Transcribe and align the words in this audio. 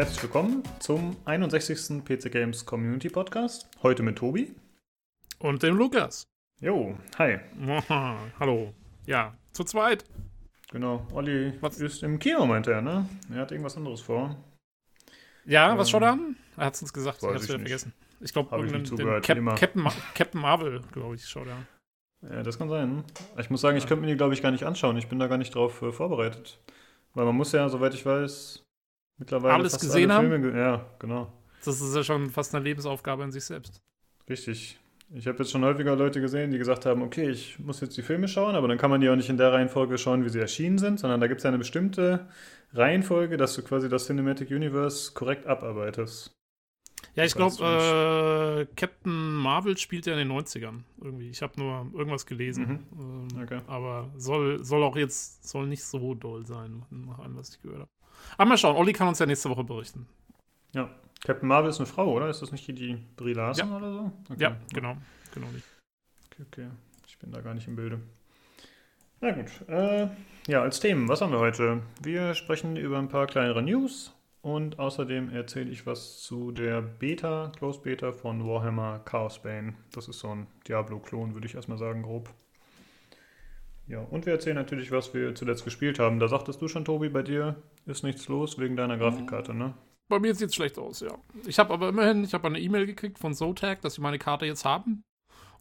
herzlich 0.00 0.22
willkommen 0.22 0.62
zum 0.78 1.14
61. 1.26 2.02
PC 2.02 2.32
Games 2.32 2.64
Community 2.64 3.10
Podcast. 3.10 3.68
Heute 3.82 4.02
mit 4.02 4.16
Tobi. 4.16 4.54
Und 5.40 5.62
dem 5.62 5.76
Lukas. 5.76 6.22
Jo, 6.58 6.96
hi. 7.18 7.38
Hallo. 8.40 8.72
Ja, 9.04 9.34
zu 9.52 9.62
zweit. 9.62 10.06
Genau, 10.72 11.06
Olli 11.12 11.52
was? 11.60 11.78
ist 11.82 12.02
im 12.02 12.18
Kino, 12.18 12.46
meint 12.46 12.66
er, 12.66 12.80
ne? 12.80 13.10
Er 13.30 13.42
hat 13.42 13.52
irgendwas 13.52 13.76
anderes 13.76 14.00
vor. 14.00 14.42
Ja, 15.44 15.76
was 15.76 15.88
ähm, 15.88 15.90
schaut 15.90 16.02
er 16.02 16.12
an? 16.12 16.36
Er 16.56 16.64
hat 16.64 16.76
es 16.76 16.80
uns 16.80 16.94
gesagt, 16.94 17.18
ich 17.22 17.28
hab's 17.28 17.46
wieder 17.46 17.58
vergessen. 17.58 17.92
Ich 18.20 18.32
glaube, 18.32 18.48
Cap 19.20 19.58
Captain, 19.58 19.86
Captain 20.14 20.40
Marvel, 20.40 20.80
glaube 20.92 21.16
ich, 21.16 21.28
schaut 21.28 21.46
er 21.46 21.56
an. 21.56 21.66
Ja, 22.22 22.42
das 22.42 22.58
kann 22.58 22.70
sein. 22.70 23.04
Ich 23.36 23.50
muss 23.50 23.60
sagen, 23.60 23.76
ich 23.76 23.86
könnte 23.86 24.00
mir 24.00 24.10
die, 24.10 24.16
glaube 24.16 24.32
ich, 24.32 24.40
gar 24.40 24.50
nicht 24.50 24.64
anschauen. 24.64 24.96
Ich 24.96 25.08
bin 25.08 25.18
da 25.18 25.26
gar 25.26 25.36
nicht 25.36 25.54
drauf 25.54 25.82
äh, 25.82 25.92
vorbereitet. 25.92 26.58
Weil 27.12 27.26
man 27.26 27.36
muss 27.36 27.52
ja, 27.52 27.68
soweit 27.68 27.92
ich 27.92 28.06
weiß, 28.06 28.64
mittlerweile 29.20 29.54
alles 29.54 29.78
gesehen 29.78 30.10
haben. 30.10 30.42
Ge 30.42 30.58
ja, 30.58 30.84
genau. 30.98 31.32
Das 31.64 31.80
ist 31.80 31.94
ja 31.94 32.02
schon 32.02 32.30
fast 32.30 32.54
eine 32.54 32.64
Lebensaufgabe 32.64 33.22
in 33.22 33.30
sich 33.30 33.44
selbst. 33.44 33.80
Richtig. 34.28 34.80
Ich 35.12 35.26
habe 35.26 35.38
jetzt 35.38 35.50
schon 35.50 35.64
häufiger 35.64 35.96
Leute 35.96 36.20
gesehen, 36.20 36.52
die 36.52 36.58
gesagt 36.58 36.86
haben, 36.86 37.02
okay, 37.02 37.28
ich 37.28 37.58
muss 37.58 37.80
jetzt 37.80 37.96
die 37.96 38.02
Filme 38.02 38.28
schauen, 38.28 38.54
aber 38.54 38.68
dann 38.68 38.78
kann 38.78 38.90
man 38.90 39.00
die 39.00 39.08
auch 39.08 39.16
nicht 39.16 39.28
in 39.28 39.36
der 39.36 39.52
Reihenfolge 39.52 39.98
schauen, 39.98 40.24
wie 40.24 40.28
sie 40.28 40.38
erschienen 40.38 40.78
sind, 40.78 41.00
sondern 41.00 41.20
da 41.20 41.26
gibt 41.26 41.38
es 41.38 41.44
ja 41.44 41.48
eine 41.48 41.58
bestimmte 41.58 42.28
Reihenfolge, 42.72 43.36
dass 43.36 43.54
du 43.54 43.62
quasi 43.62 43.88
das 43.88 44.06
Cinematic 44.06 44.50
Universe 44.50 45.12
korrekt 45.12 45.46
abarbeitest. 45.46 46.32
Ja, 47.16 47.24
ich 47.24 47.34
glaube, 47.34 47.56
äh, 47.56 48.74
Captain 48.76 49.34
Marvel 49.34 49.76
spielt 49.76 50.06
ja 50.06 50.12
in 50.12 50.20
den 50.20 50.30
90ern 50.30 50.82
irgendwie. 51.02 51.30
Ich 51.30 51.42
habe 51.42 51.58
nur 51.58 51.90
irgendwas 51.92 52.24
gelesen. 52.24 52.86
Mhm. 52.92 53.28
Ähm, 53.34 53.42
okay. 53.42 53.60
Aber 53.66 54.10
soll, 54.16 54.64
soll 54.64 54.84
auch 54.84 54.96
jetzt 54.96 55.48
soll 55.48 55.66
nicht 55.66 55.82
so 55.82 56.14
doll 56.14 56.46
sein, 56.46 56.84
nach 56.90 57.18
allem, 57.18 57.36
was 57.36 57.50
ich 57.50 57.62
gehört 57.62 57.80
habe. 57.80 57.90
Aber 58.36 58.48
mal 58.48 58.58
schauen, 58.58 58.76
Olli 58.76 58.92
kann 58.92 59.08
uns 59.08 59.18
ja 59.18 59.26
nächste 59.26 59.50
Woche 59.50 59.64
berichten. 59.64 60.06
Ja. 60.72 60.88
Captain 61.22 61.48
Marvel 61.48 61.70
ist 61.70 61.78
eine 61.78 61.86
Frau, 61.86 62.12
oder? 62.12 62.28
Ist 62.28 62.40
das 62.40 62.52
nicht 62.52 62.66
die 62.66 62.96
Brie 63.16 63.34
Larson 63.34 63.68
ja. 63.68 63.76
oder 63.76 63.92
so? 63.92 64.12
Okay. 64.30 64.42
Ja, 64.42 64.56
genau. 64.72 64.96
Genau. 65.34 65.46
Okay, 65.46 66.42
okay. 66.46 66.66
Ich 67.06 67.18
bin 67.18 67.30
da 67.30 67.40
gar 67.40 67.54
nicht 67.54 67.68
im 67.68 67.76
Bilde. 67.76 68.00
Na 69.20 69.32
gut. 69.32 69.50
Äh, 69.68 70.08
ja, 70.46 70.62
als 70.62 70.80
Themen, 70.80 71.08
was 71.08 71.20
haben 71.20 71.32
wir 71.32 71.40
heute? 71.40 71.82
Wir 72.02 72.34
sprechen 72.34 72.76
über 72.76 72.98
ein 72.98 73.08
paar 73.08 73.26
kleinere 73.26 73.62
News 73.62 74.14
und 74.40 74.78
außerdem 74.78 75.30
erzähle 75.30 75.70
ich 75.70 75.84
was 75.84 76.22
zu 76.22 76.52
der 76.52 76.80
Beta, 76.80 77.52
Close 77.58 77.80
Beta 77.80 78.12
von 78.12 78.46
Warhammer 78.46 79.00
Chaos 79.04 79.42
Bane. 79.42 79.74
Das 79.92 80.08
ist 80.08 80.20
so 80.20 80.28
ein 80.28 80.46
Diablo-Klon, 80.66 81.34
würde 81.34 81.46
ich 81.46 81.54
erstmal 81.54 81.76
sagen, 81.76 82.02
grob. 82.02 82.30
Ja, 83.90 84.02
und 84.02 84.24
wir 84.24 84.34
erzählen 84.34 84.54
natürlich, 84.54 84.92
was 84.92 85.12
wir 85.14 85.34
zuletzt 85.34 85.64
gespielt 85.64 85.98
haben. 85.98 86.20
Da 86.20 86.28
sagtest 86.28 86.62
du 86.62 86.68
schon, 86.68 86.84
Tobi, 86.84 87.08
bei 87.08 87.22
dir 87.22 87.56
ist 87.86 88.04
nichts 88.04 88.28
los 88.28 88.56
wegen 88.56 88.76
deiner 88.76 88.96
Grafikkarte, 88.96 89.52
ne? 89.52 89.74
Bei 90.08 90.20
mir 90.20 90.32
sieht 90.32 90.50
es 90.50 90.54
schlecht 90.54 90.78
aus, 90.78 91.00
ja. 91.00 91.18
Ich 91.44 91.58
habe 91.58 91.72
aber 91.74 91.88
immerhin, 91.88 92.22
ich 92.22 92.32
habe 92.32 92.46
eine 92.46 92.60
E-Mail 92.60 92.86
gekriegt 92.86 93.18
von 93.18 93.34
Zotac, 93.34 93.80
dass 93.80 93.94
sie 93.94 94.00
meine 94.00 94.20
Karte 94.20 94.46
jetzt 94.46 94.64
haben. 94.64 95.02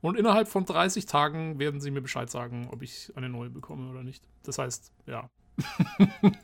Und 0.01 0.15
innerhalb 0.15 0.47
von 0.47 0.63
30 0.63 1.07
Tagen 1.07 1.57
werden 1.57 1.81
sie 1.81 1.89
mir 1.89 2.01
Bescheid 2.01 2.29
sagen, 2.29 2.69
ob 2.71 2.83
ich 2.83 3.11
eine 3.15 3.29
neue 3.29 3.49
bekomme 3.49 3.89
oder 3.89 4.03
nicht. 4.03 4.23
Das 4.43 4.59
heißt, 4.59 4.93
ja, 5.07 5.27
das, 5.57 5.65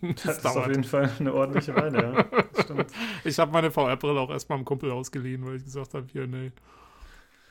das 0.23 0.38
ist 0.39 0.45
auf 0.45 0.67
jeden 0.67 0.83
Fall 0.83 1.11
eine 1.19 1.33
ordentliche 1.33 1.75
Weile, 1.75 2.02
ja. 2.02 2.63
Stimmt. 2.63 2.88
Ich 3.23 3.38
habe 3.38 3.52
meine 3.52 3.69
VR-Brille 3.69 4.19
auch 4.19 4.31
erstmal 4.31 4.58
am 4.58 4.66
Kumpel 4.66 4.91
ausgeliehen, 4.91 5.45
weil 5.45 5.58
ich 5.58 5.63
gesagt 5.63 5.94
habe, 5.94 6.08
hier, 6.11 6.25
nee. 6.25 6.52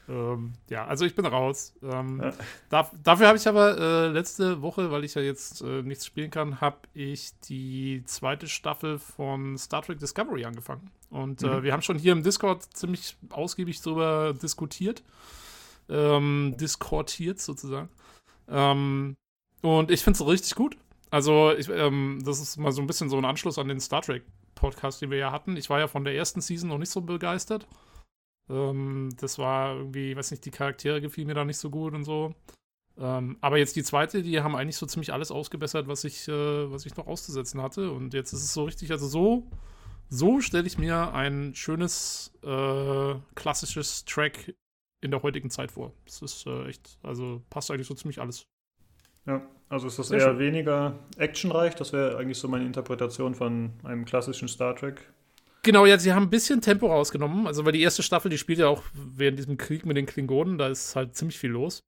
Ähm, 0.08 0.52
ja, 0.68 0.86
also 0.86 1.04
ich 1.04 1.14
bin 1.14 1.24
raus. 1.24 1.74
Ähm, 1.82 2.20
ja. 2.22 2.32
da, 2.68 2.90
dafür 3.02 3.28
habe 3.28 3.38
ich 3.38 3.48
aber 3.48 3.78
äh, 3.78 4.08
letzte 4.08 4.60
Woche, 4.60 4.90
weil 4.90 5.04
ich 5.04 5.14
ja 5.14 5.22
jetzt 5.22 5.62
äh, 5.62 5.82
nichts 5.82 6.06
spielen 6.06 6.30
kann, 6.30 6.60
habe 6.60 6.78
ich 6.92 7.38
die 7.40 8.02
zweite 8.04 8.46
Staffel 8.48 8.98
von 8.98 9.56
Star 9.56 9.82
Trek 9.82 9.98
Discovery 9.98 10.44
angefangen. 10.44 10.90
Und 11.10 11.42
äh, 11.42 11.46
mhm. 11.46 11.52
äh, 11.52 11.62
wir 11.62 11.72
haben 11.72 11.82
schon 11.82 11.98
hier 11.98 12.12
im 12.12 12.22
Discord 12.22 12.62
ziemlich 12.76 13.16
ausgiebig 13.30 13.80
darüber 13.80 14.34
diskutiert. 14.34 15.02
Ähm, 15.88 16.54
diskortiert 16.58 17.40
sozusagen. 17.40 17.88
Ähm, 18.48 19.16
und 19.62 19.90
ich 19.90 20.02
finde 20.02 20.18
es 20.18 20.26
richtig 20.26 20.54
gut. 20.54 20.76
Also, 21.10 21.52
ich, 21.52 21.68
ähm, 21.68 22.20
das 22.24 22.40
ist 22.40 22.56
mal 22.56 22.72
so 22.72 22.82
ein 22.82 22.86
bisschen 22.86 23.08
so 23.08 23.16
ein 23.16 23.24
Anschluss 23.24 23.58
an 23.58 23.68
den 23.68 23.80
Star 23.80 24.02
Trek-Podcast, 24.02 25.00
den 25.00 25.10
wir 25.10 25.18
ja 25.18 25.30
hatten. 25.30 25.56
Ich 25.56 25.70
war 25.70 25.78
ja 25.78 25.86
von 25.86 26.04
der 26.04 26.14
ersten 26.14 26.40
Season 26.40 26.68
noch 26.68 26.78
nicht 26.78 26.90
so 26.90 27.02
begeistert. 27.02 27.66
Ähm, 28.48 29.10
das 29.20 29.38
war 29.38 29.76
irgendwie, 29.76 30.10
ich 30.12 30.16
weiß 30.16 30.30
nicht, 30.30 30.44
die 30.44 30.50
Charaktere 30.50 31.00
gefielen 31.00 31.26
mir 31.26 31.34
da 31.34 31.44
nicht 31.44 31.58
so 31.58 31.70
gut 31.70 31.94
und 31.94 32.04
so. 32.04 32.34
Ähm, 32.96 33.38
aber 33.40 33.58
jetzt 33.58 33.74
die 33.76 33.82
zweite, 33.82 34.22
die 34.22 34.40
haben 34.40 34.54
eigentlich 34.54 34.76
so 34.76 34.86
ziemlich 34.86 35.12
alles 35.12 35.30
ausgebessert, 35.30 35.88
was 35.88 36.04
ich, 36.04 36.28
äh, 36.28 36.70
was 36.70 36.86
ich 36.86 36.96
noch 36.96 37.06
auszusetzen 37.06 37.60
hatte. 37.60 37.90
Und 37.90 38.14
jetzt 38.14 38.32
ist 38.32 38.44
es 38.44 38.54
so 38.54 38.64
richtig, 38.64 38.90
also 38.92 39.08
so, 39.08 39.50
so 40.08 40.40
stelle 40.40 40.66
ich 40.66 40.78
mir 40.78 41.12
ein 41.12 41.54
schönes, 41.54 42.32
äh, 42.44 43.14
klassisches 43.34 44.04
Track 44.04 44.54
in 45.00 45.10
der 45.10 45.22
heutigen 45.22 45.50
Zeit 45.50 45.72
vor. 45.72 45.92
Das 46.04 46.22
ist 46.22 46.46
äh, 46.46 46.68
echt, 46.68 46.98
also 47.02 47.42
passt 47.50 47.70
eigentlich 47.70 47.88
so 47.88 47.94
ziemlich 47.94 48.20
alles. 48.20 48.46
Ja, 49.26 49.42
also 49.68 49.86
ist 49.86 49.98
das 49.98 50.08
Sehr 50.08 50.18
eher 50.18 50.24
schön. 50.26 50.38
weniger 50.38 50.98
actionreich? 51.16 51.74
Das 51.74 51.92
wäre 51.92 52.16
eigentlich 52.18 52.38
so 52.38 52.46
meine 52.46 52.64
Interpretation 52.66 53.34
von 53.34 53.72
einem 53.82 54.04
klassischen 54.04 54.48
Star 54.48 54.76
Trek. 54.76 55.12
Genau, 55.64 55.86
ja, 55.86 55.98
sie 55.98 56.12
haben 56.12 56.24
ein 56.24 56.30
bisschen 56.30 56.60
Tempo 56.60 56.86
rausgenommen. 56.86 57.46
Also, 57.46 57.64
weil 57.64 57.72
die 57.72 57.80
erste 57.80 58.02
Staffel, 58.02 58.30
die 58.30 58.38
spielt 58.38 58.58
ja 58.58 58.68
auch 58.68 58.82
während 58.94 59.38
diesem 59.38 59.56
Krieg 59.56 59.86
mit 59.86 59.96
den 59.96 60.06
Klingonen, 60.06 60.58
da 60.58 60.68
ist 60.68 60.94
halt 60.94 61.16
ziemlich 61.16 61.38
viel 61.38 61.50
los. 61.50 61.82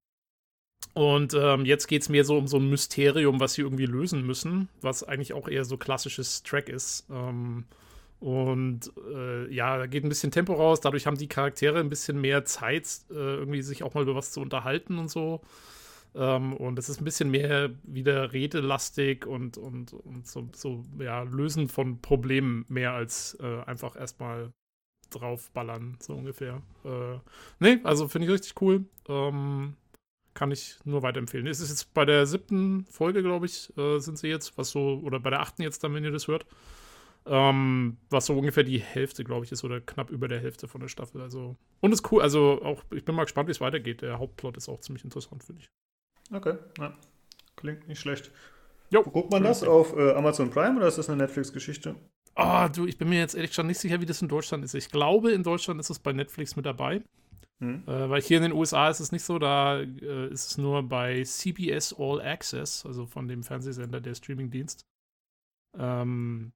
Und 0.94 1.34
ähm, 1.34 1.66
jetzt 1.66 1.86
geht 1.86 2.00
es 2.02 2.08
mehr 2.08 2.24
so 2.24 2.38
um 2.38 2.48
so 2.48 2.56
ein 2.56 2.70
Mysterium, 2.70 3.38
was 3.38 3.52
sie 3.52 3.62
irgendwie 3.62 3.84
lösen 3.84 4.26
müssen, 4.26 4.70
was 4.80 5.02
eigentlich 5.02 5.34
auch 5.34 5.46
eher 5.46 5.66
so 5.66 5.76
klassisches 5.76 6.42
Track 6.42 6.70
ist. 6.70 7.06
Ähm, 7.10 7.64
und 8.18 8.90
äh, 9.14 9.52
ja, 9.52 9.76
da 9.76 9.86
geht 9.86 10.04
ein 10.04 10.08
bisschen 10.08 10.30
Tempo 10.30 10.54
raus. 10.54 10.80
Dadurch 10.80 11.06
haben 11.06 11.18
die 11.18 11.28
Charaktere 11.28 11.80
ein 11.80 11.90
bisschen 11.90 12.18
mehr 12.18 12.46
Zeit, 12.46 12.88
äh, 13.10 13.14
irgendwie 13.14 13.60
sich 13.60 13.82
auch 13.82 13.92
mal 13.92 14.04
über 14.04 14.14
was 14.14 14.32
zu 14.32 14.40
unterhalten 14.40 14.98
und 14.98 15.10
so. 15.10 15.42
Ähm, 16.16 16.54
und 16.54 16.78
es 16.78 16.88
ist 16.88 17.00
ein 17.00 17.04
bisschen 17.04 17.30
mehr 17.30 17.70
wieder 17.82 18.32
redelastig 18.32 19.26
und, 19.26 19.58
und, 19.58 19.92
und 19.92 20.26
so, 20.26 20.48
so 20.54 20.82
ja, 20.98 21.22
Lösen 21.22 21.68
von 21.68 22.00
Problemen 22.00 22.64
mehr 22.68 22.92
als 22.92 23.36
äh, 23.40 23.60
einfach 23.66 23.96
erstmal 23.96 24.52
draufballern, 25.10 25.98
so 26.00 26.14
ungefähr. 26.14 26.62
Äh, 26.84 27.18
nee, 27.60 27.78
also 27.84 28.08
finde 28.08 28.26
ich 28.26 28.32
richtig 28.32 28.60
cool. 28.62 28.86
Ähm, 29.08 29.76
kann 30.32 30.50
ich 30.50 30.78
nur 30.84 31.02
weiterempfehlen. 31.02 31.46
Es 31.46 31.60
ist 31.60 31.70
jetzt 31.70 31.92
bei 31.94 32.04
der 32.04 32.26
siebten 32.26 32.86
Folge, 32.90 33.22
glaube 33.22 33.46
ich, 33.46 33.76
äh, 33.76 33.98
sind 33.98 34.18
sie 34.18 34.28
jetzt, 34.28 34.56
was 34.56 34.70
so, 34.70 35.00
oder 35.04 35.20
bei 35.20 35.30
der 35.30 35.40
achten 35.40 35.62
jetzt 35.62 35.84
dann, 35.84 35.94
wenn 35.94 36.04
ihr 36.04 36.12
das 36.12 36.28
hört. 36.28 36.46
Ähm, 37.26 37.98
was 38.08 38.26
so 38.26 38.38
ungefähr 38.38 38.62
die 38.62 38.78
Hälfte, 38.78 39.24
glaube 39.24 39.44
ich, 39.44 39.52
ist, 39.52 39.64
oder 39.64 39.80
knapp 39.80 40.10
über 40.10 40.28
der 40.28 40.40
Hälfte 40.40 40.68
von 40.68 40.80
der 40.80 40.88
Staffel. 40.88 41.20
Also, 41.20 41.56
und 41.80 41.92
ist 41.92 42.10
cool, 42.12 42.22
also 42.22 42.62
auch, 42.62 42.84
ich 42.94 43.04
bin 43.04 43.14
mal 43.14 43.24
gespannt, 43.24 43.48
wie 43.48 43.52
es 43.52 43.60
weitergeht. 43.60 44.02
Der 44.02 44.18
Hauptplot 44.18 44.56
ist 44.56 44.68
auch 44.68 44.80
ziemlich 44.80 45.04
interessant, 45.04 45.42
finde 45.42 45.62
ich. 45.62 45.68
Okay, 46.32 46.54
ja. 46.78 46.94
klingt 47.56 47.88
nicht 47.88 48.00
schlecht. 48.00 48.30
Jo, 48.90 49.02
Guckt 49.02 49.30
man 49.30 49.42
das 49.42 49.62
auf 49.62 49.96
äh, 49.96 50.12
Amazon 50.12 50.50
Prime 50.50 50.76
oder 50.76 50.86
ist 50.86 50.98
das 50.98 51.08
eine 51.08 51.22
Netflix-Geschichte? 51.22 51.96
Ah, 52.34 52.66
oh, 52.66 52.68
du, 52.68 52.86
ich 52.86 52.98
bin 52.98 53.08
mir 53.08 53.18
jetzt 53.18 53.34
ehrlich 53.34 53.52
schon 53.52 53.66
nicht 53.66 53.78
sicher, 53.78 54.00
wie 54.00 54.06
das 54.06 54.22
in 54.22 54.28
Deutschland 54.28 54.62
ist. 54.64 54.74
Ich 54.74 54.90
glaube, 54.90 55.32
in 55.32 55.42
Deutschland 55.42 55.80
ist 55.80 55.90
es 55.90 55.98
bei 55.98 56.12
Netflix 56.12 56.54
mit 56.54 56.66
dabei. 56.66 57.02
Hm. 57.60 57.84
Äh, 57.86 58.10
weil 58.10 58.20
hier 58.20 58.36
in 58.36 58.42
den 58.42 58.52
USA 58.52 58.90
ist 58.90 59.00
es 59.00 59.12
nicht 59.12 59.24
so, 59.24 59.38
da 59.38 59.80
äh, 59.80 60.28
ist 60.28 60.50
es 60.50 60.58
nur 60.58 60.82
bei 60.82 61.22
CBS 61.24 61.94
All 61.98 62.20
Access, 62.20 62.84
also 62.84 63.06
von 63.06 63.28
dem 63.28 63.42
Fernsehsender, 63.42 64.00
der 64.00 64.14
Streamingdienst. 64.14 64.84
Ähm, 65.78 66.52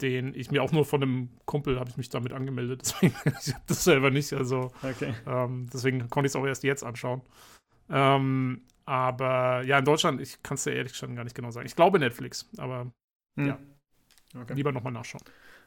den 0.00 0.34
ich 0.34 0.50
mir 0.50 0.62
auch 0.62 0.72
nur 0.72 0.84
von 0.84 1.02
einem 1.02 1.28
Kumpel 1.44 1.78
habe 1.78 1.90
ich 1.90 1.96
mich 1.96 2.08
damit 2.08 2.32
angemeldet, 2.32 2.80
deswegen 2.84 3.14
ich 3.40 3.54
habe 3.54 3.64
das 3.66 3.84
selber 3.84 4.10
nicht, 4.10 4.32
also 4.32 4.72
okay. 4.82 5.14
ähm, 5.26 5.68
deswegen 5.72 6.08
konnte 6.10 6.26
ich 6.26 6.32
es 6.32 6.36
auch 6.36 6.46
erst 6.46 6.64
jetzt 6.64 6.82
anschauen. 6.82 7.22
Ähm, 7.88 8.62
aber 8.84 9.62
ja, 9.62 9.78
in 9.78 9.84
Deutschland, 9.84 10.20
ich 10.20 10.42
kann 10.42 10.56
es 10.56 10.64
dir 10.64 10.72
ehrlich 10.72 10.92
gesagt 10.92 11.14
gar 11.14 11.24
nicht 11.24 11.36
genau 11.36 11.50
sagen. 11.50 11.66
Ich 11.66 11.76
glaube 11.76 11.98
Netflix, 11.98 12.48
aber 12.58 12.92
hm. 13.36 13.46
ja. 13.46 13.58
Okay. 14.40 14.54
Lieber 14.54 14.72
nochmal 14.72 14.92
nachschauen. 14.92 15.22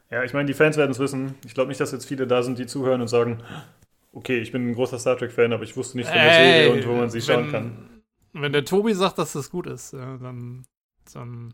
Ja, 0.09 0.23
ich 0.23 0.33
meine, 0.33 0.45
die 0.45 0.53
Fans 0.53 0.77
werden 0.77 0.91
es 0.91 0.99
wissen. 0.99 1.35
Ich 1.45 1.53
glaube 1.53 1.69
nicht, 1.69 1.79
dass 1.79 1.91
jetzt 1.91 2.05
viele 2.05 2.27
da 2.27 2.43
sind, 2.43 2.59
die 2.59 2.65
zuhören 2.65 3.01
und 3.01 3.07
sagen, 3.07 3.43
okay, 4.11 4.39
ich 4.39 4.51
bin 4.51 4.69
ein 4.69 4.73
großer 4.73 4.99
Star 4.99 5.17
Trek-Fan, 5.17 5.53
aber 5.53 5.63
ich 5.63 5.75
wusste 5.77 5.97
nicht 5.97 6.07
von 6.07 6.17
der 6.17 6.33
Serie 6.33 6.73
und 6.73 6.87
wo 6.87 6.95
man 6.95 7.09
sie 7.09 7.21
schauen 7.21 7.51
kann. 7.51 8.01
Wenn 8.33 8.51
der 8.51 8.65
Tobi 8.65 8.93
sagt, 8.93 9.17
dass 9.17 9.33
das 9.33 9.49
gut 9.49 9.67
ist, 9.67 9.93
dann, 9.93 10.65
dann, 11.13 11.53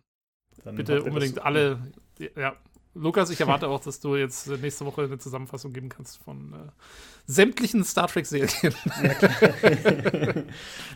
dann 0.63 0.75
bitte 0.75 1.03
unbedingt 1.03 1.43
alle, 1.43 1.91
ja, 2.35 2.55
Lukas, 2.95 3.31
ich 3.31 3.41
erwarte 3.41 3.67
auch, 3.67 3.79
dass 3.79 3.99
du 3.99 4.15
jetzt 4.15 4.47
nächste 4.47 4.85
Woche 4.85 5.03
eine 5.03 5.17
Zusammenfassung 5.17 5.73
geben 5.73 5.89
kannst 5.89 6.21
von 6.23 6.53
äh, 6.53 6.57
sämtlichen 7.25 7.83
Star 7.83 8.07
Trek-Serien. 8.07 8.73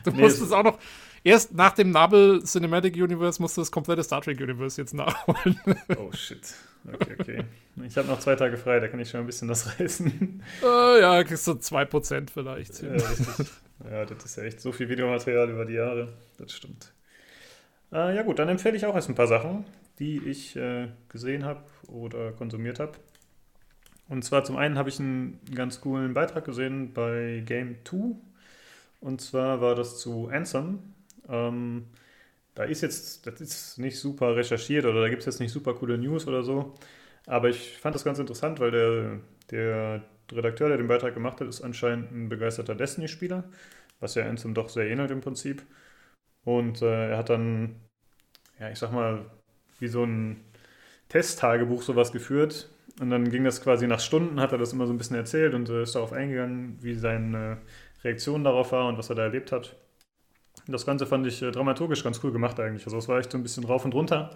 Du 0.03 0.11
nee, 0.11 0.21
musst 0.21 0.41
es 0.41 0.51
auch 0.51 0.63
noch. 0.63 0.77
Erst 1.23 1.53
nach 1.53 1.73
dem 1.73 1.91
Nabel 1.91 2.43
Cinematic 2.43 2.95
Universe 2.95 3.41
musst 3.41 3.57
du 3.57 3.61
das 3.61 3.71
komplette 3.71 4.03
Star 4.03 4.21
Trek 4.21 4.39
Universe 4.39 4.79
jetzt 4.79 4.93
nachholen. 4.93 5.59
oh 5.97 6.11
shit. 6.13 6.53
Okay, 6.85 7.15
okay. 7.19 7.43
Ich 7.85 7.97
habe 7.97 8.07
noch 8.07 8.19
zwei 8.19 8.35
Tage 8.35 8.57
frei, 8.57 8.79
da 8.79 8.87
kann 8.87 8.99
ich 8.99 9.09
schon 9.09 9.21
ein 9.21 9.25
bisschen 9.25 9.47
das 9.47 9.79
reißen. 9.79 10.43
Äh, 10.63 11.01
ja, 11.01 11.23
kriegst 11.23 11.47
du 11.47 11.53
2% 11.53 12.29
vielleicht. 12.29 12.81
Ja, 12.81 12.91
richtig. 12.91 13.47
ja, 13.89 14.05
das 14.05 14.23
ist 14.23 14.37
ja 14.37 14.43
echt 14.43 14.61
so 14.61 14.71
viel 14.71 14.87
Videomaterial 14.87 15.49
über 15.49 15.65
die 15.65 15.73
Jahre. 15.73 16.13
Das 16.37 16.53
stimmt. 16.53 16.93
Äh, 17.91 18.15
ja, 18.15 18.21
gut, 18.21 18.39
dann 18.39 18.47
empfehle 18.47 18.77
ich 18.77 18.85
auch 18.85 18.95
erst 18.95 19.09
ein 19.09 19.15
paar 19.15 19.27
Sachen 19.27 19.65
die 19.99 20.19
ich 20.19 20.55
äh, 20.55 20.89
gesehen 21.09 21.43
habe 21.43 21.61
oder 21.87 22.31
konsumiert 22.31 22.79
habe. 22.79 22.93
Und 24.09 24.23
zwar 24.23 24.43
zum 24.43 24.55
einen 24.55 24.77
habe 24.77 24.89
ich 24.89 24.99
einen 24.99 25.39
ganz 25.53 25.81
coolen 25.81 26.13
Beitrag 26.13 26.45
gesehen 26.45 26.93
bei 26.93 27.43
Game 27.45 27.77
2. 27.83 28.15
Und 29.01 29.21
zwar 29.21 29.61
war 29.61 29.75
das 29.75 29.99
zu 29.99 30.29
Anthem. 30.29 30.79
Ähm, 31.27 31.87
da 32.55 32.63
ist 32.63 32.81
jetzt, 32.81 33.27
das 33.27 33.41
ist 33.41 33.77
nicht 33.77 33.99
super 33.99 34.35
recherchiert 34.35 34.85
oder 34.85 35.01
da 35.01 35.09
gibt 35.09 35.19
es 35.21 35.25
jetzt 35.25 35.39
nicht 35.39 35.51
super 35.51 35.73
coole 35.75 35.97
News 35.97 36.27
oder 36.27 36.43
so. 36.43 36.73
Aber 37.25 37.49
ich 37.49 37.77
fand 37.77 37.93
das 37.95 38.03
ganz 38.03 38.19
interessant, 38.19 38.59
weil 38.59 38.71
der, 38.71 39.19
der 39.51 40.03
Redakteur, 40.31 40.69
der 40.69 40.77
den 40.77 40.87
Beitrag 40.87 41.13
gemacht 41.13 41.41
hat, 41.41 41.47
ist 41.47 41.61
anscheinend 41.61 42.11
ein 42.11 42.29
begeisterter 42.29 42.75
Destiny-Spieler, 42.75 43.43
was 43.99 44.15
ja 44.15 44.25
Anthem 44.25 44.53
doch 44.53 44.69
sehr 44.69 44.89
ähnelt 44.89 45.11
im 45.11 45.21
Prinzip. 45.21 45.63
Und 46.45 46.81
äh, 46.81 47.11
er 47.11 47.17
hat 47.17 47.29
dann, 47.29 47.75
ja, 48.59 48.71
ich 48.71 48.79
sag 48.79 48.91
mal, 48.91 49.25
wie 49.79 49.89
so 49.89 50.03
ein 50.03 50.43
Testtagebuch 51.09 51.81
sowas 51.81 52.11
geführt. 52.11 52.69
Und 52.99 53.11
dann 53.11 53.29
ging 53.29 53.43
das 53.43 53.61
quasi 53.61 53.85
nach 53.87 53.99
Stunden, 53.99 54.39
hat 54.39 54.51
er 54.51 54.57
das 54.57 54.73
immer 54.73 54.87
so 54.87 54.93
ein 54.93 54.97
bisschen 54.97 55.15
erzählt 55.15 55.53
und 55.53 55.69
äh, 55.69 55.83
ist 55.83 55.95
darauf 55.95 56.13
eingegangen, 56.13 56.77
wie 56.81 56.95
seine 56.95 57.59
Reaktion 58.03 58.43
darauf 58.43 58.71
war 58.71 58.87
und 58.87 58.97
was 58.97 59.09
er 59.09 59.15
da 59.15 59.23
erlebt 59.23 59.51
hat. 59.51 59.75
Das 60.67 60.85
Ganze 60.85 61.05
fand 61.05 61.27
ich 61.27 61.41
äh, 61.41 61.51
dramaturgisch 61.51 62.03
ganz 62.03 62.19
cool 62.23 62.31
gemacht 62.31 62.59
eigentlich. 62.59 62.85
Also 62.85 62.97
es 62.97 63.07
war 63.07 63.19
echt 63.19 63.31
so 63.31 63.37
ein 63.37 63.43
bisschen 63.43 63.63
rauf 63.65 63.85
und 63.85 63.93
runter. 63.93 64.31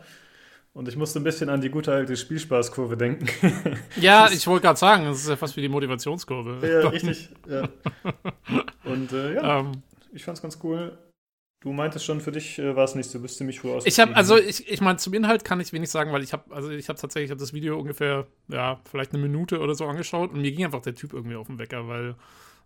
Und 0.73 0.87
ich 0.87 0.95
musste 0.95 1.19
ein 1.19 1.23
bisschen 1.23 1.49
an 1.49 1.59
die 1.59 1.69
gute 1.69 1.91
alte 1.91 2.15
Spielspaßkurve 2.15 2.95
denken. 2.95 3.27
Ja, 3.97 4.29
ich 4.31 4.47
wollte 4.47 4.67
gerade 4.67 4.79
sagen, 4.79 5.05
das 5.05 5.19
ist 5.19 5.29
ja 5.29 5.35
fast 5.35 5.57
wie 5.57 5.61
die 5.61 5.69
Motivationskurve. 5.69 6.65
Ja, 6.65 6.87
richtig. 6.87 7.29
Ja. 7.49 7.67
Und 8.85 9.11
äh, 9.11 9.35
ja, 9.35 9.59
ähm, 9.59 9.83
ich 10.13 10.23
fand's 10.23 10.41
ganz 10.41 10.57
cool. 10.63 10.97
Du 11.61 11.71
meintest 11.71 12.05
schon, 12.05 12.21
für 12.21 12.31
dich 12.31 12.57
äh, 12.57 12.75
war 12.75 12.85
es 12.85 12.95
nicht 12.95 13.09
so, 13.09 13.19
bist 13.19 13.37
ziemlich 13.37 13.59
früh 13.59 13.71
aus. 13.71 13.85
Ich 13.85 13.99
habe, 13.99 14.15
also 14.15 14.35
ich, 14.35 14.67
ich 14.67 14.81
meine, 14.81 14.97
zum 14.97 15.13
Inhalt 15.13 15.43
kann 15.45 15.59
ich 15.59 15.71
wenig 15.71 15.91
sagen, 15.91 16.11
weil 16.11 16.23
ich 16.23 16.33
habe, 16.33 16.53
also 16.53 16.71
ich 16.71 16.89
habe 16.89 16.99
tatsächlich 16.99 17.29
hab 17.29 17.37
das 17.37 17.53
Video 17.53 17.79
ungefähr, 17.79 18.25
ja, 18.47 18.81
vielleicht 18.89 19.13
eine 19.13 19.21
Minute 19.21 19.59
oder 19.59 19.75
so 19.75 19.85
angeschaut 19.85 20.31
und 20.31 20.41
mir 20.41 20.51
ging 20.51 20.65
einfach 20.65 20.81
der 20.81 20.95
Typ 20.95 21.13
irgendwie 21.13 21.35
auf 21.35 21.45
den 21.45 21.59
Wecker, 21.59 21.87
weil 21.87 22.15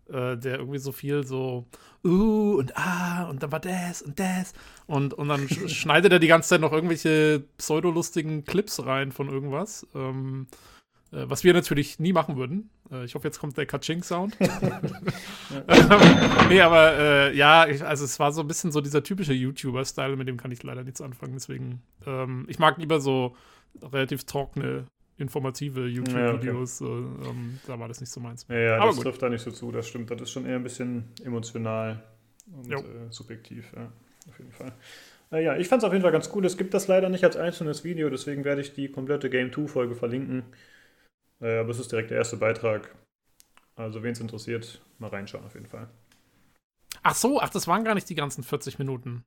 äh, 0.08 0.38
der 0.38 0.60
irgendwie 0.60 0.80
so 0.80 0.94
viel 0.94 1.26
so, 1.26 1.66
uh 2.06 2.56
und 2.58 2.78
ah 2.78 3.28
und 3.30 3.44
dann 3.44 3.52
war 3.52 3.60
das 3.60 4.02
und 4.02 4.18
das 4.18 4.54
und, 4.88 5.14
und 5.14 5.28
dann 5.28 5.50
schneidet 5.50 6.14
er 6.14 6.20
die 6.20 6.28
ganze 6.28 6.50
Zeit 6.50 6.62
noch 6.62 6.72
irgendwelche 6.72 7.44
pseudolustigen 7.58 8.46
Clips 8.46 8.86
rein 8.86 9.12
von 9.12 9.28
irgendwas. 9.28 9.86
Ähm, 9.94 10.48
äh, 10.52 10.85
was 11.12 11.44
wir 11.44 11.54
natürlich 11.54 12.00
nie 12.00 12.14
machen 12.14 12.36
würden. 12.36 12.70
Äh, 12.92 13.06
ich 13.06 13.16
hoffe, 13.16 13.28
jetzt 13.28 13.40
kommt 13.40 13.58
der 13.58 13.66
Kaching-Sound. 13.66 14.38
nee, 16.50 16.62
aber 16.62 16.98
äh, 16.98 17.36
ja, 17.36 17.68
ich, 17.68 17.84
also 17.84 18.06
es 18.06 18.20
war 18.20 18.32
so 18.32 18.42
ein 18.42 18.48
bisschen 18.48 18.72
so 18.72 18.82
dieser 18.82 19.04
typische 19.04 19.34
YouTuber-Style, 19.34 20.16
mit 20.16 20.28
dem 20.28 20.38
kann 20.38 20.52
ich 20.52 20.64
leider 20.64 20.84
nichts 20.84 21.02
anfangen. 21.02 21.34
Deswegen, 21.34 21.82
ähm, 22.06 22.46
ich 22.50 22.60
mag 22.60 22.78
lieber 22.78 23.00
so 23.00 23.36
relativ 23.82 24.26
trockene, 24.26 24.86
informative 25.18 25.88
YouTube-Videos. 25.88 26.80
Ja, 26.80 26.88
okay. 26.88 27.30
ähm, 27.30 27.60
da 27.68 27.80
war 27.80 27.88
das 27.88 28.02
nicht 28.02 28.12
so 28.12 28.20
meins. 28.20 28.46
Ja, 28.50 28.56
ja 28.56 28.86
das 28.86 28.96
gut. 28.96 29.06
trifft 29.06 29.22
da 29.22 29.30
nicht 29.30 29.42
so 29.42 29.52
zu, 29.52 29.72
das 29.72 29.88
stimmt. 29.88 30.12
Das 30.12 30.22
ist 30.22 30.32
schon 30.32 30.46
eher 30.46 30.56
ein 30.56 30.64
bisschen 30.64 31.06
emotional 31.24 32.04
und 32.52 32.72
äh, 32.72 32.84
subjektiv, 33.10 33.72
ja, 33.76 33.92
auf 34.30 34.38
jeden 34.38 34.52
Fall. 34.52 34.74
Naja, 35.32 35.58
ich 35.58 35.68
fand 35.68 35.82
es 35.82 35.88
auf 35.88 35.94
jeden 35.94 36.04
Fall 36.04 36.12
ganz 36.12 36.30
cool. 36.36 36.46
Es 36.46 36.58
gibt 36.58 36.74
das 36.74 36.88
leider 36.88 37.10
nicht 37.10 37.24
als 37.24 37.36
einzelnes 37.36 37.84
Video, 37.84 38.10
deswegen 38.10 38.44
werde 38.44 38.62
ich 38.62 38.74
die 38.74 38.90
komplette 38.90 39.30
Game 39.30 39.50
2-Folge 39.50 39.96
verlinken. 39.96 40.44
Äh, 41.42 41.60
aber 41.60 41.70
es 41.70 41.80
ist 41.80 41.92
direkt 41.92 42.12
der 42.12 42.18
erste 42.18 42.38
Beitrag. 42.38 42.96
Also, 43.76 44.04
wen 44.04 44.14
es 44.14 44.20
interessiert, 44.20 44.82
mal 45.00 45.10
reinschauen 45.10 45.46
auf 45.46 45.54
jeden 45.54 45.68
Fall. 45.68 45.90
Ach 47.04 47.16
so, 47.16 47.40
ach, 47.42 47.50
das 47.50 47.68
waren 47.68 47.84
gar 47.84 47.94
nicht 47.94 48.10
die 48.10 48.16
ganzen 48.16 48.44
40 48.44 48.80
Minuten. 48.80 49.26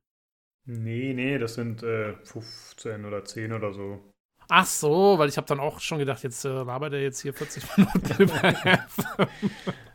Nee, 0.65 1.13
nee, 1.13 1.37
das 1.37 1.53
sind 1.53 1.83
äh, 1.83 2.13
15 2.23 3.05
oder 3.05 3.23
10 3.23 3.53
oder 3.53 3.73
so. 3.73 4.11
Ach 4.49 4.65
so, 4.65 5.17
weil 5.19 5.29
ich 5.29 5.37
habe 5.37 5.47
dann 5.47 5.59
auch 5.59 5.79
schon 5.79 5.99
gedacht, 5.99 6.23
jetzt 6.23 6.43
äh, 6.43 6.49
labert 6.49 6.93
er 6.93 7.01
jetzt 7.01 7.21
hier 7.21 7.33
40 7.33 7.63
Minuten 7.77 8.23
über 8.23 8.41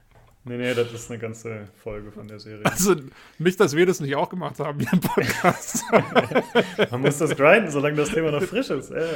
Nee, 0.47 0.59
nee, 0.59 0.75
das 0.75 0.93
ist 0.93 1.11
eine 1.11 1.19
ganze 1.19 1.69
Folge 1.77 2.13
von 2.13 2.29
der 2.29 2.39
Serie. 2.39 2.65
Also 2.67 2.97
nicht, 3.39 3.59
dass 3.59 3.75
wir 3.75 3.87
das 3.87 4.01
nicht 4.01 4.15
auch 4.15 4.29
gemacht 4.29 4.59
haben 4.59 4.79
hier 4.79 4.93
im 4.93 5.01
Podcast. 5.01 5.85
Man 6.91 7.01
muss 7.01 7.17
das 7.17 7.35
grinden, 7.35 7.71
solange 7.71 7.97
das 7.97 8.11
Thema 8.11 8.31
noch 8.31 8.43
frisch 8.43 8.69
ist. 8.69 8.91
Ja. 8.91 9.07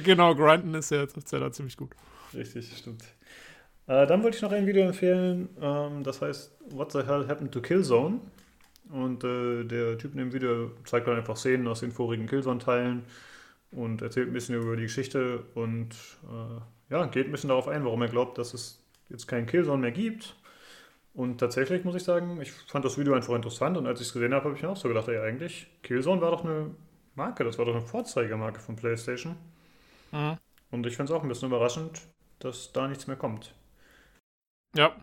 Genau, 0.00 0.34
grinden 0.36 0.74
ist 0.74 0.90
ja, 0.92 1.02
ist 1.02 1.32
ja 1.32 1.40
da 1.40 1.50
ziemlich 1.50 1.76
gut. 1.76 1.90
Richtig, 2.32 2.72
stimmt. 2.76 3.02
Äh, 3.88 4.06
dann 4.06 4.22
wollte 4.22 4.36
ich 4.36 4.42
noch 4.42 4.52
ein 4.52 4.66
Video 4.66 4.84
empfehlen, 4.84 5.48
ähm, 5.60 6.04
das 6.04 6.22
heißt 6.22 6.56
What 6.70 6.92
the 6.92 7.02
Hell 7.02 7.26
Happened 7.26 7.52
to 7.52 7.60
Killzone? 7.60 8.20
Und 8.90 9.24
äh, 9.24 9.64
der 9.64 9.98
Typ 9.98 10.12
in 10.12 10.18
dem 10.18 10.32
Video 10.32 10.70
zeigt 10.84 11.08
dann 11.08 11.16
einfach 11.16 11.36
Szenen 11.36 11.66
aus 11.66 11.80
den 11.80 11.90
vorigen 11.90 12.26
Killzone-Teilen 12.26 13.02
und 13.72 14.02
erzählt 14.02 14.28
ein 14.28 14.32
bisschen 14.32 14.54
über 14.54 14.76
die 14.76 14.84
Geschichte 14.84 15.42
und 15.54 15.90
äh, 16.30 16.92
ja, 16.94 17.06
geht 17.06 17.26
ein 17.26 17.32
bisschen 17.32 17.48
darauf 17.48 17.66
ein, 17.66 17.84
warum 17.84 18.02
er 18.02 18.08
glaubt, 18.08 18.38
dass 18.38 18.54
es 18.54 18.80
jetzt 19.08 19.26
keinen 19.26 19.46
Killzone 19.46 19.82
mehr 19.82 19.90
gibt. 19.90 20.36
Und 21.16 21.38
tatsächlich 21.38 21.82
muss 21.82 21.94
ich 21.94 22.04
sagen, 22.04 22.38
ich 22.42 22.52
fand 22.52 22.84
das 22.84 22.98
Video 22.98 23.14
einfach 23.14 23.34
interessant 23.34 23.78
und 23.78 23.86
als 23.86 24.02
ich 24.02 24.08
es 24.08 24.12
gesehen 24.12 24.34
habe, 24.34 24.44
habe 24.44 24.54
ich 24.54 24.62
mir 24.62 24.68
auch 24.68 24.76
so 24.76 24.86
gedacht, 24.86 25.08
ey, 25.08 25.18
eigentlich, 25.18 25.66
Killzone 25.82 26.20
war 26.20 26.30
doch 26.30 26.44
eine 26.44 26.72
Marke, 27.14 27.42
das 27.42 27.56
war 27.56 27.64
doch 27.64 27.74
eine 27.74 27.86
Vorzeigemarke 27.86 28.60
von 28.60 28.76
PlayStation. 28.76 29.34
Mhm. 30.12 30.36
Und 30.70 30.86
ich 30.86 30.94
finde 30.94 31.10
es 31.10 31.18
auch 31.18 31.22
ein 31.22 31.28
bisschen 31.30 31.48
überraschend, 31.48 32.02
dass 32.38 32.70
da 32.72 32.86
nichts 32.86 33.06
mehr 33.06 33.16
kommt. 33.16 33.54
Ja. 34.76 34.94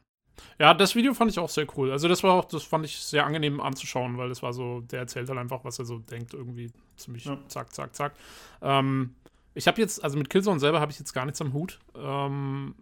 Ja, 0.59 0.75
das 0.75 0.93
Video 0.93 1.15
fand 1.15 1.31
ich 1.31 1.39
auch 1.39 1.49
sehr 1.49 1.65
cool. 1.77 1.91
Also 1.91 2.07
das 2.07 2.21
war 2.21 2.33
auch, 2.33 2.45
das 2.45 2.61
fand 2.61 2.85
ich 2.85 2.95
sehr 2.97 3.25
angenehm 3.25 3.59
anzuschauen, 3.59 4.17
weil 4.19 4.29
das 4.29 4.43
war 4.43 4.53
so, 4.53 4.81
der 4.81 4.99
erzählt 4.99 5.29
halt 5.29 5.39
einfach, 5.39 5.63
was 5.63 5.79
er 5.79 5.85
so 5.85 5.97
denkt, 5.97 6.35
irgendwie 6.35 6.71
ziemlich 6.95 7.25
ja. 7.25 7.39
zack, 7.47 7.73
zack, 7.73 7.95
zack. 7.95 8.13
Ähm, 8.61 9.15
ich 9.55 9.67
habe 9.67 9.81
jetzt, 9.81 10.03
also 10.03 10.17
mit 10.17 10.29
Killzone 10.29 10.59
selber 10.59 10.79
habe 10.79 10.91
ich 10.91 10.99
jetzt 10.99 11.13
gar 11.13 11.25
nichts 11.25 11.41
am 11.41 11.53
Hut. 11.53 11.79
Ähm, 11.95 12.75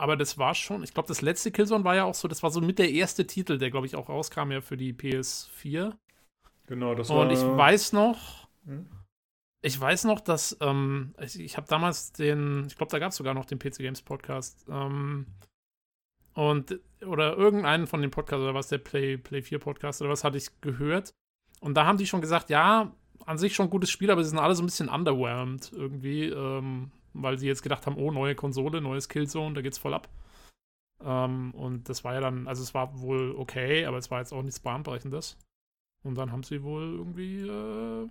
aber 0.00 0.16
das 0.16 0.38
war 0.38 0.54
schon, 0.54 0.82
ich 0.82 0.94
glaube, 0.94 1.08
das 1.08 1.20
letzte 1.20 1.50
Killzone 1.50 1.84
war 1.84 1.94
ja 1.94 2.04
auch 2.04 2.14
so, 2.14 2.26
das 2.26 2.42
war 2.42 2.50
so 2.50 2.62
mit 2.62 2.78
der 2.78 2.90
erste 2.90 3.26
Titel, 3.26 3.58
der, 3.58 3.70
glaube 3.70 3.86
ich, 3.86 3.96
auch 3.96 4.08
rauskam 4.08 4.50
ja 4.50 4.62
für 4.62 4.78
die 4.78 4.94
PS4. 4.94 5.92
Genau, 6.66 6.94
das 6.94 7.10
war. 7.10 7.18
Und 7.18 7.30
ich 7.30 7.40
weiß 7.42 7.92
noch, 7.92 8.48
hm? 8.64 8.88
ich 9.60 9.78
weiß 9.78 10.04
noch, 10.04 10.20
dass 10.20 10.56
ähm, 10.62 11.14
ich, 11.20 11.38
ich 11.38 11.58
habe 11.58 11.66
damals 11.68 12.12
den, 12.12 12.64
ich 12.66 12.76
glaube, 12.76 12.90
da 12.90 12.98
gab 12.98 13.10
es 13.10 13.16
sogar 13.16 13.34
noch 13.34 13.44
den 13.44 13.58
PC 13.58 13.76
Games 13.78 14.00
Podcast. 14.00 14.64
Ähm, 14.70 15.26
und, 16.32 16.80
oder 17.04 17.36
irgendeinen 17.36 17.86
von 17.86 18.00
den 18.00 18.10
Podcasts, 18.10 18.42
oder 18.42 18.54
was, 18.54 18.68
der 18.68 18.78
Play, 18.78 19.18
Play 19.18 19.42
4 19.42 19.58
Podcast, 19.58 20.00
oder 20.00 20.10
was 20.10 20.24
hatte 20.24 20.38
ich 20.38 20.62
gehört. 20.62 21.12
Und 21.60 21.74
da 21.74 21.84
haben 21.84 21.98
die 21.98 22.06
schon 22.06 22.22
gesagt, 22.22 22.48
ja, 22.48 22.90
an 23.26 23.36
sich 23.36 23.54
schon 23.54 23.66
ein 23.66 23.70
gutes 23.70 23.90
Spiel, 23.90 24.10
aber 24.10 24.24
sie 24.24 24.30
sind 24.30 24.38
alle 24.38 24.54
so 24.54 24.62
ein 24.62 24.66
bisschen 24.66 24.88
underwhelmed 24.88 25.72
irgendwie, 25.72 26.24
ähm, 26.24 26.90
weil 27.12 27.38
sie 27.38 27.46
jetzt 27.46 27.62
gedacht 27.62 27.86
haben, 27.86 27.96
oh, 27.96 28.10
neue 28.10 28.34
Konsole, 28.34 28.80
neues 28.80 29.08
Killzone, 29.08 29.54
da 29.54 29.60
geht's 29.60 29.78
voll 29.78 29.94
ab. 29.94 30.08
Ähm, 31.02 31.52
und 31.52 31.88
das 31.88 32.04
war 32.04 32.14
ja 32.14 32.20
dann, 32.20 32.46
also 32.46 32.62
es 32.62 32.74
war 32.74 33.00
wohl 33.00 33.34
okay, 33.36 33.86
aber 33.86 33.98
es 33.98 34.10
war 34.10 34.20
jetzt 34.20 34.32
auch 34.32 34.42
nichts 34.42 34.60
Bahnbrechendes. 34.60 35.38
Und 36.02 36.16
dann 36.16 36.32
haben 36.32 36.42
sie 36.42 36.62
wohl 36.62 36.94
irgendwie 36.94 37.46
äh, 37.46 38.08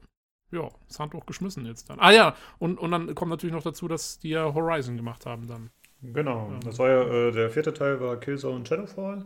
ja, 0.51 0.69
das 0.87 0.99
Handtuch 0.99 1.25
geschmissen 1.25 1.65
jetzt 1.65 1.89
dann. 1.89 1.99
Ah 1.99 2.11
ja, 2.11 2.35
und, 2.57 2.79
und 2.79 2.91
dann 2.91 3.13
kommt 3.15 3.29
natürlich 3.29 3.53
noch 3.53 3.63
dazu, 3.63 3.87
dass 3.87 4.19
die 4.19 4.29
ja 4.29 4.53
Horizon 4.53 4.97
gemacht 4.97 5.25
haben 5.25 5.47
dann. 5.47 5.69
Genau, 6.01 6.51
ja. 6.51 6.59
das 6.59 6.79
war 6.79 6.89
ja, 6.89 7.01
äh, 7.03 7.31
der 7.31 7.49
vierte 7.49 7.73
Teil 7.73 7.99
war 7.99 8.17
Killzone 8.17 8.65
Shadowfall. 8.65 9.25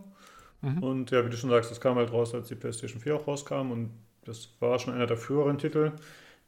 Mhm. 0.60 0.82
Und 0.82 1.10
ja, 1.10 1.24
wie 1.24 1.30
du 1.30 1.36
schon 1.36 1.50
sagst, 1.50 1.70
das 1.70 1.80
kam 1.80 1.96
halt 1.96 2.12
raus, 2.12 2.34
als 2.34 2.48
die 2.48 2.54
PlayStation 2.54 3.00
4 3.00 3.16
auch 3.16 3.26
rauskam 3.26 3.70
und 3.70 3.90
das 4.24 4.48
war 4.60 4.78
schon 4.78 4.94
einer 4.94 5.06
der 5.06 5.16
früheren 5.16 5.58
Titel. 5.58 5.92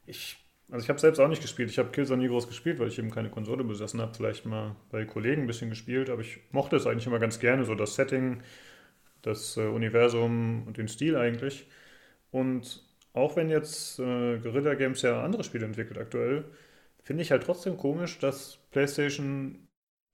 Ich, 0.05 0.43
also 0.69 0.83
ich 0.83 0.89
habe 0.89 0.99
selbst 0.99 1.19
auch 1.19 1.29
nicht 1.29 1.41
gespielt. 1.41 1.69
Ich 1.69 1.79
habe 1.79 1.89
Killzone 1.89 2.21
nie 2.21 2.27
groß 2.27 2.47
gespielt, 2.47 2.79
weil 2.79 2.89
ich 2.89 2.99
eben 2.99 3.11
keine 3.11 3.29
Konsole 3.29 3.63
besessen 3.63 4.01
habe. 4.01 4.13
Vielleicht 4.13 4.45
mal 4.45 4.75
bei 4.91 5.05
Kollegen 5.05 5.43
ein 5.43 5.47
bisschen 5.47 5.69
gespielt, 5.69 6.09
aber 6.09 6.21
ich 6.21 6.39
mochte 6.51 6.75
es 6.75 6.85
eigentlich 6.85 7.07
immer 7.07 7.19
ganz 7.19 7.39
gerne, 7.39 7.63
so 7.63 7.73
das 7.73 7.95
Setting, 7.95 8.41
das 9.21 9.55
äh, 9.57 9.61
Universum 9.61 10.63
und 10.67 10.77
den 10.77 10.89
Stil 10.89 11.15
eigentlich. 11.15 11.67
Und 12.31 12.83
auch 13.13 13.35
wenn 13.35 13.49
jetzt 13.49 13.99
äh, 13.99 14.37
Guerilla 14.39 14.75
Games 14.75 15.01
ja 15.01 15.23
andere 15.23 15.43
Spiele 15.43 15.65
entwickelt 15.65 15.97
aktuell, 15.97 16.45
finde 17.01 17.23
ich 17.23 17.31
halt 17.31 17.43
trotzdem 17.43 17.77
komisch, 17.77 18.19
dass 18.19 18.57
PlayStation 18.71 19.67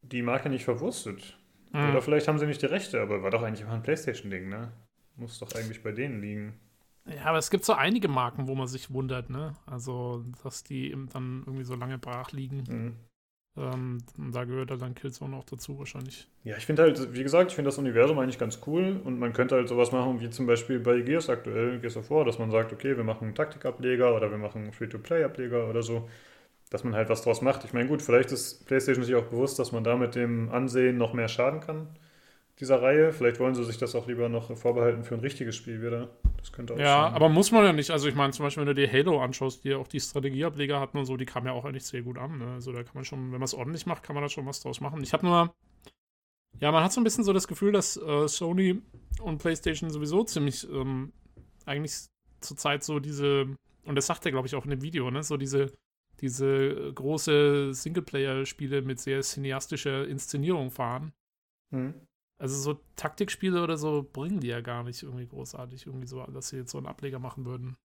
die 0.03 0.21
Marke 0.21 0.49
nicht 0.49 0.65
verwurstet. 0.65 1.37
Mhm. 1.71 1.89
Oder 1.89 2.01
vielleicht 2.03 2.27
haben 2.27 2.37
sie 2.37 2.45
nicht 2.45 2.61
die 2.61 2.67
Rechte, 2.67 3.01
aber 3.01 3.23
war 3.23 3.31
doch 3.31 3.41
eigentlich 3.41 3.61
immer 3.61 3.73
ein 3.73 3.83
PlayStation-Ding, 3.83 4.47
ne? 4.47 4.71
Muss 5.15 5.39
doch 5.39 5.51
eigentlich 5.55 5.81
bei 5.81 5.91
denen 5.91 6.21
liegen. 6.21 6.59
Ja, 7.05 7.25
aber 7.25 7.37
es 7.37 7.49
gibt 7.49 7.65
so 7.65 7.73
einige 7.73 8.07
Marken, 8.07 8.47
wo 8.47 8.55
man 8.55 8.67
sich 8.67 8.91
wundert, 8.91 9.29
ne? 9.29 9.55
Also, 9.65 10.23
dass 10.43 10.63
die 10.63 10.91
eben 10.91 11.09
dann 11.09 11.43
irgendwie 11.45 11.65
so 11.65 11.75
lange 11.75 11.97
brach 11.97 12.31
liegen. 12.31 12.63
Mhm. 12.67 12.95
Ähm, 13.55 13.99
da 14.31 14.45
gehört 14.45 14.71
halt 14.71 14.81
dann 14.81 14.95
Killzone 14.95 15.35
auch 15.35 15.43
dazu 15.43 15.77
wahrscheinlich. 15.77 16.27
Ja, 16.43 16.57
ich 16.57 16.65
finde 16.65 16.81
halt, 16.81 17.13
wie 17.13 17.21
gesagt, 17.21 17.51
ich 17.51 17.55
finde 17.55 17.67
das 17.67 17.77
Universum 17.77 18.17
eigentlich 18.17 18.39
ganz 18.39 18.59
cool 18.65 18.99
und 19.03 19.19
man 19.19 19.31
könnte 19.31 19.55
halt 19.55 19.67
sowas 19.67 19.91
machen 19.91 20.21
wie 20.21 20.29
zum 20.31 20.47
Beispiel 20.47 20.79
bei 20.79 21.01
Gears 21.01 21.29
aktuell, 21.29 21.79
Gears 21.79 21.97
of 21.97 22.09
War, 22.09 22.25
dass 22.25 22.39
man 22.39 22.49
sagt, 22.49 22.73
okay, 22.73 22.97
wir 22.97 23.03
machen 23.03 23.25
einen 23.25 23.35
Taktikableger 23.35 24.15
oder 24.15 24.31
wir 24.31 24.39
machen 24.39 24.63
einen 24.63 24.73
Free-to-Play-Ableger 24.73 25.69
oder 25.69 25.83
so, 25.83 26.09
dass 26.71 26.83
man 26.83 26.95
halt 26.95 27.09
was 27.09 27.21
draus 27.21 27.43
macht. 27.43 27.63
Ich 27.63 27.73
meine, 27.73 27.87
gut, 27.87 28.01
vielleicht 28.01 28.31
ist 28.31 28.65
PlayStation 28.65 29.03
sich 29.05 29.13
auch 29.13 29.25
bewusst, 29.25 29.59
dass 29.59 29.71
man 29.71 29.83
da 29.83 29.97
mit 29.97 30.15
dem 30.15 30.49
Ansehen 30.49 30.97
noch 30.97 31.13
mehr 31.13 31.27
schaden 31.27 31.59
kann, 31.59 31.87
dieser 32.59 32.81
Reihe. 32.81 33.11
Vielleicht 33.11 33.39
wollen 33.39 33.55
sie 33.55 33.63
sich 33.63 33.77
das 33.77 33.95
auch 33.95 34.07
lieber 34.07 34.29
noch 34.29 34.55
vorbehalten 34.57 35.03
für 35.03 35.15
ein 35.15 35.21
richtiges 35.21 35.55
Spiel 35.55 35.81
wieder. 35.81 36.09
Das 36.37 36.51
könnte 36.51 36.73
auch 36.73 36.77
Ja, 36.79 37.03
sein. 37.05 37.13
aber 37.13 37.29
muss 37.29 37.51
man 37.51 37.63
ja 37.65 37.73
nicht. 37.73 37.91
Also 37.91 38.07
ich 38.07 38.15
meine, 38.15 38.31
zum 38.33 38.45
Beispiel, 38.45 38.61
wenn 38.65 38.75
du 38.75 38.75
dir 38.75 38.91
Halo 38.91 39.21
anschaust, 39.21 39.63
die 39.63 39.69
ja 39.69 39.77
auch 39.77 39.87
die 39.87 39.99
Strategieableger 39.99 40.79
hatten 40.79 40.97
und 40.97 41.05
so, 41.05 41.17
die 41.17 41.25
kamen 41.25 41.47
ja 41.47 41.53
auch 41.53 41.65
eigentlich 41.65 41.85
sehr 41.85 42.01
gut 42.01 42.17
an. 42.17 42.37
Ne? 42.37 42.53
Also 42.53 42.71
da 42.71 42.83
kann 42.83 42.93
man 42.95 43.05
schon, 43.05 43.19
wenn 43.31 43.39
man 43.39 43.43
es 43.43 43.53
ordentlich 43.53 43.85
macht, 43.85 44.03
kann 44.03 44.13
man 44.15 44.23
da 44.23 44.29
schon 44.29 44.45
was 44.45 44.59
draus 44.61 44.81
machen. 44.81 45.01
Ich 45.03 45.13
habe 45.13 45.25
nur, 45.25 45.53
ja, 46.59 46.71
man 46.71 46.83
hat 46.83 46.93
so 46.93 47.01
ein 47.01 47.03
bisschen 47.03 47.23
so 47.23 47.33
das 47.33 47.47
Gefühl, 47.47 47.71
dass 47.71 47.97
äh, 47.97 48.27
Sony 48.27 48.81
und 49.21 49.39
PlayStation 49.39 49.89
sowieso 49.89 50.23
ziemlich 50.23 50.69
ähm, 50.69 51.11
eigentlich 51.65 51.93
zurzeit 52.41 52.83
so 52.83 52.99
diese, 52.99 53.47
und 53.85 53.95
das 53.95 54.05
sagt 54.05 54.25
er, 54.25 54.31
glaube 54.31 54.47
ich, 54.47 54.55
auch 54.55 54.65
in 54.65 54.69
dem 54.69 54.81
Video, 54.81 55.09
ne, 55.09 55.23
so 55.23 55.37
diese, 55.37 55.71
diese 56.21 56.91
große 56.93 57.73
Singleplayer-Spiele 57.73 58.81
mit 58.81 58.99
sehr 58.99 59.21
cineastischer 59.21 60.07
Inszenierung 60.07 60.69
fahren. 60.71 61.13
Hm. 61.71 61.93
Also 62.43 62.57
so 62.57 62.79
Taktikspiele 62.97 63.63
oder 63.63 63.77
so 63.77 64.05
bringen 64.11 64.41
die 64.41 64.47
ja 64.47 64.59
gar 64.59 64.83
nicht 64.83 65.01
irgendwie 65.01 65.27
großartig, 65.27 65.87
irgendwie 65.87 66.07
so, 66.07 66.21
dass 66.25 66.49
sie 66.49 66.57
jetzt 66.57 66.71
so 66.71 66.77
einen 66.77 66.87
Ableger 66.87 67.17
machen 67.17 67.45
würden. 67.45 67.77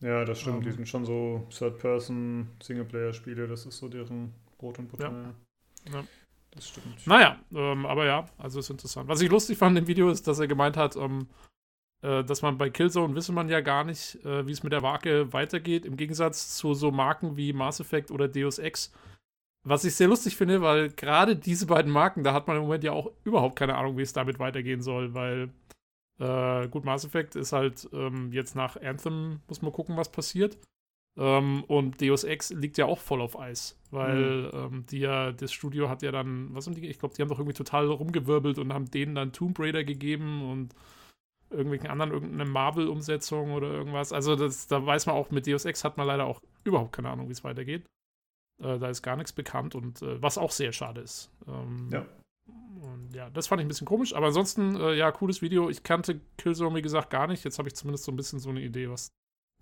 Ja, 0.00 0.24
das 0.24 0.40
stimmt. 0.40 0.64
Die 0.64 0.70
Ähm. 0.70 0.74
sind 0.74 0.88
schon 0.88 1.04
so 1.04 1.46
Third-Person-Singleplayer-Spiele. 1.50 3.46
Das 3.46 3.66
ist 3.66 3.78
so 3.78 3.88
deren 3.88 4.34
Brot 4.58 4.80
und 4.80 4.88
Butter. 4.88 5.32
Ja. 5.92 6.02
Das 6.50 6.68
stimmt. 6.68 7.06
Naja, 7.06 7.38
ähm, 7.54 7.86
aber 7.86 8.04
ja, 8.04 8.28
also 8.36 8.58
ist 8.58 8.70
interessant. 8.70 9.08
Was 9.08 9.20
ich 9.20 9.30
lustig 9.30 9.56
fand 9.56 9.78
im 9.78 9.86
Video 9.86 10.10
ist, 10.10 10.26
dass 10.26 10.40
er 10.40 10.48
gemeint 10.48 10.76
hat, 10.76 10.96
ähm, 10.96 11.28
äh, 12.02 12.24
dass 12.24 12.42
man 12.42 12.58
bei 12.58 12.68
Killzone 12.68 13.14
wisse 13.14 13.30
man 13.30 13.48
ja 13.48 13.60
gar 13.60 13.84
nicht, 13.84 14.16
äh, 14.24 14.44
wie 14.44 14.50
es 14.50 14.64
mit 14.64 14.72
der 14.72 14.80
Marke 14.80 15.32
weitergeht, 15.32 15.84
im 15.84 15.96
Gegensatz 15.96 16.56
zu 16.56 16.74
so 16.74 16.90
Marken 16.90 17.36
wie 17.36 17.52
Mass 17.52 17.78
Effect 17.78 18.10
oder 18.10 18.26
Deus 18.26 18.58
Ex. 18.58 18.92
Was 19.62 19.84
ich 19.84 19.94
sehr 19.94 20.08
lustig 20.08 20.36
finde, 20.36 20.62
weil 20.62 20.90
gerade 20.90 21.36
diese 21.36 21.66
beiden 21.66 21.92
Marken, 21.92 22.24
da 22.24 22.32
hat 22.32 22.46
man 22.46 22.56
im 22.56 22.62
Moment 22.62 22.82
ja 22.82 22.92
auch 22.92 23.10
überhaupt 23.24 23.56
keine 23.56 23.76
Ahnung, 23.76 23.98
wie 23.98 24.02
es 24.02 24.14
damit 24.14 24.38
weitergehen 24.38 24.80
soll, 24.80 25.12
weil 25.12 25.50
äh, 26.18 26.68
gut, 26.68 26.84
Mass 26.84 27.04
Effect 27.04 27.36
ist 27.36 27.52
halt 27.52 27.88
ähm, 27.92 28.32
jetzt 28.32 28.54
nach 28.54 28.80
Anthem, 28.80 29.40
muss 29.48 29.62
man 29.62 29.72
gucken, 29.72 29.96
was 29.96 30.10
passiert. 30.10 30.58
Ähm, 31.18 31.64
und 31.64 32.00
Deus 32.00 32.24
Ex 32.24 32.50
liegt 32.50 32.78
ja 32.78 32.86
auch 32.86 32.98
voll 32.98 33.20
auf 33.20 33.38
Eis, 33.38 33.78
weil 33.90 34.50
ähm, 34.54 34.86
die 34.86 35.00
ja, 35.00 35.32
das 35.32 35.52
Studio 35.52 35.88
hat 35.88 36.02
ja 36.02 36.12
dann, 36.12 36.54
was 36.54 36.66
haben 36.66 36.74
die, 36.74 36.86
ich 36.86 36.98
glaube, 36.98 37.14
die 37.14 37.22
haben 37.22 37.28
doch 37.28 37.38
irgendwie 37.38 37.56
total 37.56 37.88
rumgewirbelt 37.88 38.58
und 38.58 38.72
haben 38.72 38.90
denen 38.90 39.14
dann 39.14 39.32
Tomb 39.32 39.58
Raider 39.58 39.84
gegeben 39.84 40.48
und 40.50 40.74
irgendwelchen 41.50 41.90
anderen, 41.90 42.12
irgendeine 42.12 42.48
Marvel-Umsetzung 42.48 43.52
oder 43.52 43.70
irgendwas. 43.72 44.12
Also 44.12 44.36
das, 44.36 44.68
da 44.68 44.84
weiß 44.86 45.06
man 45.06 45.16
auch, 45.16 45.30
mit 45.30 45.46
Deus 45.46 45.64
Ex 45.64 45.84
hat 45.84 45.96
man 45.96 46.06
leider 46.06 46.26
auch 46.26 46.40
überhaupt 46.64 46.92
keine 46.92 47.10
Ahnung, 47.10 47.28
wie 47.28 47.32
es 47.32 47.44
weitergeht. 47.44 47.84
Äh, 48.60 48.78
da 48.78 48.88
ist 48.88 49.02
gar 49.02 49.16
nichts 49.16 49.32
bekannt 49.32 49.74
und 49.74 50.02
äh, 50.02 50.20
was 50.22 50.38
auch 50.38 50.50
sehr 50.50 50.72
schade 50.72 51.00
ist. 51.00 51.30
Ähm, 51.48 51.88
Ja. 51.90 52.06
Und 52.82 53.14
ja, 53.14 53.28
das 53.30 53.46
fand 53.46 53.60
ich 53.60 53.66
ein 53.66 53.68
bisschen 53.68 53.86
komisch, 53.86 54.14
aber 54.14 54.26
ansonsten, 54.26 54.74
äh, 54.76 54.94
ja, 54.94 55.12
cooles 55.12 55.42
Video. 55.42 55.68
Ich 55.68 55.82
kannte 55.82 56.20
Killzone, 56.38 56.74
wie 56.74 56.82
gesagt, 56.82 57.10
gar 57.10 57.26
nicht. 57.26 57.44
Jetzt 57.44 57.58
habe 57.58 57.68
ich 57.68 57.74
zumindest 57.74 58.04
so 58.04 58.12
ein 58.12 58.16
bisschen 58.16 58.38
so 58.38 58.50
eine 58.50 58.60
Idee, 58.60 58.88
was 58.88 59.10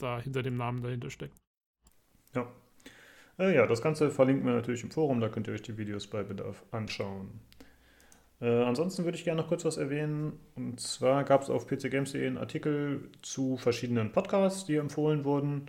da 0.00 0.21
hinter 0.21 0.43
dem 0.43 0.57
Namen 0.57 0.83
dahinter 0.83 1.11
steckt. 1.11 1.37
Ja. 2.35 2.47
Äh, 3.38 3.55
ja, 3.55 3.67
das 3.67 3.83
Ganze 3.83 4.11
verlinken 4.11 4.47
wir 4.47 4.55
natürlich 4.55 4.85
im 4.85 4.90
Forum. 4.90 5.21
Da 5.21 5.28
könnt 5.28 5.49
ihr 5.49 5.55
euch 5.55 5.62
die 5.62 5.76
Videos 5.76 6.07
bei 6.07 6.23
Bedarf 6.23 6.64
anschauen. 6.71 7.40
Äh, 8.40 8.62
ansonsten 8.62 9.05
würde 9.05 9.19
ich 9.19 9.25
gerne 9.25 9.40
noch 9.43 9.49
kurz 9.49 9.64
was 9.64 9.76
erwähnen. 9.76 10.38
Und 10.55 10.81
zwar 10.81 11.25
gab 11.25 11.43
es 11.43 11.50
auf 11.50 11.67
pcgames.de 11.67 12.25
einen 12.25 12.38
Artikel 12.38 13.11
zu 13.23 13.57
verschiedenen 13.57 14.12
Podcasts, 14.12 14.64
die 14.64 14.76
empfohlen 14.76 15.25
wurden. 15.25 15.67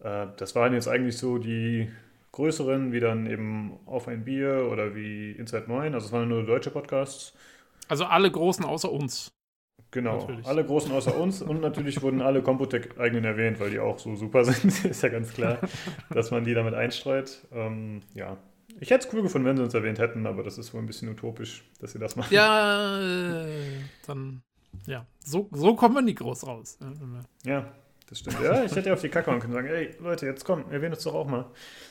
Äh, 0.00 0.26
das 0.36 0.54
waren 0.54 0.74
jetzt 0.74 0.88
eigentlich 0.88 1.16
so 1.16 1.38
die 1.38 1.90
größeren, 2.32 2.92
wie 2.92 3.00
dann 3.00 3.26
eben 3.26 3.78
Auf 3.86 4.08
ein 4.08 4.24
Bier 4.24 4.68
oder 4.70 4.94
wie 4.94 5.32
Inside 5.32 5.64
Moin. 5.68 5.94
Also 5.94 6.06
es 6.06 6.12
waren 6.12 6.28
nur 6.28 6.44
deutsche 6.44 6.70
Podcasts. 6.70 7.34
Also 7.88 8.04
alle 8.04 8.30
Großen 8.30 8.64
außer 8.64 8.90
uns. 8.90 9.32
Genau, 9.92 10.20
Natürlich. 10.20 10.46
alle 10.46 10.64
großen 10.64 10.90
außer 10.90 11.14
uns 11.14 11.42
und 11.42 11.60
natürlich 11.60 12.00
wurden 12.00 12.22
alle 12.22 12.42
Computec-eigenen 12.42 13.24
erwähnt, 13.26 13.60
weil 13.60 13.68
die 13.68 13.78
auch 13.78 13.98
so 13.98 14.16
super 14.16 14.42
sind. 14.46 14.86
ist 14.86 15.02
ja 15.02 15.10
ganz 15.10 15.34
klar, 15.34 15.58
dass 16.08 16.30
man 16.30 16.44
die 16.44 16.54
damit 16.54 16.72
einstreut. 16.72 17.46
Ähm, 17.52 18.00
ja, 18.14 18.38
ich 18.80 18.90
hätte 18.90 19.06
es 19.06 19.12
cool 19.12 19.20
gefunden, 19.20 19.46
wenn 19.46 19.58
sie 19.58 19.62
uns 19.62 19.74
erwähnt 19.74 19.98
hätten, 19.98 20.26
aber 20.26 20.42
das 20.42 20.56
ist 20.56 20.72
wohl 20.72 20.80
ein 20.80 20.86
bisschen 20.86 21.10
utopisch, 21.10 21.62
dass 21.78 21.92
sie 21.92 21.98
das 21.98 22.16
machen. 22.16 22.32
Ja, 22.32 23.00
äh, 23.02 23.44
dann, 24.06 24.42
ja, 24.86 25.04
so, 25.22 25.50
so 25.52 25.76
kommen 25.76 25.94
wir 25.94 26.02
nie 26.02 26.14
groß 26.14 26.46
raus. 26.46 26.78
Ja, 27.44 27.70
das 28.12 28.18
stimmt. 28.18 28.40
Ja, 28.42 28.62
ich 28.62 28.76
hätte 28.76 28.88
ja 28.88 28.92
auf 28.94 29.00
die 29.00 29.08
Kacke 29.08 29.30
hauen 29.30 29.40
können 29.40 29.54
und 29.54 29.62
sagen, 29.62 29.74
ey, 29.74 29.94
Leute, 30.00 30.26
jetzt 30.26 30.44
komm, 30.44 30.70
erwähnt 30.70 30.94
uns 30.94 31.02
doch 31.02 31.14
auch 31.14 31.26
mal. 31.26 31.46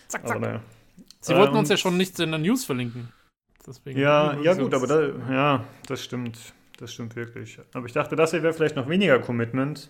Zack, 0.07 0.21
Aber 0.23 0.33
zack. 0.33 0.41
naja. 0.41 0.61
Sie 1.19 1.35
wollten 1.35 1.53
Ähm, 1.53 1.59
uns 1.61 1.69
ja 1.69 1.77
schon 1.77 1.97
nichts 1.97 2.19
in 2.19 2.29
der 2.29 2.39
News 2.39 2.63
verlinken. 2.63 3.11
Deswegen 3.65 3.99
Ja, 3.99 4.39
ja 4.39 4.53
gut, 4.53 4.71
aber 4.73 4.85
da, 4.85 5.01
ja, 5.31 5.63
das 5.87 6.03
stimmt. 6.03 6.53
Das 6.77 6.93
stimmt 6.93 7.15
wirklich. 7.15 7.57
Aber 7.73 7.87
ich 7.87 7.93
dachte, 7.93 8.15
das 8.15 8.29
hier 8.31 8.43
wäre 8.43 8.53
vielleicht 8.53 8.75
noch 8.75 8.87
weniger 8.87 9.17
Commitment. 9.19 9.89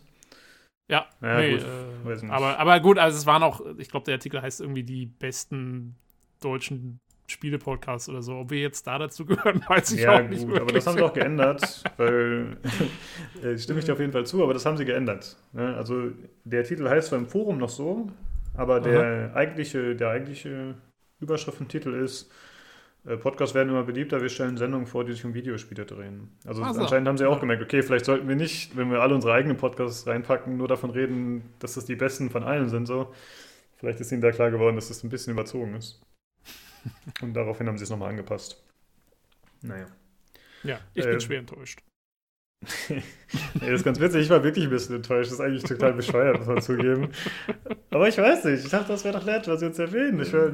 Ja, 0.90 1.06
Ja, 1.22 1.38
nee, 1.40 1.52
gut, 1.58 1.66
äh, 1.66 2.06
weiß 2.06 2.22
nicht. 2.24 2.32
aber, 2.32 2.58
aber 2.60 2.80
gut, 2.80 2.98
also 2.98 3.18
es 3.18 3.26
waren 3.26 3.44
auch, 3.44 3.62
ich 3.78 3.90
glaube, 3.90 4.06
der 4.06 4.16
Artikel 4.16 4.42
heißt 4.42 4.62
irgendwie 4.62 4.84
die 4.84 5.06
besten 5.06 5.96
deutschen 6.40 7.00
Spiele-Podcasts 7.32 8.10
oder 8.10 8.22
so. 8.22 8.38
Ob 8.38 8.52
wir 8.52 8.60
jetzt 8.60 8.86
da 8.86 8.98
dazu 8.98 9.26
gehören, 9.26 9.64
weiß 9.68 9.92
ich 9.94 10.02
Ja, 10.02 10.20
auch 10.20 10.28
nicht. 10.28 10.46
gut, 10.46 10.60
aber 10.60 10.72
das 10.72 10.86
haben 10.86 10.98
sie 10.98 11.04
auch 11.04 11.14
geändert, 11.14 11.84
weil, 11.98 12.58
äh, 13.44 13.58
stimme 13.58 13.80
ich 13.80 13.86
dir 13.86 13.94
auf 13.94 14.00
jeden 14.00 14.12
Fall 14.12 14.26
zu, 14.26 14.44
aber 14.44 14.54
das 14.54 14.66
haben 14.66 14.78
sie 14.78 14.86
geändert. 14.86 15.38
Ne? 15.54 15.76
Also 15.76 16.12
der 16.44 16.64
Titel 16.64 16.88
heißt 16.88 17.10
zwar 17.10 17.20
im 17.20 17.28
Forum 17.28 17.58
noch 17.58 17.70
so, 17.70 18.10
aber 18.54 18.80
der 18.80 19.32
eigentliche, 19.36 19.96
der 19.96 20.10
eigentliche 20.10 20.76
Überschriftentitel 21.20 21.94
ist 21.94 22.30
äh, 23.06 23.18
Podcasts 23.18 23.56
werden 23.56 23.70
immer 23.70 23.84
beliebter, 23.84 24.22
wir 24.22 24.30
stellen 24.30 24.58
Sendungen 24.58 24.86
vor, 24.86 25.04
die 25.04 25.14
sich 25.14 25.26
um 25.26 25.34
Videospiele 25.34 25.86
drehen. 25.86 26.30
Also 26.46 26.64
so. 26.64 26.80
anscheinend 26.80 27.08
haben 27.08 27.18
sie 27.18 27.28
auch 27.28 27.40
gemerkt, 27.40 27.64
okay, 27.64 27.82
vielleicht 27.82 28.06
sollten 28.06 28.28
wir 28.28 28.36
nicht, 28.36 28.78
wenn 28.78 28.92
wir 28.92 29.02
alle 29.02 29.16
unsere 29.16 29.34
eigenen 29.34 29.58
Podcasts 29.58 30.06
reinpacken, 30.06 30.58
nur 30.58 30.68
davon 30.68 30.92
reden, 30.92 31.44
dass 31.60 31.74
das 31.74 31.86
die 31.86 31.96
besten 31.96 32.30
von 32.30 32.44
allen 32.44 32.70
sind. 32.70 32.86
So. 32.86 33.12
Vielleicht 33.78 34.00
ist 34.00 34.12
ihnen 34.12 34.22
da 34.22 34.32
klar 34.32 34.52
geworden, 34.52 34.76
dass 34.76 34.90
das 34.90 35.04
ein 35.04 35.10
bisschen 35.10 35.34
überzogen 35.34 35.76
ist. 35.76 36.00
Und 37.22 37.34
daraufhin 37.34 37.68
haben 37.68 37.78
sie 37.78 37.84
es 37.84 37.90
nochmal 37.90 38.10
angepasst. 38.10 38.62
Naja. 39.62 39.88
Ja, 40.64 40.80
ich 40.94 41.06
äh, 41.06 41.12
bin 41.12 41.22
schwer 41.22 41.40
enttäuscht. 41.40 41.82
Das 43.60 43.70
ist 43.70 43.84
ganz 43.84 44.00
witzig. 44.00 44.24
Ich 44.24 44.30
war 44.30 44.44
wirklich 44.44 44.66
ein 44.66 44.70
bisschen 44.70 44.98
enttäuscht. 44.98 45.32
Das 45.32 45.40
ist 45.40 45.42
eigentlich 45.42 45.64
total 45.64 45.94
bescheuert, 45.94 46.38
muss 46.40 46.48
man 46.48 46.62
zugeben. 46.62 47.10
Aber 47.90 48.08
ich 48.08 48.18
weiß 48.18 48.46
nicht. 48.46 48.66
Ich 48.66 48.70
dachte, 48.70 48.90
das 48.90 49.04
wäre 49.04 49.18
doch 49.18 49.26
nett, 49.26 49.48
was 49.48 49.62
sie 49.62 49.68
jetzt 49.68 49.80
erwähnen. 49.80 50.20
Ich 50.22 50.34
war, 50.34 50.52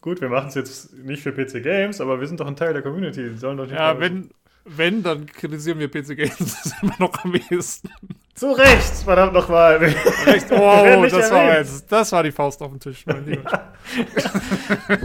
gut, 0.00 0.20
wir 0.20 0.28
machen 0.28 0.48
es 0.48 0.54
jetzt 0.54 0.92
nicht 0.94 1.22
für 1.22 1.32
PC 1.32 1.62
Games, 1.62 2.00
aber 2.00 2.20
wir 2.20 2.26
sind 2.26 2.40
doch 2.40 2.46
ein 2.46 2.56
Teil 2.56 2.74
der 2.74 2.82
Community. 2.82 3.36
Sollen 3.36 3.56
doch 3.56 3.64
nicht 3.64 3.74
Ja, 3.74 3.98
wenn, 3.98 4.30
wenn, 4.64 5.02
dann 5.02 5.26
kritisieren 5.26 5.78
wir 5.78 5.88
PC 5.88 6.16
Games 6.16 6.38
das 6.38 6.66
ist 6.66 6.82
immer 6.82 6.96
noch 6.98 7.24
am 7.24 7.34
ehesten. 7.34 7.90
Zu 8.38 8.52
Recht, 8.52 8.94
verdammt 9.04 9.32
nochmal. 9.32 9.82
Echt, 9.82 10.48
werden 10.48 11.04
oh, 11.04 11.06
das 11.08 11.30
war, 11.30 11.58
jetzt, 11.58 11.90
das 11.90 12.12
war 12.12 12.22
die 12.22 12.30
Faust 12.30 12.62
auf 12.62 12.70
den 12.70 12.78
Tisch, 12.78 13.04
mein 13.04 13.26
Lieber. 13.26 13.72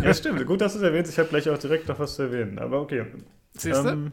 ja, 0.03 0.13
stimmt. 0.13 0.45
Gut, 0.45 0.61
dass 0.61 0.73
du 0.73 0.79
es 0.79 0.83
erwähnst. 0.83 1.11
Ich 1.11 1.17
habe 1.17 1.29
gleich 1.29 1.49
auch 1.49 1.57
direkt 1.57 1.87
noch 1.87 1.97
was 1.97 2.15
zu 2.15 2.23
erwähnen. 2.23 2.59
Aber 2.59 2.81
okay. 2.81 3.05
Siehst 3.53 3.83
du? 3.83 3.89
Ähm, 3.89 4.11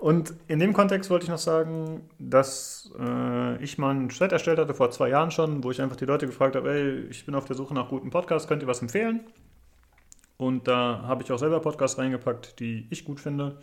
und 0.00 0.34
in 0.48 0.58
dem 0.58 0.72
Kontext 0.72 1.08
wollte 1.08 1.24
ich 1.24 1.30
noch 1.30 1.38
sagen, 1.38 2.08
dass 2.18 2.90
äh, 2.98 3.62
ich 3.62 3.78
mal 3.78 3.90
einen 3.90 4.08
Chat 4.08 4.32
erstellt 4.32 4.58
hatte 4.58 4.74
vor 4.74 4.90
zwei 4.90 5.10
Jahren 5.10 5.30
schon, 5.30 5.62
wo 5.62 5.70
ich 5.70 5.80
einfach 5.80 5.96
die 5.96 6.04
Leute 6.04 6.26
gefragt 6.26 6.56
habe, 6.56 6.72
ey, 6.72 7.06
ich 7.10 7.24
bin 7.24 7.36
auf 7.36 7.44
der 7.44 7.54
Suche 7.54 7.74
nach 7.74 7.88
guten 7.88 8.10
Podcasts, 8.10 8.48
könnt 8.48 8.62
ihr 8.62 8.68
was 8.68 8.82
empfehlen? 8.82 9.20
Und 10.36 10.66
da 10.66 11.04
habe 11.06 11.22
ich 11.22 11.30
auch 11.30 11.38
selber 11.38 11.60
Podcasts 11.60 11.96
reingepackt, 11.96 12.58
die 12.58 12.88
ich 12.90 13.04
gut 13.04 13.20
finde. 13.20 13.58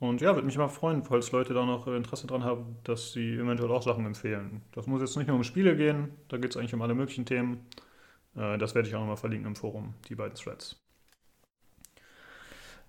Und 0.00 0.22
ja, 0.22 0.34
würde 0.34 0.46
mich 0.46 0.56
mal 0.56 0.68
freuen, 0.68 1.04
falls 1.04 1.30
Leute 1.30 1.52
da 1.52 1.66
noch 1.66 1.86
Interesse 1.86 2.26
dran 2.26 2.42
haben, 2.42 2.78
dass 2.84 3.12
sie 3.12 3.34
eventuell 3.34 3.70
auch 3.70 3.82
Sachen 3.82 4.06
empfehlen. 4.06 4.62
Das 4.72 4.86
muss 4.86 5.02
jetzt 5.02 5.14
nicht 5.16 5.26
nur 5.28 5.36
um 5.36 5.44
Spiele 5.44 5.76
gehen, 5.76 6.08
da 6.28 6.38
geht 6.38 6.50
es 6.50 6.56
eigentlich 6.56 6.72
um 6.72 6.80
alle 6.80 6.94
möglichen 6.94 7.26
Themen. 7.26 7.66
Äh, 8.34 8.56
das 8.56 8.74
werde 8.74 8.88
ich 8.88 8.94
auch 8.94 9.00
nochmal 9.00 9.18
verlinken 9.18 9.48
im 9.48 9.56
Forum, 9.56 9.94
die 10.08 10.14
beiden 10.14 10.34
Threads. 10.34 10.80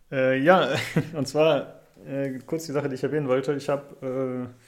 Äh, 0.09 0.39
ja, 0.39 0.69
und 1.13 1.27
zwar 1.27 1.81
äh, 2.07 2.39
kurz 2.45 2.65
die 2.65 2.71
Sache, 2.71 2.87
die 2.87 2.95
ich 2.95 3.03
erwähnen 3.03 3.27
wollte. 3.27 3.53
Ich 3.55 3.67
habe, 3.67 4.47
äh, 4.49 4.63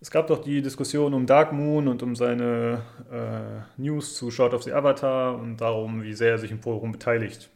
es 0.00 0.12
gab 0.12 0.28
doch 0.28 0.42
die 0.42 0.62
Diskussion 0.62 1.12
um 1.12 1.26
Dark 1.26 1.52
Moon 1.52 1.88
und 1.88 2.04
um 2.04 2.14
seine 2.14 2.82
äh, 3.10 3.80
News 3.82 4.14
zu 4.16 4.30
Short 4.30 4.54
of 4.54 4.62
the 4.62 4.72
Avatar 4.72 5.36
und 5.36 5.56
darum, 5.56 6.04
wie 6.04 6.14
sehr 6.14 6.32
er 6.32 6.38
sich 6.38 6.52
im 6.52 6.62
Forum 6.62 6.92
beteiligt. 6.92 7.50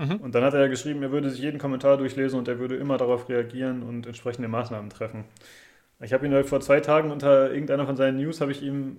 Mhm. 0.00 0.16
Und 0.16 0.34
dann 0.34 0.42
hat 0.42 0.54
er 0.54 0.68
geschrieben, 0.70 1.02
er 1.02 1.12
würde 1.12 1.30
sich 1.30 1.40
jeden 1.40 1.58
Kommentar 1.58 1.98
durchlesen 1.98 2.38
und 2.38 2.48
er 2.48 2.58
würde 2.58 2.76
immer 2.76 2.96
darauf 2.96 3.28
reagieren 3.28 3.82
und 3.82 4.06
entsprechende 4.06 4.48
Maßnahmen 4.48 4.88
treffen. 4.88 5.24
Ich 6.00 6.14
habe 6.14 6.24
ihn 6.24 6.32
halt 6.32 6.48
vor 6.48 6.60
zwei 6.60 6.80
Tagen 6.80 7.10
unter 7.10 7.52
irgendeiner 7.52 7.84
von 7.84 7.96
seinen 7.96 8.16
News, 8.16 8.40
habe 8.40 8.52
ich 8.52 8.62
ihm 8.62 8.96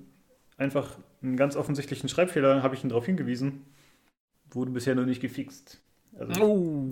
einfach 0.57 0.97
einen 1.23 1.37
ganz 1.37 1.55
offensichtlichen 1.55 2.07
Schreibfehler, 2.07 2.61
habe 2.61 2.75
ich 2.75 2.83
ihn 2.83 2.89
darauf 2.89 3.05
hingewiesen. 3.05 3.65
Wurde 4.51 4.69
bisher 4.71 4.93
noch 4.93 5.05
nicht 5.05 5.21
gefixt. 5.21 5.81
Also, 6.19 6.43
Oh. 6.43 6.89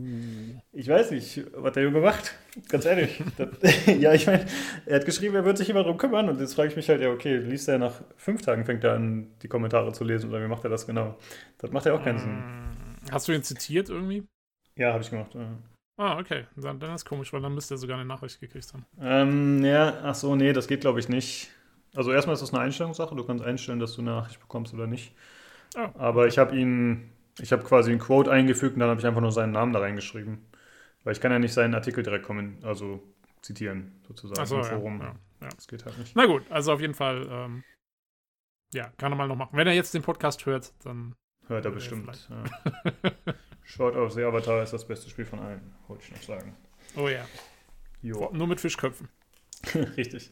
ich 0.71 0.87
weiß 0.87 1.11
nicht, 1.11 1.45
was 1.53 1.73
der 1.73 1.83
Junge 1.83 1.99
macht. 1.99 2.35
Ganz 2.69 2.85
ehrlich. 2.85 3.21
Das, 3.37 3.49
ja, 3.99 4.13
ich 4.13 4.25
meine, 4.25 4.45
er 4.87 4.95
hat 4.95 5.05
geschrieben, 5.05 5.35
er 5.35 5.45
wird 5.45 5.57
sich 5.59 5.69
immer 5.69 5.83
darum 5.83 5.97
kümmern. 5.97 6.29
Und 6.29 6.39
jetzt 6.39 6.55
frage 6.55 6.69
ich 6.69 6.75
mich 6.75 6.89
halt, 6.89 7.01
ja, 7.01 7.11
okay, 7.11 7.37
liest 7.37 7.67
er 7.67 7.77
nach 7.77 8.01
fünf 8.17 8.41
Tagen, 8.41 8.65
fängt 8.65 8.83
er 8.83 8.93
an, 8.93 9.27
die 9.43 9.47
Kommentare 9.49 9.91
zu 9.93 10.03
lesen 10.03 10.29
oder 10.29 10.41
wie 10.41 10.47
macht 10.47 10.63
er 10.63 10.69
das 10.71 10.87
genau? 10.87 11.17
Das 11.59 11.71
macht 11.71 11.85
ja 11.85 11.93
auch 11.93 12.03
keinen 12.03 12.17
Sinn. 12.19 12.43
Hast 13.11 13.27
du 13.27 13.31
ihn 13.31 13.43
zitiert 13.43 13.89
irgendwie? 13.89 14.27
Ja, 14.75 14.93
habe 14.93 15.03
ich 15.03 15.09
gemacht. 15.09 15.33
ja. 15.35 15.57
Ah, 15.97 16.17
okay. 16.17 16.45
Dann, 16.55 16.79
dann 16.79 16.95
ist 16.95 17.03
komisch, 17.03 17.33
weil 17.33 17.41
dann 17.41 17.53
müsste 17.53 17.73
er 17.73 17.77
sogar 17.77 17.97
eine 17.97 18.07
Nachricht 18.07 18.39
gekriegt 18.39 18.73
haben. 18.73 18.85
Ähm, 19.01 19.65
ja, 19.65 19.99
ach 20.03 20.15
so, 20.15 20.33
nee, 20.35 20.53
das 20.53 20.67
geht 20.67 20.81
glaube 20.81 21.01
ich 21.01 21.09
nicht. 21.09 21.51
Also 21.93 22.13
erstmal 22.13 22.35
ist 22.35 22.41
das 22.41 22.53
eine 22.53 22.63
Einstellungssache. 22.63 23.15
Du 23.15 23.25
kannst 23.25 23.43
einstellen, 23.43 23.79
dass 23.79 23.95
du 23.95 24.01
eine 24.01 24.11
Nachricht 24.11 24.39
bekommst 24.39 24.73
oder 24.73 24.87
nicht. 24.87 25.13
Oh. 25.75 25.89
Aber 25.95 26.27
ich 26.27 26.37
habe 26.37 26.55
ihn, 26.55 27.11
ich 27.41 27.51
habe 27.51 27.63
quasi 27.63 27.91
ein 27.91 27.99
Quote 27.99 28.31
eingefügt 28.31 28.75
und 28.75 28.79
dann 28.79 28.89
habe 28.89 29.01
ich 29.01 29.05
einfach 29.05 29.19
nur 29.19 29.33
seinen 29.33 29.51
Namen 29.51 29.73
da 29.73 29.79
reingeschrieben. 29.79 30.45
Weil 31.03 31.13
ich 31.13 31.21
kann 31.21 31.33
ja 31.33 31.39
nicht 31.39 31.53
seinen 31.53 31.75
Artikel 31.75 32.03
direkt 32.03 32.25
kommen, 32.25 32.59
also 32.63 33.03
zitieren, 33.41 34.01
sozusagen 34.07 34.45
so, 34.45 34.57
im 34.57 34.63
Forum. 34.63 34.99
Ja, 35.01 35.15
ja. 35.41 35.49
Das 35.49 35.67
geht 35.67 35.85
halt 35.85 35.97
nicht. 35.97 36.15
Na 36.15 36.25
gut, 36.25 36.43
also 36.49 36.73
auf 36.73 36.81
jeden 36.81 36.93
Fall, 36.93 37.27
ähm, 37.29 37.63
ja, 38.73 38.91
kann 38.97 39.11
er 39.11 39.15
mal 39.15 39.27
noch 39.27 39.35
machen. 39.35 39.57
Wenn 39.57 39.67
er 39.67 39.73
jetzt 39.73 39.93
den 39.93 40.01
Podcast 40.01 40.45
hört, 40.45 40.73
dann. 40.85 41.15
Hört 41.49 41.65
er 41.65 41.71
bestimmt. 41.71 42.07
Ja. 42.29 43.11
Short 43.63 43.95
of 43.95 44.13
the 44.13 44.23
Avatar 44.23 44.61
ist 44.61 44.71
das 44.71 44.87
beste 44.87 45.09
Spiel 45.09 45.25
von 45.25 45.39
allen, 45.39 45.73
wollte 45.87 46.03
ich 46.03 46.11
noch 46.11 46.21
sagen. 46.21 46.55
Oh 46.95 47.07
ja. 47.07 47.25
Jo. 48.03 48.29
Nur 48.31 48.47
mit 48.47 48.61
Fischköpfen. 48.61 49.09
Richtig. 49.97 50.31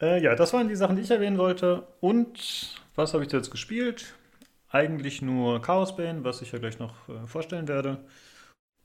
Äh, 0.00 0.22
ja, 0.22 0.34
das 0.34 0.52
waren 0.52 0.68
die 0.68 0.76
Sachen, 0.76 0.96
die 0.96 1.02
ich 1.02 1.10
erwähnen 1.10 1.38
wollte. 1.38 1.86
Und 2.00 2.82
was 2.94 3.14
habe 3.14 3.24
ich 3.24 3.32
jetzt 3.32 3.50
gespielt? 3.50 4.14
Eigentlich 4.68 5.22
nur 5.22 5.62
Chaos 5.62 5.96
Bane, 5.96 6.22
was 6.22 6.42
ich 6.42 6.52
ja 6.52 6.58
gleich 6.58 6.78
noch 6.78 7.08
äh, 7.08 7.26
vorstellen 7.26 7.66
werde. 7.66 8.04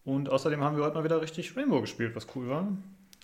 Und 0.06 0.30
außerdem 0.30 0.64
haben 0.64 0.78
wir 0.78 0.86
heute 0.86 0.96
mal 0.96 1.04
wieder 1.04 1.22
richtig 1.22 1.56
Rainbow 1.58 1.82
gespielt, 1.82 2.16
was 2.16 2.28
cool 2.34 2.48
war. 2.48 2.78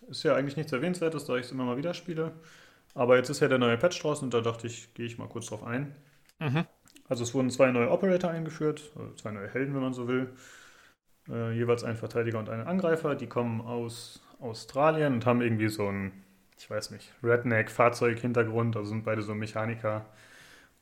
Ist 0.09 0.23
ja 0.23 0.35
eigentlich 0.35 0.57
nichts 0.57 0.73
Erwähnenswertes, 0.73 1.23
da 1.25 1.37
ich 1.37 1.45
es 1.45 1.51
immer 1.51 1.63
mal 1.63 1.77
wieder 1.77 1.93
spiele. 1.93 2.33
Aber 2.93 3.15
jetzt 3.15 3.29
ist 3.29 3.39
ja 3.39 3.47
der 3.47 3.57
neue 3.57 3.77
Patch 3.77 4.01
draußen 4.01 4.25
und 4.25 4.33
da 4.33 4.41
dachte 4.41 4.67
ich, 4.67 4.93
gehe 4.93 5.05
ich 5.05 5.17
mal 5.17 5.29
kurz 5.29 5.47
drauf 5.47 5.63
ein. 5.63 5.95
Mhm. 6.39 6.65
Also 7.09 7.23
es 7.23 7.33
wurden 7.33 7.49
zwei 7.49 7.71
neue 7.71 7.89
Operator 7.89 8.29
eingeführt, 8.31 8.91
also 8.95 9.13
zwei 9.13 9.31
neue 9.31 9.47
Helden, 9.47 9.73
wenn 9.73 9.81
man 9.81 9.93
so 9.93 10.07
will. 10.07 10.29
Äh, 11.29 11.53
jeweils 11.53 11.83
ein 11.83 11.97
Verteidiger 11.97 12.39
und 12.39 12.49
ein 12.49 12.65
Angreifer. 12.65 13.15
Die 13.15 13.27
kommen 13.27 13.61
aus 13.61 14.21
Australien 14.39 15.13
und 15.13 15.25
haben 15.25 15.41
irgendwie 15.41 15.69
so 15.69 15.87
ein, 15.87 16.11
ich 16.57 16.69
weiß 16.69 16.91
nicht, 16.91 17.13
Redneck-Fahrzeug-Hintergrund. 17.23 18.75
Also 18.75 18.89
sind 18.89 19.03
beide 19.03 19.21
so 19.21 19.35
Mechaniker 19.35 20.05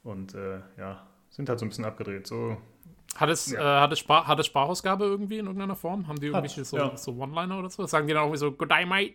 und 0.03 0.33
äh, 0.35 0.59
ja, 0.77 1.05
sind 1.29 1.49
halt 1.49 1.59
so 1.59 1.65
ein 1.65 1.69
bisschen 1.69 1.85
abgedreht. 1.85 2.27
So 2.27 2.57
hat 3.15 3.29
es, 3.29 3.51
ja. 3.51 3.59
äh, 3.59 3.81
hat, 3.81 3.93
es 3.93 3.99
Spar 3.99 4.27
hat 4.27 4.39
es 4.39 4.45
Sprachausgabe 4.47 5.05
irgendwie 5.05 5.37
in 5.37 5.45
irgendeiner 5.45 5.75
Form? 5.75 6.07
Haben 6.07 6.19
die 6.19 6.27
irgendwelche 6.27 6.61
hat, 6.61 6.67
so, 6.67 6.77
ja. 6.77 6.97
so 6.97 7.13
One-Liner 7.13 7.59
oder 7.59 7.69
so? 7.69 7.85
Sagen 7.85 8.07
die 8.07 8.13
dann 8.13 8.23
auch 8.23 8.27
irgendwie 8.27 8.39
so, 8.39 8.51
Good 8.51 8.69
day, 8.69 8.85
mate? 8.85 9.13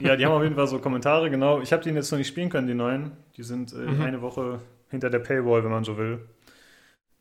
Ja, 0.00 0.16
die 0.16 0.26
haben 0.26 0.32
auf 0.32 0.42
jeden 0.42 0.54
Fall 0.56 0.66
so 0.66 0.78
Kommentare, 0.78 1.30
genau. 1.30 1.60
Ich 1.60 1.72
habe 1.72 1.82
die 1.82 1.90
jetzt 1.90 2.10
noch 2.10 2.18
nicht 2.18 2.28
spielen 2.28 2.50
können, 2.50 2.66
die 2.66 2.74
neuen. 2.74 3.12
Die 3.36 3.42
sind 3.42 3.72
äh, 3.72 3.76
mhm. 3.76 4.02
eine 4.02 4.22
Woche 4.22 4.60
hinter 4.90 5.08
der 5.08 5.20
Paywall, 5.20 5.64
wenn 5.64 5.70
man 5.70 5.84
so 5.84 5.96
will. 5.96 6.20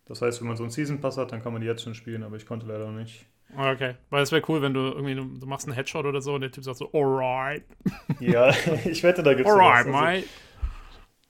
Das 0.05 0.21
heißt, 0.21 0.41
wenn 0.41 0.47
man 0.47 0.57
so 0.57 0.63
einen 0.63 0.71
Season 0.71 0.99
Pass 0.99 1.17
hat, 1.17 1.31
dann 1.31 1.41
kann 1.41 1.53
man 1.53 1.61
die 1.61 1.67
jetzt 1.67 1.83
schon 1.83 1.95
spielen, 1.95 2.23
aber 2.23 2.35
ich 2.35 2.45
konnte 2.45 2.65
leider 2.65 2.91
nicht. 2.91 3.25
Okay, 3.57 3.95
weil 4.09 4.23
es 4.23 4.31
wäre 4.31 4.41
cool, 4.47 4.61
wenn 4.61 4.73
du 4.73 4.79
irgendwie, 4.79 5.15
du 5.15 5.45
machst 5.45 5.67
einen 5.67 5.75
Headshot 5.75 6.05
oder 6.05 6.21
so 6.21 6.35
und 6.35 6.41
der 6.41 6.51
Typ 6.51 6.63
sagt 6.63 6.77
so, 6.77 6.91
alright. 6.93 7.63
Ja, 8.19 8.49
ich 8.85 9.03
wette, 9.03 9.23
da 9.23 9.33
gibt 9.33 9.47
es 9.47 9.53
Alright, 9.53 9.87
also, 9.87 9.91
mate. 9.91 10.23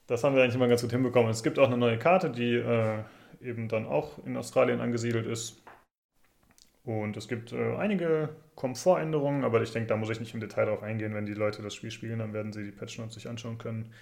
Das 0.08 0.24
haben 0.24 0.36
wir 0.36 0.44
eigentlich 0.44 0.56
immer 0.56 0.68
ganz 0.68 0.82
gut 0.82 0.92
hinbekommen. 0.92 1.32
Es 1.32 1.42
gibt 1.42 1.58
auch 1.58 1.68
eine 1.68 1.78
neue 1.78 1.98
Karte, 1.98 2.30
die 2.30 2.56
äh, 2.56 3.00
eben 3.42 3.70
dann 3.70 3.86
auch 3.86 4.24
in 4.26 4.36
Australien 4.36 4.82
angesiedelt 4.82 5.26
ist. 5.26 5.64
Und 6.84 7.16
es 7.16 7.28
gibt 7.28 7.54
äh, 7.54 7.76
einige 7.76 8.30
Komfortänderungen, 8.56 9.44
aber 9.44 9.62
ich 9.62 9.72
denke, 9.72 9.88
da 9.88 9.96
muss 9.96 10.10
ich 10.10 10.20
nicht 10.20 10.34
im 10.34 10.40
Detail 10.40 10.66
drauf 10.66 10.84
eingehen. 10.84 11.14
Wenn 11.14 11.26
die 11.26 11.34
Leute 11.34 11.62
das 11.62 11.76
Spiel 11.76 11.92
spielen, 11.92 12.20
dann 12.20 12.34
werden 12.34 12.52
sie 12.52 12.64
die 12.64 12.72
Patch 12.72 12.98
Notes 12.98 13.14
sich 13.16 13.30
anschauen 13.30 13.58
können. 13.58 13.94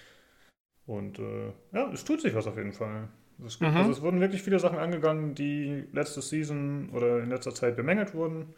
Und 0.86 1.18
äh, 1.18 1.52
ja, 1.72 1.90
es 1.92 2.04
tut 2.04 2.20
sich 2.20 2.34
was 2.34 2.46
auf 2.46 2.56
jeden 2.56 2.72
Fall. 2.72 3.08
Es, 3.46 3.58
gibt, 3.58 3.70
mhm. 3.70 3.76
also 3.76 3.90
es 3.90 4.02
wurden 4.02 4.20
wirklich 4.20 4.42
viele 4.42 4.58
Sachen 4.58 4.78
angegangen, 4.78 5.34
die 5.34 5.84
letzte 5.92 6.22
Season 6.22 6.90
oder 6.92 7.22
in 7.22 7.30
letzter 7.30 7.54
Zeit 7.54 7.76
bemängelt 7.76 8.14
wurden. 8.14 8.54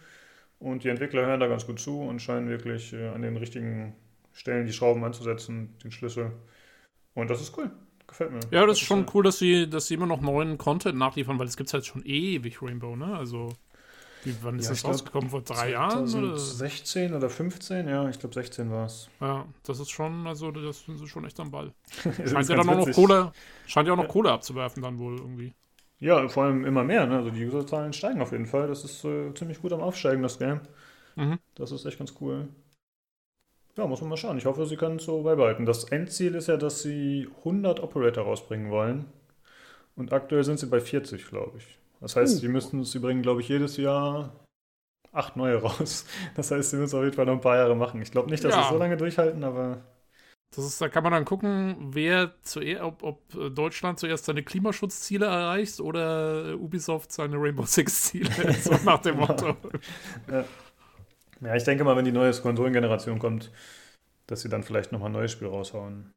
Und 0.58 0.84
die 0.84 0.88
Entwickler 0.88 1.26
hören 1.26 1.40
da 1.40 1.48
ganz 1.48 1.66
gut 1.66 1.80
zu 1.80 2.00
und 2.00 2.20
scheinen 2.20 2.48
wirklich 2.48 2.92
äh, 2.92 3.08
an 3.08 3.22
den 3.22 3.36
richtigen 3.36 3.94
Stellen 4.32 4.66
die 4.66 4.72
Schrauben 4.72 5.02
anzusetzen, 5.04 5.74
den 5.82 5.90
Schlüssel. 5.90 6.32
Und 7.14 7.30
das 7.30 7.40
ist 7.40 7.56
cool. 7.58 7.70
Gefällt 8.06 8.32
mir. 8.32 8.40
Ja, 8.50 8.66
das 8.66 8.78
ist 8.78 8.86
schon 8.86 9.06
cool, 9.14 9.24
dass 9.24 9.38
sie, 9.38 9.68
dass 9.68 9.88
sie 9.88 9.94
immer 9.94 10.06
noch 10.06 10.20
neuen 10.20 10.58
Content 10.58 10.98
nachliefern, 10.98 11.38
weil 11.38 11.46
es 11.46 11.56
gibt 11.56 11.72
halt 11.72 11.86
schon 11.86 12.04
ewig 12.04 12.62
Rainbow, 12.62 12.96
ne? 12.96 13.16
Also. 13.16 13.54
Wie, 14.24 14.34
wann 14.42 14.58
ist 14.58 14.66
ja, 14.66 14.70
das 14.70 14.84
rausgekommen? 14.84 15.30
Vor 15.30 15.42
drei 15.42 15.70
Jahren? 15.70 16.06
16 16.06 17.08
oder? 17.08 17.18
oder 17.18 17.30
15? 17.30 17.88
Ja, 17.88 18.08
ich 18.08 18.18
glaube 18.18 18.34
16 18.34 18.70
war 18.70 18.86
es. 18.86 19.08
Ja, 19.20 19.46
das 19.64 19.80
ist 19.80 19.90
schon, 19.90 20.26
also 20.26 20.50
das 20.50 20.84
sind 20.84 20.98
sie 20.98 21.08
schon 21.08 21.24
echt 21.24 21.38
am 21.40 21.50
Ball. 21.50 21.72
scheint 22.04 22.48
ja 22.48 22.56
dann 22.56 22.68
auch 22.68 22.86
noch 22.86 22.92
Kohle, 22.92 23.32
scheint 23.66 23.88
ja 23.88 23.94
auch 23.94 23.98
noch 23.98 24.04
ja. 24.04 24.10
Kohle 24.10 24.30
abzuwerfen 24.30 24.82
dann 24.82 24.98
wohl 24.98 25.18
irgendwie. 25.18 25.52
Ja, 25.98 26.28
vor 26.28 26.44
allem 26.44 26.64
immer 26.64 26.84
mehr, 26.84 27.06
ne? 27.06 27.18
Also 27.18 27.30
die 27.30 27.46
Userzahlen 27.46 27.92
steigen 27.92 28.20
auf 28.20 28.32
jeden 28.32 28.46
Fall. 28.46 28.68
Das 28.68 28.84
ist 28.84 29.04
äh, 29.04 29.32
ziemlich 29.34 29.60
gut 29.60 29.72
am 29.72 29.80
Aufsteigen, 29.80 30.22
das 30.22 30.38
Game. 30.38 30.60
Mhm. 31.16 31.38
Das 31.54 31.70
ist 31.70 31.84
echt 31.84 31.98
ganz 31.98 32.14
cool. 32.20 32.48
Ja, 33.76 33.86
muss 33.86 34.00
man 34.00 34.10
mal 34.10 34.16
schauen. 34.16 34.36
Ich 34.36 34.44
hoffe, 34.44 34.66
sie 34.66 34.76
können 34.76 34.96
es 34.96 35.04
so 35.04 35.22
beibehalten. 35.22 35.64
Das 35.64 35.84
Endziel 35.84 36.34
ist 36.34 36.48
ja, 36.48 36.56
dass 36.56 36.82
sie 36.82 37.28
100 37.38 37.80
Operator 37.80 38.24
rausbringen 38.24 38.70
wollen. 38.70 39.06
Und 39.96 40.12
aktuell 40.12 40.44
sind 40.44 40.58
sie 40.58 40.66
bei 40.66 40.80
40, 40.80 41.26
glaube 41.28 41.58
ich. 41.58 41.78
Das 42.02 42.16
heißt, 42.16 42.36
uh. 42.36 42.38
sie 42.40 42.48
müssen, 42.48 42.84
sie 42.84 42.98
bringen, 42.98 43.22
glaube 43.22 43.40
ich, 43.40 43.48
jedes 43.48 43.76
Jahr 43.76 44.32
acht 45.12 45.36
neue 45.36 45.56
raus. 45.62 46.04
Das 46.34 46.50
heißt, 46.50 46.70
sie 46.70 46.76
müssen 46.76 46.96
auf 46.96 47.04
jeden 47.04 47.14
Fall 47.14 47.26
noch 47.26 47.34
ein 47.34 47.40
paar 47.40 47.56
Jahre 47.56 47.76
machen. 47.76 48.02
Ich 48.02 48.10
glaube 48.10 48.30
nicht, 48.30 48.44
dass 48.44 48.54
ja. 48.54 48.64
sie 48.64 48.68
so 48.70 48.78
lange 48.78 48.96
durchhalten, 48.96 49.44
aber. 49.44 49.82
Das 50.54 50.66
ist, 50.66 50.80
da 50.82 50.90
kann 50.90 51.02
man 51.02 51.12
dann 51.12 51.24
gucken, 51.24 51.76
wer 51.92 52.34
zuerst, 52.42 52.82
ob, 52.82 53.02
ob 53.02 53.54
Deutschland 53.54 53.98
zuerst 53.98 54.26
seine 54.26 54.42
Klimaschutzziele 54.42 55.24
erreicht 55.24 55.80
oder 55.80 56.56
Ubisoft 56.58 57.10
seine 57.10 57.36
Rainbow 57.38 57.64
Six 57.64 58.02
Ziele, 58.02 58.52
so 58.60 58.74
nach 58.84 59.00
dem 59.00 59.16
Motto. 59.16 59.56
ja. 60.30 60.44
ja, 61.40 61.56
ich 61.56 61.64
denke 61.64 61.84
mal, 61.84 61.96
wenn 61.96 62.04
die 62.04 62.12
neue 62.12 62.32
Konsolengeneration 62.34 63.18
kommt, 63.18 63.50
dass 64.26 64.42
sie 64.42 64.50
dann 64.50 64.62
vielleicht 64.62 64.92
nochmal 64.92 65.08
ein 65.08 65.14
neues 65.14 65.32
Spiel 65.32 65.48
raushauen. 65.48 66.12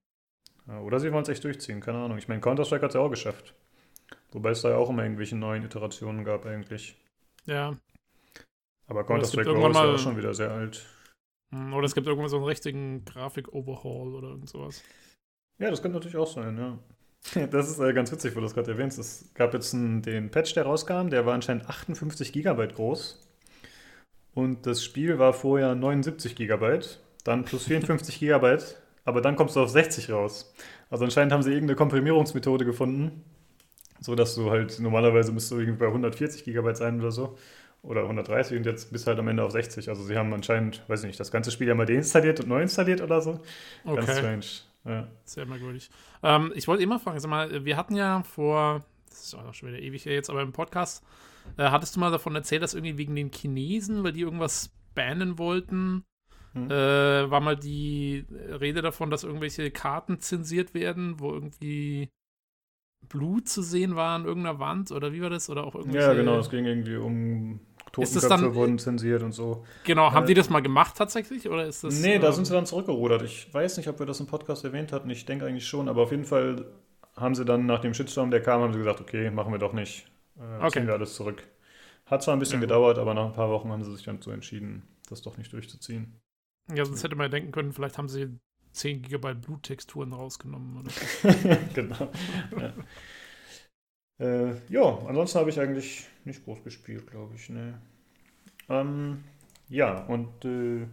Oder 0.84 1.00
sie 1.00 1.14
wollen 1.14 1.24
es 1.24 1.30
echt 1.30 1.44
durchziehen, 1.44 1.80
keine 1.80 2.00
Ahnung. 2.00 2.18
Ich 2.18 2.28
meine, 2.28 2.42
Counter-Strike 2.42 2.84
hat 2.84 2.90
es 2.90 2.96
ja 2.96 3.02
auch 3.02 3.10
geschafft. 3.10 3.54
Wobei 4.36 4.50
es 4.50 4.62
da 4.62 4.72
ja 4.72 4.76
auch 4.76 4.90
immer 4.90 5.04
irgendwelche 5.04 5.38
neuen 5.38 5.64
Iterationen 5.64 6.26
gab 6.26 6.46
eigentlich. 6.46 6.98
Ja. 7.46 7.78
Aber 8.86 9.06
Counter-Strike 9.06 9.54
Go 9.54 9.70
ist 9.70 9.76
ja 9.76 9.94
auch 9.94 9.98
schon 9.98 10.18
wieder 10.18 10.34
sehr 10.34 10.52
alt. 10.52 10.86
Hm, 11.54 11.74
oder 11.74 11.86
es 11.86 11.96
gibt 11.96 12.06
irgendwann 12.06 12.28
so 12.28 12.36
einen 12.36 12.46
richtigen 12.46 13.06
Grafik-Overhaul 13.06 14.14
oder 14.14 14.28
irgend 14.32 14.50
sowas. 14.50 14.84
Ja, 15.58 15.70
das 15.70 15.82
könnte 15.82 15.96
natürlich 15.96 16.18
auch 16.18 16.28
sein, 16.28 16.58
ja. 16.58 17.48
Das 17.48 17.70
ist 17.70 17.80
äh, 17.80 17.94
ganz 17.94 18.12
witzig, 18.12 18.36
wo 18.36 18.42
du 18.42 18.46
das 18.46 18.54
gerade 18.54 18.72
erwähnst. 18.72 19.00
Es 19.00 19.34
gab 19.36 19.54
jetzt 19.54 19.74
einen, 19.74 20.02
den 20.02 20.30
Patch, 20.30 20.54
der 20.54 20.66
rauskam, 20.66 21.08
der 21.08 21.26
war 21.26 21.34
anscheinend 21.34 21.70
58 21.70 22.34
Gigabyte 22.34 22.76
groß. 22.76 23.26
Und 24.34 24.68
das 24.68 24.84
Spiel 24.84 25.18
war 25.18 25.32
vorher 25.32 25.76
79 25.76 26.36
Gigabyte, 26.36 27.00
dann 27.24 27.46
plus 27.46 27.64
54 27.68 28.20
Gigabyte, 28.20 28.82
aber 29.06 29.22
dann 29.22 29.38
kommst 29.38 29.56
du 29.56 29.62
auf 29.62 29.70
60 29.70 30.12
raus. 30.12 30.54
Also 30.90 31.06
anscheinend 31.06 31.32
haben 31.32 31.42
sie 31.42 31.54
irgendeine 31.54 31.78
Komprimierungsmethode 31.78 32.66
gefunden, 32.66 33.24
so 34.06 34.14
dass 34.14 34.36
du 34.36 34.52
halt 34.52 34.80
normalerweise 34.80 35.32
müsst 35.32 35.50
du 35.52 35.58
irgendwie 35.58 35.80
bei 35.80 35.88
140 35.88 36.44
Gigabyte 36.44 36.78
sein 36.78 37.00
oder 37.00 37.12
so. 37.12 37.38
Oder 37.82 38.02
130 38.04 38.58
und 38.58 38.66
jetzt 38.66 38.92
bist 38.92 39.06
du 39.06 39.10
halt 39.10 39.20
am 39.20 39.28
Ende 39.28 39.44
auf 39.44 39.52
60. 39.52 39.90
Also 39.90 40.04
sie 40.04 40.18
haben 40.18 40.34
anscheinend, 40.34 40.84
weiß 40.88 41.02
ich 41.02 41.08
nicht, 41.08 41.20
das 41.20 41.32
ganze 41.32 41.52
Spiel 41.52 41.68
ja 41.68 41.76
mal 41.76 41.86
deinstalliert 41.86 42.40
und 42.40 42.50
neu 42.50 42.62
installiert 42.62 43.02
oder 43.02 43.22
so. 43.22 43.40
Okay. 43.84 44.06
Ganz 44.06 44.18
strange. 44.18 44.46
Ja. 44.86 45.08
Sehr 45.24 45.46
merkwürdig. 45.46 45.90
Ähm, 46.24 46.52
ich 46.56 46.68
wollte 46.68 46.82
immer 46.82 47.00
fragen, 47.00 47.20
sag 47.20 47.30
mal, 47.30 47.64
wir 47.66 47.78
hatten 47.78 47.96
ja 47.96 48.24
vor, 48.24 48.84
das 49.10 49.26
ist 49.26 49.36
auch 49.36 49.54
schon 49.54 49.70
wieder 49.70 49.80
ewig 49.80 50.06
jetzt, 50.06 50.32
aber 50.32 50.42
im 50.42 50.52
Podcast, 50.52 51.04
äh, 51.58 51.70
hattest 51.70 51.96
du 51.96 52.00
mal 52.00 52.12
davon 52.12 52.36
erzählt, 52.36 52.64
dass 52.64 52.74
irgendwie 52.74 52.98
wegen 52.98 53.16
den 53.16 53.32
Chinesen, 53.32 54.04
weil 54.04 54.14
die 54.14 54.22
irgendwas 54.22 54.72
bannen 54.96 55.38
wollten, 55.38 56.06
hm. 56.54 56.72
äh, 56.72 57.30
war 57.30 57.40
mal 57.40 57.56
die 57.56 58.26
Rede 58.32 58.82
davon, 58.82 59.12
dass 59.12 59.24
irgendwelche 59.24 59.70
Karten 59.70 60.20
zensiert 60.20 60.74
werden, 60.74 61.20
wo 61.20 61.32
irgendwie 61.34 62.10
Blut 63.10 63.48
zu 63.48 63.62
sehen 63.62 63.96
war 63.96 64.16
an 64.16 64.26
irgendeiner 64.26 64.60
Wand 64.60 64.92
oder 64.92 65.14
wie 65.14 65.22
war 65.22 65.30
das? 65.30 65.50
Oder 65.50 65.66
auch 65.66 65.76
irgendwie. 65.76 65.98
Ja, 65.98 66.14
genau, 66.14 66.38
es 66.40 66.50
ging 66.50 66.66
irgendwie 66.66 66.98
um 66.98 67.60
Totenköpfe 67.92 68.28
dann, 68.28 68.56
wurden 68.56 68.78
zensiert 68.78 69.24
und 69.24 69.32
so. 69.32 69.64
Genau, 69.84 70.12
haben 70.12 70.26
äh, 70.26 70.28
die 70.28 70.34
das 70.34 70.50
mal 70.50 70.62
gemacht 70.62 70.96
tatsächlich? 70.98 71.50
Oder 71.50 71.66
ist 71.66 71.84
das, 71.84 72.02
nee, 72.02 72.20
da 72.20 72.28
ähm, 72.28 72.34
sind 72.34 72.46
sie 72.46 72.54
dann 72.54 72.66
zurückgerudert. 72.66 73.22
Ich 73.22 73.54
weiß 73.54 73.78
nicht, 73.78 73.88
ob 73.88 74.00
wir 74.00 74.06
das 74.06 74.20
im 74.20 74.28
Podcast 74.28 74.66
erwähnt 74.66 74.92
hatten. 74.92 75.10
Ich 75.10 75.26
denke 75.26 75.46
eigentlich 75.46 75.68
schon, 75.68 75.88
aber 75.88 76.04
auf 76.04 76.12
jeden 76.12 76.26
Fall 76.26 76.66
haben 77.16 77.36
sie 77.36 77.46
dann 77.46 77.66
nach 77.66 77.80
dem 77.80 77.94
Shitstorm, 77.94 78.32
der 78.32 78.42
kam, 78.42 78.62
haben 78.62 78.74
sie 78.74 78.80
gesagt, 78.80 79.00
okay, 79.00 79.32
machen 79.32 79.54
wir 79.54 79.60
doch 79.60 79.74
nicht. 79.74 80.08
Äh, 80.38 80.58
okay. 80.58 80.72
Ziehen 80.72 80.88
wir 80.88 80.94
alles 80.94 81.16
zurück. 81.16 81.44
Hat 82.06 82.22
zwar 82.22 82.36
ein 82.36 82.40
bisschen 82.40 82.60
ja, 82.60 82.68
gedauert, 82.68 83.00
aber 83.00 83.14
nach 83.14 83.26
ein 83.26 83.34
paar 83.34 83.50
Wochen 83.50 83.70
haben 83.72 83.84
sie 83.84 83.96
sich 83.96 84.04
dann 84.04 84.22
so 84.22 84.32
entschieden, 84.32 84.84
das 85.10 85.22
doch 85.22 85.38
nicht 85.38 85.54
durchzuziehen. 85.54 86.20
Ja, 86.74 86.86
sonst 86.86 87.04
hätte 87.04 87.16
man 87.16 87.26
ja 87.26 87.30
denken 87.30 87.52
können, 87.52 87.72
vielleicht 87.72 87.98
haben 87.98 88.10
sie 88.10 88.38
10 88.76 89.04
GB 89.04 89.34
Bluttexturen 89.36 90.14
rausgenommen. 90.14 90.82
Oder? 90.82 91.58
genau. 91.74 92.12
Ja. 92.60 92.74
Äh, 94.18 94.56
ja, 94.70 95.00
ansonsten 95.08 95.40
habe 95.40 95.50
ich 95.50 95.60
eigentlich 95.60 96.08
nicht 96.24 96.44
groß 96.46 96.64
gespielt, 96.64 97.08
glaube 97.08 97.36
ich. 97.36 97.50
Ne. 97.50 97.80
Ähm, 98.70 99.24
ja, 99.70 100.06
und 100.06 100.46
äh, 100.46 100.88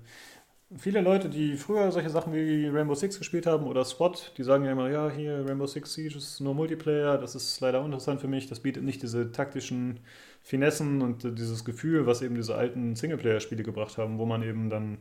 viele 0.76 1.00
Leute, 1.00 1.28
die 1.28 1.56
früher 1.56 1.90
solche 1.92 2.10
Sachen 2.10 2.32
wie 2.32 2.66
Rainbow 2.66 2.94
Six 2.94 3.18
gespielt 3.18 3.46
haben 3.46 3.66
oder 3.66 3.84
SWAT, 3.84 4.32
die 4.38 4.42
sagen 4.42 4.64
ja 4.64 4.72
immer, 4.72 4.90
ja, 4.90 5.10
hier 5.10 5.46
Rainbow 5.46 5.66
Six 5.66 5.94
Siege 5.94 6.16
ist 6.16 6.40
nur 6.40 6.54
Multiplayer, 6.54 7.18
das 7.18 7.34
ist 7.34 7.60
leider 7.60 7.80
uninteressant 7.80 8.20
für 8.20 8.28
mich, 8.28 8.48
das 8.48 8.60
bietet 8.60 8.82
nicht 8.82 9.02
diese 9.02 9.30
taktischen 9.32 10.00
Finessen 10.42 11.02
und 11.02 11.24
äh, 11.24 11.32
dieses 11.32 11.64
Gefühl, 11.64 12.06
was 12.06 12.22
eben 12.22 12.34
diese 12.34 12.56
alten 12.56 12.96
Singleplayer-Spiele 12.96 13.62
gebracht 13.62 13.98
haben, 13.98 14.18
wo 14.18 14.26
man 14.26 14.42
eben 14.42 14.70
dann 14.70 14.98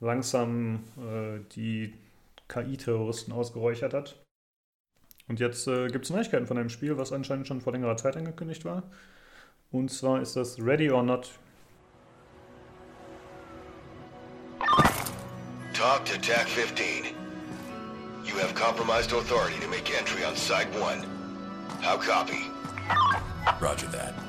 langsam 0.00 0.80
äh, 0.98 1.40
die 1.54 1.94
KI-Terroristen 2.52 3.32
ausgeräuchert 3.32 3.94
hat. 3.94 4.22
Und 5.28 5.40
jetzt 5.40 5.66
äh, 5.66 5.88
gibt 5.88 6.04
es 6.04 6.10
Neuigkeiten 6.10 6.46
von 6.46 6.58
einem 6.58 6.68
Spiel, 6.68 6.98
was 6.98 7.12
anscheinend 7.12 7.46
schon 7.48 7.60
vor 7.60 7.72
längerer 7.72 7.96
Zeit 7.96 8.16
angekündigt 8.16 8.64
war. 8.64 8.82
Und 9.70 9.90
zwar 9.90 10.20
ist 10.20 10.36
das 10.36 10.60
Ready 10.60 10.90
or 10.90 11.02
Not. 11.02 11.30
Talk 15.72 16.04
to 16.04 16.18
TAC 16.20 16.46
15. 16.48 17.14
You 18.24 18.38
have 18.38 18.54
compromised 18.54 19.12
authority 19.12 19.58
to 19.60 19.68
make 19.68 19.90
entry 19.90 20.24
on 20.24 20.36
Site 20.36 20.68
1. 20.74 21.04
How 21.80 21.98
copy? 21.98 22.50
Roger 23.60 23.90
that. 23.90 24.21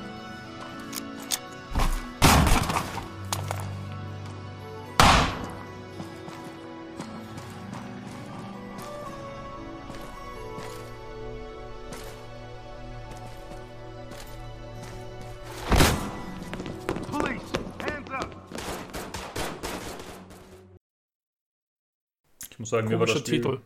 Muss 22.64 22.70
sagen, 22.70 22.88
mir 22.88 22.98
war 22.98 23.06
das 23.06 23.16
Komischer 23.16 23.26
Spiel... 23.26 23.42
Titel. 23.42 23.60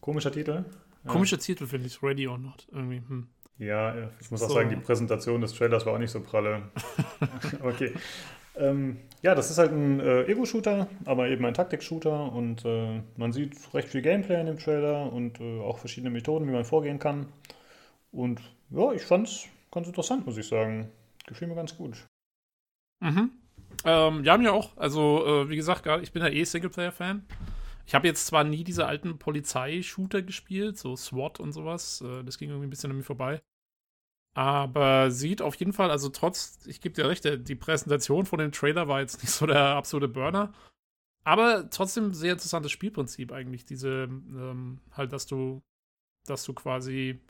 Komischer 0.00 0.32
Titel? 0.32 0.64
Ja. 1.04 1.10
Komischer 1.12 1.38
Titel, 1.38 1.66
finde 1.66 1.86
ich. 1.86 2.02
Ready 2.02 2.26
or 2.26 2.36
not. 2.36 2.66
Irgendwie. 2.72 2.96
Hm. 2.96 3.28
Ja, 3.58 4.10
ich 4.20 4.30
muss 4.30 4.42
auch 4.42 4.48
So. 4.48 4.54
sagen, 4.54 4.70
die 4.70 4.76
Präsentation 4.76 5.40
des 5.40 5.54
Trailers 5.54 5.86
war 5.86 5.94
auch 5.94 5.98
nicht 5.98 6.10
so 6.10 6.20
pralle. 6.20 6.64
okay. 7.62 7.92
Ähm, 8.56 8.98
ja, 9.22 9.36
das 9.36 9.50
ist 9.50 9.58
halt 9.58 9.70
ein 9.70 10.00
äh, 10.00 10.24
Ego-Shooter, 10.24 10.88
aber 11.04 11.28
eben 11.28 11.44
ein 11.44 11.54
Taktik-Shooter 11.54 12.32
und 12.32 12.64
äh, 12.64 13.02
man 13.16 13.32
sieht 13.32 13.56
recht 13.72 13.88
viel 13.88 14.02
Gameplay 14.02 14.40
in 14.40 14.46
dem 14.46 14.58
Trailer 14.58 15.12
und 15.12 15.40
äh, 15.40 15.60
auch 15.60 15.78
verschiedene 15.78 16.10
Methoden, 16.10 16.48
wie 16.48 16.52
man 16.52 16.64
vorgehen 16.64 16.98
kann. 16.98 17.26
Und 18.10 18.40
ja, 18.70 18.92
ich 18.92 19.02
fand's 19.02 19.46
ganz 19.70 19.86
interessant, 19.86 20.26
muss 20.26 20.36
ich 20.38 20.48
sagen. 20.48 20.90
Gefiel 21.26 21.46
mir 21.48 21.54
ganz 21.54 21.76
gut. 21.76 22.04
Mhm. 23.00 23.30
Ähm, 23.84 24.24
ja, 24.24 24.36
mir 24.38 24.52
auch. 24.52 24.76
Also, 24.76 25.24
äh, 25.24 25.48
wie 25.48 25.56
gesagt, 25.56 25.84
gerade 25.84 26.02
ich 26.02 26.12
bin 26.12 26.22
ja 26.22 26.28
eh 26.28 26.44
Singleplayer-Fan. 26.44 27.24
Ich 27.86 27.94
habe 27.94 28.06
jetzt 28.06 28.26
zwar 28.26 28.44
nie 28.44 28.64
diese 28.64 28.86
alten 28.86 29.18
Polizei-Shooter 29.18 30.22
gespielt, 30.22 30.76
so 30.76 30.96
SWAT 30.96 31.40
und 31.40 31.52
sowas. 31.52 32.00
Äh, 32.00 32.24
das 32.24 32.38
ging 32.38 32.50
irgendwie 32.50 32.66
ein 32.66 32.70
bisschen 32.70 32.90
an 32.90 32.96
mir 32.96 33.04
vorbei. 33.04 33.40
Aber 34.34 35.10
sieht 35.10 35.40
auf 35.40 35.54
jeden 35.54 35.72
Fall, 35.72 35.90
also 35.90 36.10
trotz, 36.10 36.66
ich 36.66 36.80
gebe 36.82 36.94
dir 36.94 37.08
recht, 37.08 37.24
die 37.24 37.54
Präsentation 37.54 38.26
von 38.26 38.38
dem 38.38 38.52
Trailer 38.52 38.88
war 38.88 39.00
jetzt 39.00 39.22
nicht 39.22 39.32
so 39.32 39.46
der 39.46 39.76
absolute 39.76 40.08
Burner. 40.08 40.52
Aber 41.24 41.70
trotzdem 41.70 42.12
sehr 42.14 42.32
interessantes 42.32 42.72
Spielprinzip 42.72 43.32
eigentlich. 43.32 43.64
Diese, 43.64 44.04
ähm, 44.04 44.80
halt, 44.92 45.12
dass 45.12 45.26
du, 45.26 45.62
dass 46.26 46.44
du 46.44 46.54
quasi, 46.54 47.20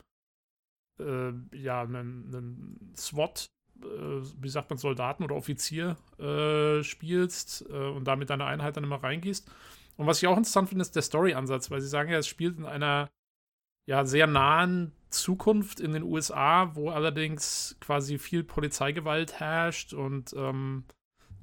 äh, 0.99 1.31
ja, 1.53 1.83
einen, 1.83 2.33
einen 2.35 2.93
SWAT 2.95 3.49
äh, 3.83 4.21
wie 4.41 4.49
sagt 4.49 4.69
man, 4.69 4.77
Soldaten 4.77 5.23
oder 5.23 5.35
Offizier 5.35 5.97
äh, 6.19 6.83
spielst 6.83 7.65
äh, 7.69 7.73
und 7.73 8.05
damit 8.05 8.29
deine 8.29 8.45
Einheit 8.45 8.77
dann 8.77 8.83
immer 8.83 9.03
reingehst. 9.03 9.49
Und 9.97 10.07
was 10.07 10.21
ich 10.21 10.27
auch 10.27 10.37
interessant 10.37 10.69
finde, 10.69 10.83
ist 10.83 10.95
der 10.95 11.01
Story-Ansatz, 11.01 11.69
weil 11.71 11.81
sie 11.81 11.87
sagen 11.87 12.11
ja, 12.11 12.19
es 12.19 12.27
spielt 12.27 12.57
in 12.57 12.65
einer 12.65 13.09
ja, 13.87 14.05
sehr 14.05 14.27
nahen 14.27 14.93
Zukunft 15.09 15.79
in 15.79 15.93
den 15.93 16.03
USA, 16.03 16.75
wo 16.75 16.89
allerdings 16.89 17.77
quasi 17.79 18.17
viel 18.17 18.43
Polizeigewalt 18.43 19.39
herrscht 19.39 19.93
und 19.93 20.33
ähm, 20.33 20.83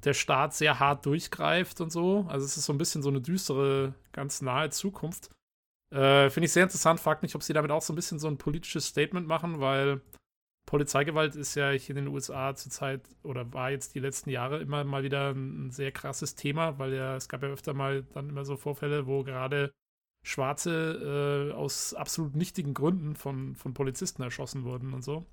der 0.03 0.13
Staat 0.13 0.53
sehr 0.53 0.79
hart 0.79 1.05
durchgreift 1.05 1.81
und 1.81 1.91
so. 1.91 2.25
Also 2.29 2.45
es 2.45 2.57
ist 2.57 2.65
so 2.65 2.73
ein 2.73 2.77
bisschen 2.77 3.01
so 3.01 3.09
eine 3.09 3.21
düstere, 3.21 3.95
ganz 4.11 4.41
nahe 4.41 4.69
Zukunft. 4.69 5.29
Äh, 5.91 6.29
Finde 6.29 6.45
ich 6.45 6.53
sehr 6.53 6.63
interessant. 6.63 6.99
Frag 6.99 7.23
mich, 7.23 7.35
ob 7.35 7.43
sie 7.43 7.53
damit 7.53 7.71
auch 7.71 7.81
so 7.81 7.93
ein 7.93 7.95
bisschen 7.95 8.19
so 8.19 8.27
ein 8.27 8.37
politisches 8.37 8.87
Statement 8.87 9.27
machen, 9.27 9.59
weil 9.59 10.01
Polizeigewalt 10.65 11.35
ist 11.35 11.55
ja 11.55 11.69
hier 11.71 11.95
in 11.95 12.05
den 12.05 12.13
USA 12.13 12.55
zurzeit 12.55 13.01
oder 13.23 13.53
war 13.53 13.69
jetzt 13.69 13.93
die 13.93 13.99
letzten 13.99 14.31
Jahre 14.31 14.59
immer 14.59 14.83
mal 14.83 15.03
wieder 15.03 15.31
ein, 15.31 15.69
sehr 15.71 15.91
krasses 15.91 16.35
Thema, 16.35 16.79
weil 16.79 16.93
ja, 16.93 17.15
es 17.15 17.29
gab 17.29 17.43
ja 17.43 17.49
öfter 17.49 17.73
mal 17.73 18.03
dann 18.13 18.29
immer 18.29 18.45
so 18.45 18.57
Vorfälle, 18.57 19.05
wo 19.05 19.23
gerade 19.23 19.71
Schwarze 20.23 21.51
äh, 21.51 21.53
aus 21.53 21.93
absolut 21.93 22.35
nichtigen 22.35 22.73
Gründen 22.73 23.15
von, 23.15 23.55
von 23.55 23.75
Polizisten 23.75 24.23
erschossen 24.23 24.63
wurden 24.63 24.93
und 24.93 25.03
so. 25.03 25.27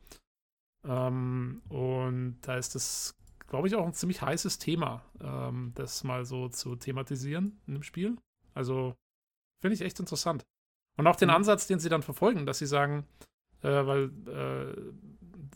Ähm, 0.85 1.63
und 1.71 2.39
da 2.43 2.57
ist 2.57 2.75
das, 2.75 3.17
glaube 3.47 3.69
ich, 3.69 3.75
auch 3.75 3.87
ein 3.87 3.95
ziemlich 3.95 4.21
heißes 4.21 4.59
Thema, 4.59 5.03
ähm, 5.23 5.73
das 5.75 6.05
mal 6.05 6.27
so 6.27 6.49
zu 6.49 6.77
thematisieren 6.77 7.59
in 7.67 7.75
dem 7.75 7.83
Spiel. 7.83 8.19
Also 8.53 8.95
finde 9.63 9.75
ich 9.77 9.81
echt 9.83 9.99
interessant. 9.99 10.45
Und 10.99 11.07
auch 11.07 11.17
den 11.17 11.29
Mhm. 11.29 11.37
Ansatz, 11.37 11.67
den 11.67 11.79
sie 11.79 11.89
dann 11.89 12.03
verfolgen, 12.03 12.45
dass 12.45 12.59
sie 12.59 12.67
sagen, 12.67 13.07
äh, 13.63 13.87
weil 13.87 14.11
äh, 14.29 14.93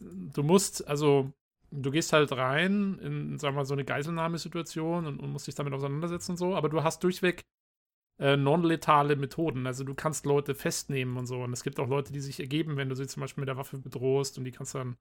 du 0.01 0.43
musst, 0.43 0.87
also 0.87 1.33
du 1.71 1.91
gehst 1.91 2.13
halt 2.13 2.33
rein 2.33 2.99
in, 2.99 3.39
sagen 3.39 3.55
wir 3.55 3.61
mal, 3.61 3.65
so 3.65 3.75
eine 3.75 3.85
Geiselnahmesituation 3.85 5.07
und, 5.07 5.21
und 5.21 5.31
musst 5.33 5.47
dich 5.47 5.55
damit 5.55 5.73
auseinandersetzen 5.73 6.33
und 6.33 6.37
so, 6.37 6.55
aber 6.55 6.69
du 6.69 6.83
hast 6.83 7.03
durchweg 7.03 7.45
äh, 8.19 8.37
non-letale 8.37 9.17
Methoden. 9.17 9.67
Also 9.67 9.85
du 9.85 9.95
kannst 9.95 10.27
Leute 10.27 10.55
festnehmen 10.55 11.17
und 11.17 11.27
so. 11.27 11.43
Und 11.43 11.53
es 11.53 11.63
gibt 11.63 11.79
auch 11.79 11.89
Leute, 11.89 12.13
die 12.13 12.21
sich 12.21 12.41
ergeben, 12.41 12.77
wenn 12.77 12.89
du 12.89 12.95
sie 12.95 13.07
zum 13.07 13.21
Beispiel 13.21 13.43
mit 13.43 13.49
der 13.49 13.57
Waffe 13.57 13.79
bedrohst 13.79 14.39
und 14.39 14.45
die 14.45 14.53
kannst 14.53 14.75
dann 14.75 14.97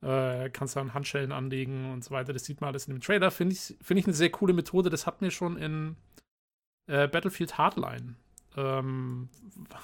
äh, 0.00 0.48
kannst 0.50 0.76
dann 0.76 0.94
Handschellen 0.94 1.32
anlegen 1.32 1.92
und 1.92 2.04
so 2.04 2.10
weiter. 2.12 2.32
Das 2.32 2.44
sieht 2.44 2.60
man 2.60 2.68
alles 2.68 2.86
in 2.86 2.94
dem 2.94 3.00
Trailer. 3.00 3.30
Finde 3.30 3.54
ich, 3.54 3.76
finde 3.82 4.00
ich 4.00 4.06
eine 4.06 4.14
sehr 4.14 4.30
coole 4.30 4.52
Methode. 4.52 4.90
Das 4.90 5.06
hat 5.06 5.20
mir 5.20 5.30
schon 5.30 5.56
in 5.56 5.96
äh, 6.86 7.08
Battlefield 7.08 7.58
Hardline, 7.58 8.16
ähm, 8.58 9.28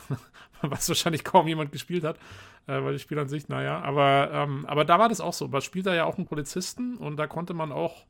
was 0.62 0.88
wahrscheinlich 0.88 1.24
kaum 1.24 1.46
jemand 1.48 1.72
gespielt 1.72 2.04
hat, 2.04 2.18
äh, 2.66 2.82
weil 2.82 2.92
das 2.94 3.02
Spiel 3.02 3.18
an 3.18 3.28
sich, 3.28 3.48
naja, 3.48 3.80
aber, 3.80 4.30
ähm, 4.32 4.66
aber 4.66 4.84
da 4.84 4.98
war 4.98 5.08
das 5.08 5.20
auch 5.20 5.32
so. 5.32 5.48
Man 5.48 5.62
spielt 5.62 5.86
da 5.86 5.94
ja 5.94 6.04
auch 6.04 6.16
einen 6.16 6.26
Polizisten 6.26 6.96
und 6.96 7.16
da 7.16 7.26
konnte 7.26 7.54
man 7.54 7.72
auch 7.72 8.06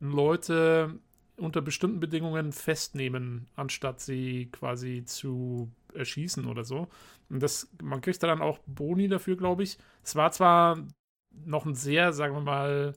Leute 0.00 0.98
unter 1.36 1.62
bestimmten 1.62 2.00
Bedingungen 2.00 2.52
festnehmen, 2.52 3.48
anstatt 3.54 4.00
sie 4.00 4.48
quasi 4.50 5.04
zu 5.04 5.70
erschießen 5.94 6.46
oder 6.46 6.64
so. 6.64 6.88
Und 7.30 7.42
das, 7.42 7.70
man 7.82 8.00
kriegt 8.00 8.22
da 8.22 8.26
dann 8.26 8.42
auch 8.42 8.58
Boni 8.66 9.08
dafür, 9.08 9.36
glaube 9.36 9.62
ich. 9.62 9.78
Es 10.02 10.16
war 10.16 10.32
zwar 10.32 10.84
noch 11.30 11.64
ein 11.64 11.74
sehr, 11.74 12.12
sagen 12.12 12.34
wir 12.34 12.40
mal, 12.40 12.94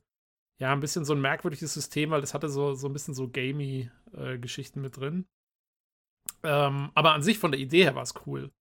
ja, 0.60 0.72
ein 0.72 0.80
bisschen 0.80 1.06
so 1.06 1.14
ein 1.14 1.22
merkwürdiges 1.22 1.74
System, 1.74 2.12
weil 2.12 2.22
das 2.22 2.34
hatte 2.34 2.50
so, 2.50 2.74
so 2.74 2.88
ein 2.88 2.94
bisschen 2.94 3.14
so 3.14 3.28
gamey 3.28 3.90
äh, 4.14 4.38
Geschichten 4.38 4.82
mit 4.82 4.98
drin. 4.98 5.26
Ähm, 6.44 6.92
aber 6.96 7.14
an 7.14 7.24
sich 7.24 7.38
von 7.40 7.52
der 7.52 7.60
Idee 7.60 7.84
her 7.84 7.96
war 7.96 8.04
es 8.04 8.14
cool. 8.26 8.52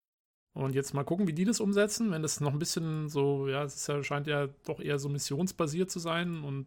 Und 0.53 0.75
jetzt 0.75 0.95
mal 0.95 1.05
gucken, 1.05 1.29
wie 1.29 1.33
die 1.33 1.45
das 1.45 1.61
umsetzen, 1.61 2.11
wenn 2.11 2.23
das 2.23 2.41
noch 2.41 2.53
ein 2.53 2.59
bisschen 2.59 3.09
so, 3.09 3.49
ja, 3.49 3.63
es 3.63 3.87
ja, 3.87 4.03
scheint 4.03 4.27
ja 4.27 4.49
doch 4.67 4.81
eher 4.81 4.99
so 4.99 5.09
missionsbasiert 5.09 5.91
zu 5.91 6.01
sein 6.01 6.43
und 6.43 6.67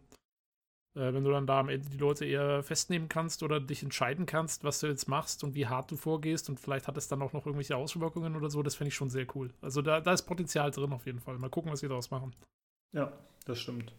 äh, 0.96 1.12
wenn 1.12 1.24
du 1.24 1.30
dann 1.30 1.46
da 1.46 1.60
am 1.60 1.68
Ende 1.68 1.90
die 1.90 1.98
Leute 1.98 2.24
eher 2.24 2.62
festnehmen 2.62 3.08
kannst 3.08 3.42
oder 3.42 3.60
dich 3.60 3.82
entscheiden 3.82 4.24
kannst, 4.24 4.64
was 4.64 4.80
du 4.80 4.86
jetzt 4.86 5.06
machst 5.06 5.44
und 5.44 5.54
wie 5.54 5.66
hart 5.66 5.90
du 5.90 5.96
vorgehst 5.96 6.48
und 6.48 6.58
vielleicht 6.58 6.88
hat 6.88 6.96
es 6.96 7.08
dann 7.08 7.20
auch 7.20 7.34
noch 7.34 7.44
irgendwelche 7.44 7.76
Auswirkungen 7.76 8.36
oder 8.36 8.48
so, 8.48 8.62
das 8.62 8.74
finde 8.74 8.88
ich 8.88 8.94
schon 8.94 9.10
sehr 9.10 9.26
cool. 9.34 9.52
Also 9.60 9.82
da, 9.82 10.00
da 10.00 10.12
ist 10.12 10.22
Potenzial 10.22 10.70
drin 10.70 10.92
auf 10.92 11.04
jeden 11.04 11.20
Fall. 11.20 11.36
Mal 11.38 11.50
gucken, 11.50 11.70
was 11.70 11.80
sie 11.80 11.88
daraus 11.88 12.10
machen. 12.10 12.34
Ja, 12.92 13.12
das 13.44 13.60
stimmt. 13.60 13.92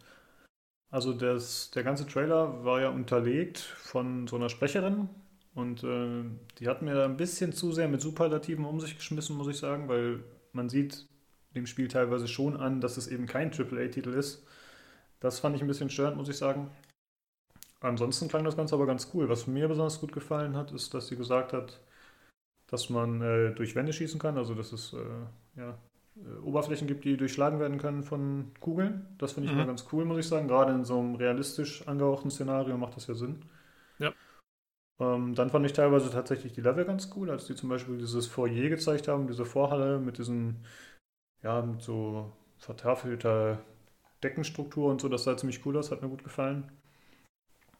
Also 0.90 1.14
das, 1.14 1.70
der 1.72 1.84
ganze 1.84 2.08
Trailer 2.08 2.64
war 2.64 2.82
ja 2.82 2.90
unterlegt 2.90 3.60
von 3.60 4.28
so 4.28 4.36
einer 4.36 4.50
Sprecherin 4.50 5.10
und 5.56 5.84
äh, 5.84 6.24
die 6.60 6.68
hat 6.70 6.84
mir 6.84 6.96
da 6.96 7.06
ein 7.06 7.18
bisschen 7.18 7.54
zu 7.54 7.74
sehr 7.74 7.88
mit 7.90 8.02
Superlativen 8.02 8.66
um 8.66 8.80
sich 8.82 8.96
geschmissen, 8.98 9.38
muss 9.38 9.48
ich 9.50 9.58
sagen, 9.58 9.90
weil 9.90 10.24
man 10.54 10.70
sieht 10.70 11.08
dem 11.56 11.68
Spiel 11.68 11.88
teilweise 11.90 12.28
schon 12.28 12.58
an, 12.58 12.82
dass 12.82 12.98
es 12.98 13.08
eben 13.08 13.28
kein 13.28 13.52
AAA-Titel 13.54 14.12
ist. 14.14 14.46
Das 15.22 15.40
fand 15.40 15.56
ich 15.56 15.62
ein 15.64 15.68
bisschen 15.68 15.90
störend, 15.90 16.18
muss 16.18 16.30
ich 16.30 16.38
sagen. 16.38 16.70
Ansonsten 17.82 18.28
klang 18.28 18.44
das 18.44 18.58
Ganze 18.58 18.76
aber 18.76 18.86
ganz 18.88 19.10
cool. 19.14 19.30
Was 19.30 19.48
mir 19.48 19.68
besonders 19.68 20.00
gut 20.02 20.12
gefallen 20.12 20.56
hat, 20.58 20.72
ist, 20.72 20.94
dass 20.94 21.08
sie 21.08 21.16
gesagt 21.16 21.54
hat, 21.54 21.80
dass 22.68 22.90
man 22.90 23.22
äh, 23.22 23.52
durch 23.54 23.76
Wände 23.76 23.94
schießen 23.94 24.20
kann, 24.20 24.38
also 24.38 24.56
dass 24.56 24.74
es 24.74 24.94
äh, 24.94 25.60
ja, 25.60 25.78
äh, 26.18 26.40
Oberflächen 26.44 26.88
gibt, 26.88 27.06
die 27.06 27.18
durchschlagen 27.18 27.60
werden 27.60 27.78
können 27.78 28.04
von 28.04 28.52
Kugeln. 28.60 29.08
Das 29.20 29.34
finde 29.34 29.48
ich 29.48 29.54
Mhm. 29.54 29.60
immer 29.60 29.66
ganz 29.68 29.86
cool, 29.92 30.06
muss 30.06 30.20
ich 30.20 30.28
sagen. 30.28 30.48
Gerade 30.48 30.74
in 30.74 30.86
so 30.86 31.00
einem 31.00 31.16
realistisch 31.16 31.88
angehauchten 31.88 32.32
Szenario 32.32 32.78
macht 32.78 32.96
das 32.98 33.08
ja 33.08 33.14
Sinn. 33.16 33.42
Ähm, 35.00 35.36
dann 35.36 35.50
fand 35.50 35.66
ich 35.66 35.74
teilweise 35.74 36.10
tatsächlich 36.10 36.54
die 36.54 36.62
Level 36.62 36.86
ganz 36.86 37.10
cool, 37.16 37.30
als 37.30 37.46
die 37.48 37.56
zum 37.56 37.70
Beispiel 37.70 37.98
dieses 37.98 38.28
Foyer 38.28 38.70
gezeigt 38.70 39.08
haben, 39.08 39.28
diese 39.28 39.46
Vorhalle 39.46 40.00
mit 40.00 40.18
diesen, 40.18 40.64
ja, 41.44 41.62
mit 41.62 41.82
so 41.82 42.32
vertafelter 42.58 43.60
Deckenstruktur 44.24 44.92
und 44.92 45.02
so. 45.02 45.10
Das 45.10 45.24
sah 45.26 45.38
ziemlich 45.38 45.66
cool 45.66 45.78
aus, 45.78 45.92
hat 45.92 46.02
mir 46.04 46.10
gut 46.10 46.24
gefallen. 46.24 46.72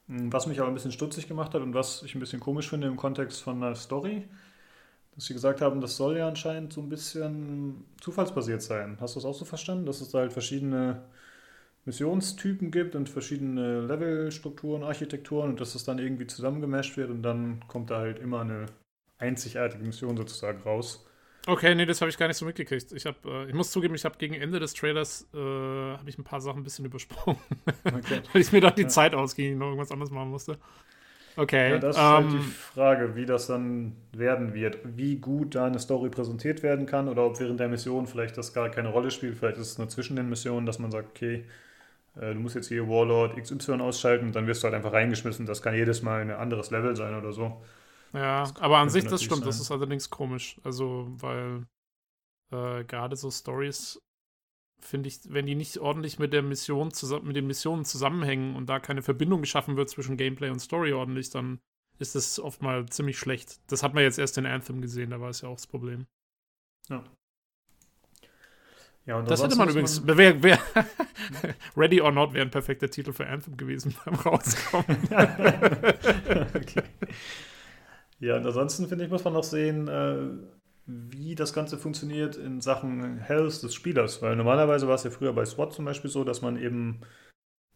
Mm, 0.08 0.32
Was 0.32 0.46
mich 0.46 0.60
aber 0.60 0.68
ein 0.68 0.74
bisschen 0.74 0.92
stutzig 0.92 1.28
gemacht 1.28 1.54
hat 1.54 1.62
und 1.62 1.74
was 1.74 2.02
ich 2.02 2.14
ein 2.14 2.20
bisschen 2.20 2.40
komisch 2.40 2.68
finde 2.68 2.86
im 2.86 2.96
Kontext 2.96 3.42
von 3.42 3.62
einer 3.62 3.74
Story, 3.74 4.28
dass 5.14 5.26
sie 5.26 5.34
gesagt 5.34 5.60
haben, 5.62 5.80
das 5.80 5.96
soll 5.96 6.18
ja 6.18 6.28
anscheinend 6.28 6.72
so 6.72 6.80
ein 6.82 6.88
bisschen 6.88 7.84
zufallsbasiert 8.00 8.62
sein. 8.62 8.98
Hast 9.00 9.16
du 9.16 9.20
das 9.20 9.26
auch 9.26 9.34
so 9.34 9.44
verstanden, 9.44 9.86
dass 9.86 10.00
es 10.00 10.10
da 10.10 10.20
halt 10.20 10.32
verschiedene 10.32 11.02
Missionstypen 11.86 12.70
gibt 12.70 12.94
und 12.94 13.08
verschiedene 13.08 13.80
Levelstrukturen, 13.80 14.82
Architekturen 14.82 15.50
und 15.50 15.60
dass 15.60 15.74
es 15.74 15.84
dann 15.84 15.98
irgendwie 15.98 16.26
zusammengemasht 16.26 16.96
wird 16.96 17.10
und 17.10 17.22
dann 17.22 17.60
kommt 17.68 17.90
da 17.90 17.98
halt 17.98 18.18
immer 18.18 18.40
eine 18.40 18.66
einzigartige 19.18 19.84
Mission 19.84 20.16
sozusagen 20.16 20.60
raus. 20.62 21.06
Okay, 21.46 21.76
nee, 21.76 21.86
das 21.86 22.00
habe 22.00 22.10
ich 22.10 22.18
gar 22.18 22.26
nicht 22.26 22.36
so 22.36 22.44
mitgekriegt. 22.44 22.90
Ich, 22.90 23.06
hab, 23.06 23.24
äh, 23.24 23.46
ich 23.46 23.54
muss 23.54 23.70
zugeben, 23.70 23.94
ich 23.94 24.04
habe 24.04 24.18
gegen 24.18 24.34
Ende 24.34 24.58
des 24.58 24.74
Trailers 24.74 25.28
äh, 25.32 25.38
habe 25.38 26.08
ich 26.08 26.18
ein 26.18 26.24
paar 26.24 26.40
Sachen 26.40 26.60
ein 26.60 26.64
bisschen 26.64 26.84
übersprungen, 26.84 27.40
okay. 27.84 28.20
weil 28.32 28.42
ich 28.42 28.50
mir 28.50 28.60
da 28.60 28.70
die 28.72 28.82
ja. 28.82 28.88
Zeit 28.88 29.14
ausging 29.14 29.52
und 29.52 29.58
noch 29.60 29.66
irgendwas 29.66 29.92
anderes 29.92 30.10
machen 30.10 30.30
musste. 30.30 30.58
Okay. 31.36 31.72
Ja, 31.72 31.78
das 31.78 31.96
ist 31.96 32.02
halt 32.02 32.32
die 32.32 32.36
ähm, 32.36 32.42
Frage, 32.42 33.14
wie 33.14 33.26
das 33.26 33.46
dann 33.46 33.92
werden 34.12 34.54
wird. 34.54 34.78
Wie 34.84 35.16
gut 35.16 35.54
da 35.54 35.66
eine 35.66 35.78
Story 35.78 36.08
präsentiert 36.08 36.62
werden 36.62 36.86
kann 36.86 37.08
oder 37.08 37.26
ob 37.26 37.38
während 37.38 37.60
der 37.60 37.68
Mission 37.68 38.06
vielleicht 38.06 38.36
das 38.38 38.54
gar 38.54 38.70
keine 38.70 38.88
Rolle 38.88 39.10
spielt. 39.10 39.36
Vielleicht 39.36 39.58
ist 39.58 39.72
es 39.72 39.78
nur 39.78 39.88
zwischen 39.88 40.16
den 40.16 40.28
Missionen, 40.28 40.66
dass 40.66 40.78
man 40.78 40.90
sagt, 40.90 41.10
okay, 41.10 41.44
äh, 42.16 42.34
du 42.34 42.40
musst 42.40 42.54
jetzt 42.54 42.68
hier 42.68 42.88
Warlord 42.88 43.36
XY 43.36 43.80
ausschalten, 43.80 44.32
dann 44.32 44.46
wirst 44.46 44.62
du 44.62 44.66
halt 44.66 44.74
einfach 44.74 44.92
reingeschmissen. 44.92 45.46
Das 45.46 45.62
kann 45.62 45.74
jedes 45.74 46.02
Mal 46.02 46.22
ein 46.22 46.30
anderes 46.30 46.70
Level 46.70 46.96
sein 46.96 47.14
oder 47.14 47.32
so. 47.32 47.62
Ja, 48.12 48.50
aber 48.60 48.78
an 48.78 48.88
sich, 48.88 49.04
das 49.04 49.22
stimmt. 49.22 49.40
Sein. 49.40 49.48
Das 49.48 49.60
ist 49.60 49.70
allerdings 49.70 50.10
komisch. 50.10 50.58
Also, 50.64 51.06
weil 51.18 51.66
äh, 52.52 52.84
gerade 52.84 53.16
so 53.16 53.30
Stories 53.30 54.00
finde 54.80 55.08
ich, 55.08 55.20
wenn 55.28 55.46
die 55.46 55.54
nicht 55.54 55.78
ordentlich 55.78 56.18
mit 56.18 56.32
der 56.32 56.42
Mission 56.42 56.92
zusammen, 56.92 57.26
mit 57.26 57.36
den 57.36 57.46
Missionen 57.46 57.84
zusammenhängen 57.84 58.56
und 58.56 58.66
da 58.66 58.78
keine 58.78 59.02
Verbindung 59.02 59.40
geschaffen 59.40 59.76
wird 59.76 59.90
zwischen 59.90 60.16
Gameplay 60.16 60.50
und 60.50 60.60
Story 60.60 60.92
ordentlich, 60.92 61.30
dann 61.30 61.60
ist 61.98 62.14
das 62.14 62.38
oft 62.38 62.62
mal 62.62 62.86
ziemlich 62.86 63.18
schlecht. 63.18 63.58
Das 63.70 63.82
hat 63.82 63.94
man 63.94 64.02
jetzt 64.02 64.18
erst 64.18 64.38
in 64.38 64.46
Anthem 64.46 64.80
gesehen, 64.80 65.10
da 65.10 65.20
war 65.20 65.30
es 65.30 65.40
ja 65.40 65.48
auch 65.48 65.56
das 65.56 65.66
Problem. 65.66 66.06
Ja. 66.88 67.02
Ja, 69.06 69.22
das 69.22 69.42
hätte 69.42 69.56
man 69.56 69.68
übrigens. 69.68 70.04
Man 70.04 70.18
wär, 70.18 70.42
wär 70.42 70.58
Ready 71.76 72.00
or 72.00 72.10
Not 72.10 72.34
wäre 72.34 72.44
ein 72.44 72.50
perfekter 72.50 72.90
Titel 72.90 73.12
für 73.12 73.26
Anthem 73.26 73.56
gewesen 73.56 73.94
beim 74.04 74.14
Rauskommen. 74.14 74.98
okay. 76.54 76.82
Ja, 78.18 78.36
und 78.36 78.46
ansonsten 78.46 78.88
finde 78.88 79.04
ich, 79.04 79.10
muss 79.10 79.22
man 79.22 79.34
noch 79.34 79.44
sehen, 79.44 79.86
äh, 79.86 80.16
wie 80.86 81.36
das 81.36 81.52
Ganze 81.52 81.78
funktioniert 81.78 82.36
in 82.36 82.60
Sachen 82.60 83.18
Health 83.18 83.62
des 83.62 83.74
Spielers. 83.74 84.22
Weil 84.22 84.34
normalerweise 84.34 84.88
war 84.88 84.96
es 84.96 85.04
ja 85.04 85.10
früher 85.10 85.32
bei 85.32 85.44
SWAT 85.44 85.72
zum 85.72 85.84
Beispiel 85.84 86.10
so, 86.10 86.24
dass 86.24 86.42
man 86.42 86.56
eben 86.60 87.00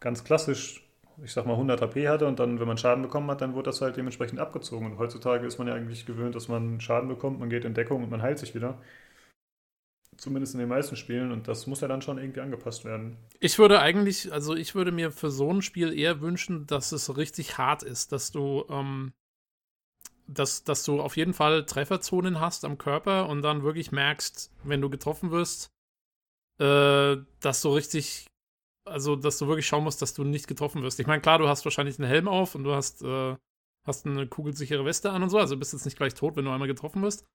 ganz 0.01 0.25
klassisch, 0.25 0.85
ich 1.23 1.31
sag 1.31 1.45
mal, 1.45 1.53
100 1.53 1.81
HP 1.81 2.09
hatte 2.09 2.27
und 2.27 2.39
dann, 2.39 2.59
wenn 2.59 2.67
man 2.67 2.77
Schaden 2.77 3.03
bekommen 3.03 3.31
hat, 3.31 3.39
dann 3.39 3.53
wurde 3.53 3.69
das 3.69 3.81
halt 3.81 3.95
dementsprechend 3.95 4.39
abgezogen. 4.39 4.85
Und 4.91 4.97
heutzutage 4.97 5.47
ist 5.47 5.59
man 5.59 5.67
ja 5.67 5.75
eigentlich 5.75 6.05
gewöhnt, 6.05 6.35
dass 6.35 6.49
man 6.49 6.81
Schaden 6.81 7.07
bekommt, 7.07 7.39
man 7.39 7.49
geht 7.49 7.63
in 7.63 7.73
Deckung 7.73 8.03
und 8.03 8.09
man 8.09 8.21
heilt 8.21 8.39
sich 8.39 8.53
wieder. 8.53 8.79
Zumindest 10.21 10.53
in 10.53 10.59
den 10.59 10.69
meisten 10.69 10.95
Spielen 10.95 11.31
und 11.31 11.47
das 11.47 11.65
muss 11.65 11.81
ja 11.81 11.87
dann 11.87 12.03
schon 12.03 12.19
irgendwie 12.19 12.41
angepasst 12.41 12.85
werden. 12.85 13.17
Ich 13.39 13.57
würde 13.57 13.79
eigentlich, 13.79 14.31
also 14.31 14.55
ich 14.55 14.75
würde 14.75 14.91
mir 14.91 15.09
für 15.09 15.31
so 15.31 15.51
ein 15.51 15.63
Spiel 15.63 15.97
eher 15.97 16.21
wünschen, 16.21 16.67
dass 16.67 16.91
es 16.91 17.17
richtig 17.17 17.57
hart 17.57 17.81
ist, 17.81 18.11
dass 18.11 18.31
du 18.31 18.63
ähm, 18.69 19.13
dass, 20.27 20.63
dass 20.63 20.83
du 20.83 21.01
auf 21.01 21.17
jeden 21.17 21.33
Fall 21.33 21.65
Trefferzonen 21.65 22.39
hast 22.39 22.65
am 22.65 22.77
Körper 22.77 23.29
und 23.29 23.41
dann 23.41 23.63
wirklich 23.63 23.91
merkst, 23.91 24.51
wenn 24.63 24.79
du 24.79 24.91
getroffen 24.91 25.31
wirst, 25.31 25.71
äh, 26.59 27.17
dass 27.39 27.63
du 27.63 27.69
richtig, 27.69 28.27
also 28.85 29.15
dass 29.15 29.39
du 29.39 29.47
wirklich 29.47 29.65
schauen 29.65 29.83
musst, 29.83 30.03
dass 30.03 30.13
du 30.13 30.23
nicht 30.23 30.47
getroffen 30.47 30.83
wirst. 30.83 30.99
Ich 30.99 31.07
meine, 31.07 31.23
klar, 31.23 31.39
du 31.39 31.47
hast 31.47 31.65
wahrscheinlich 31.65 31.97
einen 31.97 32.07
Helm 32.07 32.27
auf 32.27 32.53
und 32.53 32.63
du 32.63 32.75
hast, 32.75 33.01
äh, 33.01 33.35
hast 33.87 34.05
eine 34.05 34.27
kugelsichere 34.27 34.85
Weste 34.85 35.09
an 35.09 35.23
und 35.23 35.31
so, 35.31 35.39
also 35.39 35.57
bist 35.57 35.73
jetzt 35.73 35.85
nicht 35.85 35.97
gleich 35.97 36.13
tot, 36.13 36.35
wenn 36.35 36.45
du 36.45 36.51
einmal 36.51 36.67
getroffen 36.67 37.01
wirst. 37.01 37.25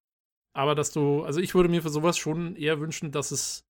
Aber 0.56 0.74
dass 0.74 0.90
du, 0.90 1.22
also 1.22 1.38
ich 1.38 1.54
würde 1.54 1.68
mir 1.68 1.82
für 1.82 1.90
sowas 1.90 2.16
schon 2.16 2.56
eher 2.56 2.80
wünschen, 2.80 3.12
dass 3.12 3.30
es 3.30 3.66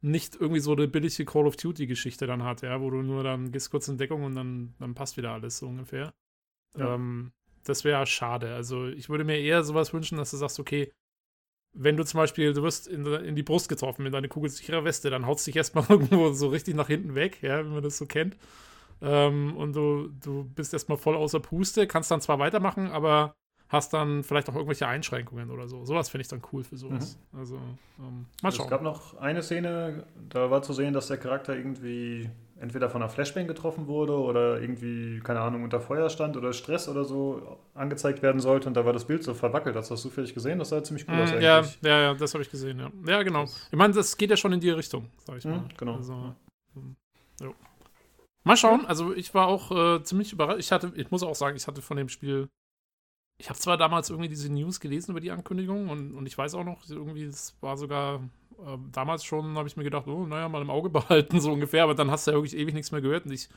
nicht 0.00 0.34
irgendwie 0.34 0.58
so 0.58 0.72
eine 0.72 0.88
billige 0.88 1.24
Call 1.24 1.46
of 1.46 1.54
Duty-Geschichte 1.56 2.26
dann 2.26 2.42
hat, 2.42 2.62
ja, 2.62 2.80
wo 2.80 2.90
du 2.90 3.00
nur 3.00 3.22
dann 3.22 3.52
gehst 3.52 3.70
kurz 3.70 3.86
in 3.86 3.96
Deckung 3.96 4.24
und 4.24 4.34
dann, 4.34 4.74
dann 4.80 4.94
passt 4.94 5.16
wieder 5.16 5.30
alles 5.30 5.58
so 5.58 5.68
ungefähr. 5.68 6.12
Ja. 6.76 6.96
Ähm, 6.96 7.30
das 7.62 7.84
wäre 7.84 8.04
schade. 8.06 8.52
Also 8.52 8.88
ich 8.88 9.08
würde 9.08 9.22
mir 9.22 9.38
eher 9.38 9.62
sowas 9.62 9.92
wünschen, 9.92 10.18
dass 10.18 10.32
du 10.32 10.36
sagst, 10.36 10.58
okay, 10.58 10.90
wenn 11.74 11.96
du 11.96 12.04
zum 12.04 12.18
Beispiel, 12.18 12.54
du 12.54 12.64
wirst 12.64 12.88
in, 12.88 13.06
in 13.06 13.36
die 13.36 13.44
Brust 13.44 13.68
getroffen 13.68 14.02
mit 14.02 14.12
deiner 14.12 14.26
kugelsichere 14.26 14.84
Weste, 14.84 15.10
dann 15.10 15.26
haust 15.26 15.46
dich 15.46 15.54
erstmal 15.54 15.84
irgendwo 15.88 16.32
so 16.32 16.48
richtig 16.48 16.74
nach 16.74 16.88
hinten 16.88 17.14
weg, 17.14 17.40
ja, 17.40 17.64
wie 17.64 17.70
man 17.70 17.84
das 17.84 17.98
so 17.98 18.06
kennt. 18.06 18.36
Ähm, 19.00 19.56
und 19.56 19.76
du, 19.76 20.08
du 20.08 20.42
bist 20.42 20.72
erstmal 20.72 20.98
voll 20.98 21.14
außer 21.14 21.38
Puste, 21.38 21.86
kannst 21.86 22.10
dann 22.10 22.20
zwar 22.20 22.40
weitermachen, 22.40 22.88
aber 22.88 23.36
hast 23.70 23.92
dann 23.92 24.24
vielleicht 24.24 24.48
auch 24.50 24.54
irgendwelche 24.54 24.86
Einschränkungen 24.86 25.50
oder 25.50 25.68
so. 25.68 25.84
Sowas 25.84 26.10
finde 26.10 26.22
ich 26.22 26.28
dann 26.28 26.42
cool 26.52 26.64
für 26.64 26.76
sowas. 26.76 27.18
Mhm. 27.32 27.38
Also, 27.38 27.56
ähm, 28.00 28.26
mal 28.42 28.52
schauen. 28.52 28.66
Es 28.66 28.70
gab 28.70 28.82
noch 28.82 29.16
eine 29.18 29.42
Szene, 29.42 30.04
da 30.28 30.50
war 30.50 30.62
zu 30.62 30.72
sehen, 30.72 30.92
dass 30.92 31.06
der 31.06 31.18
Charakter 31.18 31.56
irgendwie 31.56 32.28
entweder 32.58 32.90
von 32.90 33.00
einer 33.00 33.08
Flashbang 33.08 33.46
getroffen 33.46 33.86
wurde 33.86 34.12
oder 34.12 34.60
irgendwie, 34.60 35.20
keine 35.20 35.40
Ahnung, 35.40 35.62
unter 35.62 35.80
Feuer 35.80 36.10
stand 36.10 36.36
oder 36.36 36.52
Stress 36.52 36.88
oder 36.88 37.04
so 37.04 37.58
angezeigt 37.74 38.22
werden 38.22 38.40
sollte 38.40 38.68
und 38.68 38.74
da 38.74 38.84
war 38.84 38.92
das 38.92 39.06
Bild 39.06 39.22
so 39.22 39.34
verwackelt. 39.34 39.76
Hast 39.76 39.88
du 39.88 39.94
das 39.94 40.02
zufällig 40.02 40.34
gesehen? 40.34 40.58
Das 40.58 40.68
sah 40.68 40.82
ziemlich 40.82 41.08
cool 41.08 41.14
mm, 41.14 41.20
aus 41.20 41.30
eigentlich. 41.30 41.44
Ja, 41.44 41.62
ja, 41.82 42.00
ja, 42.00 42.14
das 42.14 42.34
habe 42.34 42.42
ich 42.42 42.50
gesehen, 42.50 42.80
ja. 42.80 42.90
Ja, 43.06 43.22
genau. 43.22 43.44
Ich 43.44 43.78
meine, 43.78 43.94
das 43.94 44.16
geht 44.16 44.30
ja 44.30 44.36
schon 44.36 44.52
in 44.52 44.60
die 44.60 44.70
Richtung, 44.70 45.08
sag 45.24 45.38
ich 45.38 45.44
mhm, 45.44 45.50
mal. 45.52 45.64
genau. 45.78 45.94
Also, 45.94 46.34
ja. 47.40 47.48
Mal 48.42 48.56
schauen, 48.56 48.84
also 48.86 49.14
ich 49.14 49.32
war 49.32 49.46
auch 49.46 49.70
äh, 49.70 50.02
ziemlich 50.02 50.32
überrascht. 50.32 50.58
Ich 50.58 50.72
hatte, 50.72 50.92
ich 50.96 51.10
muss 51.10 51.22
auch 51.22 51.34
sagen, 51.34 51.56
ich 51.56 51.66
hatte 51.66 51.82
von 51.82 51.96
dem 51.96 52.08
Spiel 52.08 52.48
ich 53.40 53.48
habe 53.48 53.58
zwar 53.58 53.78
damals 53.78 54.10
irgendwie 54.10 54.28
diese 54.28 54.52
News 54.52 54.80
gelesen 54.80 55.12
über 55.12 55.20
die 55.20 55.30
Ankündigung 55.30 55.88
und, 55.88 56.14
und 56.14 56.26
ich 56.26 56.36
weiß 56.36 56.54
auch 56.54 56.64
noch, 56.64 56.88
irgendwie, 56.88 57.24
es 57.24 57.56
war 57.62 57.78
sogar 57.78 58.20
äh, 58.58 58.76
damals 58.92 59.24
schon, 59.24 59.56
habe 59.56 59.66
ich 59.66 59.78
mir 59.78 59.84
gedacht, 59.84 60.06
oh, 60.06 60.26
naja, 60.26 60.48
mal 60.48 60.60
im 60.60 60.70
Auge 60.70 60.90
behalten, 60.90 61.40
so 61.40 61.52
ungefähr, 61.52 61.84
aber 61.84 61.94
dann 61.94 62.10
hast 62.10 62.26
du 62.26 62.32
ja 62.32 62.36
wirklich 62.36 62.56
ewig 62.56 62.74
nichts 62.74 62.92
mehr 62.92 63.00
gehört 63.00 63.24
und 63.24 63.32
ich 63.32 63.48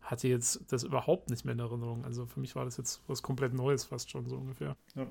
hatte 0.00 0.26
jetzt 0.26 0.72
das 0.72 0.84
überhaupt 0.84 1.28
nicht 1.28 1.44
mehr 1.44 1.52
in 1.52 1.60
Erinnerung. 1.60 2.04
Also 2.06 2.24
für 2.24 2.40
mich 2.40 2.56
war 2.56 2.64
das 2.64 2.78
jetzt 2.78 3.02
was 3.06 3.22
komplett 3.22 3.52
Neues 3.52 3.84
fast 3.84 4.10
schon 4.10 4.26
so 4.26 4.36
ungefähr. 4.36 4.74
Ja. 4.94 5.06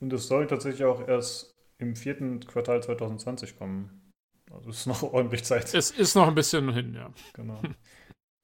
Und 0.00 0.12
es 0.14 0.26
soll 0.26 0.46
tatsächlich 0.46 0.84
auch 0.84 1.06
erst 1.06 1.54
im 1.78 1.94
vierten 1.94 2.40
Quartal 2.40 2.82
2020 2.82 3.58
kommen. 3.58 4.12
Also 4.50 4.70
es 4.70 4.78
ist 4.78 4.86
noch 4.86 5.02
ordentlich 5.12 5.44
Zeit. 5.44 5.74
Es 5.74 5.90
ist 5.90 6.14
noch 6.14 6.26
ein 6.26 6.34
bisschen 6.34 6.72
hin, 6.72 6.94
ja. 6.94 7.10
Genau. 7.34 7.60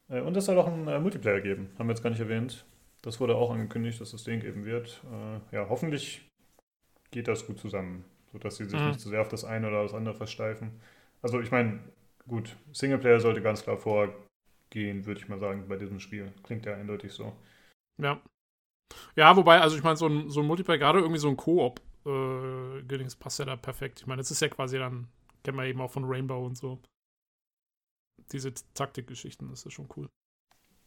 Äh, 0.08 0.20
und 0.20 0.36
es 0.36 0.44
soll 0.44 0.58
auch 0.58 0.66
einen 0.66 0.86
äh, 0.86 1.00
Multiplayer 1.00 1.40
geben, 1.40 1.70
haben 1.78 1.88
wir 1.88 1.94
jetzt 1.94 2.02
gar 2.02 2.10
nicht 2.10 2.20
erwähnt. 2.20 2.66
Das 3.02 3.18
wurde 3.18 3.34
auch 3.34 3.50
angekündigt, 3.50 4.00
dass 4.00 4.12
es 4.12 4.24
den 4.24 4.40
geben 4.40 4.64
wird. 4.64 5.02
Äh, 5.12 5.56
ja, 5.56 5.68
hoffentlich 5.68 6.28
geht 7.10 7.28
das 7.28 7.46
gut 7.46 7.58
zusammen, 7.58 8.04
sodass 8.32 8.56
sie 8.56 8.64
sich 8.64 8.78
mhm. 8.78 8.88
nicht 8.88 9.00
zu 9.00 9.08
sehr 9.08 9.20
auf 9.20 9.28
das 9.28 9.44
eine 9.44 9.68
oder 9.68 9.82
das 9.82 9.92
andere 9.92 10.14
versteifen. 10.14 10.80
Also 11.20 11.40
ich 11.40 11.50
meine, 11.50 11.80
gut, 12.28 12.56
Singleplayer 12.72 13.20
sollte 13.20 13.42
ganz 13.42 13.62
klar 13.62 13.76
vorgehen, 13.76 15.04
würde 15.04 15.20
ich 15.20 15.28
mal 15.28 15.40
sagen, 15.40 15.66
bei 15.68 15.76
diesem 15.76 15.98
Spiel. 15.98 16.32
Klingt 16.44 16.64
ja 16.64 16.74
eindeutig 16.74 17.12
so. 17.12 17.36
Ja. 17.98 18.20
Ja, 19.16 19.36
wobei, 19.36 19.60
also 19.60 19.76
ich 19.76 19.82
meine, 19.82 19.96
so 19.96 20.06
ein, 20.06 20.30
so 20.30 20.40
ein 20.40 20.46
Multiplayer, 20.46 20.78
gerade 20.78 21.00
irgendwie 21.00 21.18
so 21.18 21.28
ein 21.28 21.36
Koop, 21.36 21.80
äh, 22.06 23.04
passt 23.18 23.38
ja 23.38 23.44
da 23.44 23.56
perfekt. 23.56 24.00
Ich 24.00 24.06
meine, 24.06 24.20
das 24.20 24.30
ist 24.30 24.40
ja 24.40 24.48
quasi 24.48 24.78
dann, 24.78 25.08
kennen 25.42 25.56
wir 25.56 25.64
eben 25.64 25.80
auch 25.80 25.90
von 25.90 26.04
Rainbow 26.04 26.44
und 26.44 26.56
so. 26.56 26.78
Diese 28.30 28.52
Taktikgeschichten, 28.74 29.48
das 29.48 29.66
ist 29.66 29.72
schon 29.72 29.88
cool. 29.96 30.08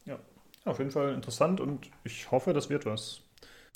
Ja, 0.05 0.19
auf 0.65 0.79
jeden 0.79 0.91
Fall 0.91 1.13
interessant 1.13 1.59
und 1.61 1.89
ich 2.03 2.31
hoffe, 2.31 2.53
das 2.53 2.69
wird 2.69 2.85
was. 2.85 3.21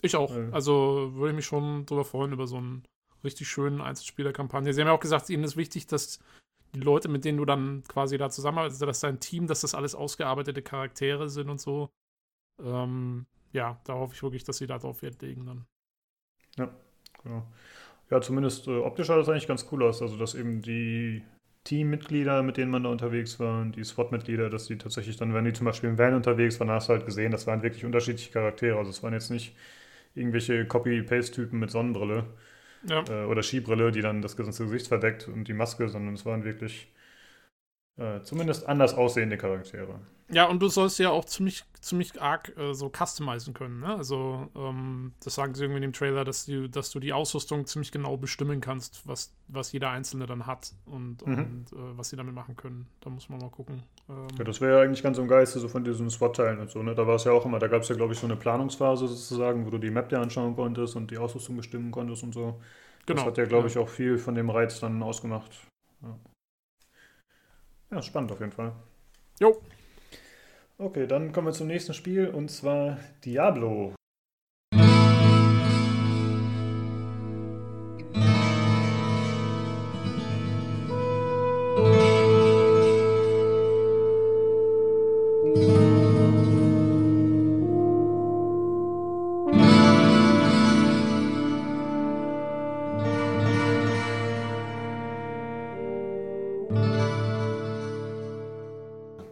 Ich 0.02 0.16
auch. 0.16 0.36
Äh, 0.36 0.50
also 0.52 1.12
würde 1.14 1.30
ich 1.30 1.36
mich 1.36 1.46
schon 1.46 1.86
darüber 1.86 2.06
freuen, 2.06 2.34
über 2.34 2.48
so 2.48 2.58
einen 2.58 2.84
richtig 3.24 3.48
schönen 3.48 3.82
Einzelspieler-Kampagne. 3.82 4.74
Sie 4.74 4.82
haben 4.82 4.88
ja 4.88 4.94
auch 4.94 5.00
gesagt, 5.00 5.30
ihnen 5.30 5.44
ist 5.44 5.58
wichtig, 5.58 5.88
dass 5.88 6.20
die 6.74 6.80
Leute, 6.80 7.10
mit 7.10 7.26
denen 7.26 7.38
du 7.38 7.46
dann 7.46 7.84
quasi 7.88 8.18
da 8.18 8.30
zusammenarbeitest, 8.30 8.82
dass 8.82 9.00
dein 9.00 9.20
Team, 9.20 9.48
dass 9.48 9.62
das 9.62 9.76
alles 9.76 9.96
ausgearbeitete 9.96 10.62
Charaktere 10.62 11.30
sind 11.30 11.50
und 11.50 11.60
so. 11.60 11.90
Ähm, 12.62 13.26
ja, 13.52 13.80
da 13.86 13.96
hoffe 13.96 14.14
ich 14.14 14.24
wirklich, 14.24 14.44
dass 14.44 14.58
sie 14.58 14.68
da 14.68 14.78
drauf 14.78 15.02
Wert 15.02 15.22
legen 15.22 15.46
dann. 15.46 15.66
Ja, 16.58 16.74
genau. 17.24 17.48
Ja, 18.10 18.22
zumindest 18.22 18.68
äh, 18.68 18.78
optisch 18.78 19.08
sah 19.08 19.18
das 19.18 19.30
eigentlich 19.30 19.48
ganz 19.48 19.68
cool 19.72 19.84
aus. 19.84 20.02
Also, 20.02 20.18
dass 20.18 20.36
eben 20.36 20.62
die 20.62 21.24
Teammitglieder, 21.64 22.42
mit 22.44 22.58
denen 22.58 22.72
man 22.72 22.84
da 22.84 22.90
unterwegs 22.90 23.40
war, 23.40 23.66
die 23.66 23.84
SWAT-Mitglieder, 23.84 24.50
dass 24.50 24.66
die 24.68 24.78
tatsächlich 24.78 25.18
dann, 25.18 25.34
wenn 25.34 25.46
die 25.46 25.54
zum 25.54 25.66
Beispiel 25.66 25.90
im 25.90 25.98
Van 25.98 26.16
unterwegs 26.16 26.60
waren, 26.60 26.72
hast 26.72 26.90
du 26.90 26.94
halt 26.94 27.06
gesehen, 27.06 27.32
das 27.32 27.48
waren 27.48 27.64
wirklich 27.64 27.86
unterschiedliche 27.86 28.32
Charaktere. 28.32 28.78
Also 28.78 28.92
es 28.92 29.04
waren 29.04 29.14
jetzt 29.14 29.30
nicht 29.30 29.56
irgendwelche 30.16 30.66
Copy-Paste-Typen 30.66 31.60
mit 31.60 31.72
Sonnenbrille 31.72 32.26
ja. 32.88 33.04
äh, 33.10 33.26
oder 33.26 33.44
Skibrille, 33.44 33.92
die 33.92 34.02
dann 34.02 34.22
das 34.22 34.38
ganze 34.38 34.64
Gesicht 34.64 34.88
verdeckt 34.88 35.28
und 35.28 35.48
die 35.48 35.54
Maske, 35.54 35.90
sondern 35.90 36.16
es 36.16 36.26
waren 36.26 36.44
wirklich 36.44 36.92
äh, 37.98 38.22
zumindest 38.22 38.68
anders 38.68 38.94
aussehende 38.94 39.38
Charaktere. 39.38 40.00
Ja, 40.32 40.46
und 40.46 40.62
du 40.62 40.68
sollst 40.68 41.00
ja 41.00 41.10
auch 41.10 41.26
ziemlich, 41.26 41.64
ziemlich 41.82 42.22
arg 42.22 42.56
äh, 42.56 42.74
so 42.74 42.92
customizen 42.92 43.54
können. 43.54 43.80
Ne? 43.80 43.96
Also, 43.96 44.48
ähm, 44.56 45.14
das 45.24 45.36
sagen 45.36 45.56
sie 45.56 45.64
irgendwie 45.64 45.78
in 45.78 45.82
dem 45.82 45.94
Trailer, 45.94 46.24
dass 46.24 46.46
du, 46.46 46.70
dass 46.70 46.92
du 46.92 47.00
die 47.00 47.14
Ausrüstung 47.14 47.66
ziemlich 47.66 47.92
genau 47.92 48.16
bestimmen 48.16 48.62
kannst, 48.62 49.08
was, 49.08 49.34
was 49.48 49.72
jeder 49.72 49.90
Einzelne 49.90 50.28
dann 50.28 50.46
hat 50.46 50.74
und, 50.86 51.26
mhm. 51.26 51.38
und 51.38 51.74
äh, 51.74 51.98
was 51.98 52.10
sie 52.10 52.16
damit 52.16 52.36
machen 52.36 52.56
können. 52.56 52.88
Da 53.02 53.10
muss 53.10 53.28
man 53.30 53.40
mal 53.40 53.50
gucken. 53.50 53.82
Ähm, 54.08 54.28
ja, 54.38 54.44
das 54.44 54.62
wäre 54.62 54.78
ja 54.78 54.84
eigentlich 54.84 55.02
ganz 55.02 55.18
im 55.18 55.28
Geiste 55.28 55.60
so 55.60 55.68
von 55.68 55.84
diesen 55.84 56.10
SWAT-Teilen 56.10 56.60
und 56.60 56.70
so. 56.70 56.84
Ne? 56.84 56.94
Da 56.94 57.08
war 57.08 57.16
es 57.16 57.24
ja 57.24 57.32
auch 57.32 57.46
immer, 57.46 57.58
da 57.58 57.68
gab 57.68 57.82
es 57.82 57.90
ja, 57.90 57.96
glaube 57.96 58.14
ich, 58.14 58.20
so 58.20 58.28
eine 58.28 58.36
Planungsphase 58.36 59.08
sozusagen, 59.08 59.66
wo 59.66 59.72
du 59.72 59.80
die 59.80 59.90
Map 59.90 60.10
dir 60.10 60.20
anschauen 60.20 60.56
konntest 60.56 60.96
und 60.96 61.10
die 61.10 61.18
Ausrüstung 61.18 61.58
bestimmen 61.58 61.90
konntest 61.92 62.22
und 62.22 62.34
so. 62.34 62.62
Genau. 63.08 63.22
Das 63.22 63.26
hat 63.26 63.38
ja, 63.40 63.46
glaube 63.46 63.68
ich, 63.68 63.78
auch 63.80 63.90
viel 63.90 64.20
von 64.20 64.36
dem 64.36 64.52
Reiz 64.52 64.80
dann 64.80 65.02
ausgemacht. 65.02 65.52
Ja. 66.04 66.20
ja, 67.92 68.02
spannend 68.04 68.32
auf 68.32 68.40
jeden 68.40 68.52
Fall. 68.52 68.74
Jo. 69.40 69.60
Okay, 70.82 71.08
dann 71.08 71.34
kommen 71.34 71.48
wir 71.48 71.52
zum 71.52 71.68
nächsten 71.68 71.94
Spiel 71.94 72.30
und 72.30 72.50
zwar 72.50 73.00
Diablo. 73.26 73.94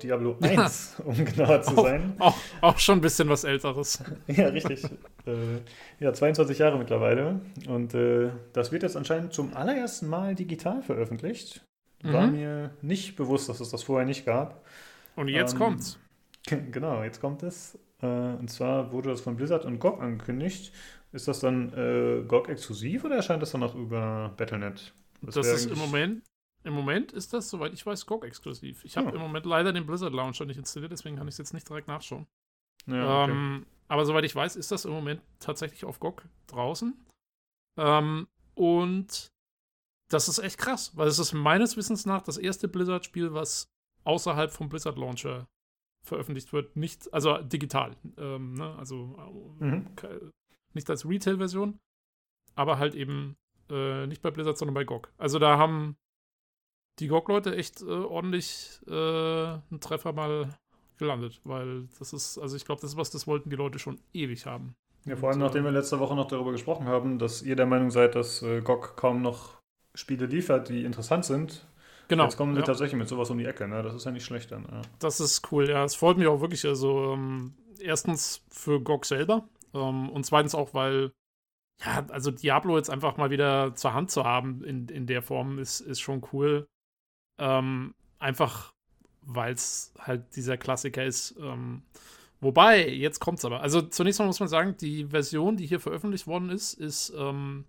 Diablo 0.03 0.35
1. 0.41 0.86
um 1.19 1.23
genauer 1.23 1.61
zu 1.61 1.77
auch, 1.77 1.83
sein. 1.85 2.15
Auch, 2.19 2.35
auch, 2.59 2.79
schon 2.79 2.97
ein 2.97 3.01
bisschen 3.01 3.29
was 3.29 3.45
Älteres. 3.45 4.03
ja, 4.27 4.47
richtig. 4.47 4.83
äh, 5.25 5.61
ja, 5.99 6.11
22 6.11 6.57
Jahre 6.57 6.77
mittlerweile. 6.77 7.39
Und 7.69 7.93
äh, 7.93 8.29
das 8.51 8.73
wird 8.73 8.83
jetzt 8.83 8.97
anscheinend 8.97 9.31
zum 9.31 9.55
allerersten 9.55 10.07
Mal 10.07 10.35
digital 10.35 10.81
veröffentlicht. 10.81 11.65
War 12.03 12.27
mhm. 12.27 12.33
mir 12.33 12.71
nicht 12.81 13.15
bewusst, 13.15 13.47
dass 13.47 13.61
es 13.61 13.69
das 13.69 13.83
vorher 13.83 14.05
nicht 14.05 14.25
gab. 14.25 14.65
Und 15.15 15.29
jetzt 15.29 15.53
ähm, 15.53 15.59
kommt's. 15.59 15.99
Genau, 16.71 17.03
jetzt 17.03 17.19
kommt 17.19 17.43
es. 17.43 17.77
Äh, 18.01 18.05
und 18.05 18.49
zwar 18.49 18.93
wurde 18.93 19.09
das 19.09 19.19
von 19.19 19.35
Blizzard 19.35 19.65
und 19.65 19.79
GOG 19.79 20.01
angekündigt. 20.01 20.71
Ist 21.11 21.27
das 21.27 21.41
dann 21.41 21.73
äh, 21.73 22.23
GOG 22.25 22.47
exklusiv 22.47 23.03
oder 23.03 23.17
erscheint 23.17 23.41
das 23.41 23.51
dann 23.51 23.63
auch 23.63 23.75
über 23.75 24.33
Battlenet? 24.37 24.93
Das, 25.21 25.35
das 25.35 25.47
ist 25.47 25.71
im 25.71 25.77
Moment, 25.77 26.23
im 26.67 26.73
Moment 26.73 27.13
ist 27.13 27.33
das, 27.33 27.49
soweit 27.49 27.73
ich 27.73 27.85
weiß, 27.85 28.05
GOG 28.05 28.25
exklusiv. 28.25 28.83
Ich 28.83 28.97
habe 28.97 29.07
ja. 29.07 29.15
im 29.15 29.21
Moment 29.21 29.45
leider 29.45 29.71
den 29.71 29.85
Blizzard 29.85 30.13
Launcher 30.13 30.45
nicht 30.45 30.57
installiert, 30.57 30.91
deswegen 30.91 31.15
kann 31.15 31.27
ich 31.27 31.33
es 31.33 31.37
jetzt 31.37 31.53
nicht 31.53 31.67
direkt 31.67 31.87
nachschauen. 31.87 32.27
Ja, 32.85 33.23
okay. 33.23 33.31
ähm, 33.31 33.65
aber 33.87 34.05
soweit 34.05 34.25
ich 34.25 34.35
weiß, 34.35 34.57
ist 34.57 34.69
das 34.71 34.83
im 34.83 34.91
Moment 34.91 35.21
tatsächlich 35.39 35.85
auf 35.85 36.01
GOG 36.01 36.23
draußen. 36.47 36.93
Ähm, 37.77 38.27
und 38.53 39.31
das 40.09 40.27
ist 40.27 40.39
echt 40.39 40.57
krass, 40.57 40.95
weil 40.97 41.07
es 41.07 41.19
ist 41.19 41.31
meines 41.31 41.77
Wissens 41.77 42.05
nach 42.05 42.21
das 42.21 42.37
erste 42.37 42.67
Blizzard-Spiel, 42.67 43.33
was 43.33 43.69
außerhalb 44.03 44.51
vom 44.51 44.67
Blizzard 44.67 44.97
Launcher 44.97 45.47
veröffentlicht 46.03 46.51
wird. 46.51 46.75
Nicht, 46.75 47.13
also 47.13 47.37
digital. 47.37 47.95
Ähm, 48.17 48.55
ne? 48.55 48.75
Also 48.77 49.15
mhm. 49.59 49.95
nicht 50.73 50.89
als 50.89 51.07
Retail-Version, 51.07 51.79
aber 52.55 52.77
halt 52.77 52.93
eben 52.93 53.37
äh, 53.69 54.05
nicht 54.07 54.21
bei 54.21 54.31
Blizzard, 54.31 54.57
sondern 54.57 54.75
bei 54.75 54.83
GOG. 54.83 55.13
Also 55.17 55.39
da 55.39 55.57
haben 55.57 55.95
die 56.99 57.07
GOG-Leute 57.07 57.55
echt 57.55 57.81
äh, 57.81 57.85
ordentlich 57.85 58.79
äh, 58.87 58.91
einen 58.91 59.79
Treffer 59.79 60.13
mal 60.13 60.49
gelandet, 60.97 61.39
weil 61.43 61.87
das 61.99 62.13
ist, 62.13 62.37
also 62.39 62.55
ich 62.55 62.65
glaube, 62.65 62.81
das 62.81 62.91
ist 62.91 62.97
was, 62.97 63.09
das 63.11 63.27
wollten 63.27 63.49
die 63.49 63.55
Leute 63.55 63.79
schon 63.79 63.99
ewig 64.13 64.45
haben. 64.45 64.75
Ja, 65.05 65.15
vor 65.15 65.29
allem, 65.29 65.39
Und, 65.39 65.45
nachdem 65.45 65.63
wir 65.63 65.71
letzte 65.71 65.99
Woche 65.99 66.15
noch 66.15 66.27
darüber 66.27 66.51
gesprochen 66.51 66.87
haben, 66.87 67.19
dass 67.19 67.41
ihr 67.41 67.55
der 67.55 67.65
Meinung 67.65 67.91
seid, 67.91 68.15
dass 68.15 68.41
äh, 68.41 68.61
GOG 68.61 68.95
kaum 68.97 69.21
noch 69.21 69.61
Spiele 69.93 70.25
liefert, 70.25 70.69
die 70.69 70.83
interessant 70.83 71.25
sind. 71.25 71.65
Genau. 72.07 72.23
Jetzt 72.23 72.37
kommen 72.37 72.53
sie 72.53 72.61
ja. 72.61 72.65
tatsächlich 72.65 72.97
mit 72.97 73.07
sowas 73.07 73.29
um 73.29 73.37
die 73.37 73.45
Ecke, 73.45 73.67
ne? 73.67 73.83
Das 73.83 73.93
ist 73.93 74.05
ja 74.05 74.11
nicht 74.11 74.25
schlecht 74.25 74.51
dann. 74.51 74.63
Ja. 74.63 74.81
Das 74.99 75.19
ist 75.19 75.51
cool, 75.51 75.69
ja. 75.69 75.83
Es 75.83 75.95
freut 75.95 76.17
mich 76.17 76.27
auch 76.27 76.41
wirklich, 76.41 76.65
also 76.65 77.13
ähm, 77.13 77.53
erstens 77.79 78.43
für 78.49 78.81
GOG 78.81 79.05
selber 79.05 79.47
ähm, 79.73 80.09
und 80.09 80.25
zweitens 80.25 80.55
auch, 80.55 80.73
weil 80.73 81.11
ja, 81.85 82.05
also 82.09 82.31
Diablo 82.31 82.77
jetzt 82.77 82.89
einfach 82.89 83.17
mal 83.17 83.29
wieder 83.29 83.75
zur 83.75 83.93
Hand 83.93 84.09
zu 84.09 84.23
haben 84.23 84.63
in, 84.63 84.87
in 84.87 85.05
der 85.05 85.21
Form 85.21 85.59
ist, 85.59 85.79
ist 85.79 85.99
schon 85.99 86.25
cool. 86.33 86.67
Ähm, 87.37 87.93
einfach, 88.19 88.73
weil 89.21 89.53
es 89.53 89.93
halt 89.99 90.35
dieser 90.35 90.57
Klassiker 90.57 91.05
ist. 91.05 91.35
Ähm, 91.39 91.83
wobei, 92.39 92.87
jetzt 92.89 93.19
kommt 93.19 93.39
es 93.39 93.45
aber. 93.45 93.61
Also 93.61 93.81
zunächst 93.81 94.19
mal 94.19 94.25
muss 94.25 94.39
man 94.39 94.49
sagen, 94.49 94.75
die 94.77 95.05
Version, 95.05 95.57
die 95.57 95.67
hier 95.67 95.79
veröffentlicht 95.79 96.27
worden 96.27 96.49
ist, 96.49 96.73
ist 96.73 97.13
ähm, 97.17 97.65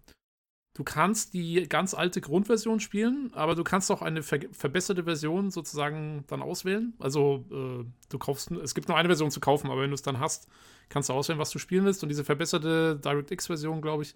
Du 0.79 0.85
kannst 0.85 1.35
die 1.35 1.69
ganz 1.69 1.93
alte 1.93 2.21
Grundversion 2.21 2.79
spielen, 2.79 3.33
aber 3.35 3.57
du 3.57 3.65
kannst 3.65 3.91
auch 3.91 4.01
eine 4.01 4.23
ver 4.23 4.39
verbesserte 4.53 5.03
Version 5.03 5.51
sozusagen 5.51 6.23
dann 6.29 6.41
auswählen. 6.41 6.95
Also 7.01 7.45
äh, 7.51 7.85
du 8.09 8.19
kaufst, 8.19 8.53
es 8.53 8.77
gibt 8.77 8.87
nur 8.87 8.97
eine 8.97 9.09
Version 9.09 9.33
zu 9.33 9.41
kaufen, 9.41 9.73
aber 9.73 9.81
wenn 9.83 9.91
du 9.91 9.95
es 9.95 10.03
dann 10.03 10.21
hast, 10.21 10.47
kannst 10.89 11.09
du 11.09 11.15
auswählen, 11.15 11.41
was 11.41 11.51
du 11.51 11.59
spielen 11.59 11.85
willst. 11.85 12.05
Und 12.05 12.11
diese 12.11 12.23
verbesserte 12.23 12.97
DirectX-Version, 13.03 13.83
glaube 13.83 14.05
ich, 14.05 14.15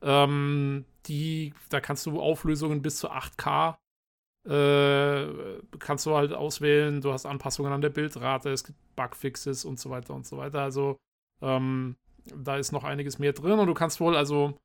ähm, 0.00 0.86
die, 1.08 1.52
da 1.68 1.78
kannst 1.82 2.06
du 2.06 2.18
Auflösungen 2.22 2.80
bis 2.80 2.96
zu 2.96 3.10
8K 3.10 3.74
äh, 4.44 5.26
kannst 5.78 6.06
du 6.06 6.14
halt 6.16 6.32
auswählen. 6.32 7.00
Du 7.00 7.12
hast 7.12 7.26
Anpassungen 7.26 7.72
an 7.72 7.80
der 7.80 7.90
Bildrate, 7.90 8.50
es 8.50 8.64
gibt 8.64 8.78
Bugfixes 8.96 9.64
und 9.64 9.78
so 9.78 9.90
weiter 9.90 10.14
und 10.14 10.26
so 10.26 10.36
weiter. 10.36 10.62
Also 10.62 10.96
ähm, 11.40 11.96
da 12.24 12.56
ist 12.56 12.72
noch 12.72 12.84
einiges 12.84 13.18
mehr 13.18 13.32
drin 13.32 13.58
und 13.58 13.66
du 13.66 13.74
kannst 13.74 14.00
wohl 14.00 14.16
also 14.16 14.58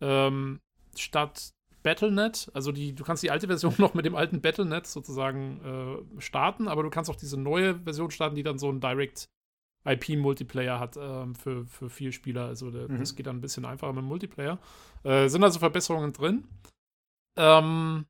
ähm, 0.00 0.60
statt 0.96 1.52
Battlenet, 1.82 2.50
also 2.52 2.72
die, 2.72 2.94
du 2.94 3.04
kannst 3.04 3.22
die 3.22 3.30
alte 3.30 3.46
Version 3.46 3.74
noch 3.78 3.94
mit 3.94 4.04
dem 4.04 4.16
alten 4.16 4.40
Battlenet 4.40 4.86
sozusagen 4.86 5.60
äh, 6.16 6.20
starten, 6.20 6.68
aber 6.68 6.82
du 6.82 6.90
kannst 6.90 7.10
auch 7.10 7.16
diese 7.16 7.38
neue 7.38 7.78
Version 7.80 8.10
starten, 8.10 8.34
die 8.34 8.42
dann 8.42 8.58
so 8.58 8.68
einen 8.68 8.80
Direct 8.80 9.28
IP-Multiplayer 9.84 10.80
hat 10.80 10.96
ähm, 11.00 11.36
für, 11.36 11.64
für 11.64 11.88
vier 11.88 12.10
Spieler. 12.10 12.46
Also 12.46 12.70
der, 12.70 12.88
mhm. 12.88 12.98
das 12.98 13.14
geht 13.14 13.26
dann 13.26 13.36
ein 13.36 13.40
bisschen 13.40 13.64
einfacher 13.64 13.92
mit 13.92 14.02
dem 14.02 14.08
Multiplayer. 14.08 14.58
Äh, 15.04 15.28
sind 15.28 15.44
also 15.44 15.60
Verbesserungen 15.60 16.12
drin. 16.12 16.44
Ähm, 17.36 18.06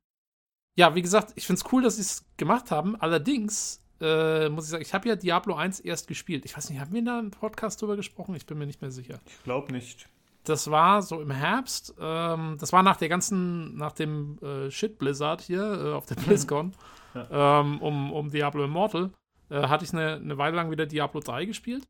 ja, 0.77 0.93
wie 0.93 1.01
gesagt, 1.01 1.33
ich 1.35 1.47
finde 1.47 1.61
es 1.63 1.73
cool, 1.73 1.81
dass 1.81 1.95
sie 1.95 2.03
es 2.03 2.23
gemacht 2.37 2.69
haben. 2.69 2.95
Allerdings 2.95 3.81
äh, 3.99 4.47
muss 4.49 4.65
ich 4.65 4.69
sagen, 4.69 4.83
ich 4.83 4.93
habe 4.93 5.09
ja 5.09 5.15
Diablo 5.15 5.55
1 5.55 5.79
erst 5.79 6.07
gespielt. 6.07 6.45
Ich 6.45 6.55
weiß 6.55 6.69
nicht, 6.69 6.79
haben 6.79 6.93
wir 6.93 7.03
da 7.03 7.17
einen 7.17 7.31
Podcast 7.31 7.81
drüber 7.81 7.95
gesprochen? 7.95 8.35
Ich 8.35 8.45
bin 8.45 8.59
mir 8.59 8.67
nicht 8.67 8.81
mehr 8.81 8.91
sicher. 8.91 9.19
Ich 9.25 9.43
glaube 9.43 9.71
nicht. 9.71 10.07
Das 10.43 10.69
war 10.69 11.01
so 11.01 11.19
im 11.19 11.31
Herbst. 11.31 11.95
Ähm, 11.99 12.57
das 12.59 12.71
war 12.73 12.83
nach 12.83 12.97
der 12.97 13.09
ganzen, 13.09 13.75
nach 13.75 13.91
dem 13.91 14.37
äh, 14.43 14.69
Shit 14.69 14.99
Blizzard 14.99 15.41
hier 15.41 15.63
äh, 15.63 15.93
auf 15.93 16.05
der 16.05 16.15
BlizzCon 16.23 16.73
ja. 17.15 17.61
ähm, 17.61 17.81
um, 17.81 18.13
um 18.13 18.29
Diablo 18.29 18.63
Immortal. 18.63 19.11
Äh, 19.49 19.67
hatte 19.67 19.83
ich 19.83 19.93
eine, 19.93 20.17
eine 20.17 20.37
Weile 20.37 20.55
lang 20.57 20.69
wieder 20.69 20.85
Diablo 20.85 21.21
3 21.21 21.45
gespielt. 21.45 21.87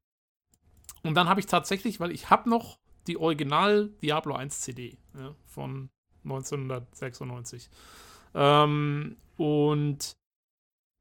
Und 1.04 1.16
dann 1.16 1.28
habe 1.28 1.42
ich 1.42 1.46
tatsächlich, 1.46 2.00
weil 2.00 2.12
ich 2.12 2.30
habe 2.30 2.50
noch 2.50 2.80
die 3.08 3.18
Original 3.18 3.90
Diablo 4.02 4.34
1 4.34 4.62
CD 4.62 4.98
ja, 5.14 5.36
von 5.46 5.90
1996. 6.24 7.70
Ähm, 8.34 9.18
und 9.38 10.18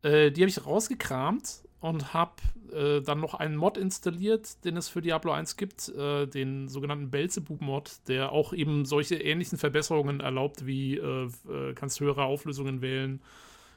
äh, 0.02 0.30
die 0.30 0.42
habe 0.42 0.50
ich 0.50 0.64
rausgekramt 0.64 1.62
und 1.80 2.14
habe 2.14 2.42
äh, 2.72 3.00
dann 3.00 3.20
noch 3.20 3.34
einen 3.34 3.56
Mod 3.56 3.76
installiert, 3.76 4.64
den 4.64 4.76
es 4.76 4.88
für 4.88 5.02
Diablo 5.02 5.32
1 5.32 5.56
gibt, 5.56 5.88
äh, 5.90 6.26
den 6.26 6.68
sogenannten 6.68 7.10
Belzebub-Mod, 7.10 8.08
der 8.08 8.32
auch 8.32 8.52
eben 8.52 8.84
solche 8.84 9.16
ähnlichen 9.16 9.58
Verbesserungen 9.58 10.20
erlaubt, 10.20 10.66
wie 10.66 10.96
äh, 10.96 11.30
äh 11.48 11.74
kannst 11.74 12.00
höhere 12.00 12.24
Auflösungen 12.24 12.80
wählen. 12.80 13.20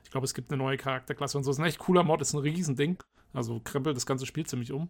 Ich 0.03 0.11
glaube, 0.11 0.25
es 0.25 0.33
gibt 0.33 0.51
eine 0.51 0.57
neue 0.57 0.77
Charakterklasse 0.77 1.37
und 1.37 1.43
so. 1.43 1.51
Das 1.51 1.57
ist 1.57 1.61
ein 1.61 1.67
echt 1.67 1.79
cooler 1.79 2.03
Mod, 2.03 2.21
ist 2.21 2.33
ein 2.33 2.39
Riesending. 2.39 2.97
Also 3.33 3.61
krempelt 3.63 3.95
das 3.95 4.05
ganze 4.05 4.25
Spiel 4.25 4.45
ziemlich 4.45 4.71
um. 4.71 4.89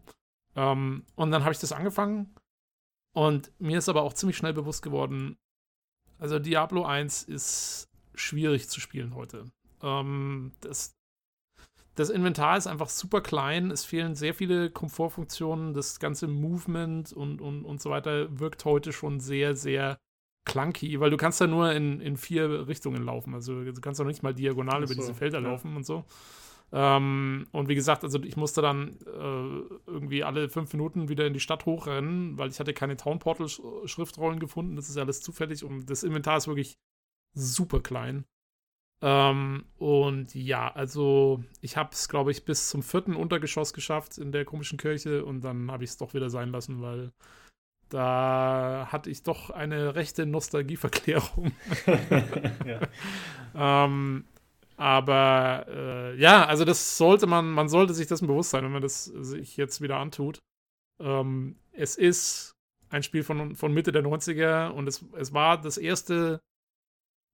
Ähm, 0.56 1.04
und 1.16 1.32
dann 1.32 1.44
habe 1.44 1.52
ich 1.52 1.60
das 1.60 1.74
angefangen 1.74 2.34
und 3.14 3.52
mir 3.60 3.80
ist 3.80 3.90
aber 3.90 4.04
auch 4.04 4.14
ziemlich 4.14 4.38
schnell 4.38 4.54
bewusst 4.54 4.82
geworden, 4.82 5.38
also 6.20 6.38
Diablo 6.38 6.86
1 6.86 7.24
ist 7.24 7.89
schwierig 8.20 8.70
zu 8.70 8.80
spielen 8.80 9.16
heute. 9.16 9.46
Ähm, 9.82 10.52
das, 10.62 10.96
das 11.96 12.10
Inventar 12.10 12.58
ist 12.58 12.68
einfach 12.68 12.90
super 12.90 13.22
klein. 13.22 13.72
Es 13.72 13.86
fehlen 13.86 14.16
sehr 14.16 14.34
viele 14.34 14.70
Komfortfunktionen. 14.70 15.74
Das 15.74 16.00
ganze 16.00 16.28
Movement 16.28 17.14
und, 17.14 17.42
und, 17.42 17.66
und 17.66 17.82
so 17.82 17.90
weiter 17.90 18.40
wirkt 18.40 18.66
heute 18.66 18.94
schon 18.94 19.20
sehr, 19.20 19.56
sehr 19.56 20.00
clunky, 20.46 21.00
weil 21.00 21.12
du 21.12 21.18
kannst 21.18 21.40
ja 21.42 21.48
nur 21.48 21.72
in, 21.74 22.02
in 22.02 22.18
vier 22.18 22.68
Richtungen 22.68 23.04
laufen. 23.04 23.34
Also 23.34 23.64
du 23.64 23.82
kannst 23.82 24.00
doch 24.00 24.06
nicht 24.06 24.24
mal 24.24 24.34
diagonal 24.34 24.86
so, 24.86 24.94
über 24.94 25.02
diese 25.02 25.14
Felder 25.14 25.42
ja. 25.42 25.50
laufen 25.50 25.76
und 25.76 25.86
so. 25.86 26.06
Ähm, 26.72 27.48
und 27.52 27.68
wie 27.68 27.76
gesagt, 27.76 28.04
also 28.04 28.22
ich 28.24 28.38
musste 28.38 28.62
dann 28.62 28.98
äh, 29.06 29.76
irgendwie 29.88 30.24
alle 30.24 30.50
fünf 30.50 30.72
Minuten 30.74 31.10
wieder 31.10 31.26
in 31.26 31.34
die 31.34 31.40
Stadt 31.40 31.66
hochrennen, 31.66 32.38
weil 32.38 32.50
ich 32.50 32.60
hatte 32.60 32.74
keine 32.74 32.96
Town 32.96 33.20
Portal 33.20 33.48
Schriftrollen 33.50 34.40
gefunden. 34.40 34.76
Das 34.76 34.90
ist 34.90 34.98
alles 34.98 35.22
zufällig 35.22 35.64
und 35.64 35.90
das 35.90 36.04
Inventar 36.04 36.38
ist 36.38 36.48
wirklich 36.48 36.78
super 37.34 37.80
klein. 37.82 38.26
Ähm, 39.02 39.66
und 39.78 40.36
ja, 40.36 40.74
also 40.74 41.44
ich 41.62 41.78
habe 41.78 41.92
es, 41.94 42.10
glaube 42.10 42.32
ich, 42.32 42.44
bis 42.44 42.70
zum 42.70 42.84
vierten 42.84 43.16
Untergeschoss 43.16 43.74
geschafft 43.74 44.18
in 44.18 44.32
der 44.32 44.44
komischen 44.44 44.78
Kirche 44.78 45.24
und 45.24 45.42
dann 45.42 45.72
habe 45.72 45.86
ich 45.86 45.92
es 45.92 45.98
doch 45.98 46.14
wieder 46.14 46.30
sein 46.30 46.50
lassen, 46.50 46.82
weil 46.82 47.14
da 47.88 48.90
hatte 48.92 49.10
ich 49.10 49.24
doch 49.24 49.50
eine 49.50 49.96
rechte 49.96 50.26
Nostalgieverklärung. 50.26 51.54
ähm, 53.56 54.26
aber 54.80 55.66
äh, 55.68 56.16
ja, 56.18 56.46
also 56.46 56.64
das 56.64 56.98
sollte 56.98 57.28
man, 57.28 57.52
man 57.52 57.68
sollte 57.68 57.94
sich 57.94 58.08
dessen 58.08 58.28
bewusst 58.28 58.52
sein, 58.52 58.64
wenn 58.64 58.72
man 58.72 58.82
das 58.82 59.06
sich 59.06 59.58
jetzt 59.58 59.82
wieder 59.82 59.98
antut. 59.98 60.40
Ähm, 61.02 61.58
es 61.74 61.96
ist 61.98 62.54
ein 62.90 63.04
Spiel 63.04 63.24
von, 63.24 63.56
von 63.56 63.74
Mitte 63.74 63.92
der 63.92 64.04
90er 64.04 64.70
und 64.70 64.88
es, 64.88 65.06
es 65.18 65.34
war 65.34 65.60
das 65.60 65.78
erste 65.78 66.40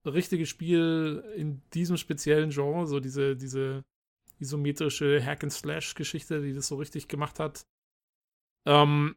richtige 0.06 0.46
Spiel 0.46 1.24
in 1.36 1.62
diesem 1.74 1.98
speziellen 1.98 2.52
Genre, 2.52 2.88
so 2.88 3.00
diese, 3.00 3.36
diese 3.36 3.84
isometrische 4.40 5.24
Hack-and-Slash-Geschichte, 5.24 6.42
die 6.42 6.54
das 6.54 6.68
so 6.68 6.76
richtig 6.76 7.08
gemacht 7.08 7.40
hat. 7.40 7.66
Ähm, 8.66 9.16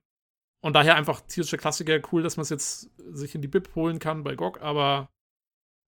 und 0.61 0.75
daher 0.75 0.97
einfach 0.97 1.21
tierische 1.21 1.57
Klassiker, 1.57 2.01
cool, 2.13 2.23
dass 2.23 2.37
man 2.37 2.43
es 2.43 2.51
jetzt 2.51 2.91
sich 2.99 3.35
in 3.35 3.43
die 3.43 3.49
Bib 3.49 3.75
holen 3.75 3.99
kann 3.99 4.25
bei 4.25 4.35
GOG, 4.35 4.61
aber 4.61 5.11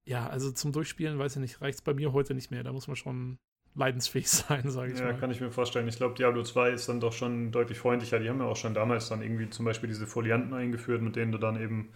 ja, 0.05 0.29
also 0.29 0.51
zum 0.51 0.73
Durchspielen, 0.73 1.19
weiß 1.19 1.37
ich 1.37 1.41
nicht, 1.41 1.61
reicht 1.61 1.79
es 1.79 1.83
bei 1.83 1.95
mir 1.95 2.13
heute 2.13 2.35
nicht 2.35 2.51
mehr. 2.51 2.63
Da 2.63 2.73
muss 2.73 2.89
man 2.89 2.97
schon 2.97 3.39
leidensfähig 3.75 4.29
sein, 4.31 4.69
sage 4.71 4.93
ich 4.93 4.99
ja, 4.99 5.05
mal. 5.05 5.13
Ja, 5.13 5.19
kann 5.19 5.31
ich 5.31 5.41
mir 5.41 5.51
vorstellen. 5.51 5.89
Ich 5.89 5.97
glaube, 5.97 6.15
Diablo 6.15 6.43
2 6.43 6.71
ist 6.71 6.89
dann 6.89 7.01
doch 7.01 7.13
schon 7.13 7.53
deutlich 7.53 7.79
freundlicher. 7.79 8.19
Die 8.19 8.29
haben 8.29 8.41
ja 8.41 8.47
auch 8.47 8.57
schon 8.57 8.75
damals 8.75 9.09
dann 9.09 9.23
irgendwie 9.23 9.51
zum 9.51 9.65
Beispiel 9.65 9.89
diese 9.89 10.07
Folianten 10.07 10.55
eingeführt, 10.55 11.03
mit 11.03 11.17
denen 11.17 11.33
du 11.33 11.39
dann 11.39 11.61
eben 11.61 11.91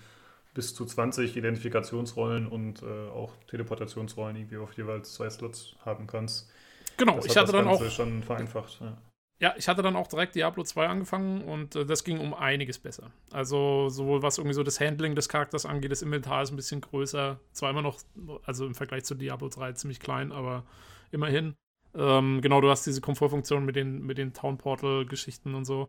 bis 0.55 0.75
zu 0.75 0.85
20 0.85 1.37
Identifikationsrollen 1.37 2.47
und 2.47 2.83
äh, 2.83 3.09
auch 3.11 3.33
Teleportationsrollen 3.49 4.37
irgendwie 4.37 4.57
auf 4.57 4.73
jeweils 4.73 5.13
zwei 5.15 5.29
Slots 5.29 5.75
haben 5.85 6.07
kannst. 6.07 6.51
Genau, 6.97 7.21
ich 7.25 7.37
hatte 7.37 7.53
dann 7.53 7.67
Ganze 7.67 7.87
auch. 7.87 7.91
schon 7.91 8.23
vereinfacht. 8.23 8.81
Ja. 8.81 8.97
Ja, 9.41 9.53
ich 9.59 9.67
hatte 9.67 9.83
dann 9.83 9.97
auch 9.97 10.07
direkt 10.07 10.37
Diablo 10.37 10.63
2 10.63 10.87
angefangen 10.87 11.43
und 11.43 11.75
äh, 11.75 11.85
das 11.85 12.05
ging 12.05 12.19
um 12.21 12.35
einiges 12.35 12.79
besser. 12.79 13.11
Also 13.33 13.89
sowohl 13.89 14.23
was 14.23 14.39
irgendwie 14.39 14.55
so 14.55 14.63
das 14.63 14.81
Handling 14.81 15.17
des 15.17 15.29
Charakters 15.29 15.67
angeht, 15.67 15.91
das 15.91 16.03
Inventar 16.03 16.43
ist 16.43 16.53
ein 16.53 16.57
bisschen 16.57 16.81
größer. 16.81 17.41
Zwar 17.53 17.71
immer 17.71 17.83
noch, 17.83 17.99
also 18.45 18.65
im 18.65 18.77
Vergleich 18.77 19.05
zu 19.05 19.15
Diablo 19.17 19.49
3 19.49 19.73
ziemlich 19.73 19.99
klein, 19.99 20.31
aber 20.31 20.65
immerhin. 21.11 21.57
Ähm, 21.97 22.41
genau, 22.43 22.61
du 22.61 22.71
hast 22.71 22.87
diese 22.87 23.01
Komfortfunktion 23.01 23.65
mit 23.65 23.77
den, 23.77 24.07
mit 24.07 24.19
den 24.19 24.33
Town 24.33 24.57
Portal-Geschichten 24.57 25.55
und 25.55 25.65
so. 25.65 25.89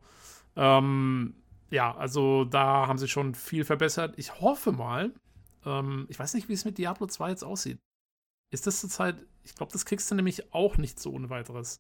Ähm, 0.56 1.36
ja, 1.70 1.96
also 1.96 2.46
da 2.46 2.88
haben 2.88 2.98
sie 2.98 3.08
schon 3.08 3.36
viel 3.36 3.66
verbessert. 3.66 4.14
Ich 4.18 4.40
hoffe 4.40 4.72
mal, 4.72 5.14
ähm, 5.66 6.06
ich 6.10 6.20
weiß 6.20 6.34
nicht, 6.34 6.50
wie 6.50 6.54
es 6.54 6.66
mit 6.66 6.78
Diablo 6.78 7.08
2 7.08 7.30
jetzt 7.30 7.44
aussieht. 7.44 7.80
Ist 8.52 8.68
das 8.68 8.82
zurzeit, 8.82 9.18
ich 9.44 9.56
glaube, 9.56 9.72
das 9.72 9.86
kriegst 9.86 10.10
du 10.10 10.16
nämlich 10.16 10.54
auch 10.54 10.78
nicht 10.78 11.00
so 11.00 11.12
ohne 11.12 11.30
weiteres. 11.30 11.78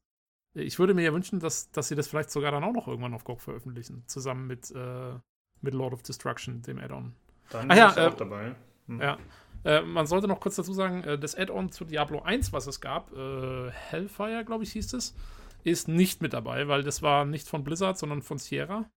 Ich 0.55 0.79
würde 0.79 0.93
mir 0.93 1.03
ja 1.03 1.13
wünschen, 1.13 1.39
dass, 1.39 1.69
dass 1.71 1.89
sie 1.89 1.95
das 1.95 2.07
vielleicht 2.07 2.31
sogar 2.31 2.51
dann 2.51 2.63
auch 2.63 2.73
noch 2.73 2.87
irgendwann 2.87 3.13
auf 3.13 3.23
GOG 3.23 3.41
veröffentlichen, 3.41 4.03
zusammen 4.07 4.47
mit, 4.47 4.71
äh, 4.71 5.13
mit 5.61 5.73
Lord 5.73 5.93
of 5.93 6.01
Destruction, 6.01 6.61
dem 6.61 6.79
Add-on. 6.79 7.13
Dann 7.49 7.69
Ah 7.69 7.75
ja, 7.75 7.89
ist 7.89 7.97
äh, 7.97 8.07
auch 8.07 8.13
dabei. 8.15 8.55
Hm. 8.87 9.01
Ja. 9.01 9.17
Äh, 9.63 9.81
man 9.81 10.07
sollte 10.07 10.27
noch 10.27 10.39
kurz 10.39 10.55
dazu 10.55 10.73
sagen, 10.73 11.03
äh, 11.03 11.19
das 11.19 11.35
Add-on 11.35 11.71
zu 11.71 11.85
Diablo 11.85 12.21
1, 12.21 12.53
was 12.53 12.67
es 12.67 12.81
gab, 12.81 13.11
äh, 13.13 13.71
Hellfire, 13.71 14.45
glaube 14.45 14.63
ich, 14.63 14.71
hieß 14.71 14.93
es, 14.93 15.15
ist 15.63 15.87
nicht 15.87 16.21
mit 16.21 16.33
dabei, 16.33 16.67
weil 16.67 16.83
das 16.83 17.01
war 17.01 17.25
nicht 17.25 17.47
von 17.47 17.63
Blizzard, 17.63 17.97
sondern 17.97 18.21
von 18.21 18.37
Sierra. 18.37 18.89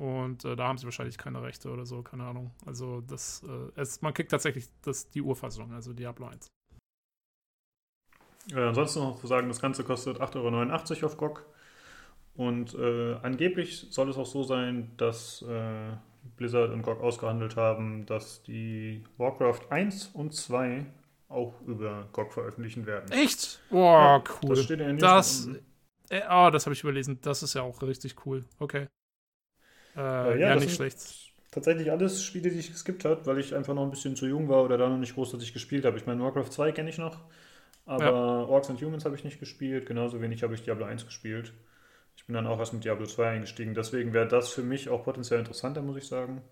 Und 0.00 0.46
äh, 0.46 0.56
da 0.56 0.66
haben 0.66 0.78
sie 0.78 0.86
wahrscheinlich 0.86 1.18
keine 1.18 1.42
Rechte 1.42 1.68
oder 1.68 1.84
so, 1.84 2.02
keine 2.02 2.24
Ahnung. 2.24 2.52
Also 2.64 3.02
das, 3.02 3.42
äh, 3.46 3.78
es, 3.78 4.00
man 4.00 4.14
kriegt 4.14 4.30
tatsächlich 4.30 4.66
das, 4.80 5.10
die 5.10 5.20
Urfassung, 5.20 5.70
also 5.74 5.92
Diablo 5.92 6.26
1. 6.26 6.46
Äh, 8.50 8.60
ansonsten 8.60 9.00
noch 9.00 9.20
zu 9.20 9.26
sagen, 9.26 9.48
das 9.48 9.60
Ganze 9.60 9.84
kostet 9.84 10.18
8,89 10.18 10.96
Euro 10.96 11.06
auf 11.06 11.16
GOG. 11.18 11.44
Und 12.34 12.74
äh, 12.76 13.16
angeblich 13.22 13.88
soll 13.90 14.08
es 14.08 14.16
auch 14.16 14.24
so 14.24 14.42
sein, 14.42 14.90
dass 14.96 15.42
äh, 15.42 15.92
Blizzard 16.38 16.70
und 16.70 16.80
GOG 16.80 17.02
ausgehandelt 17.02 17.56
haben, 17.56 18.06
dass 18.06 18.42
die 18.42 19.04
Warcraft 19.18 19.68
1 19.68 20.12
und 20.14 20.32
2 20.32 20.86
auch 21.28 21.60
über 21.66 22.08
GOG 22.14 22.32
veröffentlichen 22.32 22.86
werden. 22.86 23.12
Echt? 23.12 23.60
Boah, 23.68 24.22
Ja, 24.26 24.34
cool. 24.42 24.56
Das 24.56 24.64
steht 24.64 24.80
in 24.80 24.86
den 24.86 24.98
Das, 24.98 25.44
unten. 25.44 25.62
oh, 26.10 26.48
das 26.50 26.64
habe 26.64 26.72
ich 26.72 26.82
überlesen. 26.82 27.18
Das 27.20 27.42
ist 27.42 27.52
ja 27.52 27.60
auch 27.60 27.82
richtig 27.82 28.24
cool. 28.24 28.46
Okay. 28.58 28.88
Äh, 30.22 30.38
Äh, 30.38 30.40
ja, 30.40 30.54
das 30.54 30.64
nicht 30.64 30.74
schlecht. 30.74 30.98
Tatsächlich 31.50 31.90
alles 31.90 32.22
Spiele, 32.24 32.50
die 32.50 32.58
ich 32.60 32.70
geskippt 32.72 33.04
habe, 33.04 33.26
weil 33.26 33.38
ich 33.38 33.54
einfach 33.54 33.74
noch 33.74 33.82
ein 33.84 33.90
bisschen 33.90 34.16
zu 34.16 34.26
jung 34.26 34.48
war 34.48 34.64
oder 34.64 34.78
da 34.78 34.88
noch 34.88 34.98
nicht 34.98 35.14
großartig 35.14 35.52
gespielt 35.52 35.84
habe. 35.84 35.98
Ich 35.98 36.06
meine, 36.06 36.22
Warcraft 36.22 36.50
2 36.50 36.72
kenne 36.72 36.90
ich 36.90 36.98
noch, 36.98 37.20
aber 37.86 38.48
Orcs 38.48 38.70
and 38.70 38.80
Humans 38.82 39.04
habe 39.04 39.16
ich 39.16 39.24
nicht 39.24 39.40
gespielt. 39.40 39.86
Genauso 39.86 40.20
wenig 40.22 40.42
habe 40.44 40.54
ich 40.54 40.62
Diablo 40.64 40.86
1 40.86 41.06
gespielt. 41.06 41.52
Ich 42.16 42.26
bin 42.26 42.34
dann 42.34 42.46
auch 42.46 42.58
erst 42.60 42.74
mit 42.74 42.84
Diablo 42.84 43.06
2 43.06 43.30
eingestiegen. 43.30 43.74
Deswegen 43.74 44.12
wäre 44.14 44.28
das 44.28 44.50
für 44.50 44.62
mich 44.62 44.88
auch 44.90 45.04
potenziell 45.04 45.40
interessanter, 45.40 45.82
muss 45.82 45.98
ich 45.98 46.08
sagen. 46.08 46.42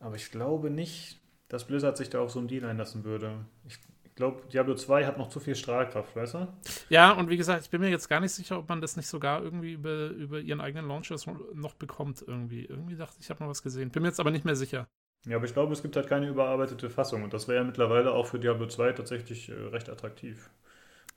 Aber 0.00 0.16
ich 0.16 0.30
glaube 0.32 0.70
nicht, 0.70 1.20
dass 1.48 1.66
Blizzard 1.66 1.96
sich 1.98 2.10
da 2.10 2.20
auf 2.20 2.30
so 2.32 2.40
einen 2.40 2.48
Deal 2.48 2.64
einlassen 2.66 3.04
würde. 3.04 3.46
Ich 3.68 3.78
glaube, 4.16 4.42
Diablo 4.52 4.74
2 4.74 5.06
hat 5.06 5.18
noch 5.18 5.28
zu 5.28 5.40
viel 5.40 5.54
Strahlkraft, 5.54 6.14
weißt 6.16 6.34
du? 6.34 6.48
Ja, 6.88 7.12
und 7.12 7.28
wie 7.30 7.36
gesagt, 7.36 7.64
ich 7.64 7.70
bin 7.70 7.80
mir 7.80 7.88
jetzt 7.90 8.08
gar 8.08 8.20
nicht 8.20 8.32
sicher, 8.32 8.58
ob 8.58 8.68
man 8.68 8.80
das 8.80 8.96
nicht 8.96 9.06
sogar 9.08 9.42
irgendwie 9.42 9.72
über, 9.72 10.08
über 10.08 10.40
ihren 10.40 10.60
eigenen 10.60 10.86
Launchers 10.88 11.26
noch 11.54 11.74
bekommt 11.74 12.22
irgendwie. 12.26 12.64
Irgendwie 12.66 12.96
dachte 12.96 13.14
ich, 13.18 13.24
ich 13.24 13.30
habe 13.30 13.42
mal 13.42 13.50
was 13.50 13.62
gesehen. 13.62 13.90
Bin 13.90 14.02
mir 14.02 14.08
jetzt 14.08 14.20
aber 14.20 14.30
nicht 14.30 14.44
mehr 14.44 14.56
sicher. 14.56 14.88
Ja, 15.26 15.36
aber 15.36 15.46
ich 15.46 15.52
glaube, 15.52 15.72
es 15.72 15.82
gibt 15.82 15.96
halt 15.96 16.08
keine 16.08 16.28
überarbeitete 16.28 16.88
Fassung. 16.90 17.22
Und 17.24 17.32
das 17.32 17.46
wäre 17.48 17.58
ja 17.58 17.64
mittlerweile 17.64 18.12
auch 18.12 18.26
für 18.26 18.38
Diablo 18.40 18.66
2 18.66 18.92
tatsächlich 18.92 19.48
äh, 19.48 19.52
recht 19.54 19.88
attraktiv. 19.88 20.50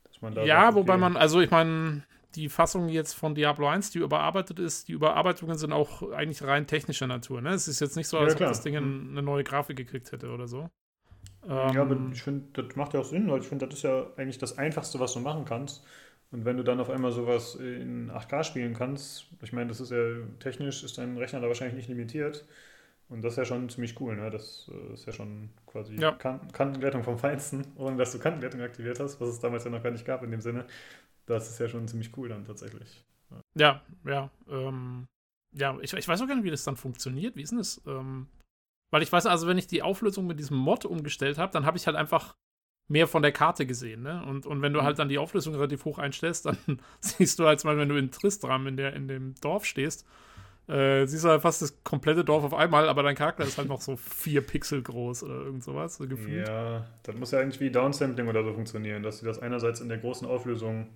Dass 0.06 0.22
man 0.22 0.36
da 0.36 0.48
ja, 0.48 0.50
sagt, 0.50 0.76
wobei 0.76 0.98
okay, 0.98 0.98
man, 0.98 1.18
also 1.18 1.42
ich 1.42 1.52
meine, 1.52 2.04
die 2.36 2.50
Fassung 2.50 2.90
jetzt 2.90 3.14
von 3.14 3.36
Diablo 3.36 3.68
1, 3.68 3.92
die 3.92 4.00
überarbeitet 4.00 4.60
ist, 4.60 4.88
die 4.88 4.94
Überarbeitungen 4.94 5.58
sind 5.58 5.72
auch 5.72 6.12
eigentlich 6.12 6.44
rein 6.44 6.68
technischer 6.68 7.08
Natur. 7.08 7.42
Ne? 7.42 7.50
Es 7.52 7.68
ist 7.68 7.80
jetzt 7.80 7.96
nicht 7.96 8.08
so, 8.08 8.18
Ja, 8.18 8.20
als 8.20 8.36
ob 8.36 8.46
klar. 8.46 8.50
das 8.50 8.62
Ding 8.62 8.76
ein- 8.76 9.10
eine 9.12 9.22
neue 9.22 9.44
Grafik 9.44 9.78
gekriegt 9.78 10.12
hätte 10.12 10.30
oder 10.32 10.48
so. 10.48 10.70
Ja, 11.62 11.82
aber 11.82 11.98
Ähm, 11.98 12.12
ich 12.12 12.22
finde, 12.24 12.64
das 12.64 12.76
macht 12.76 12.94
ja 12.94 13.00
auch 13.00 13.06
Sinn, 13.06 13.30
weil 13.30 13.40
ich 13.42 13.48
finde, 13.48 13.68
das 13.68 13.78
ist 13.78 13.84
ja 13.84 14.08
eigentlich 14.18 14.38
das 14.38 14.58
Einfachste, 14.58 15.00
was 15.00 15.14
du 15.14 15.20
machen 15.20 15.46
kannst. 15.46 15.84
Und 16.32 16.44
wenn 16.46 16.58
du 16.58 16.64
dann 16.64 16.80
auf 16.80 16.90
einmal 16.90 17.12
sowas 17.12 17.56
in 17.56 18.10
8K 18.12 18.44
spielen 18.44 18.74
kannst, 18.74 19.28
ich 19.42 19.54
meine, 19.54 19.68
das 19.70 19.80
ist 19.80 19.92
ja 19.92 19.98
technisch, 20.40 20.84
ist 20.84 20.98
dein 20.98 21.18
Rechner 21.18 21.40
da 21.42 21.48
wahrscheinlich 21.48 21.76
nicht 21.78 21.88
limitiert. 21.90 22.46
Und 23.10 23.22
das 23.24 23.34
ist 23.34 23.38
ja 23.38 23.46
schon 23.46 23.70
ziemlich 23.70 24.00
cool, 24.02 24.16
ne? 24.18 24.30
Das 24.32 24.70
äh, 24.74 24.94
ist 24.94 25.06
ja 25.06 25.14
schon 25.14 25.50
quasi 25.68 25.96
Ja. 26.02 26.12
kan 26.18 26.52
Kantenglättung 26.52 27.04
vom 27.04 27.18
Feinsten, 27.20 27.66
ohne 27.78 27.98
dass 27.98 28.12
du 28.14 28.20
Kantenglättung 28.20 28.62
aktiviert 28.62 29.00
hast, 29.00 29.22
was 29.22 29.30
es 29.30 29.40
damals 29.40 29.66
ja 29.66 29.72
noch 29.72 29.84
gar 29.84 29.92
nicht 29.92 30.06
gab 30.06 30.24
in 30.24 30.32
dem 30.32 30.42
Sinne. 30.42 30.66
Das 31.28 31.50
ist 31.50 31.60
ja 31.60 31.70
schon 31.70 31.88
ziemlich 31.88 32.16
cool 32.18 32.30
dann 32.30 32.46
tatsächlich. 32.46 33.04
Ja, 33.58 33.82
ja. 34.06 34.30
Ähm, 34.50 35.08
ja, 35.54 35.78
ich, 35.82 35.94
ich 35.94 36.08
weiß 36.08 36.22
auch 36.22 36.28
gar 36.28 36.36
nicht, 36.36 36.44
wie 36.44 36.52
das 36.52 36.64
dann 36.64 36.76
funktioniert. 36.76 37.36
Wie 37.36 37.42
ist 37.42 37.52
denn 37.52 37.60
das? 37.60 37.82
Ähm, 37.86 38.28
weil 38.92 39.02
ich 39.04 39.12
weiß, 39.12 39.26
also 39.26 39.48
wenn 39.48 39.58
ich 39.58 39.68
die 39.68 39.82
Auflösung 39.84 40.28
mit 40.28 40.40
diesem 40.40 40.58
Mod 40.58 40.86
umgestellt 40.86 41.38
habe, 41.38 41.52
dann 41.54 41.66
habe 41.66 41.78
ich 41.78 41.88
halt 41.88 41.98
einfach 41.98 42.36
mehr 42.88 43.08
von 43.08 43.24
der 43.24 43.32
Karte 43.32 43.66
gesehen. 43.66 44.04
Ne? 44.04 44.24
Und, 44.26 44.46
und 44.46 44.62
wenn 44.62 44.74
du 44.74 44.82
Mhm. 44.82 44.86
halt 44.86 45.00
dann 45.00 45.10
die 45.10 45.18
Auflösung 45.18 45.56
relativ 45.56 45.86
hoch 45.86 45.98
einstellst, 46.00 46.46
dann 46.46 46.58
siehst 47.00 47.40
du 47.40 47.46
halt 47.46 47.64
Beispiel, 47.64 47.80
wenn 47.80 47.90
du 47.90 47.98
in 47.98 48.12
Tristram 48.12 48.68
in, 48.68 48.78
der, 48.78 48.94
in 48.94 49.08
dem 49.08 49.36
Dorf 49.42 49.66
stehst, 49.66 50.06
äh, 50.68 51.06
siehst 51.06 51.24
du 51.26 51.30
halt 51.30 51.42
fast 51.42 51.62
das 51.62 51.84
komplette 51.84 52.24
Dorf 52.24 52.44
auf 52.44 52.54
einmal, 52.54 52.90
aber 52.90 53.04
dein 53.04 53.16
Charakter 53.16 53.44
ist 53.46 53.58
halt 53.58 53.68
noch 53.68 53.82
so 53.82 53.96
vier 53.98 54.42
Pixel 54.42 54.82
groß 54.82 55.24
oder 55.24 55.36
irgend 55.36 55.64
sowas, 55.64 55.98
so 55.98 56.08
gefühlt. 56.08 56.48
Ja, 56.48 56.86
das 57.04 57.16
muss 57.16 57.32
ja 57.32 57.40
eigentlich 57.40 57.60
wie 57.60 57.70
Downsampling 57.72 58.28
oder 58.28 58.44
so 58.44 58.54
funktionieren, 58.54 59.04
dass 59.04 59.20
sie 59.20 59.26
das 59.26 59.40
einerseits 59.40 59.82
in 59.82 59.90
der 59.90 59.98
großen 59.98 60.28
Auflösung 60.28 60.88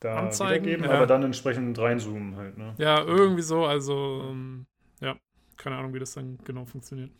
da 0.00 0.26
Anzeigen, 0.26 0.64
wiedergeben, 0.64 0.84
ja. 0.86 0.92
aber 0.92 1.06
dann 1.06 1.22
entsprechend 1.22 1.78
reinzoomen 1.78 2.36
halt, 2.36 2.58
ne? 2.58 2.74
Ja, 2.78 3.02
irgendwie 3.02 3.42
so, 3.42 3.64
also 3.66 4.22
ähm, 4.30 4.66
ja, 5.00 5.16
keine 5.60 5.76
Ahnung, 5.76 5.94
wie 5.94 5.98
das 5.98 6.14
dann 6.14 6.38
genau 6.44 6.64
funktioniert. 6.64 7.10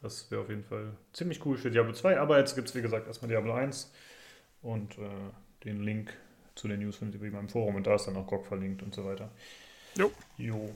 Das 0.00 0.30
wäre 0.30 0.42
auf 0.42 0.48
jeden 0.48 0.62
Fall 0.62 0.92
ziemlich 1.12 1.44
cool 1.44 1.56
für 1.56 1.70
Diablo 1.70 1.92
2, 1.92 2.20
aber 2.20 2.38
jetzt 2.38 2.54
gibt 2.54 2.68
es 2.68 2.74
wie 2.74 2.82
gesagt 2.82 3.08
erstmal 3.08 3.28
Diablo 3.28 3.52
1 3.52 3.92
und 4.62 4.96
äh, 4.96 5.08
den 5.64 5.82
Link 5.82 6.14
zu 6.54 6.68
den 6.68 6.80
News 6.80 6.96
findet 6.96 7.20
ihr 7.20 7.26
wie 7.26 7.30
beim 7.30 7.48
Forum 7.48 7.74
und 7.74 7.86
da 7.86 7.96
ist 7.96 8.06
dann 8.06 8.16
auch 8.16 8.26
GOG 8.26 8.46
verlinkt 8.46 8.82
und 8.82 8.94
so 8.94 9.04
weiter. 9.04 9.30
Jo. 9.96 10.12
Jo. 10.36 10.72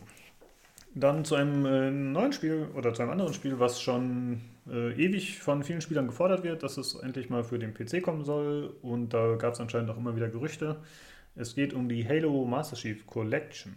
Dann 0.94 1.24
zu 1.24 1.36
einem 1.36 1.64
äh, 1.64 1.90
neuen 1.90 2.32
Spiel 2.32 2.68
oder 2.74 2.92
zu 2.92 3.02
einem 3.02 3.12
anderen 3.12 3.32
Spiel, 3.32 3.60
was 3.60 3.80
schon 3.80 4.42
äh, 4.68 4.92
ewig 4.92 5.38
von 5.38 5.62
vielen 5.62 5.80
Spielern 5.80 6.08
gefordert 6.08 6.42
wird, 6.42 6.64
dass 6.64 6.76
es 6.76 6.96
endlich 6.96 7.30
mal 7.30 7.44
für 7.44 7.60
den 7.60 7.74
PC 7.74 8.02
kommen 8.02 8.24
soll 8.24 8.76
und 8.82 9.14
da 9.14 9.36
gab 9.36 9.54
es 9.54 9.60
anscheinend 9.60 9.90
auch 9.90 9.96
immer 9.96 10.16
wieder 10.16 10.28
Gerüchte. 10.28 10.82
Es 11.36 11.54
geht 11.54 11.74
um 11.74 11.88
die 11.88 12.06
Halo 12.06 12.44
Master 12.44 12.76
Chief 12.76 13.06
Collection. 13.06 13.76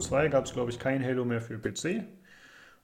2 0.00 0.28
gab 0.28 0.46
es, 0.46 0.52
glaube 0.52 0.70
ich, 0.70 0.78
kein 0.78 1.04
Halo 1.04 1.24
mehr 1.24 1.40
für 1.40 1.58
PC. 1.58 2.04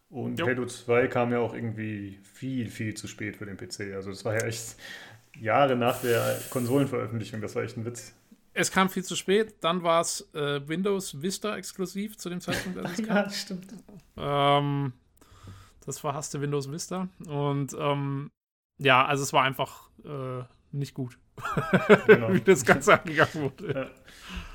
Und 0.09 0.39
Jo. 0.39 0.47
Halo 0.47 0.67
2 0.67 1.09
kam 1.09 1.33
ja 1.33 1.41
auch 1.41 1.55
irgendwie 1.55 2.21
viel, 2.23 2.69
viel 2.71 2.95
zu 2.95 3.09
spät 3.09 3.37
für 3.37 3.47
den 3.47 3.57
PC. 3.57 3.95
Also 3.95 4.11
das 4.11 4.25
war 4.25 4.35
ja 4.35 4.47
echt 4.47 4.77
Jahre 5.39 5.77
nach 5.77 6.01
der 6.01 6.39
Konsolenveröffentlichung. 6.51 7.41
Das 7.41 7.55
war 7.57 7.62
echt 7.64 7.77
ein 7.77 7.85
Witz. 7.85 8.14
Es 8.55 8.71
kam 8.71 8.89
viel 8.89 9.05
zu 9.05 9.17
spät, 9.17 9.57
dann 9.61 9.83
war 9.83 10.01
es 10.01 10.27
äh, 10.33 10.67
Windows 10.67 11.21
Vista 11.21 11.57
exklusiv 11.57 12.17
zu 12.17 12.31
dem 12.31 12.41
Zeitpunkt, 12.41 12.79
als 12.79 12.99
es 12.99 13.07
kam. 13.07 13.29
stimmt. 13.31 13.67
Ähm, 14.17 14.93
das 15.85 15.99
verhasste 15.99 16.41
Windows 16.41 16.73
Vista. 16.73 17.09
Und 17.27 17.77
ähm, 17.79 18.31
ja, 18.79 19.05
also 19.05 19.23
es 19.25 19.35
war 19.35 19.43
einfach 19.43 19.91
äh, 20.05 20.43
nicht 20.79 20.95
gut, 20.95 21.18
Genau. 22.07 22.33
wie 22.33 22.41
das 22.41 22.64
Ganze 22.64 22.99
angegangen 23.01 23.35
wurde. 23.35 23.72
Ja. 23.72 23.91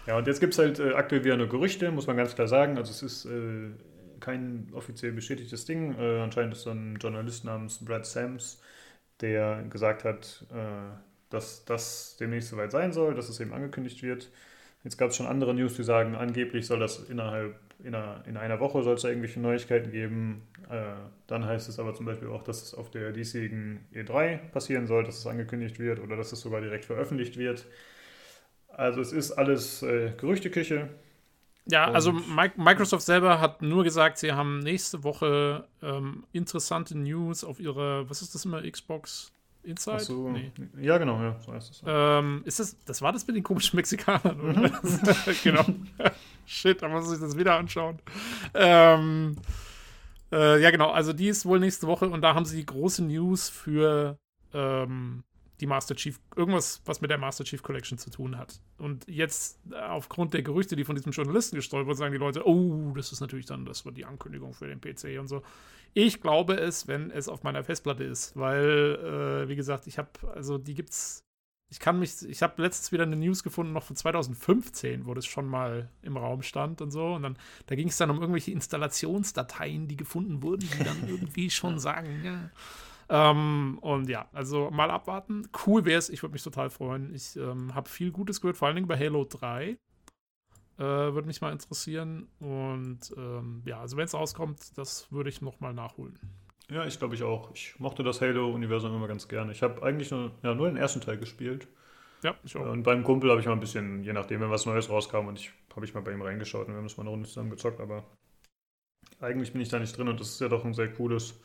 ja, 0.07 0.17
und 0.17 0.28
jetzt 0.28 0.39
gibt 0.39 0.53
es 0.53 0.59
halt 0.59 0.80
äh, 0.80 0.93
aktuell 0.93 1.24
wieder 1.24 1.38
nur 1.38 1.47
Gerüchte, 1.49 1.91
muss 1.91 2.07
man 2.07 2.17
ganz 2.17 2.36
klar 2.36 2.47
sagen. 2.47 2.78
Also 2.78 2.91
es 2.91 3.03
ist 3.03 3.26
äh, 3.26 3.72
kein 4.19 4.69
offiziell 4.74 5.11
bestätigtes 5.11 5.65
Ding. 5.65 5.95
Äh, 5.99 6.19
anscheinend 6.22 6.53
ist 6.53 6.63
so 6.63 6.72
ein 6.72 6.97
Journalist 7.01 7.45
namens 7.45 7.84
Brad 7.84 8.05
Sams, 8.05 8.61
der 9.22 9.63
gesagt 9.69 10.03
hat, 10.03 10.45
äh, 10.51 10.95
dass 11.30 11.65
das 11.65 12.17
demnächst 12.19 12.49
soweit 12.49 12.72
sein 12.72 12.91
soll, 12.93 13.15
dass 13.15 13.30
es 13.30 13.39
eben 13.39 13.53
angekündigt 13.53 14.03
wird. 14.03 14.30
Jetzt 14.84 14.97
gab 14.97 15.11
es 15.11 15.15
schon 15.15 15.28
andere 15.28 15.53
News, 15.53 15.76
die 15.76 15.84
sagen, 15.84 16.15
angeblich 16.15 16.65
soll 16.67 16.80
das 16.80 16.99
innerhalb 16.99 17.55
in 17.84 17.95
einer, 17.95 18.23
in 18.27 18.38
einer 18.38 18.59
Woche 18.59 18.84
soll 18.84 18.95
es 18.95 19.01
da 19.01 19.09
irgendwelche 19.09 19.39
Neuigkeiten 19.39 19.91
geben. 19.91 20.41
Äh, 20.69 20.93
dann 21.27 21.45
heißt 21.45 21.69
es 21.69 21.79
aber 21.79 21.93
zum 21.93 22.05
Beispiel 22.05 22.29
auch, 22.29 22.43
dass 22.43 22.61
es 22.63 22.73
auf 22.73 22.89
der 22.91 23.11
diesjährigen 23.11 23.86
E3 23.93 24.38
passieren 24.38 24.88
soll, 24.88 25.03
dass 25.03 25.17
es 25.17 25.27
angekündigt 25.27 25.79
wird 25.79 25.99
oder 25.99 26.15
dass 26.17 26.32
es 26.32 26.41
sogar 26.41 26.61
direkt 26.61 26.86
veröffentlicht 26.86 27.38
wird. 27.38 27.65
Also 28.69 29.01
es 29.01 29.11
ist 29.11 29.32
alles 29.34 29.84
äh, 29.84 30.11
Gerüchteküche. 30.17 30.89
Ja, 31.67 31.88
Und- 31.88 31.95
also 31.95 32.11
Mi- 32.11 32.51
Microsoft 32.55 33.03
selber 33.05 33.39
hat 33.39 33.61
nur 33.61 33.84
gesagt, 33.84 34.17
sie 34.17 34.32
haben 34.34 34.59
nächste 34.59 35.03
Woche 35.03 35.65
ähm, 35.82 36.23
interessante 36.32 36.97
News 36.97 37.43
auf 37.43 37.59
ihrer, 37.59 38.09
was 38.09 38.21
ist 38.21 38.34
das 38.34 38.45
immer, 38.45 38.61
Xbox 38.69 39.32
Inside? 39.63 39.97
Ach 39.97 39.99
so, 40.01 40.29
Nee. 40.32 40.51
Ja, 40.82 40.97
genau, 40.97 41.21
ja, 41.21 41.39
so 41.39 41.53
heißt 41.53 41.69
es. 41.71 41.84
Ähm, 41.86 42.41
ist 42.45 42.59
das, 42.59 42.75
das 42.86 43.01
war 43.03 43.13
das 43.13 43.27
mit 43.27 43.36
den 43.36 43.43
komischen 43.43 43.75
Mexikanern, 43.77 44.41
oder? 44.41 44.61
Mhm. 44.61 44.73
genau. 45.43 45.65
Shit, 46.52 46.82
da 46.82 46.89
muss 46.89 47.12
ich 47.12 47.20
das 47.20 47.38
wieder 47.38 47.56
anschauen. 47.56 47.99
Ähm, 48.54 49.38
äh, 50.34 50.62
ja, 50.62 50.70
genau, 50.70 50.91
also 50.91 51.14
die 51.14 51.30
ist 51.30 51.45
wohl 51.45 51.60
nächste 51.60 51.88
Woche 51.88 52.10
und 52.10 52.22
da 52.22 52.36
haben 52.36 52.43
sie 52.43 52.58
die 52.58 52.66
große 52.66 53.06
News 53.06 53.47
für 53.49 54.20
ähm, 54.54 55.24
die 55.62 55.66
Master 55.66 55.95
Chief, 55.95 56.20
irgendwas, 56.36 56.82
was 56.84 56.99
mit 56.99 57.10
der 57.10 57.18
Master 57.18 57.45
Chief 57.45 57.64
Collection 57.64 57.97
zu 57.97 58.10
tun 58.10 58.38
hat. 58.38 58.60
Und 58.78 59.08
jetzt, 59.08 59.60
äh, 59.72 59.76
aufgrund 59.76 60.34
der 60.34 60.41
Gerüchte, 60.41 60.76
die 60.76 60.84
von 60.84 60.95
diesem 60.95 61.14
Journalisten 61.14 61.56
gestreut 61.56 61.86
wurden, 61.86 61.97
sagen 61.97 62.12
die 62.12 62.18
Leute, 62.18 62.45
oh, 62.45 62.91
das 62.97 63.14
ist 63.14 63.22
natürlich 63.22 63.45
dann, 63.45 63.64
das 63.64 63.86
wird 63.86 63.95
die 63.95 64.06
Ankündigung 64.06 64.54
für 64.54 64.68
den 64.68 64.82
PC 64.82 65.20
und 65.20 65.28
so. 65.28 65.43
Ich 65.93 66.22
glaube 66.22 66.56
es, 66.56 66.86
wenn 66.89 67.12
es 67.12 67.30
auf 67.30 67.43
meiner 67.43 67.64
Festplatte 67.64 68.04
ist, 68.04 68.36
weil, 68.36 69.45
äh, 69.45 69.47
wie 69.47 69.56
gesagt, 69.56 69.88
ich 69.88 69.97
habe, 69.97 70.10
also 70.36 70.58
die 70.58 70.74
gibt's, 70.74 71.24
ich 71.72 71.80
kann 71.80 71.99
mich, 71.99 72.28
ich 72.28 72.43
habe 72.43 72.61
letztens 72.61 72.91
wieder 72.91 73.03
eine 73.03 73.15
News 73.15 73.43
gefunden, 73.43 73.72
noch 73.72 73.84
von 73.84 73.95
2015, 73.95 75.05
wo 75.05 75.13
das 75.13 75.26
schon 75.26 75.47
mal 75.47 75.89
im 76.01 76.17
Raum 76.17 76.41
stand 76.41 76.82
und 76.82 76.91
so. 76.91 77.13
Und 77.13 77.24
dann, 77.24 77.38
da 77.67 77.76
ging 77.76 77.88
es 77.88 77.95
dann 77.95 78.09
um 78.09 78.17
irgendwelche 78.17 78.51
Installationsdateien, 78.51 79.88
die 79.88 79.95
gefunden 79.95 80.43
wurden, 80.43 80.67
die 80.69 80.84
dann 80.84 81.07
irgendwie 81.07 81.49
schon 81.49 81.80
sagen, 81.80 82.22
ja. 82.26 82.49
Ähm, 83.07 83.78
und 83.80 84.09
ja, 84.09 84.28
also 84.34 84.69
mal 84.69 84.91
abwarten. 84.91 85.47
Cool 85.65 85.86
wäre 85.86 85.97
es, 85.97 86.09
ich 86.09 86.22
würde 86.22 86.34
mich 86.34 86.43
total 86.43 86.69
freuen. 86.69 87.15
Ich 87.15 87.38
ähm, 87.38 87.74
habe 87.74 87.89
viel 87.89 88.11
Gutes 88.11 88.41
gehört, 88.41 88.57
vor 88.57 88.67
allen 88.67 88.76
Dingen 88.76 88.88
bei 88.89 88.99
Halo 88.99 89.24
3. 89.24 89.69
Äh, 89.69 89.78
würde 90.78 91.28
mich 91.28 91.39
mal 91.39 91.53
interessieren. 91.53 92.28
Und 92.39 93.13
ähm, 93.15 93.63
ja, 93.65 93.80
also 93.80 93.95
wenn 93.95 94.05
es 94.05 94.13
rauskommt, 94.13 94.78
das 94.78 95.09
würde 95.09 95.30
ich 95.30 95.41
nochmal 95.41 95.74
nachholen. 95.74 96.19
Ja, 96.72 96.86
ich 96.86 96.97
glaube 96.97 97.15
ich 97.15 97.24
auch. 97.24 97.51
Ich 97.53 97.78
mochte 97.80 98.01
das 98.01 98.22
Halo-Universum 98.22 98.95
immer 98.95 99.09
ganz 99.09 99.28
gerne. 99.28 99.51
Ich 99.51 99.61
habe 99.61 99.84
eigentlich 99.84 100.09
nur, 100.09 100.32
ja, 100.41 100.55
nur 100.55 100.67
den 100.67 100.78
ersten 100.78 101.01
Teil 101.01 101.17
gespielt. 101.17 101.67
Ja, 102.24 102.36
ich 102.45 102.55
auch. 102.55 102.65
Und 102.65 102.84
beim 102.84 103.03
Kumpel 103.03 103.30
habe 103.30 103.41
ich 103.41 103.45
mal 103.45 103.53
ein 103.53 103.59
bisschen, 103.59 104.05
je 104.05 104.13
nachdem, 104.13 104.39
wenn 104.39 104.49
was 104.49 104.65
Neues 104.65 104.89
rauskam, 104.89 105.28
und 105.28 105.38
ich 105.38 105.51
habe 105.76 105.86
ich 105.86 105.93
mal 105.93 106.01
bei 106.01 106.13
ihm 106.13 106.22
reingeschaut 106.22 106.67
und 106.67 106.74
wir 106.74 106.78
haben 106.78 106.86
das 106.86 106.95
mal 106.95 107.03
eine 107.03 107.09
Runde 107.09 107.28
zusammen 107.28 107.49
gezockt, 107.49 107.82
aber 107.82 108.05
eigentlich 109.19 109.51
bin 109.51 109.61
ich 109.61 109.67
da 109.67 109.80
nicht 109.80 109.97
drin 109.97 110.07
und 110.07 110.19
das 110.22 110.30
ist 110.30 110.39
ja 110.39 110.47
doch 110.47 110.63
ein 110.63 110.74
sehr 110.74 110.93
cooles 110.93 111.41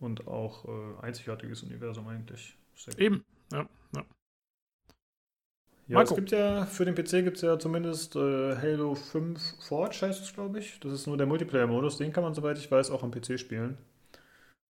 und 0.00 0.28
auch 0.28 0.66
äh, 0.66 1.02
einzigartiges 1.02 1.62
Universum 1.62 2.06
eigentlich. 2.06 2.54
Sehr. 2.74 2.98
Eben. 2.98 3.24
Ja, 3.50 3.66
ja. 3.96 4.04
Ja, 5.86 5.94
Mal 5.94 6.04
es 6.04 6.14
gibt 6.14 6.30
ja, 6.30 6.66
für 6.66 6.84
den 6.84 6.94
PC 6.94 7.24
gibt 7.24 7.36
es 7.36 7.42
ja 7.42 7.58
zumindest 7.58 8.16
äh, 8.16 8.54
Halo 8.56 8.94
5 8.94 9.40
Forge, 9.66 10.00
heißt 10.02 10.22
es, 10.22 10.34
glaube 10.34 10.58
ich. 10.58 10.78
Das 10.80 10.92
ist 10.92 11.06
nur 11.06 11.16
der 11.16 11.26
Multiplayer-Modus. 11.26 11.96
Den 11.96 12.12
kann 12.12 12.22
man, 12.22 12.34
soweit 12.34 12.58
ich 12.58 12.70
weiß, 12.70 12.90
auch 12.90 13.02
am 13.02 13.10
PC 13.10 13.40
spielen. 13.40 13.78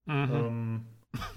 Mhm. 0.08 0.30
Ähm, 0.32 0.86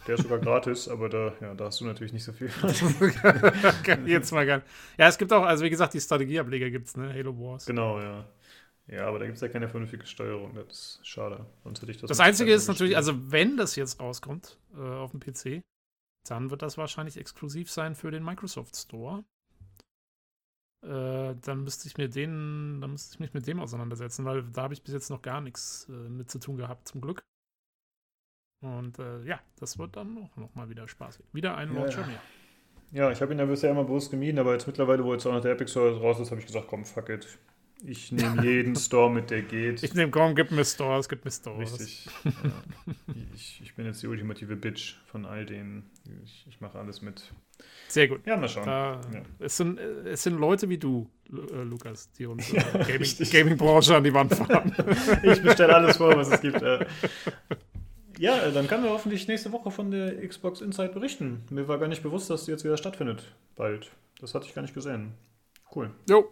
der 0.07 0.15
ist 0.15 0.23
sogar 0.23 0.39
gratis, 0.41 0.87
aber 0.87 1.09
da, 1.09 1.33
ja, 1.41 1.53
da 1.53 1.65
hast 1.65 1.81
du 1.81 1.85
natürlich 1.85 2.13
nicht 2.13 2.23
so 2.23 2.31
viel. 2.33 2.47
Jetzt 4.05 4.31
mal 4.31 4.45
gern. 4.45 4.61
Ja, 4.97 5.07
es 5.07 5.17
gibt 5.17 5.31
auch, 5.33 5.43
also 5.43 5.63
wie 5.63 5.69
gesagt, 5.69 5.93
die 5.93 6.01
Strategieableger 6.01 6.69
gibt 6.69 6.87
es, 6.87 6.97
ne? 6.97 7.13
Halo 7.13 7.37
Wars. 7.37 7.65
genau, 7.65 7.99
ja. 7.99 8.25
Ja, 8.87 9.07
aber 9.07 9.19
da 9.19 9.25
gibt 9.25 9.35
es 9.37 9.41
ja 9.41 9.47
keine 9.47 9.69
vernünftige 9.69 10.05
Steuerung. 10.05 10.53
Das 10.55 10.65
ist 10.67 11.07
schade. 11.07 11.45
Sonst 11.63 11.81
hätte 11.81 11.91
ich 11.91 11.97
das 11.97 12.09
Das 12.09 12.19
Einzige 12.19 12.53
ist 12.53 12.67
natürlich, 12.67 12.97
also 12.97 13.31
wenn 13.31 13.55
das 13.55 13.75
jetzt 13.75 13.99
rauskommt 13.99 14.57
äh, 14.75 14.81
auf 14.81 15.11
dem 15.11 15.19
PC, 15.21 15.61
dann 16.27 16.49
wird 16.49 16.61
das 16.61 16.77
wahrscheinlich 16.77 17.17
exklusiv 17.17 17.71
sein 17.71 17.95
für 17.95 18.11
den 18.11 18.23
Microsoft 18.23 18.75
Store. 18.75 19.23
Äh, 20.83 21.35
dann 21.41 21.63
müsste 21.63 21.87
ich 21.87 21.97
mir 21.97 22.09
den, 22.09 22.81
dann 22.81 22.91
müsste 22.91 23.13
ich 23.13 23.19
mich 23.19 23.33
mit 23.33 23.47
dem 23.47 23.59
auseinandersetzen, 23.59 24.25
weil 24.25 24.43
da 24.43 24.63
habe 24.63 24.73
ich 24.73 24.83
bis 24.83 24.93
jetzt 24.93 25.09
noch 25.09 25.21
gar 25.21 25.39
nichts 25.39 25.87
äh, 25.89 26.09
mit 26.09 26.29
zu 26.31 26.39
tun 26.39 26.57
gehabt, 26.57 26.87
zum 26.87 27.01
Glück. 27.01 27.23
Und 28.61 28.99
äh, 28.99 29.23
ja, 29.23 29.39
das 29.59 29.77
wird 29.79 29.95
dann 29.95 30.17
auch 30.17 30.35
noch 30.37 30.53
mal 30.55 30.69
wieder 30.69 30.87
spaßig. 30.87 31.25
Wieder 31.33 31.55
ein 31.57 31.73
Ja, 31.73 31.79
Launcher 31.81 32.01
ja. 32.01 32.07
mehr. 32.07 32.21
Ja, 32.93 33.11
ich 33.11 33.21
habe 33.21 33.31
ihn 33.33 33.39
ja 33.39 33.45
bisher 33.45 33.71
immer 33.71 33.83
bewusst 33.85 34.11
gemieden, 34.11 34.37
aber 34.39 34.53
jetzt 34.53 34.67
mittlerweile, 34.67 35.03
wo 35.03 35.13
jetzt 35.13 35.25
auch 35.25 35.31
noch 35.33 35.41
der 35.41 35.53
Epic 35.53 35.71
Store 35.71 35.97
raus 35.99 36.19
ist, 36.19 36.29
habe 36.31 36.41
ich 36.41 36.47
gesagt, 36.47 36.67
komm, 36.67 36.83
fuck 36.85 37.09
it. 37.09 37.25
Ich 37.83 38.11
nehme 38.11 38.43
jeden 38.43 38.75
Store 38.75 39.09
mit, 39.09 39.31
der 39.31 39.41
geht. 39.41 39.81
Ich 39.81 39.93
nehme, 39.95 40.11
komm, 40.11 40.35
gib 40.35 40.51
mir 40.51 40.65
Stores, 40.65 41.07
gib 41.09 41.23
mir 41.25 41.31
Stores. 41.31 41.79
Richtig. 41.79 42.07
ja. 42.25 42.31
ich, 43.33 43.61
ich 43.63 43.73
bin 43.75 43.85
jetzt 43.85 44.03
die 44.03 44.07
ultimative 44.07 44.55
Bitch 44.55 44.97
von 45.05 45.25
all 45.25 45.45
denen. 45.45 45.89
Ich, 46.23 46.45
ich 46.49 46.59
mache 46.61 46.77
alles 46.77 47.01
mit. 47.01 47.31
Sehr 47.87 48.07
gut. 48.09 48.25
Ja, 48.27 48.37
mal 48.37 48.49
schauen. 48.49 48.65
Da, 48.65 49.01
Ja. 49.13 49.21
es, 49.39 49.57
sind, 49.57 49.79
äh, 49.79 50.09
es 50.09 50.23
sind 50.23 50.37
Leute 50.37 50.67
wie 50.69 50.77
du, 50.77 51.09
äh, 51.31 51.63
Lukas, 51.63 52.11
die 52.11 52.25
uns 52.27 52.51
Ja, 52.51 52.61
äh, 52.73 52.83
Gaming-. 52.91 53.29
Gaming-Branche 53.31 53.95
an 53.95 54.03
die 54.03 54.13
Wand 54.13 54.35
fahren. 54.35 54.75
Ich 55.23 55.41
bestelle 55.41 55.73
alles 55.75 55.97
vor, 55.97 56.15
was 56.15 56.29
es 56.29 56.41
gibt. 56.41 56.61
Ja, 58.21 58.51
dann 58.51 58.67
können 58.67 58.83
wir 58.83 58.91
hoffentlich 58.91 59.27
nächste 59.27 59.51
Woche 59.51 59.71
von 59.71 59.89
der 59.89 60.27
Xbox 60.27 60.61
Inside 60.61 60.89
berichten. 60.93 61.43
Mir 61.49 61.67
war 61.67 61.79
gar 61.79 61.87
nicht 61.87 62.03
bewusst, 62.03 62.29
dass 62.29 62.45
die 62.45 62.51
jetzt 62.51 62.63
wieder 62.63 62.77
stattfindet. 62.77 63.23
Bald. 63.55 63.89
Das 64.19 64.35
hatte 64.35 64.45
ich 64.45 64.53
gar 64.53 64.61
nicht 64.61 64.75
gesehen. 64.75 65.13
Cool. 65.75 65.89
jo, 66.07 66.31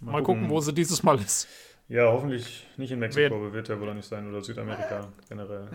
mal 0.00 0.22
gucken, 0.22 0.48
wo 0.48 0.58
sie 0.60 0.72
dieses 0.72 1.02
Mal 1.02 1.18
ist. 1.18 1.46
Ja, 1.88 2.10
hoffentlich 2.10 2.66
nicht 2.78 2.92
in 2.92 2.98
Mexiko, 2.98 3.52
wird 3.52 3.68
ja 3.68 3.78
wohl 3.78 3.90
auch 3.90 3.94
nicht 3.94 4.08
sein, 4.08 4.26
oder 4.26 4.40
Südamerika 4.42 5.08
generell. 5.28 5.68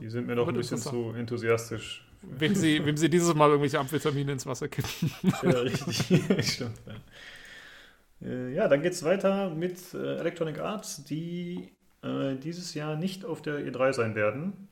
Die 0.00 0.08
sind 0.08 0.26
mir 0.26 0.34
doch 0.34 0.48
ein 0.48 0.54
bisschen 0.54 0.78
zu 0.78 1.12
enthusiastisch. 1.12 2.04
Wem 2.22 2.54
sie, 2.56 2.84
wem 2.84 2.96
sie 2.96 3.08
dieses 3.10 3.34
Mal 3.34 3.48
irgendwelche 3.50 3.78
Amphetamine 3.78 4.32
ins 4.32 4.46
Wasser 4.46 4.66
kippen. 4.66 5.12
Ja, 5.42 5.50
richtig. 5.50 5.98
Stimmt. 6.54 6.80
Ja. 6.86 8.28
Äh, 8.28 8.54
Ja, 8.54 8.66
dann 8.66 8.82
geht's 8.82 9.04
weiter 9.04 9.50
mit 9.50 9.94
äh, 9.94 10.16
Electronic 10.16 10.58
Arts, 10.58 11.04
die 11.04 11.76
äh, 12.02 12.36
dieses 12.36 12.74
Jahr 12.74 12.96
nicht 12.96 13.24
auf 13.24 13.42
der 13.42 13.60
E3 13.60 13.92
sein 13.92 14.14
werden, 14.14 14.68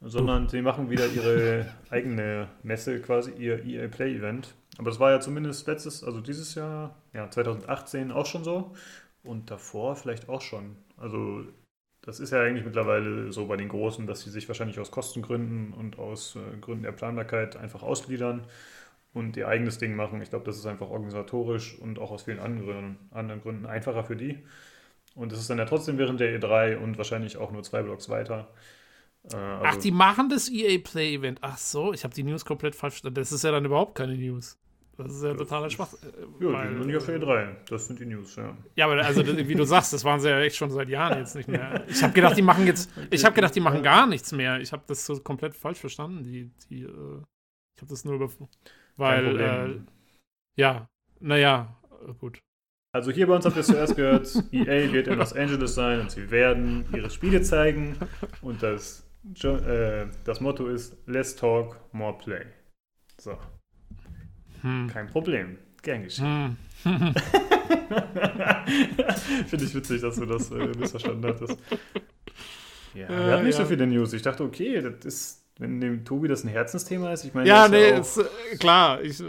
sondern 0.00 0.48
sie 0.48 0.62
machen 0.62 0.90
wieder 0.90 1.06
ihre 1.06 1.66
eigene 1.90 2.48
Messe, 2.62 3.00
quasi 3.00 3.32
ihr 3.32 3.64
EA 3.64 3.88
Play 3.88 4.16
Event. 4.16 4.54
Aber 4.78 4.90
das 4.90 5.00
war 5.00 5.10
ja 5.10 5.20
zumindest 5.20 5.66
letztes, 5.66 6.02
also 6.02 6.20
dieses 6.20 6.54
Jahr, 6.54 6.96
ja, 7.12 7.30
2018 7.30 8.10
auch 8.10 8.26
schon 8.26 8.44
so 8.44 8.74
und 9.22 9.50
davor 9.50 9.96
vielleicht 9.96 10.28
auch 10.28 10.40
schon. 10.40 10.76
Also 10.96 11.44
das 12.02 12.18
ist 12.18 12.32
ja 12.32 12.40
eigentlich 12.42 12.64
mittlerweile 12.64 13.32
so 13.32 13.46
bei 13.46 13.56
den 13.56 13.68
Großen, 13.68 14.06
dass 14.06 14.22
sie 14.22 14.30
sich 14.30 14.48
wahrscheinlich 14.48 14.80
aus 14.80 14.90
Kostengründen 14.90 15.72
und 15.72 15.98
aus 15.98 16.36
äh, 16.36 16.58
Gründen 16.60 16.82
der 16.82 16.92
Planbarkeit 16.92 17.56
einfach 17.56 17.82
ausgliedern 17.82 18.44
und 19.12 19.36
ihr 19.36 19.48
eigenes 19.48 19.78
Ding 19.78 19.94
machen. 19.94 20.20
Ich 20.20 20.30
glaube, 20.30 20.44
das 20.46 20.56
ist 20.56 20.66
einfach 20.66 20.90
organisatorisch 20.90 21.78
und 21.78 21.98
auch 21.98 22.10
aus 22.10 22.24
vielen 22.24 22.40
anderen, 22.40 22.96
anderen 23.12 23.40
Gründen 23.42 23.66
einfacher 23.66 24.04
für 24.04 24.16
die. 24.16 24.42
Und 25.14 25.32
es 25.32 25.38
ist 25.40 25.50
dann 25.50 25.58
ja 25.58 25.64
trotzdem 25.64 25.98
während 25.98 26.20
der 26.20 26.38
E3 26.40 26.76
und 26.76 26.96
wahrscheinlich 26.98 27.36
auch 27.36 27.52
nur 27.52 27.62
zwei 27.62 27.82
Blocks 27.82 28.08
weiter. 28.08 28.48
Äh, 29.30 29.36
also, 29.36 29.64
Ach, 29.66 29.76
die 29.76 29.90
machen 29.90 30.28
das 30.28 30.48
EA 30.50 30.78
Play 30.78 31.14
Event. 31.14 31.38
Ach 31.42 31.58
so, 31.58 31.92
ich 31.92 32.04
habe 32.04 32.14
die 32.14 32.22
News 32.22 32.44
komplett 32.44 32.74
falsch 32.74 32.94
verstanden. 32.94 33.16
Das 33.16 33.32
ist 33.32 33.44
ja 33.44 33.50
dann 33.50 33.64
überhaupt 33.64 33.94
keine 33.94 34.16
News. 34.16 34.58
Das 34.98 35.10
ist 35.14 35.22
ja 35.24 35.34
totaler 35.34 35.70
Schwach. 35.70 35.92
äh, 35.94 36.06
ja, 36.06 36.26
die 36.38 36.52
weil- 36.52 36.82
sind 36.82 36.96
auf 36.96 37.06
der 37.06 37.20
E3. 37.20 37.56
Das 37.68 37.86
sind 37.86 37.98
die 37.98 38.04
News, 38.06 38.36
ja. 38.36 38.56
Ja, 38.76 38.86
aber 38.86 39.02
also 39.04 39.26
wie 39.26 39.54
du 39.54 39.64
sagst, 39.64 39.92
das 39.92 40.04
waren 40.04 40.20
sie 40.20 40.28
ja 40.28 40.40
echt 40.40 40.56
schon 40.56 40.70
seit 40.70 40.88
Jahren 40.88 41.18
jetzt 41.18 41.34
nicht 41.34 41.48
mehr. 41.48 41.84
Ich 41.88 42.02
habe 42.02 42.12
gedacht, 42.12 42.36
die 42.36 42.42
machen 42.42 42.66
jetzt, 42.66 42.90
ich 43.10 43.24
habe 43.24 43.34
gedacht, 43.34 43.54
die 43.54 43.60
machen 43.60 43.82
gar 43.82 44.06
nichts 44.06 44.32
mehr. 44.32 44.60
Ich 44.60 44.72
habe 44.72 44.82
das 44.86 45.04
so 45.06 45.18
komplett 45.20 45.54
falsch 45.54 45.78
verstanden. 45.78 46.22
Die, 46.24 46.50
die, 46.68 46.82
äh, 46.82 47.22
ich 47.74 47.82
habe 47.82 47.88
das 47.90 48.04
nur 48.04 48.14
über, 48.14 48.28
weil, 48.96 49.40
äh, 49.40 49.80
ja, 50.56 50.86
naja, 51.20 51.74
äh, 52.06 52.12
gut. 52.14 52.38
Also 52.94 53.10
hier 53.10 53.26
bei 53.26 53.34
uns 53.34 53.46
habt 53.46 53.56
ihr 53.56 53.60
es 53.60 53.68
zuerst 53.68 53.96
gehört, 53.96 54.28
EA 54.52 54.92
wird 54.92 55.06
in 55.08 55.18
Los 55.18 55.32
Angeles 55.32 55.74
sein 55.74 56.00
und 56.00 56.10
sie 56.10 56.30
werden 56.30 56.84
ihre 56.94 57.08
Spiele 57.08 57.40
zeigen. 57.40 57.96
Und 58.42 58.62
das, 58.62 59.06
äh, 59.42 60.06
das 60.24 60.40
Motto 60.42 60.66
ist 60.68 60.94
Less 61.06 61.34
Talk, 61.34 61.76
More 61.92 62.18
Play. 62.18 62.44
So, 63.18 63.38
Hm. 64.60 64.88
kein 64.92 65.06
Problem. 65.08 65.58
Gern 65.82 66.02
geschehen. 66.04 66.58
Hm. 66.84 67.14
Finde 69.46 69.64
ich 69.64 69.74
witzig, 69.74 70.02
dass 70.02 70.16
du 70.16 70.26
das 70.26 70.50
äh, 70.50 70.68
missverstanden 70.78 71.24
hattest. 71.30 71.58
Ja, 72.94 73.06
Äh, 73.06 73.08
wir 73.08 73.32
hatten 73.32 73.44
nicht 73.46 73.58
ja. 73.58 73.64
so 73.64 73.68
viele 73.70 73.86
News. 73.86 74.12
Ich 74.12 74.22
dachte, 74.22 74.44
okay, 74.44 74.80
das 74.82 75.04
ist, 75.06 75.46
wenn 75.58 75.80
dem 75.80 76.04
Tobi 76.04 76.28
das 76.28 76.44
ein 76.44 76.48
Herzensthema 76.48 77.10
ist, 77.12 77.24
ich 77.24 77.32
meine, 77.32 77.48
Ja, 77.48 77.62
das 77.62 77.70
nee, 77.70 77.88
ja 77.88 77.94
auch, 77.96 78.00
ist, 78.00 78.18
äh, 78.18 78.56
klar. 78.58 79.00
Ich, 79.02 79.18
äh, 79.20 79.24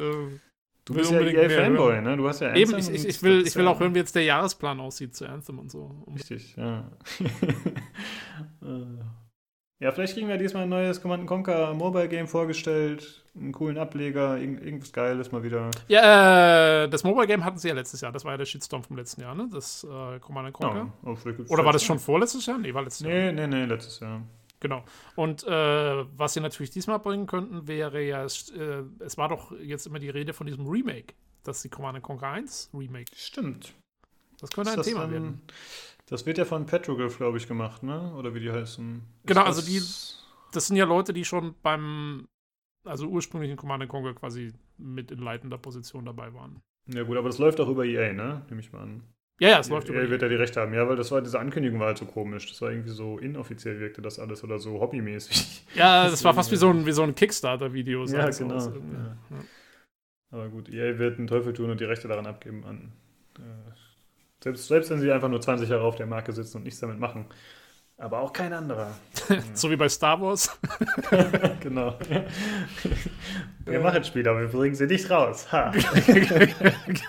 du 0.86 0.93
bist 0.93 1.11
ja 1.11 1.19
EA-Fanboy, 1.19 2.01
ne? 2.01 2.17
Du 2.17 2.27
hast 2.27 2.41
ja 2.41 2.53
eben, 2.55 2.73
Anthem 2.73 2.93
ich, 2.93 2.99
ich, 2.99 3.03
und 3.03 3.09
ich 3.09 3.23
will, 3.23 3.47
ich 3.47 3.55
will 3.55 3.67
auch 3.67 3.79
hören, 3.79 3.93
wie 3.95 3.99
jetzt 3.99 4.15
der 4.15 4.23
Jahresplan 4.23 4.79
aussieht 4.79 5.15
zu 5.15 5.27
Anthem 5.27 5.59
und 5.59 5.71
so. 5.71 6.05
Richtig, 6.13 6.55
ja. 6.55 6.91
Ja, 9.84 9.91
vielleicht 9.91 10.13
kriegen 10.13 10.29
wir 10.29 10.38
diesmal 10.38 10.63
ein 10.63 10.69
neues 10.69 11.01
Command 11.01 11.27
Conquer 11.27 11.73
Mobile 11.73 12.07
Game 12.07 12.25
vorgestellt, 12.25 13.25
einen 13.36 13.51
coolen 13.51 13.77
Ableger, 13.77 14.38
irgend, 14.38 14.63
irgendwas 14.63 14.93
Geiles 14.93 15.34
mal 15.34 15.43
wieder. 15.43 15.71
Ja, 15.89 16.84
äh, 16.84 16.89
das 16.89 17.03
Mobile 17.03 17.27
Game 17.27 17.43
hatten 17.43 17.57
sie 17.57 17.67
ja 17.67 17.73
letztes 17.73 17.99
Jahr. 17.99 18.13
Das 18.13 18.23
war 18.23 18.31
ja 18.31 18.38
der 18.38 18.45
Shitstorm 18.45 18.81
vom 18.81 18.95
letzten 18.95 19.19
Jahr, 19.19 19.36
ne? 19.36 19.49
Das 19.51 19.84
äh, 19.84 20.19
Command 20.19 20.53
Conquer. 20.53 20.89
Ja, 21.05 21.15
Oder 21.49 21.65
war 21.65 21.73
das 21.73 21.84
schon 21.84 21.99
vorletztes 21.99 22.45
Jahr? 22.45 22.59
Nee, 22.59 22.73
war 22.73 22.84
letztes 22.84 23.05
Jahr. 23.05 23.13
Nee, 23.13 23.31
nee, 23.34 23.45
nee, 23.45 23.65
letztes 23.65 23.99
Jahr. 23.99 24.21
Genau. 24.64 24.84
Und 25.16 25.43
äh, 25.43 26.05
was 26.18 26.34
sie 26.34 26.39
natürlich 26.39 26.72
diesmal 26.72 26.97
bringen 26.99 27.28
könnten, 27.28 27.68
wäre 27.68 28.01
ja, 28.01 28.24
es, 28.24 28.49
äh, 28.51 28.84
es 28.99 29.18
war 29.18 29.28
doch 29.28 29.51
jetzt 29.59 29.86
immer 29.86 29.99
die 29.99 30.09
Rede 30.09 30.34
von 30.34 30.47
diesem 30.47 30.66
Remake, 30.66 31.14
dass 31.43 31.61
die 31.61 31.70
Command 31.70 32.01
Conquer 32.01 32.30
1 32.30 32.72
Remake. 32.74 33.11
Stimmt. 33.16 33.74
Das 34.39 34.49
könnte 34.51 34.72
ein 34.72 34.80
Ist 34.80 34.86
das 34.86 34.88
Thema 34.88 35.01
dann- 35.01 35.11
werden. 35.11 35.41
Das 36.07 36.26
wird 36.26 36.38
ja 36.38 36.45
von 36.45 36.66
Petroglyph, 36.66 37.18
glaube 37.18 37.38
ich, 37.38 37.47
gemacht, 37.47 37.84
ne? 37.84 38.14
Oder 38.16 38.34
wie 38.34 38.39
die 38.39 38.51
heißen. 38.51 38.95
Ist 38.97 39.28
Genau, 39.28 39.43
also 39.43 39.61
die- 39.61 39.82
Das 40.53 40.68
sind 40.68 40.76
ja 40.78 40.86
Leute, 40.86 41.14
die 41.14 41.26
schon 41.26 41.55
beim, 41.61 42.26
also 42.86 43.07
ursprünglichen 43.07 43.57
Command 43.57 43.88
Conquer 43.89 44.14
quasi 44.14 44.53
mit 44.78 45.11
in 45.11 45.20
leitender 45.20 45.57
Position 45.57 46.05
dabei 46.05 46.34
waren. 46.34 46.61
Ja, 46.88 47.03
gut, 47.03 47.18
aber 47.18 47.30
das 47.30 47.38
läuft 47.38 47.59
auch 47.59 47.70
über 47.70 47.86
EA, 47.86 48.14
ne? 48.14 48.45
Nehme 48.49 48.61
ich 48.61 48.72
mal 48.72 48.82
an. 48.84 49.03
Ja, 49.43 49.49
ja, 49.49 49.59
es 49.59 49.67
läuft 49.67 49.89
über. 49.89 50.09
wird 50.09 50.21
ja 50.21 50.29
die 50.29 50.35
Rechte 50.35 50.61
haben. 50.61 50.73
Ja, 50.73 50.87
weil 50.87 50.95
das 50.95 51.11
war, 51.11 51.21
diese 51.21 51.37
Ankündigung 51.37 51.77
war 51.77 51.87
halt 51.87 51.97
so 51.97 52.05
komisch. 52.05 52.47
Das 52.47 52.61
war 52.61 52.71
irgendwie 52.71 52.91
so 52.91 53.17
inoffiziell 53.17 53.77
wirkte 53.77 54.01
das 54.01 54.17
alles 54.17 54.41
oder 54.41 54.57
so 54.57 54.79
hobbymäßig. 54.79 55.65
Ja, 55.75 56.09
das 56.09 56.23
war 56.23 56.33
fast 56.35 56.49
wie 56.51 56.55
so 56.55 56.69
ein, 56.69 56.85
wie 56.85 56.93
so 56.93 57.03
ein 57.03 57.13
Kickstarter-Video. 57.13 58.05
Ja, 58.05 58.29
genau. 58.29 58.55
irgendwie. 58.55 58.95
Ja. 58.95 59.17
Ja. 59.31 59.37
Aber 60.31 60.47
gut, 60.47 60.69
EA 60.69 60.97
wird 60.97 61.17
einen 61.17 61.27
Teufel 61.27 61.51
tun 61.51 61.69
und 61.69 61.81
die 61.81 61.83
Rechte 61.83 62.07
daran 62.07 62.25
abgeben 62.25 62.63
an. 62.63 62.93
Äh, 63.37 63.41
selbst, 64.41 64.67
selbst 64.67 64.89
wenn 64.91 64.99
sie 64.99 65.11
einfach 65.11 65.27
nur 65.27 65.41
20 65.41 65.67
Jahre 65.67 65.83
auf 65.83 65.97
der 65.97 66.05
Marke 66.05 66.31
sitzen 66.31 66.57
und 66.57 66.63
nichts 66.63 66.79
damit 66.79 66.99
machen. 66.99 67.25
Aber 67.97 68.19
auch 68.19 68.31
kein 68.31 68.53
anderer. 68.53 68.91
So 69.53 69.69
wie 69.69 69.75
bei 69.75 69.89
Star 69.89 70.21
Wars. 70.21 70.57
genau. 71.59 71.97
Wir 73.65 73.79
machen 73.81 74.03
Spiele, 74.05 74.29
aber 74.29 74.41
wir 74.41 74.47
bringen 74.47 74.75
sie 74.75 74.87
nicht 74.87 75.09
raus. 75.09 75.51
Ha. 75.51 75.73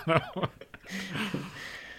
genau. 0.05 0.49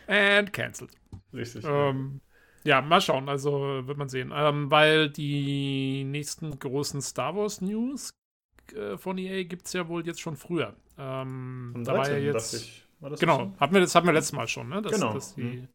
And 0.07 0.53
cancelled. 0.53 0.93
Richtig. 1.33 1.65
Ähm, 1.67 2.21
ja, 2.65 2.81
mal 2.83 3.01
schauen, 3.01 3.29
also 3.29 3.87
wird 3.87 3.99
man 3.99 4.09
sehen. 4.09 4.33
Ähm, 4.35 4.71
weil 4.71 5.11
die 5.11 6.05
nächsten 6.05 6.59
großen 6.59 7.01
Star 7.01 7.37
Wars 7.37 7.61
News 7.61 8.11
äh, 8.75 8.97
von 8.97 9.19
EA 9.19 9.45
gibt 9.45 9.67
es 9.67 9.73
ja 9.73 9.89
wohl 9.89 10.05
jetzt 10.07 10.21
schon 10.21 10.37
früher. 10.37 10.75
Ähm, 10.99 11.73
da 11.85 11.93
war 11.95 12.09
ja 12.11 12.33
13. 12.33 12.63
jetzt. 12.63 12.87
War 13.01 13.11
das 13.11 13.21
Genau, 13.21 13.53
hatten 13.61 13.75
wir, 13.75 13.81
das 13.81 13.95
hatten 13.95 14.07
wir 14.07 14.15
letztes 14.15 14.33
Mal 14.33 14.49
schon, 14.49 14.69
ne? 14.69 14.81
Dass, 14.83 14.93
Genau. 14.93 15.13
dass 15.13 15.35
die 15.35 15.69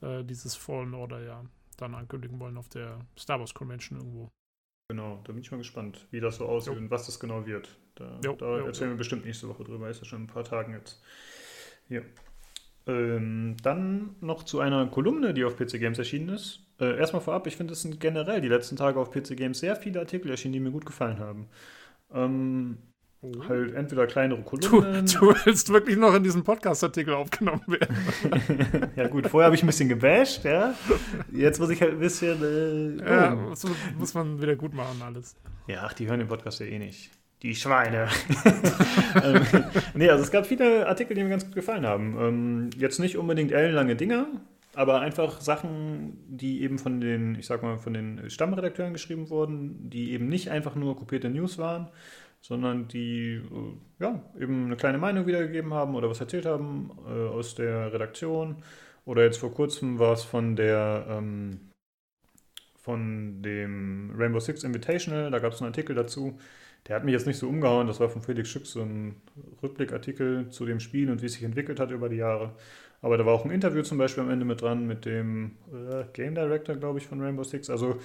äh, 0.00 0.22
dieses 0.24 0.54
Fallen 0.54 0.94
Order 0.94 1.22
ja 1.22 1.44
dann 1.76 1.94
ankündigen 1.94 2.38
wollen 2.38 2.56
auf 2.56 2.68
der 2.68 3.00
Star 3.18 3.40
Wars 3.40 3.52
Convention 3.52 3.98
irgendwo. 3.98 4.30
Genau, 4.88 5.20
da 5.24 5.32
bin 5.32 5.42
ich 5.42 5.50
mal 5.50 5.56
gespannt, 5.56 6.06
wie 6.10 6.20
das 6.20 6.36
so 6.36 6.46
aussieht 6.46 6.74
Jo. 6.74 6.78
und 6.78 6.90
was 6.90 7.06
das 7.06 7.18
genau 7.18 7.46
wird. 7.46 7.76
Da, 7.94 8.20
Jo, 8.24 8.34
da 8.34 8.58
jo, 8.58 8.66
erzählen 8.66 8.90
wir 8.90 8.96
bestimmt 8.96 9.24
nächste 9.24 9.48
Woche 9.48 9.64
drüber, 9.64 9.88
ist 9.90 10.00
ja 10.00 10.04
schon 10.04 10.22
ein 10.24 10.26
paar 10.26 10.44
Tagen 10.44 10.74
jetzt. 10.74 11.02
Ja. 11.88 12.02
Ähm, 12.86 13.56
dann 13.62 14.16
noch 14.20 14.42
zu 14.42 14.58
einer 14.60 14.86
Kolumne, 14.86 15.34
die 15.34 15.44
auf 15.44 15.56
PC 15.56 15.78
Games 15.78 15.98
erschienen 15.98 16.30
ist. 16.30 16.66
Äh, 16.80 16.98
erstmal 16.98 17.22
vorab, 17.22 17.46
ich 17.46 17.56
finde, 17.56 17.74
es 17.74 17.82
sind 17.82 18.00
generell 18.00 18.40
die 18.40 18.48
letzten 18.48 18.76
Tage 18.76 18.98
auf 18.98 19.10
PC 19.12 19.36
Games 19.36 19.60
sehr 19.60 19.76
viele 19.76 20.00
Artikel 20.00 20.30
erschienen, 20.30 20.54
die 20.54 20.60
mir 20.60 20.72
gut 20.72 20.84
gefallen 20.84 21.20
haben. 21.20 21.46
Ähm, 22.12 22.78
halt 23.48 23.74
entweder 23.74 24.06
kleinere 24.08 24.40
Du, 24.40 24.44
Kolumnen. 24.44 25.06
du 25.20 25.32
willst 25.44 25.72
wirklich 25.72 25.96
noch 25.96 26.12
in 26.14 26.24
diesem 26.24 26.42
Podcast-Artikel 26.42 27.14
aufgenommen 27.14 27.62
werden. 27.68 28.90
ja 28.96 29.06
gut, 29.06 29.28
vorher 29.28 29.46
habe 29.46 29.54
ich 29.54 29.62
ein 29.62 29.66
bisschen 29.66 29.88
gebasht, 29.88 30.44
ja. 30.44 30.74
Jetzt 31.30 31.60
muss 31.60 31.70
ich 31.70 31.80
halt 31.80 31.92
ein 31.92 32.00
bisschen. 32.00 33.00
Äh, 33.00 33.08
Ja, 33.08 33.34
muss, 33.36 33.64
muss 33.96 34.14
man 34.14 34.42
wieder 34.42 34.56
gut 34.56 34.74
machen, 34.74 35.00
alles. 35.02 35.36
Ja, 35.68 35.82
ach, 35.84 35.92
die 35.92 36.08
hören 36.08 36.18
den 36.18 36.28
Podcast 36.28 36.58
ja 36.58 36.66
eh 36.66 36.80
nicht. 36.80 37.10
Die 37.42 37.56
Schweine. 37.56 38.08
ähm, 39.24 39.44
nee, 39.94 40.08
also 40.08 40.22
es 40.22 40.30
gab 40.30 40.46
viele 40.46 40.86
Artikel, 40.86 41.14
die 41.14 41.24
mir 41.24 41.30
ganz 41.30 41.44
gut 41.44 41.56
gefallen 41.56 41.84
haben. 41.84 42.16
Ähm, 42.18 42.70
jetzt 42.78 43.00
nicht 43.00 43.16
unbedingt 43.16 43.50
ellenlange 43.50 43.96
Dinger, 43.96 44.28
aber 44.74 45.00
einfach 45.00 45.40
Sachen, 45.40 46.16
die 46.28 46.62
eben 46.62 46.78
von 46.78 47.00
den, 47.00 47.34
ich 47.34 47.46
sag 47.46 47.64
mal, 47.64 47.78
von 47.78 47.94
den 47.94 48.30
Stammredakteuren 48.30 48.92
geschrieben 48.92 49.28
wurden, 49.28 49.90
die 49.90 50.12
eben 50.12 50.28
nicht 50.28 50.50
einfach 50.50 50.76
nur 50.76 50.96
kopierte 50.96 51.30
News 51.30 51.58
waren, 51.58 51.88
sondern 52.40 52.86
die 52.86 53.34
äh, 53.34 54.02
ja, 54.04 54.22
eben 54.38 54.66
eine 54.66 54.76
kleine 54.76 54.98
Meinung 54.98 55.26
wiedergegeben 55.26 55.74
haben 55.74 55.96
oder 55.96 56.08
was 56.08 56.20
erzählt 56.20 56.46
haben 56.46 56.92
äh, 57.08 57.28
aus 57.28 57.56
der 57.56 57.92
Redaktion. 57.92 58.62
Oder 59.04 59.24
jetzt 59.24 59.38
vor 59.38 59.52
kurzem 59.52 59.98
war 59.98 60.12
es 60.12 60.22
von 60.22 60.54
der 60.54 61.06
ähm, 61.08 61.72
von 62.76 63.42
dem 63.42 64.12
Rainbow 64.16 64.40
Six 64.40 64.64
Invitational, 64.64 65.30
da 65.30 65.38
gab 65.38 65.52
es 65.52 65.60
einen 65.60 65.70
Artikel 65.70 65.94
dazu. 65.94 66.38
Der 66.88 66.96
hat 66.96 67.04
mich 67.04 67.12
jetzt 67.12 67.26
nicht 67.26 67.38
so 67.38 67.48
umgehauen, 67.48 67.86
das 67.86 68.00
war 68.00 68.08
von 68.08 68.22
Felix 68.22 68.48
Schück 68.48 68.66
so 68.66 68.82
ein 68.82 69.14
Rückblickartikel 69.62 70.48
zu 70.50 70.66
dem 70.66 70.80
Spiel 70.80 71.10
und 71.10 71.22
wie 71.22 71.26
es 71.26 71.34
sich 71.34 71.44
entwickelt 71.44 71.78
hat 71.78 71.90
über 71.92 72.08
die 72.08 72.16
Jahre. 72.16 72.54
Aber 73.02 73.18
da 73.18 73.26
war 73.26 73.34
auch 73.34 73.44
ein 73.44 73.50
Interview 73.50 73.82
zum 73.82 73.98
Beispiel 73.98 74.22
am 74.22 74.30
Ende 74.30 74.44
mit 74.44 74.62
dran 74.62 74.86
mit 74.86 75.04
dem 75.04 75.52
äh, 75.72 76.04
Game 76.12 76.34
Director, 76.34 76.76
glaube 76.76 76.98
ich, 76.98 77.06
von 77.06 77.20
Rainbow 77.20 77.44
Six. 77.44 77.70
Also 77.70 77.98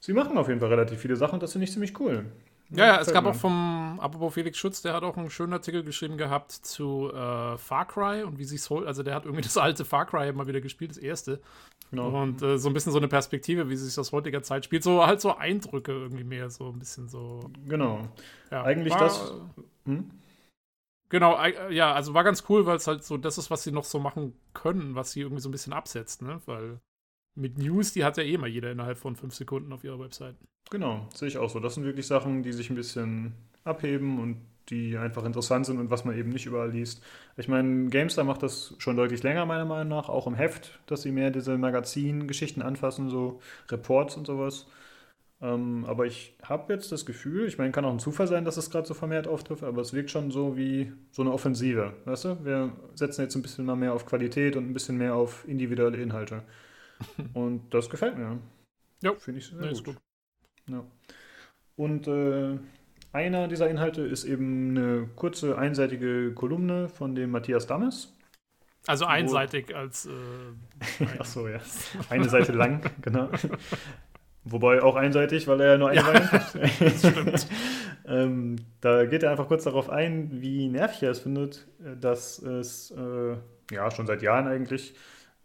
sie 0.00 0.12
machen 0.12 0.36
auf 0.36 0.48
jeden 0.48 0.60
Fall 0.60 0.68
relativ 0.70 0.98
viele 1.00 1.16
Sachen 1.16 1.34
und 1.34 1.42
das 1.42 1.52
finde 1.52 1.64
ich 1.64 1.72
ziemlich 1.72 1.98
cool. 2.00 2.26
Ja, 2.70 2.86
ja, 2.86 3.00
es 3.00 3.12
gab 3.12 3.24
auch 3.24 3.34
vom, 3.34 3.98
apropos 4.00 4.34
Felix 4.34 4.58
Schütz, 4.58 4.82
der 4.82 4.92
hat 4.94 5.02
auch 5.02 5.16
einen 5.16 5.30
schönen 5.30 5.54
Artikel 5.54 5.82
geschrieben 5.82 6.18
gehabt 6.18 6.52
zu 6.52 7.10
äh, 7.10 7.56
Far 7.56 7.86
Cry 7.86 8.22
und 8.24 8.38
wie 8.38 8.44
sich's 8.44 8.68
holt. 8.68 8.86
Also 8.86 9.02
der 9.02 9.14
hat 9.14 9.24
irgendwie 9.24 9.42
das 9.44 9.56
alte 9.56 9.84
Far 9.84 10.04
Cry 10.06 10.32
mal 10.32 10.46
wieder 10.46 10.60
gespielt, 10.60 10.90
das 10.90 10.98
erste. 10.98 11.40
Genau. 11.90 12.08
Und 12.22 12.42
äh, 12.42 12.58
so 12.58 12.68
ein 12.68 12.74
bisschen 12.74 12.92
so 12.92 12.98
eine 12.98 13.08
Perspektive, 13.08 13.70
wie 13.70 13.76
sich 13.76 13.98
aus 13.98 14.12
heutiger 14.12 14.42
Zeit 14.42 14.66
spielt. 14.66 14.82
So 14.82 15.06
halt 15.06 15.20
so 15.22 15.34
Eindrücke 15.36 15.92
irgendwie 15.92 16.24
mehr, 16.24 16.50
so 16.50 16.68
ein 16.68 16.78
bisschen 16.78 17.08
so. 17.08 17.40
genau. 17.66 18.06
Ja, 18.50 18.64
Eigentlich 18.64 18.92
war, 18.92 19.00
das- 19.00 19.32
Hm? 19.86 20.10
Genau, 21.10 21.36
ei- 21.36 21.70
ja, 21.70 21.94
also 21.94 22.12
war 22.12 22.22
ganz 22.24 22.44
cool, 22.50 22.66
weil 22.66 22.76
es 22.76 22.86
halt 22.86 23.02
so 23.02 23.16
das 23.16 23.38
ist, 23.38 23.50
was 23.50 23.62
sie 23.62 23.72
noch 23.72 23.84
so 23.84 23.98
machen 23.98 24.34
können, 24.52 24.94
was 24.94 25.12
sie 25.12 25.20
irgendwie 25.22 25.40
so 25.40 25.48
ein 25.48 25.52
bisschen 25.52 25.72
absetzt, 25.72 26.20
ne? 26.20 26.42
Weil 26.44 26.80
mit 27.38 27.56
News, 27.58 27.92
die 27.92 28.04
hat 28.04 28.16
ja 28.16 28.22
eh 28.22 28.36
mal 28.36 28.48
jeder 28.48 28.70
innerhalb 28.70 28.98
von 28.98 29.16
fünf 29.16 29.34
Sekunden 29.34 29.72
auf 29.72 29.84
ihrer 29.84 29.98
Website. 29.98 30.34
Genau, 30.70 31.08
sehe 31.14 31.28
ich 31.28 31.38
auch 31.38 31.48
so. 31.48 31.60
Das 31.60 31.74
sind 31.74 31.84
wirklich 31.84 32.06
Sachen, 32.06 32.42
die 32.42 32.52
sich 32.52 32.68
ein 32.68 32.76
bisschen 32.76 33.32
abheben 33.64 34.18
und 34.18 34.36
die 34.68 34.98
einfach 34.98 35.24
interessant 35.24 35.64
sind 35.64 35.78
und 35.78 35.90
was 35.90 36.04
man 36.04 36.16
eben 36.16 36.28
nicht 36.28 36.44
überall 36.44 36.70
liest. 36.70 37.02
Ich 37.36 37.48
meine, 37.48 37.88
GameStar 37.88 38.24
macht 38.24 38.42
das 38.42 38.74
schon 38.78 38.96
deutlich 38.96 39.22
länger, 39.22 39.46
meiner 39.46 39.64
Meinung 39.64 39.88
nach, 39.88 40.10
auch 40.10 40.26
im 40.26 40.34
Heft, 40.34 40.78
dass 40.86 41.02
sie 41.02 41.12
mehr 41.12 41.30
diese 41.30 41.56
Magazin-Geschichten 41.56 42.60
anfassen, 42.60 43.08
so 43.08 43.40
Reports 43.70 44.16
und 44.16 44.26
sowas. 44.26 44.66
Ähm, 45.40 45.84
aber 45.86 46.06
ich 46.06 46.36
habe 46.42 46.72
jetzt 46.72 46.90
das 46.90 47.06
Gefühl, 47.06 47.46
ich 47.46 47.58
meine, 47.58 47.70
kann 47.70 47.84
auch 47.84 47.92
ein 47.92 48.00
Zufall 48.00 48.26
sein, 48.26 48.44
dass 48.44 48.56
es 48.56 48.70
gerade 48.70 48.86
so 48.86 48.94
vermehrt 48.94 49.28
auftrifft, 49.28 49.62
aber 49.62 49.80
es 49.80 49.92
wirkt 49.92 50.10
schon 50.10 50.30
so 50.30 50.56
wie 50.56 50.92
so 51.12 51.22
eine 51.22 51.32
Offensive. 51.32 51.94
Weißt 52.04 52.24
du? 52.24 52.44
Wir 52.44 52.72
setzen 52.94 53.22
jetzt 53.22 53.36
ein 53.36 53.42
bisschen 53.42 53.64
mal 53.64 53.76
mehr 53.76 53.94
auf 53.94 54.04
Qualität 54.04 54.56
und 54.56 54.68
ein 54.68 54.74
bisschen 54.74 54.98
mehr 54.98 55.14
auf 55.14 55.46
individuelle 55.48 55.98
Inhalte. 55.98 56.42
Und 57.34 57.72
das 57.74 57.88
gefällt 57.90 58.16
mir. 58.18 58.38
Jo. 59.02 59.14
Finde 59.14 59.38
ich 59.40 59.46
sehr 59.46 59.58
Nee, 59.60 59.72
gut. 59.72 59.84
gut. 59.84 59.96
Ja. 60.68 60.84
Und 61.76 62.08
äh, 62.08 62.58
einer 63.12 63.48
dieser 63.48 63.70
Inhalte 63.70 64.02
ist 64.02 64.24
eben 64.24 64.76
eine 64.76 65.08
kurze 65.16 65.56
einseitige 65.58 66.32
Kolumne 66.34 66.88
von 66.88 67.14
dem 67.14 67.30
Matthias 67.30 67.66
Dammes. 67.66 68.14
Also 68.86 69.04
einseitig 69.06 69.74
als 69.74 70.06
äh, 70.06 70.10
ein- 70.10 71.08
Ach 71.18 71.24
so, 71.24 71.46
ja. 71.48 71.60
Eine 72.10 72.28
Seite 72.28 72.52
lang, 72.52 72.80
genau. 73.02 73.28
Wobei 74.44 74.82
auch 74.82 74.96
einseitig, 74.96 75.46
weil 75.46 75.60
er 75.60 75.72
ja 75.72 75.78
nur 75.78 75.90
eine 75.90 76.02
Meinung 76.02 76.32
hat. 76.32 76.56
stimmt. 76.96 77.46
ähm, 78.06 78.56
da 78.80 79.04
geht 79.04 79.22
er 79.22 79.30
einfach 79.30 79.46
kurz 79.48 79.64
darauf 79.64 79.90
ein, 79.90 80.40
wie 80.40 80.68
nervig 80.68 81.02
er 81.02 81.10
es 81.10 81.18
findet, 81.20 81.66
äh, 81.84 81.96
dass 82.00 82.38
es 82.38 82.90
äh, 82.92 83.36
ja 83.70 83.90
schon 83.90 84.06
seit 84.06 84.22
Jahren 84.22 84.46
eigentlich 84.46 84.94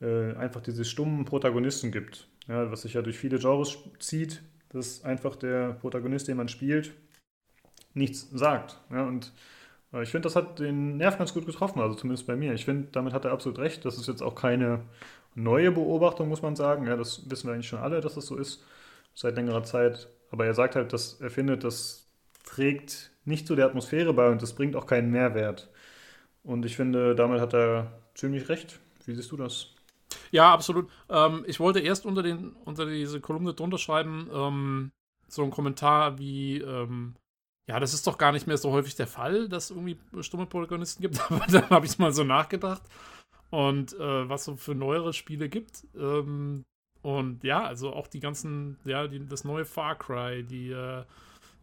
äh, 0.04 0.36
einfach 0.36 0.62
diese 0.62 0.86
stummen 0.86 1.26
Protagonisten 1.26 1.92
gibt. 1.92 2.28
Ja, 2.48 2.70
was 2.70 2.82
sich 2.82 2.94
ja 2.94 3.02
durch 3.02 3.18
viele 3.18 3.40
Genres 3.40 3.78
zieht, 4.00 4.44
dass 4.70 5.04
einfach 5.04 5.36
der 5.36 5.74
Protagonist, 5.74 6.28
den 6.28 6.38
man 6.38 6.50
spielt, 6.50 6.94
nichts 7.94 8.28
sagt. 8.32 8.80
Ja, 8.92 9.06
und 9.08 9.32
äh, 9.94 10.04
ich 10.04 10.10
finde, 10.10 10.26
das 10.28 10.36
hat 10.36 10.60
den 10.60 10.98
Nerv 10.98 11.18
ganz 11.18 11.34
gut 11.34 11.46
getroffen, 11.46 11.80
also 11.80 11.96
zumindest 11.96 12.28
bei 12.28 12.36
mir. 12.36 12.54
Ich 12.54 12.66
finde, 12.66 12.90
damit 12.92 13.14
hat 13.14 13.26
er 13.26 13.32
absolut 13.32 13.60
recht. 13.60 13.86
Das 13.86 13.98
ist 13.98 14.08
jetzt 14.08 14.22
auch 14.22 14.36
keine 14.36 14.82
neue 15.36 15.72
Beobachtung, 15.72 16.28
muss 16.28 16.42
man 16.42 16.56
sagen. 16.56 16.88
Ja, 16.88 16.98
das 16.98 17.30
wissen 17.30 17.48
wir 17.48 17.54
eigentlich 17.54 17.68
schon 17.68 17.80
alle, 17.80 18.02
dass 18.02 18.16
das 18.16 18.26
so 18.26 18.36
ist, 18.36 18.64
seit 19.14 19.36
längerer 19.36 19.64
Zeit. 19.64 20.10
Aber 20.32 20.46
er 20.46 20.54
sagt 20.54 20.76
halt, 20.76 20.94
dass 20.94 21.22
er 21.22 21.30
findet, 21.30 21.64
das 21.64 22.08
trägt 22.44 23.12
nicht 23.26 23.48
zu 23.48 23.56
der 23.56 23.68
Atmosphäre 23.68 24.14
bei 24.14 24.30
und 24.30 24.42
das 24.42 24.54
bringt 24.54 24.76
auch 24.76 24.88
keinen 24.88 25.12
Mehrwert. 25.12 25.70
Und 26.44 26.66
ich 26.66 26.76
finde, 26.76 27.16
damit 27.16 27.40
hat 27.40 27.54
er 27.54 27.92
ziemlich 28.16 28.50
recht. 28.50 28.80
Wie 29.06 29.16
siehst 29.16 29.32
du 29.32 29.38
das? 29.38 29.74
Ja, 30.34 30.52
absolut. 30.52 30.90
Ähm, 31.10 31.46
ich 31.48 31.60
wollte 31.60 31.80
erst 31.80 32.08
unter, 32.08 32.24
den, 32.24 32.54
unter 32.66 32.88
diese 32.88 33.22
Kolumne 33.22 33.54
drunter 33.54 33.78
schreiben, 33.78 34.28
ähm, 34.34 34.92
so 35.28 35.44
einen 35.44 35.52
Kommentar 35.52 36.18
wie, 36.18 36.58
ähm, 36.58 37.16
ja, 37.70 37.80
das 37.80 37.94
ist 37.94 38.08
doch 38.08 38.18
gar 38.18 38.32
nicht 38.32 38.48
mehr 38.48 38.58
so 38.58 38.72
häufig 38.72 38.96
der 38.96 39.06
Fall, 39.06 39.48
dass 39.48 39.66
es 39.66 39.70
irgendwie 39.78 40.00
stumme 40.22 40.48
Protagonisten 40.48 41.04
gibt. 41.04 41.22
Aber 41.32 41.46
dann 41.46 41.70
habe 41.70 41.86
ich 41.86 42.00
mal 42.00 42.12
so 42.12 42.24
nachgedacht 42.24 42.82
und 43.52 43.94
äh, 43.94 44.28
was 44.28 44.46
so 44.46 44.56
für 44.56 44.74
neuere 44.74 45.14
Spiele 45.14 45.50
gibt. 45.50 45.86
Ähm, 45.96 46.66
und 47.04 47.44
ja, 47.44 47.64
also 47.64 47.94
auch 47.94 48.08
die 48.08 48.20
ganzen, 48.20 48.80
ja, 48.86 49.08
die, 49.08 49.24
das 49.28 49.44
neue 49.44 49.66
Far 49.66 49.96
Cry, 49.96 50.44
die 50.44 50.72
äh, 50.72 51.02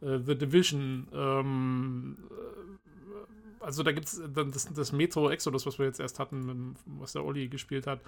äh, 0.01 0.19
The 0.25 0.39
Division, 0.39 1.09
ähm, 1.13 2.19
äh, 2.31 3.65
also 3.65 3.83
da 3.83 3.91
gibt 3.91 4.07
es 4.07 4.23
das, 4.33 4.73
das 4.73 4.93
Metro 4.93 5.29
Exodus, 5.29 5.67
was 5.67 5.79
wir 5.79 5.87
jetzt 5.87 5.99
erst 6.01 6.21
hatten, 6.21 6.77
was 6.87 7.13
der 7.13 7.25
Olli 7.25 7.49
gespielt 7.49 7.89
hat. 7.89 8.01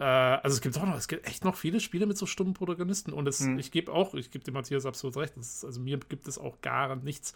Äh, 0.00 0.04
also 0.04 0.54
es 0.54 0.60
gibt 0.62 0.76
auch 0.78 0.86
noch, 0.86 0.96
es 0.96 1.08
gibt 1.08 1.26
echt 1.26 1.44
noch 1.44 1.56
viele 1.56 1.78
Spiele 1.78 2.06
mit 2.06 2.16
so 2.16 2.24
stummen 2.26 2.54
Protagonisten. 2.54 3.12
Und 3.12 3.28
es, 3.28 3.40
Mhm. 3.40 3.58
ich 3.58 3.70
gebe 3.70 3.92
auch, 3.92 4.14
ich 4.14 4.30
gebe 4.30 4.42
dem 4.44 4.54
Matthias 4.54 4.86
absolut 4.86 5.16
recht, 5.18 5.36
ist, 5.36 5.64
also 5.64 5.80
mir 5.80 5.98
gibt 5.98 6.26
es 6.26 6.38
auch 6.38 6.60
gar 6.62 6.96
nichts. 6.96 7.34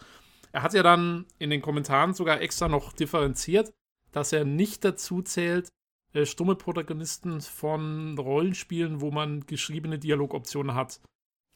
Er 0.52 0.62
hat 0.62 0.72
ja 0.72 0.82
dann 0.82 1.26
in 1.38 1.50
den 1.50 1.60
Kommentaren 1.60 2.14
sogar 2.14 2.40
extra 2.40 2.68
noch 2.68 2.92
differenziert, 2.92 3.72
dass 4.12 4.32
er 4.32 4.44
nicht 4.44 4.84
dazu 4.84 5.20
zählt, 5.20 5.68
äh, 6.14 6.24
stumme 6.24 6.54
Protagonisten 6.54 7.40
von 7.40 8.16
Rollenspielen, 8.18 9.00
wo 9.00 9.10
man 9.10 9.44
geschriebene 9.46 9.98
Dialogoptionen 9.98 10.74
hat. 10.74 11.00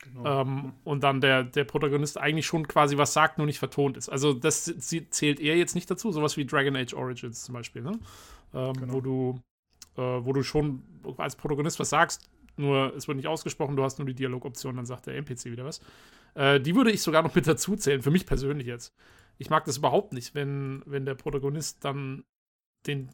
Genau. 0.01 0.43
Ähm, 0.43 0.73
und 0.85 1.03
dann 1.03 1.21
der, 1.21 1.43
der 1.43 1.65
Protagonist 1.65 2.19
eigentlich 2.19 2.47
schon 2.47 2.69
quasi 2.69 2.99
was 2.99 3.13
sagt, 3.15 3.39
nur 3.39 3.47
nicht 3.47 3.59
vertont 3.59 3.97
ist. 3.97 4.09
Also 4.09 4.33
das 4.33 4.65
zählt 5.11 5.41
er 5.41 5.57
jetzt 5.57 5.75
nicht 5.75 5.91
dazu, 5.91 6.13
sowas 6.13 6.37
wie 6.37 6.45
Dragon 6.45 6.77
Age 6.77 6.95
Origins 6.95 7.43
zum 7.45 7.55
Beispiel, 7.55 7.83
ne? 7.83 7.99
Ähm, 8.55 8.73
genau. 8.75 8.93
wo 8.93 9.01
du 9.01 9.41
äh, 9.99 10.25
wo 10.25 10.33
du 10.33 10.43
schon 10.43 10.83
als 11.17 11.37
Protagonist 11.37 11.79
was 11.81 11.91
sagst, 11.91 12.31
nur 12.57 12.95
es 12.97 13.09
wird 13.09 13.17
nicht 13.17 13.29
ausgesprochen, 13.29 13.77
du 13.77 13.83
hast 13.83 13.99
nur 13.99 14.07
die 14.07 14.15
Dialogoption, 14.15 14.77
dann 14.77 14.87
sagt 14.87 15.07
der 15.07 15.17
NPC 15.17 15.47
wieder 15.47 15.65
was. 15.65 15.81
Äh, 16.35 16.61
die 16.61 16.75
würde 16.75 16.91
ich 16.91 17.03
sogar 17.03 17.23
noch 17.23 17.35
mit 17.35 17.47
dazu 17.47 17.77
zählen, 17.77 18.03
für 18.03 18.11
mich 18.11 18.27
persönlich 18.27 18.67
jetzt. 18.67 18.95
Ich 19.39 19.51
mag 19.51 19.65
das 19.65 19.79
überhaupt 19.79 20.13
nicht, 20.13 20.35
wenn, 20.35 20.83
wenn 20.87 21.05
der 21.05 21.15
Protagonist 21.15 21.85
dann 21.85 22.25
den, 22.87 23.11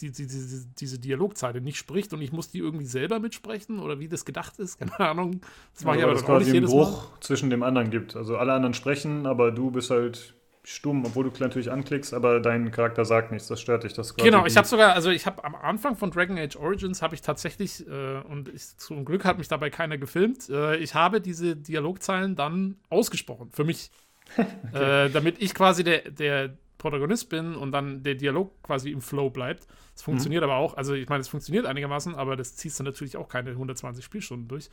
die, 0.00 0.10
die, 0.10 0.26
die, 0.26 0.66
diese 0.78 0.98
Dialogzeile 0.98 1.60
nicht 1.60 1.76
spricht 1.76 2.12
und 2.12 2.22
ich 2.22 2.32
muss 2.32 2.50
die 2.50 2.58
irgendwie 2.58 2.86
selber 2.86 3.20
mitsprechen 3.20 3.78
oder 3.78 3.98
wie 4.00 4.08
das 4.08 4.24
gedacht 4.24 4.58
ist, 4.58 4.78
keine 4.78 4.98
Ahnung. 4.98 5.40
Das 5.74 5.84
mache 5.84 5.98
ja, 5.98 6.06
ich 6.06 6.10
aber 6.10 6.20
dann 6.20 6.36
auch 6.36 6.38
nicht 6.40 6.52
jedes 6.52 6.70
Bruch 6.70 7.10
Mal. 7.10 7.20
zwischen 7.20 7.50
dem 7.50 7.62
anderen 7.62 7.90
gibt. 7.90 8.16
Also 8.16 8.36
alle 8.36 8.52
anderen 8.52 8.74
sprechen, 8.74 9.26
aber 9.26 9.52
du 9.52 9.70
bist 9.70 9.90
halt 9.90 10.34
stumm, 10.62 11.04
obwohl 11.04 11.30
du 11.30 11.32
natürlich 11.40 11.70
anklickst, 11.70 12.12
aber 12.12 12.40
dein 12.40 12.70
Charakter 12.70 13.04
sagt 13.04 13.32
nichts. 13.32 13.48
Das 13.48 13.60
stört 13.60 13.84
dich. 13.84 13.94
Das 13.94 14.14
genau, 14.16 14.44
ich 14.44 14.56
habe 14.56 14.66
sogar, 14.66 14.94
also 14.94 15.10
ich 15.10 15.26
habe 15.26 15.42
am 15.44 15.54
Anfang 15.54 15.96
von 15.96 16.10
Dragon 16.10 16.38
Age 16.38 16.56
Origins 16.56 17.02
habe 17.02 17.14
ich 17.14 17.22
tatsächlich, 17.22 17.86
äh, 17.88 18.20
und 18.20 18.48
ich, 18.48 18.76
zum 18.76 19.04
Glück 19.04 19.24
hat 19.24 19.38
mich 19.38 19.48
dabei 19.48 19.70
keiner 19.70 19.96
gefilmt, 19.96 20.48
äh, 20.50 20.76
ich 20.76 20.94
habe 20.94 21.20
diese 21.20 21.56
Dialogzeilen 21.56 22.36
dann 22.36 22.76
ausgesprochen, 22.90 23.50
für 23.52 23.64
mich. 23.64 23.90
okay. 24.36 25.06
äh, 25.06 25.10
damit 25.10 25.42
ich 25.42 25.54
quasi 25.54 25.82
der, 25.82 26.08
der 26.10 26.56
Protagonist 26.78 27.28
bin 27.30 27.56
und 27.56 27.72
dann 27.72 28.02
der 28.04 28.14
Dialog 28.14 28.62
quasi 28.62 28.90
im 28.90 29.00
Flow 29.00 29.28
bleibt. 29.28 29.66
Das 29.94 30.02
funktioniert 30.02 30.42
mhm. 30.42 30.50
aber 30.50 30.58
auch, 30.58 30.76
also 30.76 30.94
ich 30.94 31.08
meine, 31.08 31.20
es 31.20 31.28
funktioniert 31.28 31.66
einigermaßen, 31.66 32.14
aber 32.14 32.36
das 32.36 32.56
ziehst 32.56 32.78
du 32.78 32.84
natürlich 32.84 33.16
auch 33.16 33.28
keine 33.28 33.50
120 33.50 34.04
Spielstunden 34.04 34.46
durch. 34.46 34.70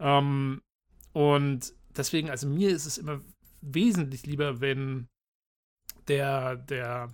Ähm, 0.00 0.60
und 1.12 1.74
deswegen, 1.96 2.30
also 2.30 2.48
mir 2.48 2.70
ist 2.70 2.86
es 2.86 2.98
immer 2.98 3.20
wesentlich 3.60 4.26
lieber, 4.26 4.60
wenn 4.60 5.08
der, 6.08 6.56
der 6.56 7.08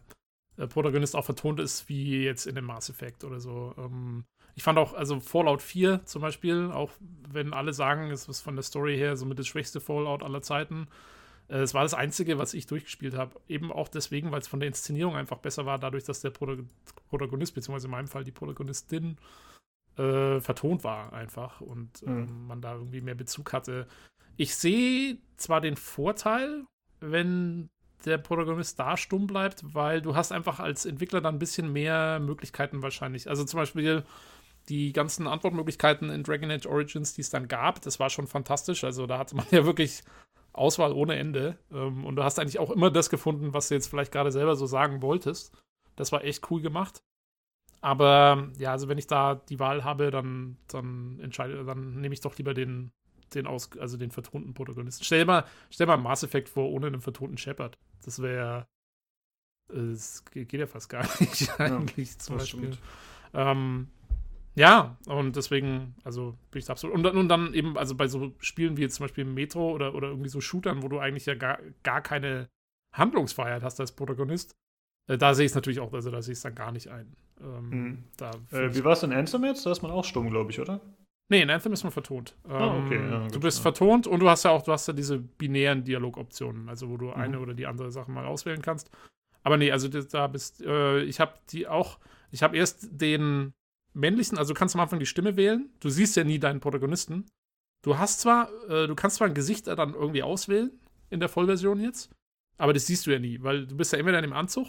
äh, 0.56 0.66
Protagonist 0.66 1.16
auch 1.16 1.24
vertont 1.24 1.60
ist, 1.60 1.88
wie 1.88 2.22
jetzt 2.22 2.46
in 2.46 2.54
dem 2.54 2.66
Mass 2.66 2.90
Effect 2.90 3.24
oder 3.24 3.40
so. 3.40 3.74
Ähm, 3.78 4.24
ich 4.54 4.62
fand 4.62 4.78
auch, 4.78 4.94
also 4.94 5.20
Fallout 5.20 5.62
4 5.62 6.04
zum 6.04 6.22
Beispiel, 6.22 6.70
auch 6.72 6.90
wenn 7.28 7.52
alle 7.52 7.72
sagen, 7.72 8.10
es 8.10 8.28
ist 8.28 8.40
von 8.40 8.56
der 8.56 8.62
Story 8.62 8.96
her 8.96 9.16
somit 9.16 9.38
das 9.38 9.46
schwächste 9.46 9.80
Fallout 9.80 10.22
aller 10.22 10.42
Zeiten, 10.42 10.88
äh, 11.50 11.58
es 11.58 11.74
war 11.74 11.82
das 11.82 11.94
einzige, 11.94 12.38
was 12.38 12.54
ich 12.54 12.66
durchgespielt 12.66 13.14
habe. 13.14 13.40
Eben 13.48 13.72
auch 13.72 13.88
deswegen, 13.88 14.30
weil 14.32 14.40
es 14.40 14.48
von 14.48 14.60
der 14.60 14.68
Inszenierung 14.68 15.16
einfach 15.16 15.38
besser 15.38 15.66
war, 15.66 15.78
dadurch, 15.78 16.04
dass 16.04 16.20
der 16.20 16.30
Protag 16.30 16.64
Protagonist, 17.08 17.54
beziehungsweise 17.54 17.88
in 17.88 17.90
meinem 17.90 18.06
Fall 18.06 18.24
die 18.24 18.30
Protagonistin, 18.30 19.16
äh, 19.96 20.40
vertont 20.40 20.84
war 20.84 21.12
einfach 21.12 21.60
und 21.60 22.02
ähm, 22.06 22.42
mhm. 22.42 22.46
man 22.46 22.60
da 22.60 22.74
irgendwie 22.74 23.00
mehr 23.00 23.16
Bezug 23.16 23.52
hatte. 23.52 23.86
Ich 24.36 24.54
sehe 24.54 25.18
zwar 25.36 25.60
den 25.60 25.76
Vorteil, 25.76 26.64
wenn 27.00 27.68
der 28.04 28.18
Protagonist 28.18 28.78
da 28.78 28.96
stumm 28.96 29.26
bleibt, 29.26 29.74
weil 29.74 30.00
du 30.02 30.14
hast 30.14 30.32
einfach 30.32 30.60
als 30.60 30.86
Entwickler 30.86 31.20
dann 31.20 31.36
ein 31.36 31.38
bisschen 31.38 31.72
mehr 31.72 32.20
Möglichkeiten 32.20 32.82
wahrscheinlich. 32.82 33.28
Also 33.28 33.44
zum 33.44 33.58
Beispiel 33.58 34.04
die 34.68 34.92
ganzen 34.92 35.26
Antwortmöglichkeiten 35.26 36.10
in 36.10 36.22
Dragon 36.22 36.50
Age 36.50 36.66
Origins, 36.66 37.14
die 37.14 37.22
es 37.22 37.30
dann 37.30 37.48
gab, 37.48 37.82
das 37.82 37.98
war 37.98 38.10
schon 38.10 38.26
fantastisch. 38.26 38.84
Also 38.84 39.06
da 39.06 39.18
hatte 39.18 39.36
man 39.36 39.46
ja 39.50 39.64
wirklich 39.64 40.02
Auswahl 40.52 40.92
ohne 40.92 41.16
Ende. 41.16 41.58
Ähm, 41.72 42.04
und 42.04 42.16
du 42.16 42.24
hast 42.24 42.38
eigentlich 42.38 42.58
auch 42.58 42.70
immer 42.70 42.90
das 42.90 43.10
gefunden, 43.10 43.54
was 43.54 43.68
du 43.68 43.74
jetzt 43.74 43.88
vielleicht 43.88 44.12
gerade 44.12 44.32
selber 44.32 44.56
so 44.56 44.66
sagen 44.66 45.02
wolltest. 45.02 45.56
Das 45.96 46.12
war 46.12 46.24
echt 46.24 46.50
cool 46.50 46.60
gemacht. 46.60 47.02
Aber 47.80 48.50
ja, 48.58 48.72
also 48.72 48.88
wenn 48.88 48.98
ich 48.98 49.06
da 49.06 49.34
die 49.34 49.58
Wahl 49.58 49.84
habe, 49.84 50.10
dann, 50.10 50.58
dann 50.68 51.18
entscheide, 51.20 51.64
dann 51.64 52.00
nehme 52.00 52.12
ich 52.12 52.20
doch 52.20 52.36
lieber 52.36 52.52
den, 52.52 52.92
den 53.34 53.46
aus, 53.46 53.70
also 53.78 53.96
den 53.96 54.10
vertonten 54.10 54.54
Protagonisten. 54.54 55.04
Stell 55.04 55.24
mal, 55.24 55.44
stell 55.70 55.86
mal 55.86 55.96
Mass 55.96 56.22
Effect 56.22 56.48
vor, 56.48 56.70
ohne 56.70 56.88
einen 56.88 57.00
vertonten 57.00 57.38
Shepard. 57.38 57.78
Das 58.04 58.20
wäre. 58.22 58.66
Es 59.68 60.24
geht 60.24 60.52
ja 60.52 60.66
fast 60.66 60.88
gar 60.88 61.02
nicht, 61.20 61.60
eigentlich, 61.60 62.12
ja, 62.12 62.18
zum 62.18 62.38
Beispiel. 62.38 62.76
Ähm, 63.34 63.88
ja, 64.56 64.98
und 65.06 65.36
deswegen, 65.36 65.94
also 66.02 66.36
bin 66.50 66.58
ich 66.58 66.64
da 66.64 66.72
absolut. 66.72 66.96
Und, 66.96 67.06
und 67.06 67.28
dann 67.28 67.54
eben, 67.54 67.78
also 67.78 67.94
bei 67.94 68.08
so 68.08 68.34
Spielen 68.40 68.76
wie 68.76 68.82
jetzt 68.82 68.96
zum 68.96 69.04
Beispiel 69.04 69.24
Metro 69.24 69.70
oder, 69.70 69.94
oder 69.94 70.08
irgendwie 70.08 70.28
so 70.28 70.40
Shootern, 70.40 70.82
wo 70.82 70.88
du 70.88 70.98
eigentlich 70.98 71.26
ja 71.26 71.34
gar, 71.34 71.58
gar 71.84 72.00
keine 72.00 72.48
Handlungsfreiheit 72.92 73.62
hast 73.62 73.78
als 73.78 73.92
Protagonist, 73.92 74.56
äh, 75.06 75.16
da 75.16 75.34
sehe 75.34 75.46
ich 75.46 75.52
es 75.52 75.54
natürlich 75.54 75.80
auch, 75.80 75.92
also 75.92 76.10
da 76.10 76.20
sehe 76.20 76.32
ich 76.32 76.38
es 76.38 76.42
dann 76.42 76.54
gar 76.54 76.72
nicht 76.72 76.88
ein. 76.88 77.14
Ähm, 77.40 77.70
mhm. 77.70 78.04
äh, 78.50 78.74
wie 78.74 78.84
war 78.84 78.92
es 78.92 79.02
in 79.02 79.12
Anthem 79.12 79.44
jetzt? 79.44 79.64
Da 79.64 79.72
ist 79.72 79.82
man 79.82 79.92
auch 79.92 80.04
stumm, 80.04 80.30
glaube 80.30 80.50
ich, 80.50 80.60
oder? 80.60 80.80
Nee, 81.30 81.42
in 81.42 81.50
Anthem 81.50 81.72
ist 81.72 81.84
man 81.84 81.92
vertont. 81.92 82.34
Ah, 82.48 82.76
okay. 82.76 82.96
Ähm, 82.96 83.10
ja, 83.10 83.28
du 83.28 83.38
bist 83.38 83.58
ja. 83.58 83.62
vertont 83.62 84.08
und 84.08 84.18
du 84.18 84.28
hast 84.28 84.42
ja 84.42 84.50
auch, 84.50 84.62
du 84.62 84.72
hast 84.72 84.88
ja 84.88 84.92
diese 84.92 85.18
binären 85.18 85.84
Dialogoptionen, 85.84 86.68
also 86.68 86.90
wo 86.90 86.96
du 86.96 87.06
mhm. 87.06 87.14
eine 87.14 87.38
oder 87.38 87.54
die 87.54 87.66
andere 87.66 87.92
Sache 87.92 88.10
mal 88.10 88.26
auswählen 88.26 88.60
kannst. 88.60 88.90
Aber 89.42 89.56
nee, 89.56 89.70
also 89.70 89.88
da 89.88 90.26
bist, 90.26 90.60
äh, 90.60 91.02
ich 91.04 91.20
habe 91.20 91.34
die 91.50 91.68
auch, 91.68 92.00
ich 92.32 92.42
habe 92.42 92.56
erst 92.56 92.88
den 92.90 93.54
männlichen, 93.94 94.38
also 94.38 94.54
du 94.54 94.58
kannst 94.58 94.74
am 94.74 94.80
Anfang 94.80 94.98
die 94.98 95.06
Stimme 95.06 95.36
wählen. 95.36 95.70
Du 95.78 95.88
siehst 95.88 96.16
ja 96.16 96.24
nie 96.24 96.40
deinen 96.40 96.60
Protagonisten. 96.60 97.30
Du 97.82 97.96
hast 97.96 98.20
zwar, 98.20 98.50
äh, 98.68 98.88
du 98.88 98.96
kannst 98.96 99.16
zwar 99.16 99.28
ein 99.28 99.34
Gesicht 99.34 99.68
dann 99.68 99.94
irgendwie 99.94 100.24
auswählen 100.24 100.72
in 101.10 101.20
der 101.20 101.28
Vollversion 101.28 101.80
jetzt, 101.80 102.10
aber 102.58 102.72
das 102.72 102.86
siehst 102.86 103.06
du 103.06 103.12
ja 103.12 103.20
nie, 103.20 103.40
weil 103.40 103.66
du 103.66 103.76
bist 103.76 103.92
ja 103.92 103.98
entweder 104.00 104.18
in 104.18 104.24
dem 104.24 104.32
Anzug 104.32 104.66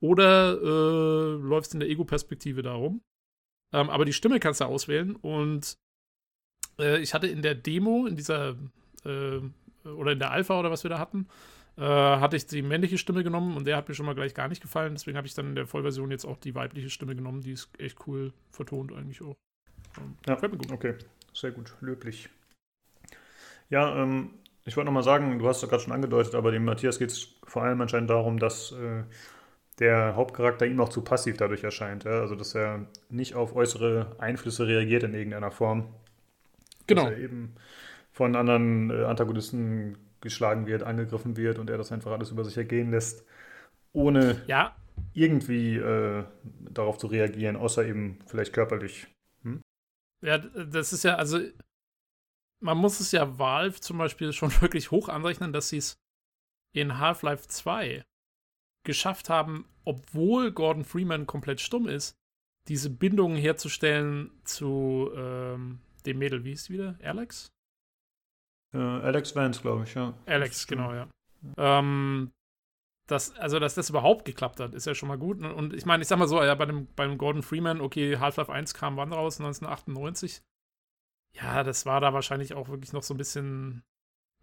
oder 0.00 0.52
äh, 0.60 1.36
läufst 1.42 1.72
in 1.72 1.80
der 1.80 1.88
Ego-Perspektive 1.88 2.60
darum. 2.60 3.00
Ähm, 3.72 3.90
aber 3.90 4.04
die 4.04 4.12
Stimme 4.12 4.40
kannst 4.40 4.60
du 4.60 4.64
auswählen. 4.64 5.16
Und 5.16 5.76
äh, 6.78 6.98
ich 7.00 7.14
hatte 7.14 7.26
in 7.26 7.42
der 7.42 7.54
Demo, 7.54 8.06
in 8.06 8.16
dieser, 8.16 8.56
äh, 9.04 9.40
oder 9.88 10.12
in 10.12 10.18
der 10.18 10.30
Alpha 10.30 10.58
oder 10.58 10.70
was 10.70 10.84
wir 10.84 10.90
da 10.90 10.98
hatten, 10.98 11.28
äh, 11.76 11.82
hatte 11.82 12.36
ich 12.36 12.46
die 12.46 12.62
männliche 12.62 12.98
Stimme 12.98 13.24
genommen 13.24 13.56
und 13.56 13.66
der 13.66 13.76
hat 13.76 13.88
mir 13.88 13.94
schon 13.94 14.06
mal 14.06 14.14
gleich 14.14 14.34
gar 14.34 14.48
nicht 14.48 14.62
gefallen. 14.62 14.94
Deswegen 14.94 15.16
habe 15.16 15.26
ich 15.26 15.34
dann 15.34 15.48
in 15.48 15.54
der 15.54 15.66
Vollversion 15.66 16.10
jetzt 16.10 16.24
auch 16.24 16.36
die 16.36 16.54
weibliche 16.54 16.90
Stimme 16.90 17.16
genommen. 17.16 17.40
Die 17.40 17.52
ist 17.52 17.70
echt 17.78 18.06
cool 18.06 18.32
vertont 18.50 18.92
eigentlich 18.92 19.22
auch. 19.22 19.36
Ähm, 19.98 20.16
ja, 20.26 20.38
okay. 20.72 20.94
Sehr 21.34 21.50
gut, 21.50 21.74
löblich. 21.80 22.28
Ja, 23.70 23.96
ähm, 24.02 24.34
ich 24.64 24.76
wollte 24.76 24.86
nochmal 24.86 25.02
sagen, 25.02 25.38
du 25.38 25.48
hast 25.48 25.62
es 25.62 25.68
gerade 25.68 25.82
schon 25.82 25.94
angedeutet, 25.94 26.34
aber 26.34 26.50
dem 26.50 26.64
Matthias 26.64 26.98
geht 26.98 27.10
es 27.10 27.34
vor 27.44 27.62
allem 27.62 27.80
anscheinend 27.80 28.10
darum, 28.10 28.38
dass 28.38 28.72
äh, 28.72 29.04
der 29.82 30.14
Hauptcharakter 30.14 30.64
ihm 30.64 30.80
auch 30.80 30.88
zu 30.88 31.02
passiv 31.02 31.36
dadurch 31.36 31.64
erscheint. 31.64 32.04
Ja? 32.04 32.20
Also, 32.20 32.36
dass 32.36 32.54
er 32.54 32.86
nicht 33.10 33.34
auf 33.34 33.54
äußere 33.56 34.14
Einflüsse 34.18 34.66
reagiert 34.66 35.02
in 35.02 35.12
irgendeiner 35.12 35.50
Form. 35.50 35.92
Genau. 36.86 37.04
Dass 37.04 37.12
er 37.12 37.18
eben 37.18 37.54
von 38.12 38.36
anderen 38.36 38.90
äh, 38.90 39.04
Antagonisten 39.04 39.98
geschlagen 40.20 40.66
wird, 40.66 40.84
angegriffen 40.84 41.36
wird 41.36 41.58
und 41.58 41.68
er 41.68 41.78
das 41.78 41.90
einfach 41.90 42.12
alles 42.12 42.30
über 42.30 42.44
sich 42.44 42.56
ergehen 42.56 42.92
lässt, 42.92 43.26
ohne 43.92 44.40
ja. 44.46 44.76
irgendwie 45.14 45.76
äh, 45.76 46.24
darauf 46.70 46.98
zu 46.98 47.08
reagieren, 47.08 47.56
außer 47.56 47.84
eben 47.84 48.20
vielleicht 48.26 48.52
körperlich. 48.52 49.08
Hm? 49.42 49.62
Ja, 50.24 50.38
das 50.38 50.92
ist 50.92 51.02
ja, 51.02 51.16
also 51.16 51.40
man 52.60 52.78
muss 52.78 53.00
es 53.00 53.10
ja 53.10 53.36
Valve 53.38 53.80
zum 53.80 53.98
Beispiel 53.98 54.32
schon 54.32 54.52
wirklich 54.60 54.92
hoch 54.92 55.08
anrechnen, 55.08 55.52
dass 55.52 55.70
sie 55.70 55.78
es 55.78 55.96
in 56.72 56.98
Half-Life 56.98 57.48
2 57.48 58.04
geschafft 58.84 59.28
haben, 59.28 59.66
obwohl 59.84 60.52
Gordon 60.52 60.84
Freeman 60.84 61.26
komplett 61.26 61.60
stumm 61.60 61.88
ist, 61.88 62.16
diese 62.68 62.90
Bindungen 62.90 63.36
herzustellen 63.36 64.30
zu 64.44 65.10
ähm, 65.14 65.80
dem 66.06 66.18
Mädel. 66.18 66.44
Wie 66.44 66.52
ist 66.52 66.68
die 66.68 66.74
wieder? 66.74 66.98
Alex? 67.02 67.48
Äh, 68.74 68.78
Alex 68.78 69.34
Vance, 69.34 69.60
glaube 69.60 69.84
ich, 69.84 69.94
ja. 69.94 70.14
Alex, 70.26 70.66
genau, 70.66 70.94
ja. 70.94 71.08
Ähm, 71.56 72.30
das, 73.08 73.34
also, 73.36 73.58
dass 73.58 73.74
das 73.74 73.90
überhaupt 73.90 74.24
geklappt 74.24 74.60
hat, 74.60 74.74
ist 74.74 74.86
ja 74.86 74.94
schon 74.94 75.08
mal 75.08 75.18
gut. 75.18 75.40
Und 75.42 75.74
ich 75.74 75.86
meine, 75.86 76.02
ich 76.02 76.08
sag 76.08 76.18
mal 76.18 76.28
so, 76.28 76.42
ja, 76.42 76.54
bei 76.54 76.66
dem, 76.66 76.86
bei 76.94 77.06
dem 77.06 77.18
Gordon 77.18 77.42
Freeman, 77.42 77.80
okay, 77.80 78.18
Half-Life 78.18 78.52
1 78.52 78.74
kam 78.74 78.96
wann 78.96 79.12
raus? 79.12 79.40
1998. 79.40 80.40
Ja, 81.34 81.64
das 81.64 81.84
war 81.84 82.00
da 82.00 82.12
wahrscheinlich 82.12 82.54
auch 82.54 82.68
wirklich 82.68 82.92
noch 82.92 83.02
so 83.02 83.14
ein 83.14 83.18
bisschen 83.18 83.82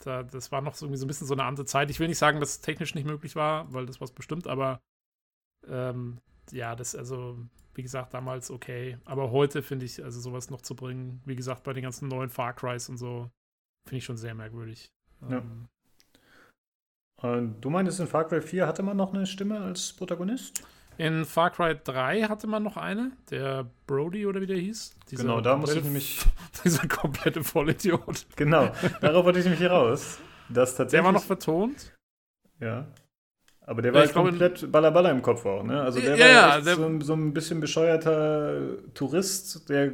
da, 0.05 0.23
das 0.23 0.51
war 0.51 0.61
noch 0.61 0.75
so, 0.75 0.85
irgendwie 0.85 0.97
so 0.97 1.05
ein 1.05 1.07
bisschen 1.07 1.27
so 1.27 1.33
eine 1.33 1.43
andere 1.43 1.65
Zeit. 1.65 1.89
Ich 1.89 1.99
will 1.99 2.07
nicht 2.07 2.17
sagen, 2.17 2.39
dass 2.39 2.51
es 2.51 2.61
technisch 2.61 2.95
nicht 2.95 3.05
möglich 3.05 3.35
war, 3.35 3.71
weil 3.73 3.85
das 3.85 3.99
war 3.99 4.07
bestimmt, 4.09 4.47
aber 4.47 4.81
ähm, 5.67 6.19
ja, 6.51 6.75
das, 6.75 6.95
also, 6.95 7.37
wie 7.73 7.83
gesagt, 7.83 8.13
damals 8.13 8.51
okay. 8.51 8.97
Aber 9.05 9.31
heute 9.31 9.61
finde 9.61 9.85
ich, 9.85 10.03
also 10.03 10.19
sowas 10.19 10.49
noch 10.49 10.61
zu 10.61 10.75
bringen, 10.75 11.21
wie 11.25 11.35
gesagt, 11.35 11.63
bei 11.63 11.73
den 11.73 11.83
ganzen 11.83 12.07
neuen 12.07 12.29
Far 12.29 12.53
Crys 12.53 12.89
und 12.89 12.97
so, 12.97 13.29
finde 13.85 13.97
ich 13.97 14.05
schon 14.05 14.17
sehr 14.17 14.35
merkwürdig. 14.35 14.91
Ja. 15.29 15.43
Ähm, 17.23 17.55
du 17.59 17.69
meinst, 17.69 17.99
in 17.99 18.07
Far 18.07 18.27
Cry 18.27 18.41
4 18.41 18.67
hatte 18.67 18.83
man 18.83 18.97
noch 18.97 19.13
eine 19.13 19.25
Stimme 19.25 19.59
als 19.59 19.93
Protagonist? 19.93 20.63
In 20.97 21.25
Far 21.25 21.51
Cry 21.51 21.77
3 21.81 22.23
hatte 22.23 22.47
man 22.47 22.63
noch 22.63 22.77
eine, 22.77 23.11
der 23.29 23.69
Brody 23.87 24.25
oder 24.25 24.41
wie 24.41 24.47
der 24.47 24.57
hieß. 24.57 24.95
Dieser 25.09 25.23
genau, 25.23 25.41
da 25.41 25.55
muss 25.55 25.73
ich 25.73 25.83
nämlich. 25.83 26.25
dieser 26.63 26.87
komplette 26.87 27.43
Vollidiot. 27.43 28.25
Genau, 28.35 28.71
darauf 28.99 29.25
wollte 29.25 29.39
ich 29.39 29.45
nämlich 29.45 29.59
hier 29.59 29.71
raus. 29.71 30.19
Dass 30.49 30.75
tatsächlich, 30.75 30.91
der 30.91 31.03
war 31.05 31.11
noch 31.11 31.23
vertont. 31.23 31.93
Ja. 32.59 32.85
Aber 33.69 33.83
der 33.83 33.93
war 33.93 33.99
Ja, 33.99 34.01
halt 34.01 34.09
ich 34.09 34.13
glaube, 34.13 34.29
komplett 34.29 34.71
Ballaballa 34.71 35.11
im 35.11 35.21
Kopf 35.21 35.45
auch, 35.45 35.63
ne? 35.63 35.79
Also 35.81 35.99
der 35.99 36.17
Ja, 36.17 36.25
war 36.25 36.31
ja, 36.31 36.57
echt 36.57 36.67
der- 36.67 36.75
so, 36.75 36.85
ein- 36.85 37.01
so 37.01 37.13
ein 37.13 37.33
bisschen 37.33 37.59
bescheuerter 37.59 38.77
Tourist, 38.95 39.69
der 39.69 39.91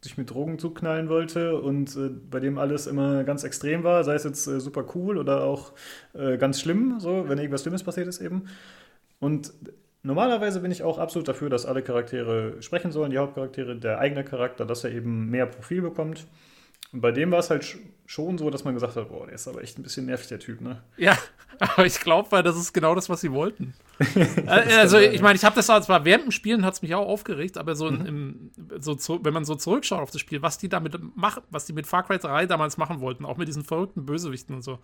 sich 0.00 0.16
mit 0.16 0.30
Drogen 0.30 0.58
zuknallen 0.60 1.08
wollte 1.08 1.56
und 1.60 1.94
äh, 1.96 2.08
bei 2.08 2.38
dem 2.40 2.56
alles 2.56 2.86
immer 2.86 3.24
ganz 3.24 3.42
extrem 3.42 3.82
war, 3.82 4.04
sei 4.04 4.14
es 4.14 4.22
jetzt 4.24 4.46
äh, 4.46 4.60
super 4.60 4.84
cool 4.94 5.18
oder 5.18 5.42
auch 5.44 5.72
äh, 6.14 6.38
ganz 6.38 6.60
schlimm, 6.60 7.00
so, 7.00 7.28
wenn 7.28 7.38
irgendwas 7.38 7.62
Schlimmes 7.62 7.82
passiert 7.82 8.06
ist 8.06 8.20
eben. 8.20 8.44
Und 9.20 9.52
normalerweise 10.02 10.60
bin 10.60 10.70
ich 10.70 10.82
auch 10.84 10.98
absolut 10.98 11.28
dafür, 11.28 11.50
dass 11.50 11.66
alle 11.66 11.82
Charaktere 11.82 12.62
sprechen 12.62 12.92
sollen, 12.92 13.10
die 13.10 13.18
Hauptcharaktere, 13.18 13.76
der 13.76 13.98
eigene 13.98 14.24
Charakter, 14.24 14.64
dass 14.66 14.84
er 14.84 14.92
eben 14.92 15.30
mehr 15.30 15.46
Profil 15.46 15.82
bekommt. 15.82 16.26
Und 16.92 17.00
bei 17.00 17.12
dem 17.12 17.30
war 17.30 17.38
es 17.38 17.50
halt 17.50 17.62
sch- 17.62 17.78
schon 18.06 18.36
so, 18.38 18.50
dass 18.50 18.64
man 18.64 18.74
gesagt 18.74 18.96
hat, 18.96 19.08
boah, 19.08 19.26
der 19.26 19.36
ist 19.36 19.46
aber 19.46 19.62
echt 19.62 19.78
ein 19.78 19.82
bisschen 19.82 20.06
nervig, 20.06 20.26
der 20.28 20.40
Typ, 20.40 20.60
ne? 20.60 20.82
Ja, 20.96 21.16
aber 21.60 21.86
ich 21.86 22.00
glaube, 22.00 22.32
weil 22.32 22.42
das 22.42 22.56
ist 22.56 22.72
genau 22.72 22.94
das, 22.94 23.08
was 23.08 23.20
sie 23.20 23.32
wollten. 23.32 23.74
Äh, 24.46 24.48
also, 24.78 24.98
ich 24.98 25.20
meine, 25.20 25.36
ich 25.36 25.44
habe 25.44 25.54
das 25.54 25.66
zwar 25.66 26.04
während 26.04 26.24
dem 26.24 26.30
Spielen 26.32 26.64
hat 26.64 26.74
es 26.74 26.82
mich 26.82 26.94
auch 26.94 27.06
aufgeregt, 27.06 27.58
aber 27.58 27.74
so, 27.76 27.90
Mhm. 27.90 28.06
im, 28.06 28.50
so 28.80 28.94
zu, 28.94 29.22
wenn 29.24 29.34
man 29.34 29.44
so 29.44 29.54
zurückschaut 29.54 30.00
auf 30.00 30.10
das 30.10 30.20
Spiel, 30.20 30.42
was 30.42 30.58
die 30.58 30.68
damit 30.68 30.96
machen, 31.16 31.42
was 31.50 31.66
die 31.66 31.72
mit 31.74 31.86
Far 31.86 32.02
Cry 32.04 32.18
3 32.18 32.46
damals 32.46 32.76
machen 32.78 33.00
wollten, 33.00 33.24
auch 33.26 33.36
mit 33.36 33.46
diesen 33.46 33.62
verrückten 33.62 34.06
Bösewichten 34.06 34.54
und 34.56 34.62
so. 34.62 34.78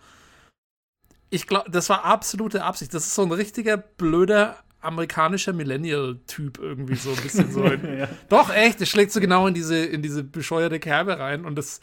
Ich 1.29 1.45
glaube, 1.47 1.69
das 1.69 1.89
war 1.89 2.05
absolute 2.05 2.63
Absicht. 2.63 2.93
Das 2.93 3.05
ist 3.05 3.15
so 3.15 3.23
ein 3.23 3.31
richtiger 3.31 3.75
blöder 3.77 4.57
amerikanischer 4.81 5.53
Millennial-Typ 5.53 6.59
irgendwie 6.59 6.95
so 6.95 7.11
ein 7.11 7.17
bisschen 7.17 7.51
so. 7.51 7.63
Ja. 7.67 8.07
Doch, 8.29 8.53
echt, 8.53 8.81
das 8.81 8.89
schlägt 8.89 9.11
so 9.11 9.19
genau 9.19 9.47
in 9.47 9.53
diese, 9.53 9.77
in 9.85 10.01
diese 10.01 10.23
bescheuerte 10.23 10.79
Kerbe 10.79 11.19
rein 11.19 11.45
und 11.45 11.55
das 11.55 11.81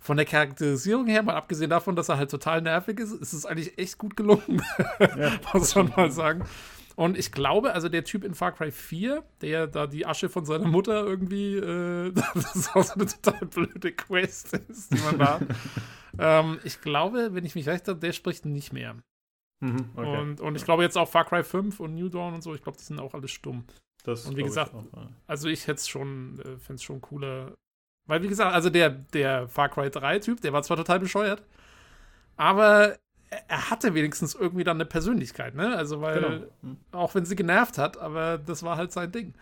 von 0.00 0.18
der 0.18 0.26
Charakterisierung 0.26 1.06
her, 1.06 1.22
mal 1.22 1.34
abgesehen 1.34 1.70
davon, 1.70 1.96
dass 1.96 2.10
er 2.10 2.18
halt 2.18 2.30
total 2.30 2.60
nervig 2.60 3.00
ist, 3.00 3.12
ist 3.12 3.32
es 3.32 3.46
eigentlich 3.46 3.78
echt 3.78 3.96
gut 3.96 4.16
gelungen, 4.16 4.62
muss 5.54 5.74
man 5.74 5.92
mal 5.96 6.10
sagen. 6.10 6.44
Und 6.96 7.18
ich 7.18 7.32
glaube, 7.32 7.72
also 7.72 7.88
der 7.88 8.04
Typ 8.04 8.22
in 8.22 8.34
Far 8.34 8.52
Cry 8.52 8.70
4, 8.70 9.24
der 9.40 9.66
da 9.66 9.86
die 9.86 10.06
Asche 10.06 10.28
von 10.28 10.44
seiner 10.44 10.66
Mutter 10.66 11.04
irgendwie, 11.04 11.56
äh, 11.56 12.12
das 12.34 12.54
ist 12.54 12.76
auch 12.76 12.84
so 12.84 12.94
eine 12.94 13.06
total 13.06 13.46
blöde 13.46 13.92
Quest 13.92 14.52
ist, 14.68 14.92
die 14.92 15.00
man 15.00 15.18
da 15.18 15.40
hat. 15.40 15.42
ähm, 16.18 16.60
ich 16.64 16.80
glaube, 16.82 17.30
wenn 17.32 17.44
ich 17.44 17.54
mich 17.54 17.66
recht 17.66 17.88
habe, 17.88 17.98
der 17.98 18.12
spricht 18.12 18.44
nicht 18.44 18.72
mehr. 18.72 18.96
Mhm, 19.64 19.90
okay. 19.96 20.18
Und, 20.20 20.40
und 20.40 20.56
ich 20.56 20.64
glaube 20.64 20.82
jetzt 20.82 20.98
auch 20.98 21.08
Far 21.08 21.24
Cry 21.24 21.42
5 21.42 21.80
und 21.80 21.94
New 21.94 22.08
Dawn 22.10 22.34
und 22.34 22.42
so, 22.42 22.54
ich 22.54 22.62
glaube, 22.62 22.76
die 22.76 22.84
sind 22.84 23.00
auch 23.00 23.14
alles 23.14 23.30
stumm. 23.30 23.64
Das 24.04 24.26
und 24.26 24.32
wie 24.32 24.42
glaub 24.42 24.48
ich 24.48 24.50
gesagt, 24.50 24.74
auch. 24.74 25.06
Also 25.26 25.48
ich 25.48 25.66
hätte 25.66 25.78
es 25.78 25.88
schon, 25.88 26.38
äh, 26.40 26.58
fände 26.58 26.74
es 26.74 26.82
schon 26.82 27.00
cooler. 27.00 27.54
Weil, 28.06 28.22
wie 28.22 28.28
gesagt, 28.28 28.52
also 28.52 28.68
der, 28.68 28.90
der 28.90 29.48
Far 29.48 29.70
Cry 29.70 29.86
3-Typ, 29.86 30.42
der 30.42 30.52
war 30.52 30.62
zwar 30.62 30.76
total 30.76 31.00
bescheuert, 31.00 31.42
aber 32.36 32.98
er, 33.30 33.44
er 33.48 33.70
hatte 33.70 33.94
wenigstens 33.94 34.34
irgendwie 34.34 34.64
dann 34.64 34.76
eine 34.76 34.84
Persönlichkeit, 34.84 35.54
ne? 35.54 35.74
Also, 35.74 36.02
weil, 36.02 36.20
Genau. 36.20 36.46
Mhm. 36.60 36.76
auch 36.92 37.14
wenn 37.14 37.24
sie 37.24 37.36
genervt 37.36 37.78
hat, 37.78 37.96
aber 37.96 38.36
das 38.36 38.62
war 38.62 38.76
halt 38.76 38.92
sein 38.92 39.10
Ding. 39.12 39.34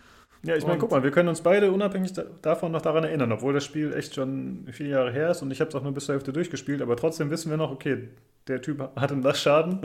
Ja, 0.45 0.57
ich 0.57 0.66
meine, 0.66 0.78
guck 0.78 0.90
mal, 0.90 1.03
wir 1.05 1.12
können 1.12 1.28
uns 1.28 1.40
beide 1.40 1.70
unabhängig 1.70 2.12
da 2.14 2.24
davon 2.43 2.72
noch 2.72 2.82
daran 2.82 3.05
erinnern, 3.05 3.30
obwohl 3.30 3.53
das 3.55 3.64
Spiel 3.64 3.93
echt 3.95 4.14
schon 4.16 4.66
viele 4.72 4.90
Jahre 4.90 5.12
her 5.12 5.30
ist 5.30 5.43
und 5.43 5.51
ich 5.53 5.61
habe 5.61 5.68
es 5.68 5.74
auch 5.76 5.82
nur 5.82 5.93
bis 5.93 6.07
zur 6.07 6.14
Hälfte 6.14 6.32
durchgespielt, 6.32 6.82
aber 6.82 6.97
trotzdem 6.97 7.30
wissen 7.30 7.51
wir 7.51 7.57
noch, 7.57 7.70
okay, 7.70 8.09
der 8.49 8.61
Typ 8.61 8.80
hatte 8.97 9.14
einen 9.14 9.22
Dachschaden 9.22 9.78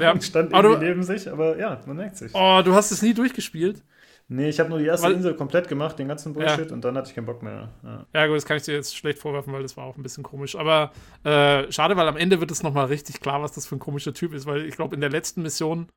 Ja. 0.00 0.20
stand 0.20 0.52
Aber 0.52 0.68
irgendwie 0.70 0.86
neben 0.88 1.02
sich, 1.04 1.30
aber 1.30 1.56
ja, 1.58 1.80
man 1.86 1.96
merkt 1.96 2.16
sich. 2.16 2.32
Oh, 2.34 2.60
du 2.64 2.74
hast 2.74 2.90
es 2.90 3.02
nie 3.02 3.14
durchgespielt? 3.14 3.84
Nee, 4.32 4.48
ich 4.48 4.60
habe 4.60 4.68
nur 4.70 4.78
die 4.78 4.86
erste 4.86 5.06
Weil- 5.08 5.14
Insel 5.14 5.34
komplett 5.34 5.66
gemacht, 5.68 5.98
den 5.98 6.06
ganzen 6.08 6.32
Bullshit 6.32 6.70
und 6.70 6.84
dann 6.84 6.96
hatte 6.96 7.08
ich 7.08 7.14
keinen 7.16 7.26
Bock 7.26 7.42
mehr. 7.42 7.68
Ja. 7.82 8.06
Ja, 8.14 8.26
gut, 8.28 8.36
das 8.36 8.46
kann 8.46 8.56
ich 8.56 8.62
dir 8.64 8.74
jetzt 8.74 8.96
schlecht 8.96 9.18
vorwerfen, 9.18 9.52
weil 9.52 9.62
das 9.62 9.76
war 9.76 9.84
auch 9.84 9.96
ein 9.96 10.02
bisschen 10.04 10.22
komisch. 10.22 10.54
Aber 10.54 10.92
äh, 11.24 11.70
schade, 11.72 11.96
weil 11.96 12.06
am 12.06 12.16
Ende 12.16 12.40
wird 12.40 12.50
es 12.52 12.62
nochmal 12.62 12.86
richtig 12.86 13.20
klar, 13.20 13.42
was 13.42 13.50
das 13.52 13.66
für 13.66 13.74
ein 13.76 13.80
komischer 13.80 14.14
Typ 14.14 14.32
ist, 14.32 14.46
weil 14.46 14.66
ich 14.66 14.76
glaube, 14.76 14.94
in 14.94 15.00
der 15.00 15.10
letzten 15.10 15.42
Mission 15.42 15.88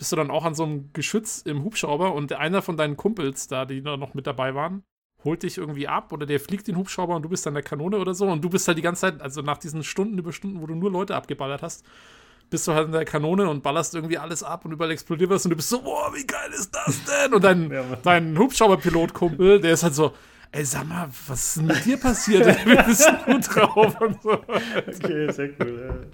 bist 0.00 0.12
du 0.12 0.16
dann 0.16 0.30
auch 0.30 0.46
an 0.46 0.54
so 0.54 0.62
einem 0.62 0.94
Geschütz 0.94 1.42
im 1.42 1.62
Hubschrauber 1.62 2.14
und 2.14 2.32
einer 2.32 2.62
von 2.62 2.78
deinen 2.78 2.96
Kumpels 2.96 3.48
da, 3.48 3.66
die 3.66 3.82
da 3.82 3.98
noch 3.98 4.14
mit 4.14 4.26
dabei 4.26 4.54
waren, 4.54 4.82
holt 5.24 5.42
dich 5.42 5.58
irgendwie 5.58 5.88
ab 5.88 6.10
oder 6.14 6.24
der 6.24 6.40
fliegt 6.40 6.68
den 6.68 6.78
Hubschrauber 6.78 7.14
und 7.14 7.22
du 7.22 7.28
bist 7.28 7.46
an 7.46 7.52
der 7.52 7.62
Kanone 7.62 7.98
oder 7.98 8.14
so 8.14 8.26
und 8.26 8.42
du 8.42 8.48
bist 8.48 8.66
halt 8.66 8.78
die 8.78 8.82
ganze 8.82 9.02
Zeit, 9.02 9.20
also 9.20 9.42
nach 9.42 9.58
diesen 9.58 9.84
Stunden 9.84 10.16
über 10.16 10.32
Stunden, 10.32 10.62
wo 10.62 10.66
du 10.66 10.74
nur 10.74 10.90
Leute 10.90 11.14
abgeballert 11.14 11.60
hast, 11.60 11.84
bist 12.48 12.66
du 12.66 12.72
halt 12.72 12.86
in 12.86 12.92
der 12.92 13.04
Kanone 13.04 13.46
und 13.46 13.62
ballerst 13.62 13.94
irgendwie 13.94 14.16
alles 14.16 14.42
ab 14.42 14.64
und 14.64 14.72
überall 14.72 14.90
explodiert 14.90 15.28
was 15.28 15.44
und 15.44 15.50
du 15.50 15.56
bist 15.56 15.68
so, 15.68 15.82
boah, 15.82 16.10
wie 16.14 16.26
geil 16.26 16.50
ist 16.58 16.74
das 16.74 17.04
denn? 17.04 17.34
Und 17.34 17.44
dein, 17.44 17.70
Ja, 17.70 17.84
dein 18.02 18.38
Hubschrauberpilotkumpel, 18.38 19.60
der 19.60 19.74
ist 19.74 19.82
halt 19.82 19.94
so, 19.94 20.14
ey, 20.50 20.64
sag 20.64 20.88
mal, 20.88 21.10
was 21.28 21.48
ist 21.48 21.56
denn 21.58 21.66
mit 21.66 21.84
dir 21.84 21.98
passiert? 21.98 22.46
Wie 22.64 22.76
bist 22.86 23.06
du 23.26 23.38
drauf? 23.38 24.00
Und 24.00 24.22
so. 24.22 24.32
Okay, 24.32 25.30
sehr 25.30 25.50
cool. 25.60 26.10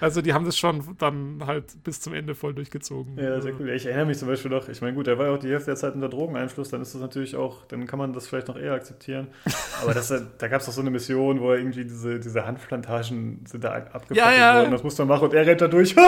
Also 0.00 0.20
die 0.22 0.32
haben 0.34 0.44
das 0.44 0.58
schon 0.58 0.82
dann 0.98 1.42
halt 1.46 1.82
bis 1.84 2.00
zum 2.00 2.12
Ende 2.14 2.34
voll 2.34 2.54
durchgezogen. 2.54 3.16
Ja, 3.18 3.40
sehr 3.40 3.52
cool. 3.58 3.70
Ich 3.70 3.86
erinnere 3.86 4.06
mich 4.06 4.18
zum 4.18 4.28
Beispiel 4.28 4.50
noch, 4.50 4.68
ich 4.68 4.80
meine, 4.80 4.94
gut, 4.94 5.06
der 5.06 5.18
war 5.18 5.26
ja 5.26 5.34
auch 5.34 5.38
die 5.38 5.48
Hälfte 5.48 5.66
der 5.66 5.76
Zeit 5.76 5.94
unter 5.94 6.08
Drogeneinfluss, 6.08 6.68
dann 6.70 6.82
ist 6.82 6.94
das 6.94 7.00
natürlich 7.00 7.36
auch, 7.36 7.64
dann 7.68 7.86
kann 7.86 7.98
man 7.98 8.12
das 8.12 8.26
vielleicht 8.26 8.48
noch 8.48 8.56
eher 8.58 8.72
akzeptieren. 8.74 9.28
Aber 9.82 9.94
das, 9.94 10.08
da 10.38 10.48
gab 10.48 10.60
es 10.60 10.66
doch 10.66 10.72
so 10.72 10.80
eine 10.80 10.90
Mission, 10.90 11.40
wo 11.40 11.50
er 11.52 11.58
irgendwie 11.58 11.84
diese, 11.84 12.20
diese 12.20 12.46
Hanfplantagen 12.46 13.44
sind 13.46 13.64
da 13.64 13.72
abgefackelt 13.72 14.16
Ja, 14.16 14.32
ja. 14.32 14.60
worden, 14.60 14.72
das 14.72 14.82
musste 14.82 15.04
man 15.04 15.16
machen 15.16 15.28
und 15.28 15.34
er 15.34 15.46
rennt 15.46 15.60
da 15.60 15.68
durch. 15.68 15.94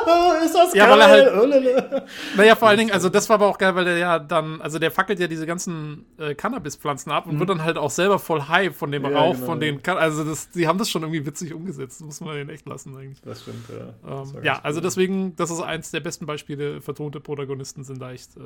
ist 0.44 0.54
das 0.54 0.74
Ja, 0.74 0.86
geil? 0.86 0.92
weil 0.92 1.00
er 1.00 1.08
halt- 1.08 1.42
Ulala. 1.42 2.06
Naja, 2.36 2.56
vor 2.56 2.68
allen 2.68 2.78
Dingen, 2.78 2.90
also 2.92 3.08
das 3.08 3.28
war 3.28 3.34
aber 3.34 3.46
auch 3.46 3.58
geil, 3.58 3.74
weil 3.74 3.84
der 3.84 3.98
ja 3.98 4.18
dann, 4.18 4.60
also 4.60 4.78
der 4.78 4.90
fackelt 4.90 5.18
ja 5.20 5.26
diese 5.26 5.46
ganzen 5.46 6.06
äh, 6.18 6.34
Cannabis-Pflanzen 6.34 7.10
ab 7.10 7.26
und 7.26 7.38
wird 7.38 7.48
dann 7.50 7.62
halt 7.64 7.78
auch 7.78 7.90
selber 7.90 8.18
voll 8.18 8.42
high 8.42 8.74
von 8.74 8.90
dem 8.92 9.02
Mhm. 9.02 9.10
Ja, 9.12 9.18
Rauch, 9.18 9.34
genau. 9.34 9.46
von 9.46 9.60
den, 9.60 9.80
also 9.86 10.24
das, 10.24 10.50
die 10.50 10.66
haben 10.68 10.78
das 10.78 10.90
schon 10.90 11.02
irgendwie 11.02 11.24
witzig 11.26 11.54
umgesetzt, 11.54 12.00
muss 12.02 12.20
man 12.20 12.34
denen 12.34 12.50
echt 12.50 12.66
lassen 12.66 12.96
eigentlich. 12.96 13.20
Das 13.22 13.42
stimmt, 13.42 13.68
ja. 13.68 13.94
Das 14.08 14.28
Ähm, 14.28 14.34
ganz 14.34 14.46
ja, 14.46 14.60
also 14.62 14.78
cool. 14.78 14.82
deswegen, 14.82 15.36
das 15.36 15.50
ist 15.50 15.60
eins 15.60 15.90
der 15.90 16.00
besten 16.00 16.26
Beispiele, 16.26 16.80
vertonte 16.80 17.20
Protagonisten 17.20 17.84
sind 17.84 18.00
da 18.00 18.12
echt, 18.12 18.36
äh, 18.36 18.40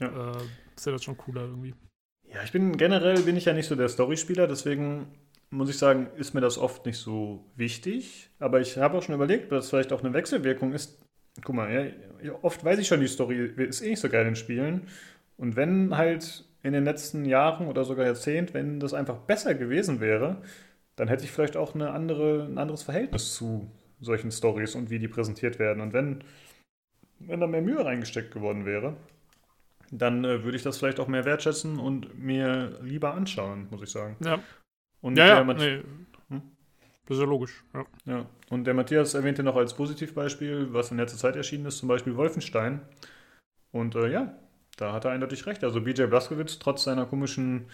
Ja. 0.00 0.06
äh, 0.32 0.36
ist 0.76 0.86
ja 0.86 0.92
das 0.92 1.04
schon 1.04 1.16
cooler 1.16 1.42
irgendwie. 1.42 1.74
Ja, 2.32 2.42
ich 2.44 2.52
bin 2.52 2.76
generell 2.78 3.20
bin 3.22 3.36
ich 3.36 3.44
ja 3.44 3.52
nicht 3.52 3.66
so 3.68 3.74
der 3.76 3.88
Storyspieler, 3.88 4.46
deswegen 4.46 5.06
muss 5.52 5.68
ich 5.68 5.76
sagen, 5.76 6.08
ist 6.16 6.34
mir 6.34 6.40
das 6.40 6.56
oft 6.58 6.86
nicht 6.86 6.96
so 6.96 7.44
wichtig. 7.56 8.30
Aber 8.38 8.60
ich 8.60 8.78
habe 8.78 8.96
auch 8.96 9.02
schon 9.02 9.14
überlegt, 9.14 9.52
dass 9.52 9.68
vielleicht 9.68 9.92
auch 9.92 10.02
eine 10.02 10.14
Wechselwirkung 10.14 10.72
ist. 10.72 10.98
Guck 11.44 11.54
mal, 11.54 11.94
ja, 12.22 12.32
oft 12.42 12.64
weiß 12.64 12.78
ich 12.78 12.88
schon, 12.88 13.00
die 13.00 13.06
Story 13.06 13.52
ist 13.56 13.82
eh 13.82 13.90
nicht 13.90 14.00
so 14.00 14.08
geil 14.08 14.26
in 14.26 14.34
Spielen. 14.34 14.88
Und 15.36 15.54
wenn 15.56 15.96
halt 15.96 16.44
in 16.62 16.72
den 16.72 16.84
letzten 16.84 17.24
Jahren 17.26 17.68
oder 17.68 17.84
sogar 17.84 18.06
Jahrzehnt, 18.06 18.54
wenn 18.54 18.80
das 18.80 18.94
einfach 18.94 19.18
besser 19.18 19.54
gewesen 19.54 20.00
wäre, 20.00 20.42
dann 20.96 21.08
hätte 21.08 21.24
ich 21.24 21.30
vielleicht 21.30 21.56
auch 21.56 21.74
eine 21.74 21.90
andere, 21.90 22.44
ein 22.44 22.58
anderes 22.58 22.82
Verhältnis 22.82 23.34
zu 23.34 23.70
solchen 24.00 24.30
Stories 24.30 24.74
und 24.74 24.90
wie 24.90 24.98
die 24.98 25.08
präsentiert 25.08 25.58
werden. 25.58 25.82
Und 25.82 25.92
wenn, 25.92 26.24
wenn 27.18 27.40
da 27.40 27.46
mehr 27.46 27.62
Mühe 27.62 27.84
reingesteckt 27.84 28.32
geworden 28.32 28.64
wäre, 28.64 28.96
dann 29.90 30.24
äh, 30.24 30.44
würde 30.44 30.56
ich 30.56 30.62
das 30.62 30.78
vielleicht 30.78 30.98
auch 30.98 31.08
mehr 31.08 31.26
wertschätzen 31.26 31.78
und 31.78 32.18
mir 32.18 32.78
lieber 32.82 33.12
anschauen, 33.14 33.68
muss 33.70 33.82
ich 33.82 33.90
sagen. 33.90 34.16
Ja, 34.24 34.40
Und 35.02 35.18
ja, 35.18 35.26
der, 35.26 35.46
ja 35.46 35.54
nee. 35.54 35.82
Hm? 36.30 36.42
Das 37.06 37.18
ist 37.18 37.22
ja 37.22 37.28
logisch, 37.28 37.62
ja. 37.74 37.84
ja. 38.06 38.26
Und 38.48 38.64
der 38.64 38.74
Matthias 38.74 39.12
erwähnte 39.14 39.42
noch 39.42 39.56
als 39.56 39.74
Positivbeispiel, 39.74 40.72
was 40.72 40.90
in 40.90 40.96
letzter 40.96 41.18
Zeit 41.18 41.36
erschienen 41.36 41.66
ist, 41.66 41.78
zum 41.78 41.88
Beispiel 41.88 42.16
Wolfenstein. 42.16 42.80
Und 43.72 43.94
äh, 43.96 44.10
ja, 44.10 44.34
da 44.76 44.92
hat 44.92 45.04
er 45.04 45.10
eindeutig 45.10 45.46
recht. 45.46 45.64
Also 45.64 45.80
BJ 45.80 46.04
Blazkowicz, 46.04 46.58
trotz 46.58 46.84
seiner 46.84 47.06
komischen 47.06 47.66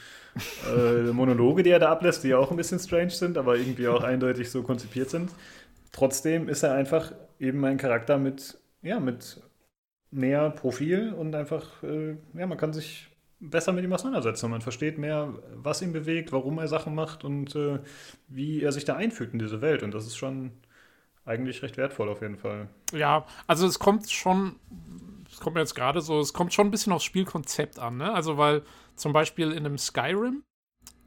äh, 0.74 1.12
Monologe, 1.12 1.62
die 1.62 1.70
er 1.70 1.78
da 1.78 1.90
ablässt, 1.90 2.24
die 2.24 2.28
ja 2.28 2.38
auch 2.38 2.50
ein 2.50 2.56
bisschen 2.56 2.78
strange 2.78 3.10
sind, 3.10 3.38
aber 3.38 3.56
irgendwie 3.56 3.88
auch 3.88 4.02
eindeutig 4.02 4.50
so 4.50 4.62
konzipiert 4.62 5.10
sind, 5.10 5.30
trotzdem 5.92 6.48
ist 6.48 6.62
er 6.62 6.74
einfach 6.74 7.12
eben 7.38 7.64
ein 7.64 7.76
Charakter 7.76 8.18
mit, 8.18 8.58
ja, 8.82 8.98
mit 8.98 9.40
mehr 10.10 10.50
Profil 10.50 11.12
und 11.12 11.34
einfach, 11.34 11.82
äh, 11.82 12.16
ja, 12.34 12.46
man 12.46 12.58
kann 12.58 12.72
sich 12.72 13.08
besser 13.40 13.72
mit 13.72 13.84
ihm 13.84 13.92
auseinandersetzen. 13.92 14.50
Man 14.50 14.60
versteht 14.60 14.98
mehr, 14.98 15.34
was 15.54 15.82
ihn 15.82 15.92
bewegt, 15.92 16.32
warum 16.32 16.58
er 16.58 16.68
Sachen 16.68 16.94
macht 16.94 17.24
und 17.24 17.54
äh, 17.54 17.80
wie 18.28 18.62
er 18.62 18.72
sich 18.72 18.84
da 18.84 18.96
einfügt 18.96 19.32
in 19.32 19.38
diese 19.38 19.60
Welt. 19.60 19.82
Und 19.82 19.94
das 19.94 20.06
ist 20.06 20.16
schon 20.16 20.52
eigentlich 21.24 21.62
recht 21.62 21.76
wertvoll 21.76 22.08
auf 22.08 22.22
jeden 22.22 22.38
Fall. 22.38 22.68
Ja, 22.92 23.26
also 23.46 23.66
es 23.66 23.78
kommt 23.78 24.10
schon, 24.10 24.56
es 25.30 25.40
kommt 25.40 25.54
mir 25.54 25.60
jetzt 25.60 25.74
gerade 25.74 26.00
so, 26.00 26.20
es 26.20 26.32
kommt 26.32 26.54
schon 26.54 26.68
ein 26.68 26.70
bisschen 26.70 26.92
aufs 26.92 27.04
Spielkonzept 27.04 27.78
an, 27.78 27.98
ne? 27.98 28.12
Also 28.12 28.38
weil 28.38 28.62
zum 28.96 29.12
Beispiel 29.12 29.52
in 29.52 29.66
einem 29.66 29.78
Skyrim 29.78 30.42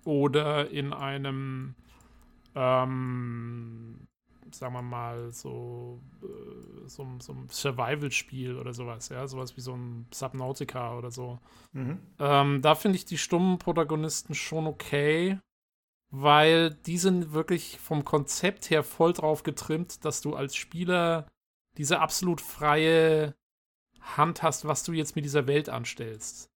oder 0.06 0.70
in 0.70 0.94
einem, 0.94 1.76
ähm, 2.56 4.08
sagen 4.56 4.74
wir 4.74 4.82
mal, 4.82 5.32
so, 5.32 6.02
äh, 6.22 6.88
so, 6.88 7.08
so 7.20 7.34
ein 7.34 7.48
Survival-Spiel 7.50 8.58
oder 8.58 8.74
sowas, 8.74 9.10
ja, 9.10 9.28
sowas 9.28 9.58
wie 9.58 9.62
so 9.62 9.74
ein 9.74 10.08
Subnautica 10.14 10.98
oder 10.98 11.12
so. 11.12 11.40
Mhm. 11.74 12.00
Ähm, 12.20 12.62
da 12.62 12.76
finde 12.76 12.98
ich 12.98 13.06
die 13.06 13.18
stummen 13.18 13.58
Protagonisten 13.58 14.36
schon 14.36 14.68
okay, 14.68 15.40
weil 16.10 16.72
die 16.72 16.98
sind 16.98 17.34
wirklich 17.34 17.80
vom 17.80 18.06
Konzept 18.06 18.70
her 18.70 18.84
voll 18.84 19.14
drauf 19.14 19.44
getrimmt, 19.44 20.04
dass 20.06 20.22
du 20.22 20.36
als 20.36 20.56
Spieler 20.56 21.28
diese 21.78 22.00
absolut 22.00 22.42
freie 22.42 23.36
Hand 24.02 24.44
hast, 24.44 24.68
was 24.68 24.84
du 24.84 24.94
jetzt 24.94 25.16
mit 25.16 25.26
dieser 25.26 25.48
Welt 25.48 25.70
anstellst. 25.70 26.50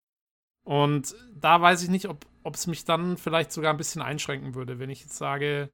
Und 0.63 1.15
da 1.35 1.61
weiß 1.61 1.83
ich 1.83 1.89
nicht, 1.89 2.09
ob 2.09 2.25
ob 2.45 2.53
es 2.53 2.67
mich 2.67 2.85
dann 2.85 3.17
vielleicht 3.17 3.51
sogar 3.51 3.73
ein 3.73 3.77
bisschen 3.77 4.03
einschränken 4.03 4.53
würde, 4.53 4.77
wenn 4.77 4.91
ich 4.91 5.01
jetzt 5.01 5.17
sage, 5.17 5.71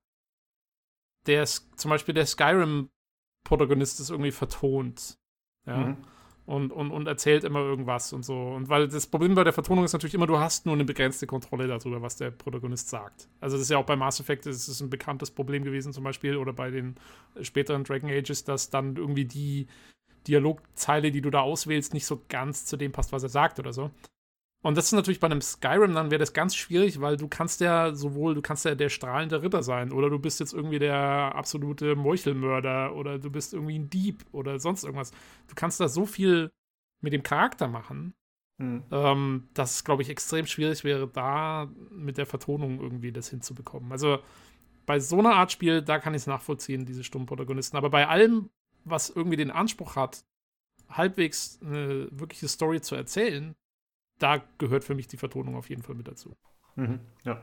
der 1.25 1.43
ist, 1.43 1.79
zum 1.79 1.89
Beispiel 1.89 2.13
der 2.13 2.25
Skyrim-Protagonist 2.25 3.99
ist 3.99 4.09
irgendwie 4.09 4.31
vertont. 4.31 5.17
Ja. 5.65 5.77
Mhm. 5.77 5.97
Und, 6.47 6.71
und, 6.73 6.91
und 6.91 7.07
erzählt 7.07 7.43
immer 7.43 7.59
irgendwas 7.59 8.11
und 8.13 8.25
so. 8.25 8.35
Und 8.35 8.67
weil 8.67 8.87
das 8.87 9.07
Problem 9.07 9.35
bei 9.35 9.43
der 9.43 9.53
Vertonung 9.53 9.85
ist 9.85 9.93
natürlich 9.93 10.15
immer, 10.15 10.27
du 10.27 10.39
hast 10.39 10.65
nur 10.65 10.73
eine 10.73 10.83
begrenzte 10.83 11.27
Kontrolle 11.27 11.67
darüber, 11.67 12.01
was 12.01 12.17
der 12.17 12.31
Protagonist 12.31 12.89
sagt. 12.89 13.29
Also 13.39 13.55
das 13.55 13.63
ist 13.63 13.69
ja 13.69 13.77
auch 13.77 13.85
bei 13.85 13.95
Mass 13.95 14.19
Effect, 14.19 14.47
das 14.47 14.67
ist 14.67 14.81
ein 14.81 14.89
bekanntes 14.89 15.31
Problem 15.31 15.63
gewesen 15.63 15.93
zum 15.93 16.03
Beispiel, 16.03 16.35
oder 16.35 16.51
bei 16.51 16.71
den 16.71 16.95
späteren 17.41 17.83
Dragon 17.83 18.09
Ages, 18.09 18.43
dass 18.43 18.69
dann 18.69 18.95
irgendwie 18.95 19.25
die 19.25 19.67
Dialogzeile, 20.27 21.11
die 21.11 21.21
du 21.21 21.29
da 21.29 21.41
auswählst, 21.41 21.93
nicht 21.93 22.05
so 22.05 22.21
ganz 22.27 22.65
zu 22.65 22.75
dem 22.75 22.91
passt, 22.91 23.11
was 23.11 23.23
er 23.23 23.29
sagt 23.29 23.59
oder 23.59 23.71
so. 23.71 23.91
Und 24.63 24.77
das 24.77 24.85
ist 24.85 24.91
natürlich 24.91 25.19
bei 25.19 25.25
einem 25.25 25.41
Skyrim, 25.41 25.93
dann 25.95 26.11
wäre 26.11 26.19
das 26.19 26.33
ganz 26.33 26.55
schwierig, 26.55 27.01
weil 27.01 27.17
du 27.17 27.27
kannst 27.27 27.61
ja 27.61 27.95
sowohl, 27.95 28.35
du 28.35 28.43
kannst 28.43 28.63
ja 28.63 28.75
der 28.75 28.89
strahlende 28.89 29.41
Ritter 29.41 29.63
sein 29.63 29.91
oder 29.91 30.09
du 30.09 30.19
bist 30.19 30.39
jetzt 30.39 30.53
irgendwie 30.53 30.77
der 30.77 31.33
absolute 31.35 31.95
Meuchelmörder 31.95 32.95
oder 32.95 33.17
du 33.17 33.31
bist 33.31 33.53
irgendwie 33.53 33.79
ein 33.79 33.89
Dieb 33.89 34.23
oder 34.31 34.59
sonst 34.59 34.83
irgendwas. 34.83 35.11
Du 35.47 35.55
kannst 35.55 35.79
da 35.79 35.87
so 35.87 36.05
viel 36.05 36.51
mit 37.01 37.11
dem 37.11 37.23
Charakter 37.23 37.67
machen, 37.67 38.13
mhm. 38.59 38.83
ähm, 38.91 39.49
dass 39.55 39.75
es, 39.75 39.83
glaube 39.83 40.03
ich, 40.03 40.09
extrem 40.09 40.45
schwierig 40.45 40.83
wäre, 40.83 41.07
da 41.07 41.67
mit 41.89 42.19
der 42.19 42.27
Vertonung 42.27 42.79
irgendwie 42.79 43.11
das 43.11 43.29
hinzubekommen. 43.29 43.91
Also 43.91 44.19
bei 44.85 44.99
so 44.99 45.17
einer 45.17 45.33
Art 45.33 45.51
Spiel, 45.51 45.81
da 45.81 45.97
kann 45.97 46.13
ich 46.13 46.21
es 46.21 46.27
nachvollziehen, 46.27 46.85
diese 46.85 47.03
stummen 47.03 47.25
Protagonisten. 47.25 47.77
Aber 47.77 47.89
bei 47.89 48.07
allem, 48.07 48.51
was 48.83 49.09
irgendwie 49.09 49.37
den 49.37 49.49
Anspruch 49.49 49.95
hat, 49.95 50.23
halbwegs 50.87 51.59
eine 51.63 52.09
wirkliche 52.11 52.47
Story 52.47 52.81
zu 52.81 52.93
erzählen, 52.93 53.55
da 54.21 54.43
gehört 54.57 54.83
für 54.83 54.95
mich 54.95 55.07
die 55.07 55.17
Vertonung 55.17 55.55
auf 55.55 55.69
jeden 55.69 55.83
Fall 55.83 55.95
mit 55.95 56.07
dazu. 56.07 56.35
Mhm, 56.75 56.99
ja. 57.23 57.41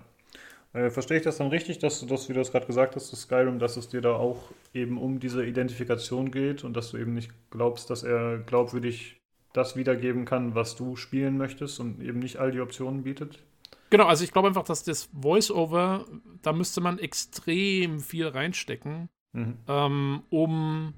Äh, 0.72 0.90
verstehe 0.90 1.16
ich 1.16 1.22
das 1.22 1.38
dann 1.38 1.48
richtig, 1.48 1.78
dass 1.78 2.00
du 2.00 2.06
das, 2.06 2.28
wie 2.28 2.34
du 2.34 2.40
es 2.40 2.52
gerade 2.52 2.66
gesagt 2.66 2.94
hast, 2.94 3.10
das 3.10 3.22
Skyrim, 3.22 3.58
dass 3.58 3.76
es 3.76 3.88
dir 3.88 4.00
da 4.00 4.14
auch 4.14 4.50
eben 4.74 4.98
um 4.98 5.18
diese 5.18 5.44
Identifikation 5.44 6.30
geht 6.30 6.62
und 6.62 6.76
dass 6.76 6.90
du 6.90 6.98
eben 6.98 7.14
nicht 7.14 7.32
glaubst, 7.50 7.88
dass 7.90 8.02
er 8.02 8.38
glaubwürdig 8.38 9.18
das 9.54 9.76
wiedergeben 9.76 10.24
kann, 10.26 10.54
was 10.54 10.76
du 10.76 10.96
spielen 10.96 11.38
möchtest 11.38 11.80
und 11.80 12.02
eben 12.02 12.18
nicht 12.18 12.36
all 12.36 12.50
die 12.50 12.60
Optionen 12.60 13.02
bietet? 13.02 13.42
Genau, 13.90 14.04
also 14.04 14.22
ich 14.22 14.32
glaube 14.32 14.48
einfach, 14.48 14.64
dass 14.64 14.84
das 14.84 15.08
Voice-Over, 15.18 16.04
da 16.42 16.52
müsste 16.52 16.82
man 16.82 16.98
extrem 16.98 18.00
viel 18.00 18.28
reinstecken, 18.28 19.08
mhm. 19.32 19.56
ähm, 19.66 20.22
um 20.28 20.94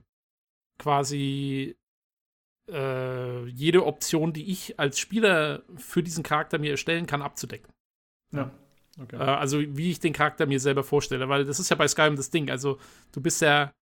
quasi 0.78 1.76
äh, 2.72 3.46
jede 3.46 3.84
Option, 3.86 4.32
die 4.32 4.50
ich 4.50 4.78
als 4.78 4.98
Spieler 4.98 5.62
für 5.76 6.02
diesen 6.02 6.22
Charakter 6.22 6.58
mir 6.58 6.72
erstellen 6.72 7.06
kann, 7.06 7.22
abzudecken. 7.22 7.72
Ja. 8.32 8.50
Okay. 9.00 9.16
Äh, 9.16 9.18
also 9.18 9.60
wie 9.60 9.90
ich 9.90 10.00
den 10.00 10.12
Charakter 10.12 10.46
mir 10.46 10.60
selber 10.60 10.84
vorstelle, 10.84 11.28
weil 11.28 11.44
das 11.44 11.60
ist 11.60 11.70
ja 11.70 11.76
bei 11.76 11.88
Skyrim 11.88 12.16
das 12.16 12.30
Ding. 12.30 12.50
Also 12.50 12.78
du 13.12 13.20
bist 13.20 13.40
ja, 13.40 13.72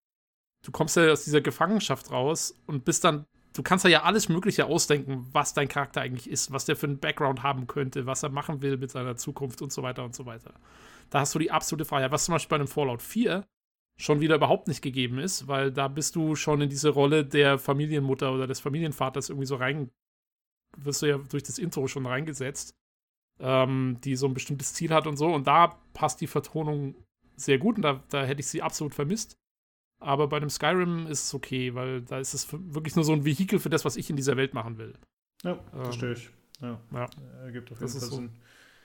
du 0.64 0.72
kommst 0.72 0.97
ja 0.97 1.11
aus 1.11 1.24
dieser 1.24 1.41
Gefangenschaft 1.41 2.11
raus 2.11 2.55
und 2.66 2.84
bist 2.84 3.05
dann, 3.05 3.24
du 3.55 3.62
kannst 3.62 3.84
ja 3.84 4.03
alles 4.03 4.28
Mögliche 4.28 4.66
ausdenken, 4.66 5.26
was 5.32 5.55
dein 5.55 5.68
Charakter 5.68 6.01
eigentlich 6.01 6.30
ist, 6.30 6.53
was 6.53 6.64
der 6.64 6.76
für 6.76 6.86
einen 6.86 6.99
Background 6.99 7.43
haben 7.43 7.66
könnte, 7.66 8.07
was 8.07 8.22
er 8.22 8.30
machen 8.30 8.62
will 8.62 8.76
mit 8.76 8.91
seiner 8.91 9.16
Zukunft 9.16 9.62
und 9.62 9.72
so 9.72 9.82
weiter 9.82 10.05
und 10.05 10.14
so 10.14 10.26
weiter. 10.26 10.55
Da 11.11 11.20
hast 11.20 11.34
du 11.34 11.39
die 11.39 11.51
absolute 11.51 11.84
Freiheit. 11.84 12.12
Was 12.12 12.24
zum 12.24 12.34
Beispiel 12.34 12.51
bei 12.51 12.57
einem 12.57 12.68
Fallout 12.68 13.03
4 13.03 13.45
schon 13.99 14.20
wieder 14.20 14.36
überhaupt 14.36 14.68
nicht 14.68 14.80
gegeben 14.80 15.18
ist, 15.18 15.49
weil 15.49 15.72
da 15.72 15.88
bist 15.88 16.14
du 16.14 16.36
schon 16.36 16.61
in 16.61 16.70
diese 16.70 16.90
Rolle 16.90 17.24
der 17.24 17.59
Familienmutter 17.59 18.32
oder 18.32 18.46
des 18.46 18.61
Familienvaters 18.61 19.28
irgendwie 19.28 19.46
so 19.46 19.57
rein, 19.57 19.90
wirst 20.76 21.03
du 21.03 21.07
ja 21.07 21.18
durch 21.18 21.42
das 21.42 21.59
Intro 21.59 21.88
schon 21.88 22.07
reingesetzt, 22.07 22.74
ähm, 23.40 23.99
die 24.05 24.14
so 24.14 24.26
ein 24.26 24.34
bestimmtes 24.34 24.72
Ziel 24.74 24.90
hat 24.90 25.07
und 25.07 25.16
so. 25.16 25.26
Und 25.26 25.46
da 25.46 25.80
passt 25.94 26.20
die 26.20 26.28
Vertonung 26.28 26.94
sehr 27.36 27.59
gut 27.59 27.76
und 27.76 27.82
da, 27.82 28.05
da 28.09 28.24
hätte 28.24 28.40
ich 28.40 28.46
sie 28.46 28.62
absolut 28.62 28.94
vermisst. 28.94 29.36
Aber 30.01 30.28
bei 30.28 30.38
dem 30.38 30.51
Skyrim 30.51 31.09
ist 31.09 31.24
es 31.24 31.34
okay, 31.34 31.74
weil 31.74 32.03
da 32.03 32.20
ist 32.20 32.34
es 32.34 32.46
wirklich 32.53 32.94
nur 32.94 33.05
so 33.05 33.12
ein 33.12 33.24
Vehikel 33.24 33.59
für 33.59 33.70
das, 33.70 33.84
was 33.84 33.96
ich 33.96 34.09
in 34.11 34.16
dieser 34.16 34.36
Welt 34.36 34.55
machen 34.55 34.78
will. 34.78 34.94
Ja, 35.42 35.59
ähm, 35.74 35.82
verstehe 35.84 36.12
ich. 36.12 36.30
Ja, 36.61 36.80
ja. 36.92 37.09
ergibt 37.42 37.72
auf 37.72 37.80
jeden 37.80 37.90
Fall 37.90 38.01
Sinn. 38.01 38.28
So 38.28 38.28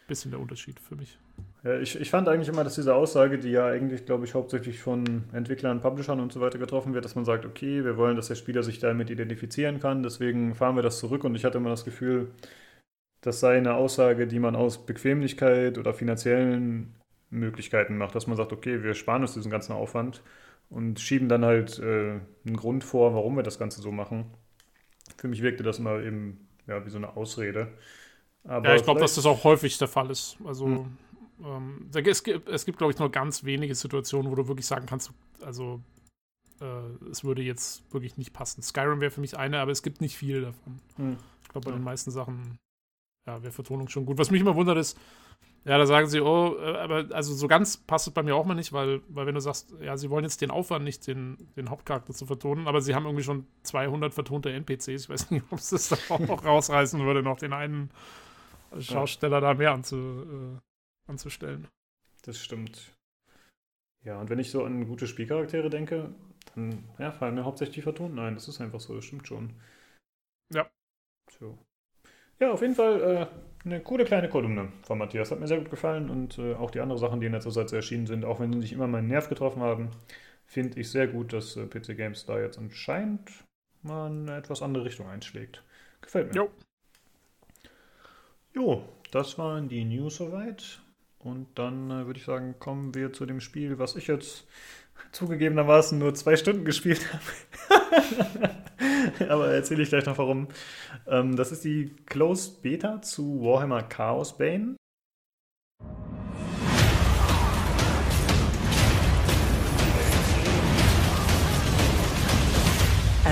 bisschen 0.08 0.32
der 0.32 0.40
Unterschied 0.40 0.80
für 0.80 0.96
mich. 0.96 1.18
Ja, 1.64 1.80
ich, 1.80 2.00
ich 2.00 2.10
fand 2.10 2.28
eigentlich 2.28 2.50
immer, 2.50 2.66
dass 2.66 2.76
diese 2.76 2.94
Aussage, 2.94 3.40
die 3.40 3.52
ja 3.52 3.68
eigentlich, 3.68 4.06
glaube 4.06 4.26
ich, 4.26 4.34
hauptsächlich 4.34 4.82
von 4.82 5.24
Entwicklern, 5.32 5.80
Publishern 5.80 6.20
und 6.20 6.34
so 6.34 6.42
weiter 6.42 6.60
getroffen 6.60 6.94
wird, 6.94 7.06
dass 7.06 7.16
man 7.16 7.24
sagt, 7.24 7.46
okay, 7.46 7.86
wir 7.86 7.96
wollen, 7.96 8.18
dass 8.18 8.28
der 8.28 8.36
Spieler 8.36 8.64
sich 8.64 8.80
damit 8.80 9.10
identifizieren 9.10 9.80
kann, 9.80 10.04
deswegen 10.04 10.56
fahren 10.56 10.76
wir 10.76 10.84
das 10.84 11.00
zurück 11.00 11.24
und 11.24 11.36
ich 11.36 11.46
hatte 11.46 11.60
immer 11.60 11.70
das 11.70 11.86
Gefühl, 11.86 12.32
das 13.22 13.40
sei 13.40 13.58
eine 13.58 13.76
Aussage, 13.76 14.28
die 14.28 14.40
man 14.40 14.58
aus 14.58 14.86
Bequemlichkeit 14.86 15.78
oder 15.78 15.94
finanziellen 15.94 16.96
Möglichkeiten 17.30 17.98
macht, 17.98 18.14
dass 18.16 18.28
man 18.28 18.36
sagt, 18.36 18.52
okay, 18.52 18.84
wir 18.84 18.94
sparen 18.94 19.22
uns 19.22 19.34
diesen 19.34 19.50
ganzen 19.50 19.72
Aufwand 19.72 20.22
und 20.70 21.00
schieben 21.00 21.30
dann 21.30 21.46
halt 21.46 21.80
äh, 21.80 22.20
einen 22.46 22.58
Grund 22.58 22.84
vor, 22.84 23.14
warum 23.14 23.38
wir 23.38 23.44
das 23.44 23.58
Ganze 23.58 23.82
so 23.82 23.94
machen. 23.94 24.26
Für 25.18 25.30
mich 25.30 25.42
wirkte 25.42 25.64
das 25.64 25.80
immer 25.80 26.02
eben 26.02 26.50
ja, 26.68 26.86
wie 26.86 26.90
so 26.90 26.98
eine 26.98 27.16
Ausrede. 27.16 27.70
Aber 28.44 28.68
ja, 28.68 28.76
ich 28.76 28.84
glaube, 28.84 29.00
dass 29.00 29.16
das 29.16 29.26
auch 29.26 29.46
häufig 29.46 29.78
der 29.78 29.88
Fall 29.88 30.12
ist. 30.12 30.38
Also 30.44 30.66
hm. 30.66 30.98
Ähm, 31.44 31.90
es 31.94 32.24
gibt, 32.24 32.48
es 32.48 32.66
gibt 32.66 32.78
glaube 32.78 32.94
ich, 32.94 33.00
nur 33.00 33.12
ganz 33.12 33.44
wenige 33.44 33.76
Situationen, 33.76 34.32
wo 34.32 34.36
du 34.36 34.48
wirklich 34.48 34.66
sagen 34.66 34.86
kannst, 34.86 35.12
also 35.42 35.82
äh, 36.62 37.10
es 37.10 37.24
würde 37.24 37.42
jetzt 37.42 37.84
wirklich 37.94 38.18
nicht 38.18 38.34
passen. 38.34 38.62
Skyrim 38.62 39.02
wäre 39.02 39.12
für 39.12 39.22
mich 39.22 39.38
eine, 39.38 39.60
aber 39.60 39.72
es 39.72 39.84
gibt 39.84 40.02
nicht 40.02 40.18
viele 40.18 40.42
davon. 40.42 40.80
Hm. 40.96 41.18
Ich 41.44 41.50
glaube, 41.50 41.66
bei 41.66 41.72
ja. 41.72 41.78
den 41.78 41.84
meisten 41.84 42.12
Sachen 42.12 42.58
ja, 43.28 43.42
wäre 43.42 43.52
Vertonung 43.52 43.88
schon 43.88 44.06
gut. 44.06 44.18
Was 44.18 44.32
mich 44.32 44.42
immer 44.42 44.56
wundert 44.56 44.78
ist, 44.78 44.98
ja, 45.66 45.78
da 45.78 45.86
sagen 45.86 46.08
sie, 46.08 46.20
oh, 46.20 46.58
äh, 46.60 46.78
aber 46.78 47.06
also 47.12 47.34
so 47.34 47.48
ganz 47.48 47.78
passt 47.78 48.08
es 48.08 48.14
bei 48.14 48.22
mir 48.22 48.36
auch 48.36 48.46
mal 48.46 48.54
nicht, 48.54 48.74
weil, 48.74 49.02
weil 49.08 49.26
wenn 49.26 49.36
du 49.36 49.42
sagst, 49.42 49.74
ja, 49.82 49.96
sie 49.96 50.10
wollen 50.10 50.26
jetzt 50.26 50.42
den 50.42 50.52
Aufwand 50.52 50.84
nicht, 50.84 51.08
den, 51.08 51.38
den 51.56 51.70
Hauptcharakter 51.70 52.14
zu 52.14 52.26
vertonen, 52.26 52.68
aber 52.68 52.82
sie 52.82 52.96
haben 52.96 53.06
irgendwie 53.06 53.24
schon 53.24 53.48
200 53.64 54.14
vertonte 54.14 54.52
NPCs. 54.52 54.88
Ich 54.88 55.10
weiß 55.10 55.32
nicht, 55.32 55.46
ob 55.52 55.60
es 55.60 55.70
das 55.70 55.90
da 55.90 55.98
auch 56.10 56.44
rausreißen 56.44 57.00
würde, 57.06 57.24
noch 57.24 57.38
den 57.38 57.54
einen 57.54 57.92
Schausteller 58.80 59.40
da 59.40 59.54
mehr 59.54 59.72
anzu, 59.72 59.96
äh, 59.96 60.60
anzustellen. 61.08 61.68
Das 62.24 62.40
stimmt. 62.40 62.94
Ja, 64.04 64.20
und 64.20 64.30
wenn 64.30 64.40
ich 64.40 64.52
so 64.52 64.64
an 64.64 64.86
gute 64.88 65.08
Spielcharaktere 65.08 65.70
denke, 65.70 66.14
dann 66.56 66.84
ja, 67.00 67.12
fallen 67.12 67.36
mir 67.36 67.46
hauptsächlich 67.46 67.76
die 67.76 67.82
Vertonten 67.82 68.20
ein. 68.20 68.36
Das 68.36 68.48
ist 68.48 68.62
einfach 68.62 68.80
so, 68.80 68.96
das 68.96 69.06
stimmt 69.06 69.28
schon. 69.28 69.54
Ja. 70.54 70.70
So. 71.40 71.58
Ja, 72.40 72.52
auf 72.52 72.62
jeden 72.62 72.76
Fall 72.76 73.02
äh, 73.02 73.66
eine 73.66 73.82
coole 73.82 74.04
kleine 74.06 74.30
Kolumne 74.30 74.72
von 74.84 74.98
Matthias. 74.98 75.32
Hat 75.32 75.40
mir 75.40 75.48
sehr 75.48 75.60
gut 75.60 75.70
gefallen 75.70 76.10
und 76.10 76.38
äh, 76.38 76.56
auch 76.56 76.72
die 76.72 76.82
anderen 76.82 77.00
Sachen, 77.00 77.22
die 77.22 77.28
in 77.28 77.32
letzter 77.32 77.52
Zeit 77.52 77.70
so 77.70 77.76
erschienen 77.76 78.08
sind, 78.08 78.26
auch 78.26 78.40
wenn 78.40 78.52
sie 78.52 78.60
nicht 78.60 78.74
immer 78.74 78.88
meinen 78.88 79.08
Nerv 79.08 79.30
getroffen 79.30 79.62
haben, 79.62 79.90
finde 80.46 80.80
ich 80.80 80.92
sehr 80.92 81.08
gut, 81.08 81.32
dass 81.32 81.56
äh, 81.56 81.66
PC 81.66 81.96
Games 81.96 82.26
da 82.26 82.40
jetzt 82.40 82.58
anscheinend 82.58 83.32
mal 83.82 84.12
eine 84.12 84.38
etwas 84.38 84.62
andere 84.62 84.86
Richtung 84.86 85.08
einschlägt. 85.08 85.64
Gefällt 86.02 86.34
mir. 86.34 86.36
Jo. 86.36 86.52
Jo, 88.54 88.84
das 89.12 89.38
waren 89.38 89.70
die 89.70 89.84
News 89.86 90.18
soweit. 90.18 90.83
Und 91.24 91.48
dann 91.56 91.90
äh, 91.90 92.06
würde 92.06 92.20
ich 92.20 92.26
sagen, 92.26 92.56
kommen 92.60 92.94
wir 92.96 93.14
zu 93.14 93.26
dem 93.26 93.40
Spiel, 93.40 93.80
was 93.80 93.96
ich 93.96 94.08
jetzt 94.08 94.46
zugegebenermaßen 95.12 95.98
nur 95.98 96.14
zwei 96.16 96.36
Stunden 96.36 96.66
gespielt 96.66 97.08
habe. 98.80 99.30
Aber 99.30 99.48
erzähle 99.50 99.84
ich 99.84 99.90
gleich 99.90 100.06
noch 100.06 100.18
warum. 100.18 100.48
Ähm, 101.08 101.36
das 101.36 101.52
ist 101.52 101.64
die 101.64 101.96
Closed 102.06 102.62
Beta 102.62 103.02
zu 103.02 103.42
Warhammer 103.42 103.84
Chaos 103.84 104.38
Bane. 104.38 104.76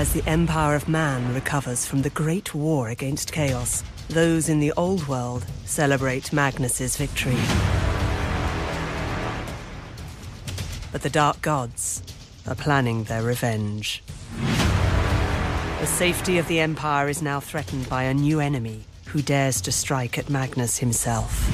As 0.02 0.12
the 0.12 0.28
Empire 0.28 0.74
of 0.74 0.88
Man 0.88 1.32
recovers 1.32 1.86
from 1.86 2.02
the 2.02 2.10
Great 2.10 2.56
War 2.56 2.88
against 2.88 3.30
Chaos, 3.30 3.84
Those 4.08 4.48
in 4.48 4.58
the 4.58 4.72
old 4.72 5.06
world 5.06 5.46
celebrate 5.64 6.32
Magnus's 6.32 6.96
victory. 6.96 7.38
But 10.90 11.02
the 11.02 11.08
Dark 11.08 11.40
Gods 11.40 12.02
are 12.48 12.56
planning 12.56 13.04
their 13.04 13.22
revenge. 13.22 14.02
The 15.78 15.86
safety 15.86 16.36
of 16.36 16.48
the 16.48 16.58
Empire 16.58 17.08
is 17.08 17.22
now 17.22 17.38
threatened 17.38 17.88
by 17.88 18.02
a 18.02 18.12
new 18.12 18.40
enemy 18.40 18.82
who 19.06 19.22
dares 19.22 19.60
to 19.60 19.70
strike 19.70 20.18
at 20.18 20.28
Magnus 20.28 20.78
himself. 20.78 21.46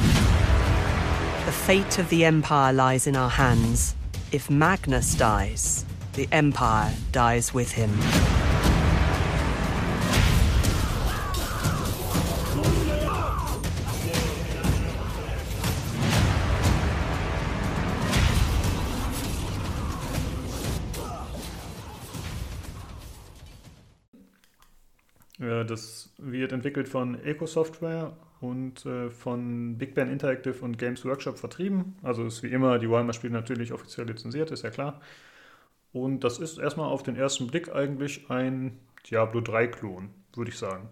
The 1.44 1.52
fate 1.52 1.98
of 1.98 2.08
the 2.08 2.24
Empire 2.24 2.72
lies 2.72 3.06
in 3.06 3.14
our 3.14 3.28
hands. 3.28 3.94
If 4.32 4.48
Magnus 4.48 5.14
dies, 5.14 5.84
the 6.18 6.28
Empire 6.32 6.92
dies 7.12 7.54
with 7.54 7.70
him. 7.70 7.90
das 25.64 26.10
wird 26.18 26.52
entwickelt 26.52 26.88
von 26.88 27.22
Eco 27.24 27.46
Software 27.46 28.16
und 28.40 28.86
äh, 28.86 29.10
von 29.10 29.76
Big 29.76 29.94
Ben 29.94 30.10
Interactive 30.10 30.64
und 30.64 30.78
Games 30.78 31.04
Workshop 31.04 31.38
vertrieben. 31.38 31.96
Also 32.02 32.24
ist 32.26 32.42
wie 32.42 32.48
immer 32.48 32.78
die 32.78 32.88
Warhammer-Spiele 32.88 33.32
natürlich 33.32 33.72
offiziell 33.72 34.06
lizenziert, 34.06 34.50
ist 34.50 34.62
ja 34.62 34.70
klar. 34.70 35.00
Und 36.04 36.24
das 36.24 36.38
ist 36.38 36.58
erstmal 36.58 36.88
auf 36.88 37.02
den 37.02 37.16
ersten 37.16 37.46
Blick 37.46 37.74
eigentlich 37.74 38.30
ein 38.30 38.78
Diablo 39.10 39.40
3-Klon, 39.40 40.10
würde 40.34 40.50
ich 40.50 40.58
sagen. 40.58 40.88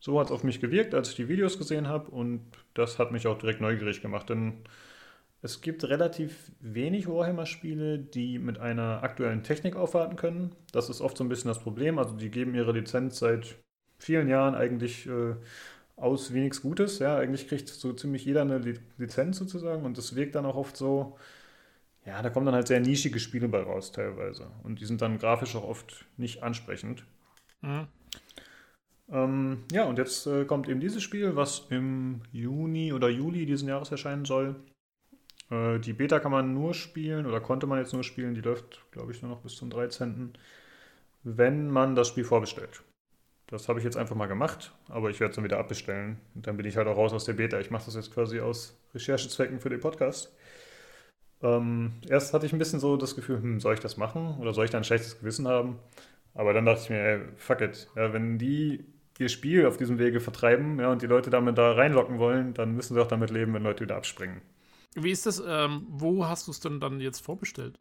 So 0.00 0.20
hat 0.20 0.26
es 0.26 0.32
auf 0.32 0.44
mich 0.44 0.60
gewirkt, 0.60 0.94
als 0.94 1.10
ich 1.10 1.16
die 1.16 1.28
Videos 1.28 1.58
gesehen 1.58 1.88
habe 1.88 2.10
und 2.10 2.42
das 2.74 2.98
hat 2.98 3.12
mich 3.12 3.26
auch 3.26 3.38
direkt 3.38 3.60
neugierig 3.60 4.02
gemacht, 4.02 4.28
denn 4.28 4.64
es 5.42 5.60
gibt 5.60 5.84
relativ 5.84 6.50
wenig 6.60 7.08
Warhammer-Spiele, 7.08 7.98
die 7.98 8.38
mit 8.38 8.58
einer 8.58 9.02
aktuellen 9.02 9.42
Technik 9.42 9.76
aufwarten 9.76 10.16
können. 10.16 10.52
Das 10.72 10.88
ist 10.90 11.00
oft 11.00 11.16
so 11.16 11.24
ein 11.24 11.28
bisschen 11.28 11.48
das 11.48 11.60
Problem. 11.60 11.98
Also 11.98 12.16
die 12.16 12.30
geben 12.30 12.54
ihre 12.54 12.72
Lizenz 12.72 13.18
seit 13.18 13.56
vielen 13.98 14.28
Jahren 14.28 14.54
eigentlich 14.54 15.06
äh, 15.06 15.34
aus 15.96 16.32
wie 16.34 16.40
nichts 16.40 16.62
Gutes. 16.62 16.98
Ja, 16.98 17.16
eigentlich 17.16 17.48
kriegt 17.48 17.68
so 17.68 17.92
ziemlich 17.92 18.24
jeder 18.24 18.42
eine 18.42 18.58
Lizenz 18.98 19.38
sozusagen 19.38 19.84
und 19.84 19.98
das 19.98 20.16
wirkt 20.16 20.34
dann 20.34 20.46
auch 20.46 20.56
oft 20.56 20.76
so, 20.76 21.16
ja, 22.06 22.22
da 22.22 22.30
kommen 22.30 22.46
dann 22.46 22.54
halt 22.54 22.68
sehr 22.68 22.80
nischige 22.80 23.18
Spiele 23.18 23.48
bei 23.48 23.60
raus 23.60 23.92
teilweise. 23.92 24.46
Und 24.62 24.80
die 24.80 24.86
sind 24.86 25.02
dann 25.02 25.18
grafisch 25.18 25.56
auch 25.56 25.64
oft 25.64 26.04
nicht 26.16 26.42
ansprechend. 26.42 27.04
Mhm. 27.62 27.88
Ähm, 29.08 29.64
ja, 29.72 29.84
und 29.84 29.98
jetzt 29.98 30.26
äh, 30.26 30.44
kommt 30.44 30.68
eben 30.68 30.80
dieses 30.80 31.02
Spiel, 31.02 31.36
was 31.36 31.66
im 31.70 32.22
Juni 32.32 32.92
oder 32.92 33.08
Juli 33.08 33.46
diesen 33.46 33.68
Jahres 33.68 33.90
erscheinen 33.90 34.24
soll. 34.24 34.56
Äh, 35.50 35.78
die 35.80 35.92
Beta 35.92 36.20
kann 36.20 36.32
man 36.32 36.54
nur 36.54 36.74
spielen 36.74 37.26
oder 37.26 37.40
konnte 37.40 37.66
man 37.66 37.78
jetzt 37.78 37.92
nur 37.92 38.04
spielen. 38.04 38.34
Die 38.34 38.40
läuft, 38.40 38.84
glaube 38.92 39.12
ich, 39.12 39.22
nur 39.22 39.30
noch 39.30 39.40
bis 39.40 39.56
zum 39.56 39.70
13. 39.70 40.32
Wenn 41.24 41.70
man 41.70 41.94
das 41.96 42.08
Spiel 42.08 42.24
vorbestellt. 42.24 42.82
Das 43.48 43.68
habe 43.68 43.78
ich 43.78 43.84
jetzt 43.84 43.96
einfach 43.96 44.16
mal 44.16 44.26
gemacht, 44.26 44.72
aber 44.88 45.08
ich 45.08 45.20
werde 45.20 45.30
es 45.30 45.36
dann 45.36 45.44
wieder 45.44 45.58
abbestellen. 45.58 46.18
Und 46.34 46.48
dann 46.48 46.56
bin 46.56 46.66
ich 46.66 46.76
halt 46.76 46.88
auch 46.88 46.96
raus 46.96 47.12
aus 47.12 47.24
der 47.24 47.34
Beta. 47.34 47.60
Ich 47.60 47.70
mache 47.70 47.84
das 47.84 47.94
jetzt 47.94 48.12
quasi 48.12 48.40
aus 48.40 48.76
Recherchezwecken 48.92 49.60
für 49.60 49.70
den 49.70 49.78
Podcast. 49.78 50.32
Ähm, 51.42 51.94
erst 52.08 52.32
hatte 52.32 52.46
ich 52.46 52.52
ein 52.52 52.58
bisschen 52.58 52.80
so 52.80 52.96
das 52.96 53.14
Gefühl, 53.14 53.40
hm, 53.40 53.60
soll 53.60 53.74
ich 53.74 53.80
das 53.80 53.96
machen 53.96 54.38
oder 54.38 54.54
soll 54.54 54.64
ich 54.64 54.70
da 54.70 54.78
ein 54.78 54.84
schlechtes 54.84 55.18
Gewissen 55.18 55.46
haben? 55.46 55.78
Aber 56.34 56.52
dann 56.52 56.66
dachte 56.66 56.82
ich 56.82 56.90
mir, 56.90 56.98
ey, 56.98 57.20
fuck 57.36 57.60
it. 57.60 57.88
Ja, 57.96 58.12
wenn 58.12 58.38
die 58.38 58.84
ihr 59.18 59.28
Spiel 59.28 59.66
auf 59.66 59.76
diesem 59.76 59.98
Wege 59.98 60.20
vertreiben 60.20 60.78
ja, 60.78 60.92
und 60.92 61.02
die 61.02 61.06
Leute 61.06 61.30
damit 61.30 61.56
da 61.56 61.72
reinlocken 61.72 62.18
wollen, 62.18 62.54
dann 62.54 62.74
müssen 62.74 62.94
sie 62.94 63.00
auch 63.00 63.06
damit 63.06 63.30
leben, 63.30 63.54
wenn 63.54 63.62
Leute 63.62 63.84
wieder 63.84 63.96
abspringen. 63.96 64.42
Wie 64.94 65.10
ist 65.10 65.26
das? 65.26 65.42
Ähm, 65.46 65.86
wo 65.88 66.26
hast 66.26 66.46
du 66.46 66.50
es 66.50 66.60
denn 66.60 66.80
dann 66.80 67.00
jetzt 67.00 67.20
vorbestellt? 67.20 67.78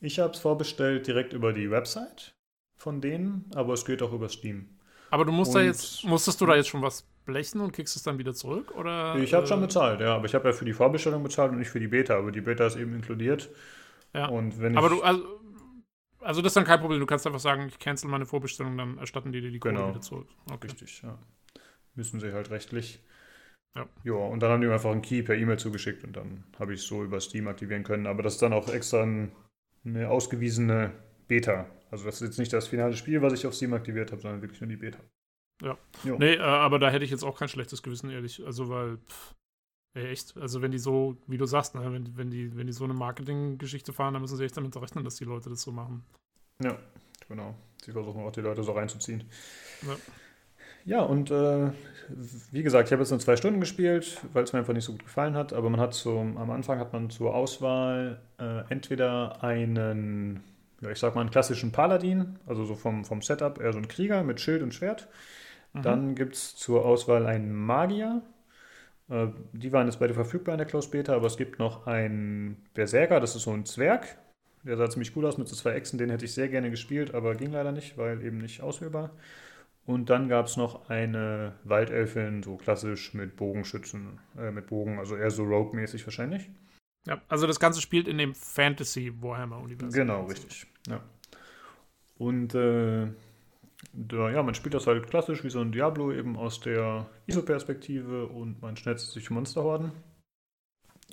Ich 0.00 0.18
habe 0.18 0.32
es 0.32 0.40
vorbestellt 0.40 1.06
direkt 1.06 1.32
über 1.32 1.52
die 1.52 1.70
Website 1.70 2.34
von 2.76 3.00
denen, 3.00 3.50
aber 3.54 3.72
es 3.74 3.84
geht 3.84 4.02
auch 4.02 4.12
über 4.12 4.28
Steam. 4.28 4.68
Aber 5.10 5.24
du 5.24 5.32
musst 5.32 5.54
und, 5.54 5.60
da 5.60 5.62
jetzt, 5.62 6.04
musstest 6.04 6.40
du 6.40 6.46
da 6.46 6.56
jetzt 6.56 6.68
schon 6.68 6.82
was 6.82 7.06
blechen 7.24 7.60
und 7.60 7.72
kriegst 7.72 7.96
es 7.96 8.02
dann 8.02 8.18
wieder 8.18 8.34
zurück? 8.34 8.72
Oder, 8.76 9.16
ich 9.16 9.34
habe 9.34 9.44
äh, 9.44 9.46
schon 9.46 9.60
bezahlt, 9.60 10.00
ja, 10.00 10.14
aber 10.14 10.26
ich 10.26 10.34
habe 10.34 10.48
ja 10.48 10.52
für 10.52 10.64
die 10.64 10.72
Vorbestellung 10.72 11.22
bezahlt 11.22 11.52
und 11.52 11.58
nicht 11.58 11.70
für 11.70 11.80
die 11.80 11.88
Beta, 11.88 12.16
aber 12.16 12.32
die 12.32 12.40
Beta 12.40 12.66
ist 12.66 12.76
eben 12.76 12.94
inkludiert. 12.94 13.50
Ja. 14.12 14.28
Und 14.28 14.60
wenn 14.60 14.76
aber 14.76 14.88
du, 14.88 15.02
also, 15.02 15.40
also 16.20 16.40
das 16.40 16.50
ist 16.50 16.56
dann 16.56 16.64
kein 16.64 16.80
Problem, 16.80 17.00
du 17.00 17.06
kannst 17.06 17.26
einfach 17.26 17.40
sagen, 17.40 17.66
ich 17.68 17.78
cancel 17.78 18.08
meine 18.08 18.26
Vorbestellung, 18.26 18.76
dann 18.76 18.98
erstatten 18.98 19.32
die 19.32 19.40
dir 19.40 19.50
die 19.50 19.58
Kohle 19.58 19.74
genau. 19.74 19.88
wieder 19.90 20.00
zurück. 20.00 20.28
Okay. 20.50 20.68
Richtig, 20.68 21.02
ja. 21.02 21.18
Müssen 21.94 22.20
sie 22.20 22.32
halt 22.32 22.50
rechtlich. 22.50 23.00
Ja. 23.76 23.88
ja, 24.04 24.14
und 24.14 24.40
dann 24.40 24.52
haben 24.52 24.60
die 24.60 24.68
mir 24.68 24.74
einfach 24.74 24.92
einen 24.92 25.02
Key 25.02 25.22
per 25.22 25.36
E-Mail 25.36 25.58
zugeschickt 25.58 26.04
und 26.04 26.16
dann 26.16 26.44
habe 26.60 26.74
ich 26.74 26.80
es 26.80 26.86
so 26.86 27.02
über 27.02 27.20
Steam 27.20 27.48
aktivieren 27.48 27.82
können. 27.82 28.06
Aber 28.06 28.22
das 28.22 28.34
ist 28.34 28.42
dann 28.42 28.52
auch 28.52 28.68
extra 28.68 29.02
eine 29.02 30.08
ausgewiesene 30.08 30.92
Beta. 31.26 31.66
Also 31.90 32.04
das 32.06 32.16
ist 32.16 32.28
jetzt 32.28 32.38
nicht 32.38 32.52
das 32.52 32.68
finale 32.68 32.96
Spiel, 32.96 33.20
was 33.22 33.32
ich 33.32 33.46
auf 33.46 33.54
Steam 33.54 33.74
aktiviert 33.74 34.12
habe, 34.12 34.22
sondern 34.22 34.42
wirklich 34.42 34.60
nur 34.60 34.68
die 34.68 34.76
Beta. 34.76 35.00
Ja. 35.62 35.78
Jo. 36.04 36.16
Nee, 36.18 36.34
äh, 36.34 36.40
aber 36.40 36.78
da 36.78 36.90
hätte 36.90 37.04
ich 37.04 37.10
jetzt 37.10 37.24
auch 37.24 37.38
kein 37.38 37.48
schlechtes 37.48 37.82
Gewissen, 37.82 38.10
ehrlich. 38.10 38.44
Also, 38.44 38.68
weil, 38.68 38.98
pff, 38.98 39.34
ey, 39.94 40.08
echt, 40.08 40.36
also 40.36 40.62
wenn 40.62 40.72
die 40.72 40.78
so, 40.78 41.16
wie 41.26 41.38
du 41.38 41.46
sagst, 41.46 41.74
ne, 41.74 41.92
wenn, 41.92 42.16
wenn, 42.16 42.30
die, 42.30 42.56
wenn 42.56 42.66
die 42.66 42.72
so 42.72 42.84
eine 42.84 42.94
Marketinggeschichte 42.94 43.92
fahren, 43.92 44.14
dann 44.14 44.22
müssen 44.22 44.36
sie 44.36 44.44
echt 44.44 44.56
damit 44.56 44.76
rechnen, 44.76 45.04
dass 45.04 45.16
die 45.16 45.24
Leute 45.24 45.50
das 45.50 45.62
so 45.62 45.72
machen. 45.72 46.04
Ja, 46.62 46.76
genau. 47.28 47.54
Sie 47.84 47.92
versuchen 47.92 48.22
auch 48.22 48.32
die 48.32 48.40
Leute 48.40 48.62
so 48.62 48.72
reinzuziehen. 48.72 49.24
Ja. 49.82 49.96
Ja, 50.86 51.00
und 51.00 51.30
äh, 51.30 51.70
wie 52.50 52.62
gesagt, 52.62 52.88
ich 52.88 52.92
habe 52.92 53.02
jetzt 53.02 53.10
nur 53.10 53.18
zwei 53.18 53.36
Stunden 53.36 53.60
gespielt, 53.60 54.20
weil 54.34 54.44
es 54.44 54.52
mir 54.52 54.58
einfach 54.58 54.74
nicht 54.74 54.84
so 54.84 54.92
gut 54.92 55.04
gefallen 55.04 55.34
hat. 55.34 55.54
Aber 55.54 55.70
man 55.70 55.80
hat 55.80 55.94
so, 55.94 56.18
am 56.20 56.50
Anfang 56.50 56.78
hat 56.78 56.92
man 56.92 57.08
zur 57.08 57.34
Auswahl 57.34 58.20
äh, 58.38 58.64
entweder 58.68 59.42
einen, 59.42 60.44
ja, 60.82 60.90
ich 60.90 60.98
sag 60.98 61.14
mal, 61.14 61.22
einen 61.22 61.30
klassischen 61.30 61.72
Paladin, 61.72 62.38
also 62.46 62.66
so 62.66 62.74
vom, 62.74 63.06
vom 63.06 63.22
Setup 63.22 63.58
eher 63.60 63.72
so 63.72 63.78
ein 63.78 63.88
Krieger 63.88 64.22
mit 64.24 64.40
Schild 64.40 64.62
und 64.62 64.74
Schwert. 64.74 65.08
Mhm. 65.74 65.82
Dann 65.82 66.14
gibt 66.14 66.34
es 66.34 66.56
zur 66.56 66.84
Auswahl 66.84 67.26
einen 67.26 67.54
Magier. 67.54 68.22
Äh, 69.10 69.28
die 69.52 69.72
waren 69.72 69.86
jetzt 69.86 69.98
beide 69.98 70.14
verfügbar 70.14 70.54
in 70.54 70.58
der 70.58 70.66
Close 70.66 70.88
Beta, 70.88 71.14
aber 71.14 71.26
es 71.26 71.36
gibt 71.36 71.58
noch 71.58 71.86
einen 71.86 72.64
Berserker, 72.74 73.20
das 73.20 73.36
ist 73.36 73.42
so 73.42 73.52
ein 73.52 73.66
Zwerg. 73.66 74.18
Der 74.62 74.78
sah 74.78 74.88
ziemlich 74.88 75.14
cool 75.14 75.26
aus 75.26 75.36
mit 75.36 75.46
so 75.46 75.54
zwei 75.54 75.72
Echsen, 75.72 75.98
den 75.98 76.08
hätte 76.08 76.24
ich 76.24 76.32
sehr 76.32 76.48
gerne 76.48 76.70
gespielt, 76.70 77.14
aber 77.14 77.34
ging 77.34 77.52
leider 77.52 77.70
nicht, 77.70 77.98
weil 77.98 78.22
eben 78.24 78.38
nicht 78.38 78.62
auswählbar. 78.62 79.10
Und 79.84 80.08
dann 80.08 80.28
gab 80.28 80.46
es 80.46 80.56
noch 80.56 80.88
eine 80.88 81.52
Waldelfin, 81.64 82.42
so 82.42 82.56
klassisch 82.56 83.12
mit 83.12 83.36
Bogenschützen, 83.36 84.18
äh, 84.38 84.50
mit 84.50 84.68
Bogen, 84.68 84.98
also 84.98 85.16
eher 85.16 85.30
so 85.30 85.44
Rogue-mäßig 85.44 86.06
wahrscheinlich. 86.06 86.48
Ja, 87.06 87.20
also 87.28 87.46
das 87.46 87.60
Ganze 87.60 87.82
spielt 87.82 88.08
in 88.08 88.16
dem 88.16 88.34
Fantasy 88.34 89.12
Warhammer-Universum. 89.20 89.92
Genau, 89.92 90.24
richtig. 90.24 90.66
Ja. 90.88 91.00
Und 92.16 92.54
äh, 92.54 93.08
da, 93.92 94.30
ja, 94.30 94.42
man 94.42 94.54
spielt 94.54 94.74
das 94.74 94.86
halt 94.86 95.06
klassisch 95.08 95.44
wie 95.44 95.50
so 95.50 95.60
ein 95.60 95.72
Diablo, 95.72 96.12
eben 96.12 96.36
aus 96.36 96.60
der 96.60 97.06
ISO-Perspektive 97.26 98.26
und 98.26 98.60
man 98.62 98.76
schnetzt 98.76 99.12
sich 99.12 99.30
Monsterhorden. 99.30 99.92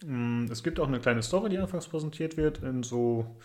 Mm, 0.04 0.46
es 0.52 0.64
gibt 0.64 0.80
auch 0.80 0.88
eine 0.88 1.00
kleine 1.00 1.22
Story, 1.22 1.50
die 1.50 1.58
anfangs 1.58 1.88
präsentiert 1.88 2.38
wird, 2.38 2.64
in 2.64 2.84
so 2.84 3.36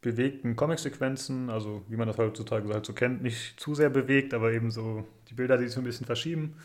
bewegten 0.00 0.54
Comic-Sequenzen, 0.54 1.50
also 1.50 1.82
wie 1.88 1.96
man 1.96 2.06
das 2.08 2.18
heutzutage 2.18 2.68
halt 2.72 2.84
so 2.84 2.92
kennt, 2.92 3.22
nicht 3.22 3.58
zu 3.58 3.74
sehr 3.74 3.90
bewegt, 3.90 4.34
aber 4.34 4.52
eben 4.52 4.70
so 4.70 5.06
die 5.28 5.34
Bilder, 5.34 5.56
die 5.56 5.64
sich 5.64 5.72
so 5.72 5.80
ein 5.80 5.84
bisschen 5.84 6.06
verschieben. 6.06 6.56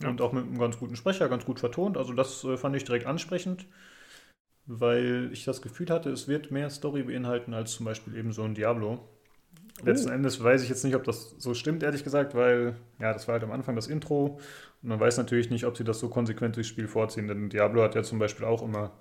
Ja. 0.00 0.08
Und 0.08 0.20
auch 0.20 0.32
mit 0.32 0.44
einem 0.44 0.58
ganz 0.58 0.78
guten 0.78 0.96
Sprecher, 0.96 1.28
ganz 1.28 1.44
gut 1.44 1.60
vertont. 1.60 1.96
Also 1.96 2.12
das 2.12 2.44
äh, 2.44 2.56
fand 2.56 2.76
ich 2.76 2.84
direkt 2.84 3.06
ansprechend, 3.06 3.66
weil 4.66 5.30
ich 5.32 5.44
das 5.44 5.60
Gefühl 5.60 5.90
hatte, 5.90 6.10
es 6.10 6.28
wird 6.28 6.50
mehr 6.50 6.70
Story 6.70 7.02
beinhalten 7.02 7.52
als 7.52 7.72
zum 7.72 7.84
Beispiel 7.84 8.16
eben 8.16 8.32
so 8.32 8.42
ein 8.44 8.54
Diablo. 8.54 9.08
Oh. 9.80 9.86
Letzten 9.86 10.10
Endes 10.10 10.42
weiß 10.42 10.62
ich 10.62 10.68
jetzt 10.68 10.84
nicht, 10.84 10.94
ob 10.94 11.04
das 11.04 11.34
so 11.38 11.54
stimmt, 11.54 11.82
ehrlich 11.82 12.04
gesagt, 12.04 12.34
weil 12.34 12.74
ja, 13.00 13.12
das 13.12 13.28
war 13.28 13.34
halt 13.34 13.44
am 13.44 13.52
Anfang 13.52 13.76
das 13.76 13.86
Intro 13.86 14.38
und 14.82 14.88
man 14.88 15.00
weiß 15.00 15.16
natürlich 15.18 15.50
nicht, 15.50 15.64
ob 15.64 15.76
sie 15.76 15.84
das 15.84 16.00
so 16.00 16.08
konsequent 16.08 16.56
durchs 16.56 16.68
Spiel 16.68 16.88
vorziehen, 16.88 17.28
denn 17.28 17.48
Diablo 17.48 17.82
hat 17.82 17.94
ja 17.94 18.02
zum 18.02 18.18
Beispiel 18.18 18.44
auch 18.44 18.62
immer 18.62 18.92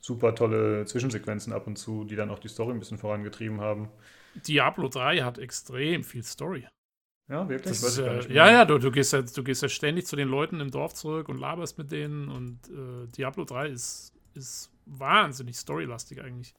super 0.00 0.34
tolle 0.34 0.84
Zwischensequenzen 0.86 1.52
ab 1.52 1.66
und 1.66 1.76
zu, 1.76 2.04
die 2.04 2.16
dann 2.16 2.30
auch 2.30 2.38
die 2.38 2.48
Story 2.48 2.72
ein 2.72 2.78
bisschen 2.78 2.98
vorangetrieben 2.98 3.60
haben. 3.60 3.88
Diablo 4.34 4.88
3 4.88 5.18
hat 5.18 5.38
extrem 5.38 6.04
viel 6.04 6.22
Story. 6.22 6.66
Ja, 7.28 7.48
wirklich? 7.48 7.72
Ist, 7.72 7.98
äh, 7.98 8.32
ja, 8.32 8.50
ja, 8.50 8.64
du, 8.64 8.78
du, 8.78 8.90
gehst 8.90 9.12
ja, 9.12 9.22
du 9.22 9.44
gehst 9.44 9.62
ja 9.62 9.68
ständig 9.68 10.06
zu 10.06 10.16
den 10.16 10.28
Leuten 10.28 10.58
im 10.60 10.70
Dorf 10.70 10.94
zurück 10.94 11.28
und 11.28 11.38
laberst 11.38 11.78
mit 11.78 11.92
denen 11.92 12.28
und 12.28 12.58
äh, 12.68 13.06
Diablo 13.16 13.44
3 13.44 13.68
ist, 13.68 14.12
ist 14.34 14.72
wahnsinnig 14.86 15.56
storylastig 15.56 16.20
eigentlich. 16.22 16.54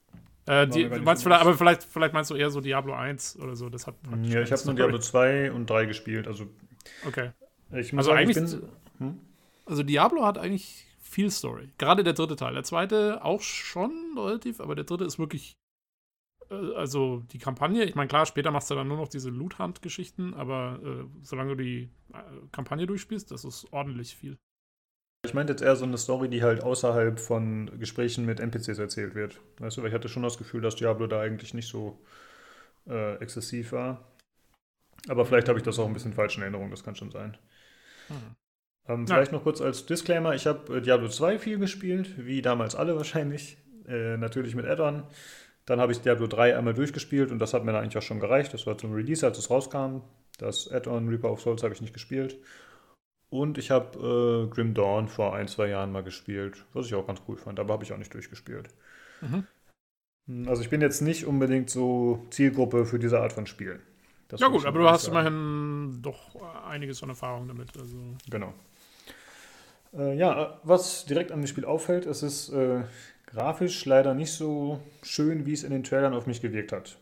Äh, 0.52 0.68
die, 0.68 0.86
meinst 0.86 1.24
vielleicht, 1.24 1.42
aber 1.42 1.54
vielleicht, 1.54 1.84
vielleicht 1.86 2.14
meinst 2.14 2.30
du 2.30 2.36
eher 2.36 2.50
so 2.50 2.60
Diablo 2.60 2.94
1 2.94 3.40
oder 3.40 3.56
so. 3.56 3.70
Das 3.70 3.88
hat 3.88 3.96
ja, 4.24 4.42
ich 4.42 4.52
habe 4.52 4.62
nur 4.66 4.76
Diablo 4.76 4.98
2 4.98 5.54
und 5.54 5.70
3 5.70 5.86
gespielt. 5.86 6.28
Also, 6.28 6.46
okay. 7.08 7.32
also 7.72 8.02
sagen, 8.02 8.18
eigentlich. 8.18 8.36
Bin, 8.36 8.62
hm? 8.98 9.20
Also 9.66 9.84
Diablo 9.84 10.26
hat 10.26 10.38
eigentlich 10.38 10.86
viel 11.00 11.32
Story. 11.32 11.70
Gerade 11.78 12.04
der 12.04 12.12
dritte 12.12 12.36
Teil. 12.36 12.54
Der 12.54 12.66
zweite 12.66 13.24
auch 13.24 13.40
schon 13.40 13.94
relativ, 14.18 14.60
aber 14.60 14.76
der 14.76 14.84
dritte 14.84 15.06
ist 15.06 15.20
wirklich. 15.20 15.56
Äh, 16.50 16.76
also 16.76 17.24
die 17.32 17.40
Kampagne, 17.40 17.86
ich 17.86 17.96
meine, 17.96 18.10
klar, 18.10 18.26
später 18.26 18.52
machst 18.52 18.70
du 18.70 18.76
dann 18.76 18.90
nur 18.90 18.98
noch 18.98 19.08
diese 19.08 19.30
Loot-Hunt-Geschichten, 19.30 20.34
aber 20.34 20.82
äh, 20.84 21.06
solange 21.22 21.56
du 21.56 21.64
die 21.64 21.90
äh, 22.14 22.18
Kampagne 22.52 22.88
durchspielst, 22.88 23.32
das 23.32 23.46
ist 23.46 23.72
ordentlich 23.72 24.18
viel. 24.18 24.38
Ich 25.24 25.34
meinte 25.36 25.54
jetzt 25.54 25.62
eher 25.62 25.76
so 25.76 25.86
eine 25.86 25.98
Story, 25.98 26.30
die 26.30 26.42
halt 26.42 26.64
außerhalb 26.64 27.20
von 27.20 27.80
Gesprächen 27.80 28.26
mit 28.26 28.40
NPCs 28.40 28.80
erzählt 28.80 29.14
wird. 29.14 29.40
Weißt 29.60 29.78
du, 29.78 29.82
weil 29.82 29.90
ich 29.90 29.94
hatte 29.94 30.10
schon 30.10 30.24
das 30.24 30.38
Gefühl, 30.38 30.62
dass 30.62 30.76
Diablo 30.76 31.06
da 31.08 31.22
eigentlich 31.22 31.54
nicht 31.54 31.68
so 31.68 32.02
äh, 32.88 33.16
exzessiv 33.18 33.72
war. 33.72 34.04
Aber 35.08 35.26
vielleicht 35.26 35.48
habe 35.48 35.60
ich 35.60 35.64
das 35.64 35.78
auch 35.78 35.88
ein 35.88 35.94
bisschen 35.94 36.14
falsch 36.14 36.38
in 36.38 36.44
Erinnerung, 36.44 36.72
das 36.72 36.84
kann 36.84 36.96
schon 36.96 37.12
sein. 37.12 37.38
Hm. 38.08 38.36
Ähm, 38.88 39.08
vielleicht 39.08 39.32
noch 39.32 39.44
kurz 39.44 39.62
als 39.62 39.86
Disclaimer: 39.86 40.34
Ich 40.34 40.48
habe 40.48 40.78
äh, 40.78 40.82
Diablo 40.82 41.08
2 41.08 41.38
viel 41.38 41.60
gespielt, 41.60 42.26
wie 42.26 42.42
damals 42.42 42.76
alle 42.76 42.96
wahrscheinlich. 42.96 43.58
Äh, 43.88 44.18
natürlich 44.18 44.56
mit 44.56 44.66
Add-on. 44.66 45.04
Dann 45.66 45.80
habe 45.80 45.92
ich 45.92 46.02
Diablo 46.02 46.28
3 46.28 46.58
einmal 46.58 46.74
durchgespielt 46.74 47.32
und 47.32 47.40
das 47.40 47.54
hat 47.54 47.64
mir 47.64 47.72
dann 47.72 47.84
eigentlich 47.84 47.98
auch 47.98 48.08
schon 48.08 48.20
gereicht. 48.20 48.54
Das 48.54 48.66
war 48.66 48.78
zum 48.78 48.94
Release, 48.94 49.26
als 49.26 49.38
es 49.38 49.50
rauskam. 49.50 50.02
Das 50.40 50.72
Add-on 50.72 51.10
Reaper 51.10 51.32
of 51.32 51.42
Souls 51.42 51.62
habe 51.62 51.74
ich 51.74 51.82
nicht 51.82 51.94
gespielt. 51.94 52.40
Und 53.32 53.58
ich 53.58 53.72
habe 53.72 54.48
äh, 54.48 54.54
Grim 54.54 54.76
Dawn 54.76 55.08
vor 55.08 55.34
ein, 55.34 55.48
zwei 55.48 55.68
Jahren 55.68 55.92
mal 55.92 56.04
gespielt, 56.04 56.66
was 56.74 56.86
ich 56.86 56.94
auch 56.94 57.08
ganz 57.08 57.22
cool 57.28 57.38
fand, 57.38 57.60
aber 57.60 57.74
habe 57.74 57.84
ich 57.84 57.94
auch 57.94 57.98
nicht 57.98 58.14
durchgespielt. 58.14 58.68
Mhm. 59.22 59.48
Hm, 60.28 60.50
also 60.50 60.62
ich 60.62 60.70
bin 60.70 60.82
jetzt 60.82 61.02
nicht 61.02 61.26
unbedingt 61.26 61.70
so 61.70 62.26
Zielgruppe 62.30 62.86
für 62.86 63.00
diese 63.00 63.20
Art 63.20 63.34
von 63.34 63.48
Spielen. 63.48 63.82
Das 64.28 64.42
ja 64.42 64.48
gut, 64.48 64.66
aber 64.66 64.80
du 64.80 64.90
hast 64.90 65.04
sagen. 65.04 65.18
immerhin 65.18 66.02
doch 66.02 66.36
einiges 66.66 67.02
an 67.04 67.10
Erfahrung 67.10 67.48
damit. 67.48 67.70
Also. 67.78 67.98
Genau. 68.30 68.54
Äh, 69.94 70.16
ja, 70.18 70.60
was 70.64 71.06
direkt 71.06 71.32
an 71.32 71.42
dem 71.42 71.48
Spiel 71.48 71.66
auffällt, 71.66 72.06
es 72.06 72.24
ist 72.24 72.50
äh, 72.50 72.84
grafisch 73.28 73.86
leider 73.86 74.14
nicht 74.14 74.34
so 74.34 74.82
schön, 75.04 75.46
wie 75.46 75.54
es 75.54 75.64
in 75.64 75.72
den 75.72 75.84
Trailern 75.84 76.14
auf 76.14 76.28
mich 76.28 76.42
gewirkt 76.42 76.72
hat. 76.72 76.98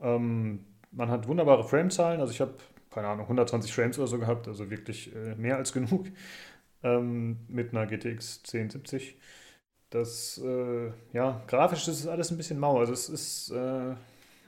Ähm, 0.00 0.64
man 0.90 1.08
hat 1.08 1.28
wunderbare 1.28 1.64
Frame-Zahlen. 1.64 2.20
Also 2.20 2.32
ich 2.32 2.40
habe, 2.40 2.54
keine 2.96 3.08
Ahnung, 3.08 3.26
120 3.26 3.74
Frames 3.74 3.98
oder 3.98 4.08
so 4.08 4.18
gehabt, 4.18 4.48
also 4.48 4.70
wirklich 4.70 5.14
äh, 5.14 5.34
mehr 5.34 5.58
als 5.58 5.74
genug 5.74 6.06
ähm, 6.82 7.36
mit 7.46 7.72
einer 7.72 7.86
GTX 7.86 8.38
1070. 8.38 9.16
Das, 9.90 10.40
äh, 10.42 10.92
ja, 11.12 11.42
grafisch 11.46 11.86
ist 11.88 12.00
es 12.00 12.06
alles 12.06 12.30
ein 12.30 12.38
bisschen 12.38 12.58
mau. 12.58 12.78
Also 12.78 12.94
es 12.94 13.10
ist, 13.10 13.50
äh, 13.50 13.94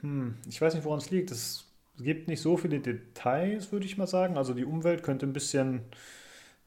hm, 0.01 0.35
ich 0.47 0.59
weiß 0.59 0.73
nicht, 0.73 0.83
woran 0.83 0.97
es 0.97 1.11
liegt. 1.11 1.29
Es 1.29 1.65
gibt 1.99 2.27
nicht 2.27 2.41
so 2.41 2.57
viele 2.57 2.79
Details, 2.79 3.71
würde 3.71 3.85
ich 3.85 3.99
mal 3.99 4.07
sagen. 4.07 4.35
Also 4.35 4.55
die 4.55 4.65
Umwelt 4.65 5.03
könnte 5.03 5.27
ein 5.27 5.33
bisschen 5.33 5.81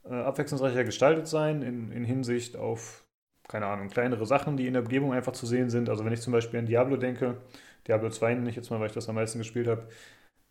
äh, 0.04 0.14
abwechslungsreicher 0.14 0.84
gestaltet 0.84 1.26
sein 1.26 1.62
in, 1.62 1.90
in 1.90 2.04
Hinsicht 2.04 2.56
auf, 2.56 3.04
keine 3.48 3.66
Ahnung, 3.66 3.88
kleinere 3.88 4.24
Sachen, 4.26 4.56
die 4.56 4.68
in 4.68 4.74
der 4.74 4.82
Umgebung 4.82 5.12
einfach 5.12 5.32
zu 5.32 5.46
sehen 5.46 5.68
sind. 5.68 5.88
Also 5.88 6.04
wenn 6.04 6.12
ich 6.12 6.20
zum 6.20 6.32
Beispiel 6.32 6.60
an 6.60 6.66
Diablo 6.66 6.96
denke, 6.96 7.38
Diablo 7.88 8.08
2 8.08 8.34
nenne 8.34 8.50
ich 8.50 8.56
jetzt 8.56 8.70
mal, 8.70 8.78
weil 8.78 8.86
ich 8.86 8.94
das 8.94 9.08
am 9.08 9.16
meisten 9.16 9.38
gespielt 9.38 9.66
habe, 9.66 9.88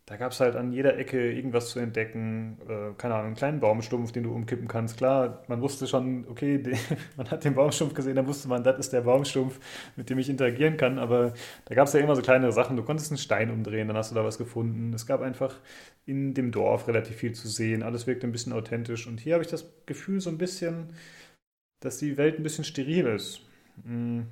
da 0.06 0.16
gab 0.16 0.32
es 0.32 0.40
halt 0.40 0.56
an 0.56 0.72
jeder 0.72 0.98
Ecke 0.98 1.32
irgendwas 1.32 1.70
zu 1.70 1.78
entdecken. 1.78 2.58
Äh, 2.68 2.94
keine 2.98 3.14
Ahnung, 3.14 3.26
einen 3.28 3.36
kleinen 3.36 3.60
Baumstumpf, 3.60 4.10
den 4.10 4.24
du 4.24 4.34
umkippen 4.34 4.66
kannst. 4.66 4.96
Klar, 4.96 5.44
man 5.46 5.60
wusste 5.60 5.86
schon, 5.86 6.26
okay, 6.28 6.58
den, 6.58 6.76
man 7.16 7.30
hat 7.30 7.44
den 7.44 7.54
Baumstumpf 7.54 7.94
gesehen, 7.94 8.16
da 8.16 8.26
wusste 8.26 8.48
man, 8.48 8.64
das 8.64 8.78
ist 8.78 8.92
der 8.92 9.02
Baumstumpf, 9.02 9.60
mit 9.94 10.10
dem 10.10 10.18
ich 10.18 10.28
interagieren 10.28 10.76
kann. 10.76 10.98
Aber 10.98 11.34
da 11.66 11.74
gab 11.76 11.86
es 11.86 11.92
ja 11.92 12.00
immer 12.00 12.16
so 12.16 12.22
kleinere 12.22 12.52
Sachen. 12.52 12.76
Du 12.76 12.82
konntest 12.82 13.12
einen 13.12 13.18
Stein 13.18 13.50
umdrehen, 13.50 13.86
dann 13.86 13.96
hast 13.96 14.10
du 14.10 14.16
da 14.16 14.24
was 14.24 14.38
gefunden. 14.38 14.92
Es 14.92 15.06
gab 15.06 15.20
einfach 15.22 15.60
in 16.04 16.34
dem 16.34 16.50
Dorf 16.50 16.88
relativ 16.88 17.16
viel 17.16 17.32
zu 17.32 17.46
sehen. 17.46 17.84
Alles 17.84 18.08
wirkte 18.08 18.26
ein 18.26 18.32
bisschen 18.32 18.52
authentisch. 18.52 19.06
Und 19.06 19.20
hier 19.20 19.34
habe 19.34 19.44
ich 19.44 19.50
das 19.50 19.70
Gefühl 19.86 20.20
so 20.20 20.30
ein 20.30 20.38
bisschen, 20.38 20.92
dass 21.80 21.98
die 21.98 22.16
Welt 22.16 22.38
ein 22.38 22.42
bisschen 22.42 22.64
steril 22.64 23.06
ist. 23.06 23.42
Hm, 23.84 24.26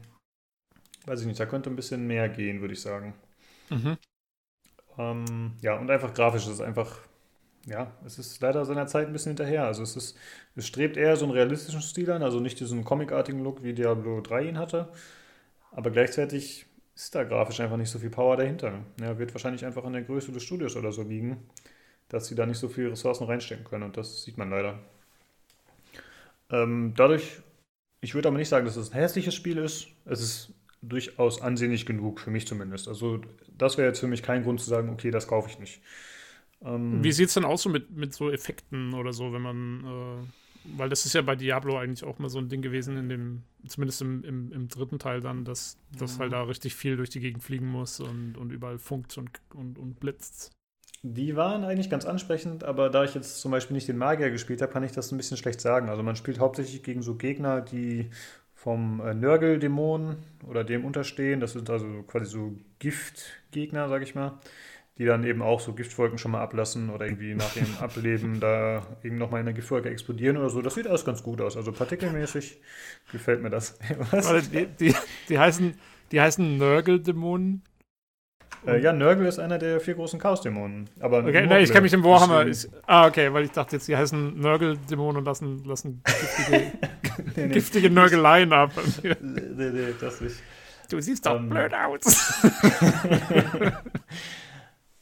weiß 1.06 1.20
ich 1.20 1.26
nicht, 1.26 1.38
da 1.38 1.47
könnte 1.47 1.70
ein 1.70 1.76
bisschen 1.76 2.09
mehr 2.09 2.28
gehen, 2.28 2.60
würde 2.60 2.74
ich 2.74 2.80
sagen. 2.80 3.14
Mhm. 3.70 3.97
Ähm, 5.01 5.52
ja, 5.62 5.78
und 5.78 5.90
einfach 5.90 6.12
grafisch 6.12 6.43
ist 6.47 6.55
es 6.55 6.60
einfach, 6.60 6.98
ja, 7.66 7.93
es 8.05 8.18
ist 8.18 8.40
leider 8.40 8.64
seiner 8.64 8.86
Zeit 8.86 9.06
ein 9.06 9.12
bisschen 9.12 9.31
hinterher. 9.31 9.64
Also 9.64 9.82
es 9.82 9.97
ist, 9.97 10.18
es 10.56 10.66
strebt 10.66 10.97
eher 10.97 11.16
so 11.16 11.24
einen 11.24 11.32
realistischen 11.32 11.81
Stil 11.81 12.10
an, 12.10 12.22
also 12.22 12.40
nicht 12.40 12.60
diesen 12.60 12.85
comicartigen 12.85 13.43
Look, 13.43 13.62
wie 13.62 13.72
Diablo 13.72 14.20
3 14.20 14.43
ihn 14.44 14.59
hatte. 14.59 14.89
Aber 15.72 15.90
gleichzeitig 15.90 16.66
ist 16.94 17.14
da 17.14 17.24
grafisch 17.24 17.60
einfach 17.60 17.77
nicht 17.77 17.90
so 17.90 17.98
viel 17.98 18.10
Power 18.10 18.36
dahinter. 18.36 18.81
Ja, 19.01 19.18
wird 19.18 19.35
wahrscheinlich 19.35 19.64
einfach 19.64 19.85
an 19.85 19.94
der 19.94 20.02
Größe 20.02 20.32
des 20.32 20.43
Studios 20.43 20.77
oder 20.77 20.93
so 20.93 21.02
liegen, 21.02 21.48
dass 22.09 22.27
sie 22.27 22.35
da 22.35 22.47
nicht 22.47 22.59
so 22.59 22.68
viele 22.68 22.90
Ressourcen 22.93 23.24
reinstecken 23.27 23.64
können. 23.64 23.85
Und 23.85 23.97
das 23.97 24.22
sieht 24.24 24.36
man 24.39 24.51
leider. 24.51 24.78
Ähm, 26.51 26.94
dadurch, 26.97 27.40
ich 28.01 28.14
würde 28.14 28.28
aber 28.28 28.39
nicht 28.39 28.48
sagen, 28.48 28.66
dass 28.66 28.77
es 28.77 28.90
ein 28.90 28.98
hässliches 28.98 29.35
Spiel 29.35 29.59
ist. 29.59 29.89
Es 30.05 30.20
ist 30.20 30.52
durchaus 30.82 31.40
ansehnlich 31.43 31.86
genug, 31.86 32.20
für 32.20 32.31
mich 32.31 32.47
zumindest. 32.47 32.89
Also 32.89 33.20
das 33.57 33.77
wäre 33.77 33.89
jetzt 33.89 34.01
für 34.01 34.07
mich 34.07 34.23
kein 34.23 34.43
Grund 34.43 34.61
zu 34.61 34.69
sagen, 34.69 34.90
okay, 34.90 35.11
das 35.11 35.27
kaufe 35.27 35.51
ich 35.51 35.59
nicht. 35.59 35.82
Ähm, 36.62 37.02
Wie 37.02 37.12
sieht 37.12 37.28
es 37.28 37.35
denn 37.35 37.44
aus 37.44 37.62
so 37.62 37.69
mit, 37.70 37.90
mit 37.90 38.15
so 38.15 38.31
Effekten 38.31 38.94
oder 38.94 39.12
so, 39.12 39.32
wenn 39.32 39.43
man, 39.43 39.85
äh, 39.85 40.77
weil 40.77 40.89
das 40.89 41.07
ist 41.07 41.15
ja 41.15 41.23
bei 41.23 41.36
Diablo 41.36 41.78
eigentlich 41.78 42.05
auch 42.05 42.19
mal 42.19 42.28
so 42.28 42.39
ein 42.39 42.48
Ding 42.48 42.62
gewesen, 42.62 42.97
in 42.97 43.09
dem, 43.09 43.43
zumindest 43.66 44.02
im, 44.02 44.24
im, 44.24 44.52
im 44.52 44.69
dritten 44.69 44.98
Teil 44.98 45.20
dann, 45.20 45.44
dass, 45.44 45.78
dass 45.98 46.19
halt 46.19 46.32
da 46.32 46.43
richtig 46.43 46.74
viel 46.74 46.97
durch 46.97 47.11
die 47.11 47.20
Gegend 47.20 47.43
fliegen 47.43 47.66
muss 47.66 48.01
und, 48.01 48.36
und 48.36 48.51
überall 48.51 48.78
funkt 48.78 49.16
und, 49.19 49.31
und, 49.55 49.78
und 49.78 50.01
blitzt. 50.01 50.52
Die 51.02 51.35
waren 51.35 51.65
eigentlich 51.65 51.89
ganz 51.89 52.05
ansprechend, 52.05 52.62
aber 52.62 52.90
da 52.90 53.05
ich 53.05 53.15
jetzt 53.15 53.40
zum 53.40 53.51
Beispiel 53.51 53.74
nicht 53.74 53.89
den 53.89 53.97
Magier 53.97 54.31
gespielt 54.31 54.61
habe, 54.61 54.70
kann 54.70 54.82
ich 54.82 54.93
das 54.93 55.11
ein 55.12 55.16
bisschen 55.16 55.39
schlecht 55.39 55.62
sagen. 55.62 55.89
Also 55.89 56.02
man 56.02 56.15
spielt 56.15 56.40
hauptsächlich 56.40 56.82
gegen 56.82 57.01
so 57.01 57.15
Gegner, 57.15 57.62
die 57.62 58.11
vom 58.62 59.01
äh, 59.01 59.15
Nörgel-Dämon 59.15 60.16
oder 60.47 60.65
dem 60.65 60.85
unterstehen. 60.85 61.41
Das 61.41 61.53
sind 61.53 61.70
also 61.70 62.03
quasi 62.03 62.27
so 62.27 62.53
Giftgegner, 62.78 63.89
sag 63.89 64.03
ich 64.03 64.15
mal, 64.15 64.39
die 64.99 65.07
dann 65.07 65.24
eben 65.24 65.41
auch 65.41 65.61
so 65.61 65.73
Giftwolken 65.73 66.19
schon 66.19 66.32
mal 66.32 66.43
ablassen 66.43 66.91
oder 66.91 67.07
irgendwie 67.07 67.35
nach 67.35 67.55
dem 67.55 67.66
Ableben 67.81 68.39
da 68.39 68.87
eben 69.03 69.16
nochmal 69.16 69.41
in 69.41 69.47
der 69.47 69.55
Giftwolke 69.55 69.89
explodieren 69.89 70.37
oder 70.37 70.51
so. 70.51 70.61
Das 70.61 70.74
sieht 70.74 70.87
alles 70.87 71.07
ganz 71.07 71.23
gut 71.23 71.41
aus. 71.41 71.57
Also 71.57 71.73
partikelmäßig 71.73 72.61
gefällt 73.11 73.41
mir 73.43 73.49
das. 73.49 73.78
die, 74.53 74.66
die, 74.66 74.95
die, 75.31 75.39
heißen, 75.39 75.74
die 76.12 76.20
heißen 76.20 76.59
Nörgel-Dämonen. 76.59 77.62
Äh, 78.66 78.81
ja, 78.81 78.93
Nörgel 78.93 79.27
ist 79.27 79.39
einer 79.39 79.59
der 79.59 79.81
vier 79.81 79.95
großen 79.95 80.19
Chaos-Dämonen. 80.20 80.91
okay, 81.01 81.47
nee, 81.47 81.61
ich 81.61 81.70
kenne 81.70 81.82
mich 81.82 81.93
im 81.93 82.05
Warhammer. 82.05 82.47
Ich, 82.47 82.69
ah, 82.87 83.07
okay, 83.07 83.32
weil 83.32 83.45
ich 83.45 83.53
dachte 83.53 83.77
jetzt, 83.77 83.89
die 83.89 83.97
heißen 83.97 84.39
Nörgel-Dämonen 84.39 85.19
und 85.19 85.24
lassen, 85.24 85.65
lassen 85.65 86.03
giftige, 86.05 86.59
nee, 87.37 87.47
nee. 87.47 87.49
giftige 87.49 87.91
Nörgeleien 87.91 88.53
ab. 88.53 88.73
nee, 89.03 89.12
nee, 89.20 89.95
das 89.99 90.20
nicht. 90.20 90.37
Du 90.91 91.01
siehst 91.01 91.24
doch 91.24 91.37
um, 91.37 91.45
ähm. 91.45 91.49
blöd 91.49 91.73
aus. 91.73 92.45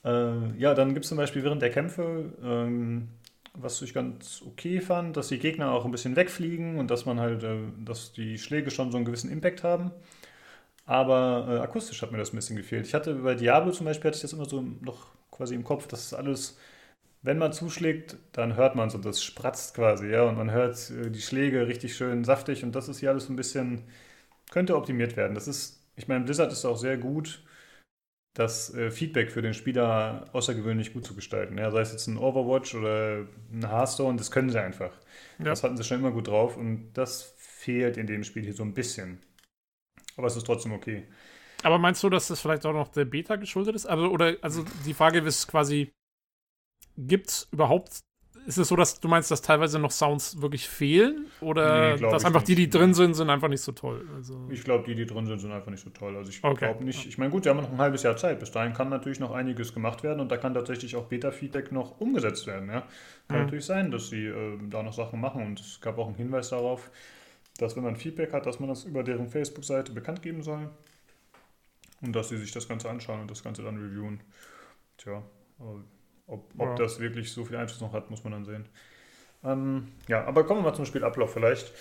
äh, 0.05 0.59
ja, 0.59 0.75
dann 0.75 0.95
gibt 0.95 1.05
es 1.05 1.09
zum 1.09 1.19
Beispiel 1.19 1.43
während 1.43 1.63
der 1.63 1.71
Kämpfe, 1.71 2.33
ähm, 2.43 3.09
was 3.55 3.83
ich 3.83 3.93
ganz 3.93 4.43
okay 4.47 4.81
fand, 4.81 5.17
dass 5.17 5.29
die 5.29 5.39
Gegner 5.39 5.73
auch 5.73 5.85
ein 5.85 5.91
bisschen 5.91 6.15
wegfliegen 6.15 6.79
und 6.79 6.91
dass 6.91 7.07
man 7.07 7.19
halt, 7.19 7.43
äh, 7.43 7.57
dass 7.85 8.13
die 8.13 8.39
Schläge 8.39 8.71
schon 8.71 8.93
so 8.93 8.99
einen 8.99 9.07
gewissen 9.07 9.33
Impact 9.33 9.65
haben. 9.65 9.91
Aber 10.89 11.47
äh, 11.51 11.59
akustisch 11.61 12.01
hat 12.03 12.13
mir 12.13 12.19
das 12.19 12.33
ein 12.33 12.37
bisschen 12.37 12.57
gefehlt. 12.57 12.87
Ich 12.87 12.95
hatte 12.95 13.15
bei 13.17 13.35
Diablo 13.35 13.73
zum 13.73 13.87
Beispiel, 13.87 14.09
hatte 14.09 14.17
ich 14.17 14.23
das 14.23 14.33
immer 14.33 14.47
so 14.47 14.63
noch 14.63 15.09
quasi 15.31 15.55
im 15.55 15.65
Kopf, 15.65 15.87
dass 15.87 16.07
es 16.07 16.15
alles, 16.15 16.59
wenn 17.23 17.39
man 17.39 17.53
zuschlägt, 17.53 18.17
dann 18.33 18.57
hört 18.57 18.77
man 18.77 18.91
so, 18.91 18.99
das 18.99 19.23
spratzt 19.23 19.75
quasi, 19.75 20.09
ja, 20.11 20.25
und 20.25 20.37
man 20.39 20.51
hört 20.53 20.91
äh, 20.91 21.11
die 21.11 21.23
Schläge 21.23 21.69
richtig 21.69 21.97
schön 21.97 22.25
saftig 22.25 22.65
und 22.65 22.73
das 22.75 22.89
ist 22.89 23.01
hier 23.01 23.11
alles 23.11 23.29
ein 23.31 23.37
bisschen, 23.37 23.85
könnte 24.51 24.77
optimiert 24.77 25.17
werden. 25.17 25.35
Das 25.35 25.49
ist, 25.49 25.83
ich 25.97 26.09
meine, 26.09 26.25
Blizzard 26.25 26.53
ist 26.53 26.65
auch 26.67 26.79
sehr 26.79 26.99
gut, 26.99 27.45
das 28.35 28.75
äh, 28.75 28.91
Feedback 28.91 29.31
für 29.33 29.43
den 29.43 29.55
Spieler 29.55 30.29
außergewöhnlich 30.33 30.93
gut 30.95 31.05
zu 31.07 31.15
gestalten. 31.15 31.59
Ja, 31.59 31.71
sei 31.71 31.81
es 31.83 31.93
jetzt 31.93 32.07
ein 32.09 32.19
Overwatch 32.19 32.75
oder 32.75 33.27
ein 33.53 33.69
Hearthstone, 33.69 34.19
das 34.19 34.31
können 34.31 34.51
sie 34.51 34.61
einfach. 34.61 34.93
Ja. 35.39 35.47
Das 35.47 35.65
hatten 35.65 35.77
sie 35.77 35.85
schon 35.85 36.01
immer 36.01 36.13
gut 36.13 36.29
drauf 36.29 36.57
und 36.57 36.93
das 36.95 37.35
fehlt 37.39 37.97
in 37.97 38.07
dem 38.07 38.25
Spiel 38.25 38.45
hier 38.45 38.55
so 38.55 38.63
ein 38.65 38.75
bisschen. 38.75 39.21
Aber 40.19 40.27
es 40.27 40.37
ist 40.37 40.45
trotzdem 40.45 40.73
okay. 40.73 41.07
Aber 41.63 41.79
meinst 41.79 42.03
du, 42.03 42.11
dass 42.11 42.29
das 42.29 42.41
vielleicht 42.41 42.67
auch 42.67 42.73
noch 42.73 42.89
der 42.89 43.05
Beta 43.05 43.37
geschuldet 43.37 43.75
ist? 43.75 43.87
Also, 43.87 44.09
oder, 44.09 44.37
also 44.43 44.65
die 44.85 44.95
Frage 44.95 45.21
ist 45.21 45.47
quasi, 45.49 45.93
gibt 46.97 47.29
es 47.29 47.49
überhaupt, 47.53 48.01
ist 48.47 48.59
es 48.59 48.69
so, 48.69 48.77
dass 48.77 48.99
du 48.99 49.09
meinst, 49.09 49.31
dass 49.31 49.43
teilweise 49.43 49.79
noch 49.79 49.91
Sounds 49.91 50.41
wirklich 50.41 50.69
fehlen? 50.69 51.27
Oder 51.41 51.97
nee, 51.97 52.01
dass 52.01 52.25
einfach 52.25 52.41
nicht. 52.41 52.49
die, 52.49 52.55
die 52.55 52.71
drin 52.71 52.95
sind, 52.95 53.15
sind 53.15 53.31
einfach 53.31 53.49
nicht 53.49 53.61
so 53.61 53.73
toll? 53.73 54.09
Also 54.15 54.49
ich 54.51 54.65
glaube, 54.65 54.85
die, 54.87 54.95
die 54.95 55.07
drin 55.07 55.27
sind, 55.27 55.39
sind 55.39 55.53
einfach 55.53 55.71
nicht 55.71 55.83
so 55.85 55.91
toll. 55.91 56.17
Also 56.17 56.31
ich 56.31 56.43
okay. 56.43 56.67
glaube 56.67 56.85
nicht, 56.85 57.07
ich 57.07 57.19
meine, 57.19 57.31
gut, 57.31 57.45
wir 57.45 57.51
haben 57.51 57.61
noch 57.61 57.71
ein 57.71 57.79
halbes 57.79 58.03
Jahr 58.03 58.17
Zeit. 58.17 58.41
Bis 58.41 58.51
dahin 58.51 58.73
kann 58.73 58.89
natürlich 58.89 59.21
noch 59.21 59.33
einiges 59.33 59.75
gemacht 59.75 60.03
werden 60.03 60.21
und 60.21 60.33
da 60.33 60.37
kann 60.37 60.55
tatsächlich 60.55 60.97
auch 60.97 61.05
Beta-Feedback 61.05 61.73
noch 61.73 62.01
umgesetzt 62.01 62.47
werden. 62.47 62.69
Ja? 62.69 62.87
Kann 63.29 63.39
mhm. 63.39 63.45
natürlich 63.45 63.67
sein, 63.67 63.91
dass 63.91 64.09
sie 64.09 64.27
äh, 64.27 64.59
da 64.69 64.83
noch 64.83 64.95
Sachen 64.95 65.21
machen 65.21 65.45
und 65.45 65.61
es 65.61 65.81
gab 65.81 65.99
auch 65.99 66.07
einen 66.07 66.17
Hinweis 66.17 66.49
darauf, 66.49 66.91
dass 67.59 67.77
wenn 67.77 67.83
man 67.83 67.97
Feedback 67.97 68.33
hat, 68.33 68.47
dass 68.47 68.61
man 68.61 68.69
das 68.69 68.85
über 68.85 69.03
deren 69.03 69.29
Facebook-Seite 69.29 69.93
bekannt 69.93 70.23
geben 70.23 70.43
soll 70.43 70.71
und 72.01 72.15
dass 72.15 72.31
sie 72.31 72.39
sich 72.39 72.53
das 72.53 72.67
Ganze 72.67 72.89
anschauen 72.89 73.21
und 73.21 73.31
das 73.31 73.43
Ganze 73.43 73.63
dann 73.63 73.77
reviewen. 73.77 74.21
Tja, 74.97 75.23
ob, 75.59 76.43
ob 76.57 76.69
ja. 76.69 76.75
das 76.77 77.01
wirklich 77.01 77.33
so 77.33 77.45
viel 77.45 77.57
Einfluss 77.57 77.81
noch 77.81 77.93
hat, 77.93 78.11
muss 78.11 78.25
man 78.25 78.33
dann 78.33 78.45
sehen. 78.45 78.65
Ähm, 79.45 79.89
ja, 80.09 80.25
aber 80.25 80.45
kommen 80.45 80.61
wir 80.61 80.71
mal 80.71 80.75
zum 80.75 80.87
Spielablauf 80.87 81.33
vielleicht. 81.33 81.73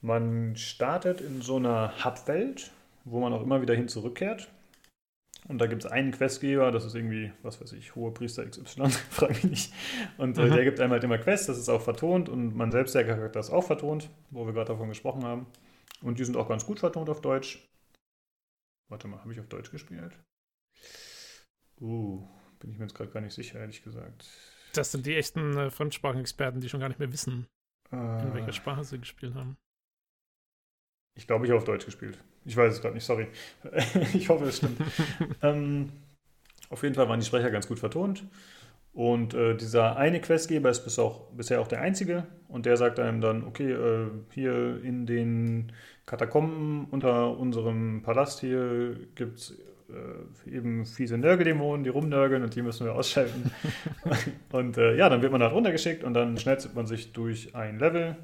Man 0.00 0.56
startet 0.56 1.20
in 1.20 1.42
so 1.42 1.56
einer 1.56 2.04
Hub-Welt, 2.04 2.72
wo 3.04 3.20
man 3.20 3.32
auch 3.32 3.42
immer 3.42 3.62
wieder 3.62 3.74
hin 3.74 3.88
zurückkehrt. 3.88 4.50
Und 5.46 5.58
da 5.58 5.66
gibt 5.66 5.84
es 5.84 5.90
einen 5.90 6.10
Questgeber, 6.10 6.70
das 6.70 6.86
ist 6.86 6.94
irgendwie, 6.94 7.30
was 7.42 7.60
weiß 7.60 7.72
ich, 7.72 7.94
hohe 7.94 8.12
Priester 8.12 8.48
XY, 8.48 8.88
frage 9.10 9.34
mich 9.34 9.44
nicht. 9.44 9.74
Und 10.16 10.38
äh, 10.38 10.48
der 10.48 10.64
gibt 10.64 10.80
einem 10.80 10.92
halt 10.92 11.04
immer 11.04 11.18
Quests, 11.18 11.46
das 11.46 11.58
ist 11.58 11.68
auch 11.68 11.82
vertont 11.82 12.30
und 12.30 12.56
man 12.56 12.70
selbst, 12.72 12.94
der 12.94 13.04
Charakter 13.04 13.40
ist 13.40 13.50
auch 13.50 13.64
vertont, 13.64 14.08
wo 14.30 14.46
wir 14.46 14.54
gerade 14.54 14.68
davon 14.68 14.88
gesprochen 14.88 15.24
haben. 15.24 15.46
Und 16.00 16.18
die 16.18 16.24
sind 16.24 16.36
auch 16.36 16.48
ganz 16.48 16.64
gut 16.64 16.80
vertont 16.80 17.10
auf 17.10 17.20
Deutsch. 17.20 17.68
Warte 18.88 19.06
mal, 19.06 19.20
habe 19.20 19.32
ich 19.32 19.40
auf 19.40 19.48
Deutsch 19.48 19.70
gespielt? 19.70 20.18
Uh, 21.80 22.26
bin 22.58 22.70
ich 22.70 22.78
mir 22.78 22.84
jetzt 22.84 22.94
gerade 22.94 23.10
gar 23.10 23.20
nicht 23.20 23.34
sicher, 23.34 23.60
ehrlich 23.60 23.82
gesagt. 23.82 24.26
Das 24.72 24.92
sind 24.92 25.04
die 25.04 25.14
echten 25.14 25.56
äh, 25.56 25.70
Fremdsprachenexperten, 25.70 26.60
die 26.60 26.68
schon 26.68 26.80
gar 26.80 26.88
nicht 26.88 26.98
mehr 26.98 27.12
wissen, 27.12 27.46
äh, 27.92 27.96
in 27.96 28.34
welcher 28.34 28.52
Sprache 28.52 28.84
sie 28.84 28.98
gespielt 28.98 29.34
haben. 29.34 29.56
Ich 31.16 31.26
glaube, 31.26 31.44
ich 31.44 31.50
habe 31.50 31.58
auf 31.58 31.64
Deutsch 31.64 31.84
gespielt. 31.84 32.18
Ich 32.44 32.56
weiß 32.56 32.74
es 32.74 32.80
gerade 32.80 32.94
nicht, 32.94 33.04
sorry. 33.04 33.26
ich 34.14 34.28
hoffe, 34.28 34.44
es 34.44 34.58
stimmt. 34.58 34.80
ähm, 35.42 35.90
auf 36.70 36.82
jeden 36.82 36.94
Fall 36.94 37.08
waren 37.08 37.20
die 37.20 37.26
Sprecher 37.26 37.50
ganz 37.50 37.66
gut 37.66 37.78
vertont. 37.78 38.24
Und 38.92 39.34
äh, 39.34 39.56
dieser 39.56 39.96
eine 39.96 40.20
Questgeber 40.20 40.70
ist 40.70 40.84
bis 40.84 40.98
auch, 40.98 41.28
bisher 41.32 41.60
auch 41.60 41.66
der 41.66 41.80
einzige. 41.80 42.26
Und 42.48 42.66
der 42.66 42.76
sagt 42.76 43.00
einem 43.00 43.20
dann, 43.20 43.44
okay, 43.44 43.72
äh, 43.72 44.06
hier 44.32 44.80
in 44.82 45.06
den 45.06 45.72
Katakomben 46.06 46.86
unter 46.90 47.36
unserem 47.36 48.02
Palast 48.02 48.40
hier 48.40 48.96
gibt 49.14 49.38
es 49.38 49.58
äh, 49.88 50.50
eben 50.50 50.86
fiese 50.86 51.18
Nörgeldämonen, 51.18 51.84
die 51.84 51.90
rumnörgeln 51.90 52.42
und 52.42 52.54
die 52.54 52.62
müssen 52.62 52.86
wir 52.86 52.94
ausschalten. 52.94 53.50
und 54.52 54.78
äh, 54.78 54.96
ja, 54.96 55.08
dann 55.08 55.22
wird 55.22 55.32
man 55.32 55.42
halt 55.42 55.52
runtergeschickt 55.52 56.04
und 56.04 56.14
dann 56.14 56.38
schnetzelt 56.38 56.74
man 56.74 56.86
sich 56.86 57.12
durch 57.12 57.54
ein 57.54 57.78
Level 57.78 58.16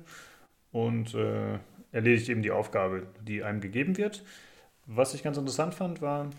und 0.73 1.15
äh, 1.15 1.59
erledigt 1.93 2.29
eben 2.29 2.43
die 2.43 2.51
Aufgabe, 2.51 3.07
die 3.23 3.43
einem 3.43 3.61
gegeben 3.61 3.97
wird. 3.97 4.25
Was 4.87 5.15
ich 5.15 5.23
ganz 5.23 5.37
interessant 5.37 5.75
fand, 5.75 6.03
war, 6.03 6.31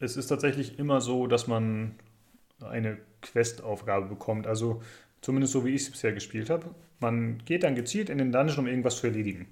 es 0.00 0.16
ist 0.16 0.28
tatsächlich 0.28 0.78
immer 0.78 1.00
so, 1.00 1.26
dass 1.26 1.46
man 1.46 1.94
eine 2.60 2.98
Questaufgabe 3.22 4.06
bekommt. 4.06 4.46
Also 4.46 4.82
zumindest 5.20 5.52
so, 5.52 5.64
wie 5.64 5.74
ich 5.74 5.82
es 5.82 5.90
bisher 5.90 6.12
gespielt 6.12 6.50
habe. 6.50 6.74
Man 7.00 7.38
geht 7.44 7.62
dann 7.62 7.74
gezielt 7.74 8.10
in 8.10 8.18
den 8.18 8.32
Dungeon, 8.32 8.60
um 8.60 8.66
irgendwas 8.66 8.96
zu 8.96 9.06
erledigen. 9.06 9.48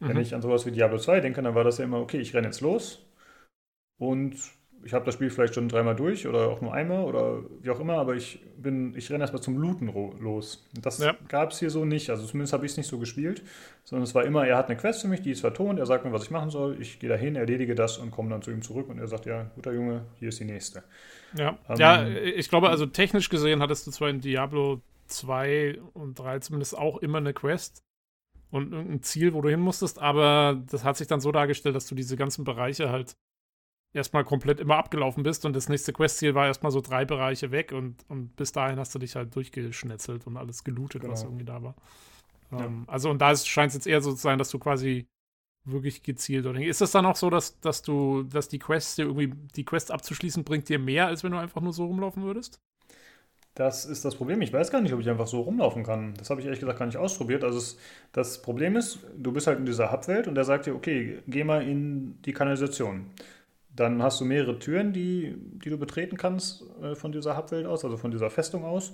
Mhm. 0.00 0.08
Wenn 0.08 0.16
ich 0.18 0.34
an 0.34 0.42
sowas 0.42 0.66
wie 0.66 0.72
Diablo 0.72 0.98
2 0.98 1.20
denke, 1.20 1.42
dann 1.42 1.54
war 1.54 1.64
das 1.64 1.78
ja 1.78 1.84
immer, 1.84 2.00
okay, 2.00 2.18
ich 2.18 2.34
renne 2.34 2.48
jetzt 2.48 2.60
los 2.60 3.04
und 3.98 4.36
ich 4.84 4.94
habe 4.94 5.04
das 5.04 5.14
Spiel 5.14 5.30
vielleicht 5.30 5.54
schon 5.54 5.68
dreimal 5.68 5.96
durch 5.96 6.26
oder 6.26 6.48
auch 6.48 6.60
nur 6.60 6.72
einmal 6.72 7.04
oder 7.04 7.42
wie 7.62 7.70
auch 7.70 7.80
immer, 7.80 7.94
aber 7.94 8.14
ich 8.14 8.40
bin, 8.56 8.94
ich 8.96 9.10
renne 9.10 9.20
erstmal 9.20 9.42
zum 9.42 9.58
Looten 9.58 9.92
los. 10.20 10.66
Das 10.80 10.98
ja. 10.98 11.14
gab 11.28 11.50
es 11.50 11.58
hier 11.58 11.70
so 11.70 11.84
nicht. 11.84 12.10
Also 12.10 12.26
zumindest 12.26 12.52
habe 12.52 12.64
ich 12.64 12.72
es 12.72 12.78
nicht 12.78 12.88
so 12.88 12.98
gespielt, 12.98 13.42
sondern 13.84 14.04
es 14.04 14.14
war 14.14 14.24
immer, 14.24 14.46
er 14.46 14.56
hat 14.56 14.68
eine 14.68 14.76
Quest 14.76 15.02
für 15.02 15.08
mich, 15.08 15.22
die 15.22 15.32
ist 15.32 15.40
vertont, 15.40 15.78
er 15.78 15.86
sagt 15.86 16.04
mir, 16.04 16.12
was 16.12 16.24
ich 16.24 16.30
machen 16.30 16.50
soll, 16.50 16.80
ich 16.80 16.98
gehe 17.00 17.08
dahin, 17.08 17.36
erledige 17.36 17.74
das 17.74 17.98
und 17.98 18.10
komme 18.10 18.30
dann 18.30 18.42
zu 18.42 18.50
ihm 18.50 18.62
zurück 18.62 18.88
und 18.88 18.98
er 18.98 19.08
sagt, 19.08 19.26
ja, 19.26 19.50
guter 19.54 19.72
Junge, 19.72 20.06
hier 20.18 20.28
ist 20.28 20.40
die 20.40 20.44
nächste. 20.44 20.82
Ja, 21.36 21.58
ähm, 21.68 21.76
ja 21.76 22.06
ich 22.08 22.48
glaube, 22.48 22.68
also 22.70 22.86
technisch 22.86 23.28
gesehen 23.28 23.60
hattest 23.60 23.86
du 23.86 23.90
zwar 23.90 24.08
in 24.08 24.20
Diablo 24.20 24.80
2 25.08 25.80
und 25.94 26.18
3 26.18 26.38
zumindest 26.40 26.76
auch 26.76 26.98
immer 26.98 27.18
eine 27.18 27.32
Quest 27.32 27.82
und 28.50 28.72
irgendein 28.72 29.02
Ziel, 29.02 29.34
wo 29.34 29.42
du 29.42 29.48
hin 29.48 29.60
musstest, 29.60 29.98
aber 29.98 30.62
das 30.70 30.84
hat 30.84 30.96
sich 30.96 31.06
dann 31.06 31.20
so 31.20 31.32
dargestellt, 31.32 31.74
dass 31.74 31.86
du 31.86 31.94
diese 31.94 32.16
ganzen 32.16 32.44
Bereiche 32.44 32.90
halt 32.90 33.16
erstmal 33.92 34.24
komplett 34.24 34.60
immer 34.60 34.76
abgelaufen 34.76 35.22
bist 35.22 35.44
und 35.44 35.56
das 35.56 35.68
nächste 35.68 35.92
Questziel 35.92 36.34
war 36.34 36.46
erstmal 36.46 36.72
so 36.72 36.80
drei 36.80 37.04
Bereiche 37.04 37.50
weg 37.50 37.72
und, 37.72 38.04
und 38.08 38.36
bis 38.36 38.52
dahin 38.52 38.78
hast 38.78 38.94
du 38.94 38.98
dich 38.98 39.16
halt 39.16 39.34
durchgeschnetzelt 39.34 40.26
und 40.26 40.36
alles 40.36 40.64
gelootet, 40.64 41.02
genau. 41.02 41.12
was 41.12 41.24
irgendwie 41.24 41.44
da 41.44 41.62
war. 41.62 41.74
Ja. 42.50 42.64
Ähm, 42.64 42.84
also 42.86 43.10
und 43.10 43.18
da 43.18 43.34
scheint 43.36 43.70
es 43.70 43.74
jetzt 43.74 43.86
eher 43.86 44.00
so 44.00 44.12
zu 44.12 44.18
sein, 44.18 44.38
dass 44.38 44.50
du 44.50 44.58
quasi 44.58 45.06
wirklich 45.64 46.02
gezielt 46.02 46.46
oder 46.46 46.60
ist 46.60 46.80
es 46.80 46.90
dann 46.92 47.06
auch 47.06 47.16
so, 47.16 47.30
dass, 47.30 47.60
dass 47.60 47.82
du, 47.82 48.22
dass 48.22 48.48
die 48.48 48.58
Quests 48.58 48.96
dir 48.96 49.06
irgendwie, 49.06 49.32
die 49.56 49.64
Quest 49.64 49.90
abzuschließen, 49.90 50.44
bringt 50.44 50.68
dir 50.68 50.78
mehr, 50.78 51.06
als 51.06 51.24
wenn 51.24 51.32
du 51.32 51.38
einfach 51.38 51.60
nur 51.60 51.72
so 51.72 51.86
rumlaufen 51.86 52.22
würdest? 52.22 52.60
Das 53.54 53.84
ist 53.84 54.04
das 54.04 54.14
Problem. 54.14 54.40
Ich 54.40 54.52
weiß 54.52 54.70
gar 54.70 54.80
nicht, 54.80 54.92
ob 54.92 55.00
ich 55.00 55.10
einfach 55.10 55.26
so 55.26 55.40
rumlaufen 55.40 55.82
kann. 55.82 56.14
Das 56.14 56.30
habe 56.30 56.40
ich 56.40 56.46
ehrlich 56.46 56.60
gesagt 56.60 56.78
gar 56.78 56.86
nicht 56.86 56.96
ausprobiert. 56.96 57.42
Also 57.42 57.58
es, 57.58 57.76
das 58.12 58.40
Problem 58.40 58.76
ist, 58.76 59.00
du 59.16 59.32
bist 59.32 59.48
halt 59.48 59.58
in 59.58 59.66
dieser 59.66 59.90
Hubwelt 59.90 60.28
und 60.28 60.36
der 60.36 60.44
sagt 60.44 60.66
dir, 60.66 60.76
okay, 60.76 61.18
geh 61.26 61.42
mal 61.42 61.66
in 61.66 62.22
die 62.22 62.32
Kanalisation. 62.32 63.10
Dann 63.78 64.02
hast 64.02 64.20
du 64.20 64.24
mehrere 64.24 64.58
Türen, 64.58 64.92
die, 64.92 65.36
die 65.36 65.70
du 65.70 65.78
betreten 65.78 66.16
kannst 66.16 66.64
äh, 66.82 66.94
von 66.94 67.12
dieser 67.12 67.36
Hubwelt 67.36 67.66
aus, 67.66 67.84
also 67.84 67.96
von 67.96 68.10
dieser 68.10 68.30
Festung 68.30 68.64
aus. 68.64 68.92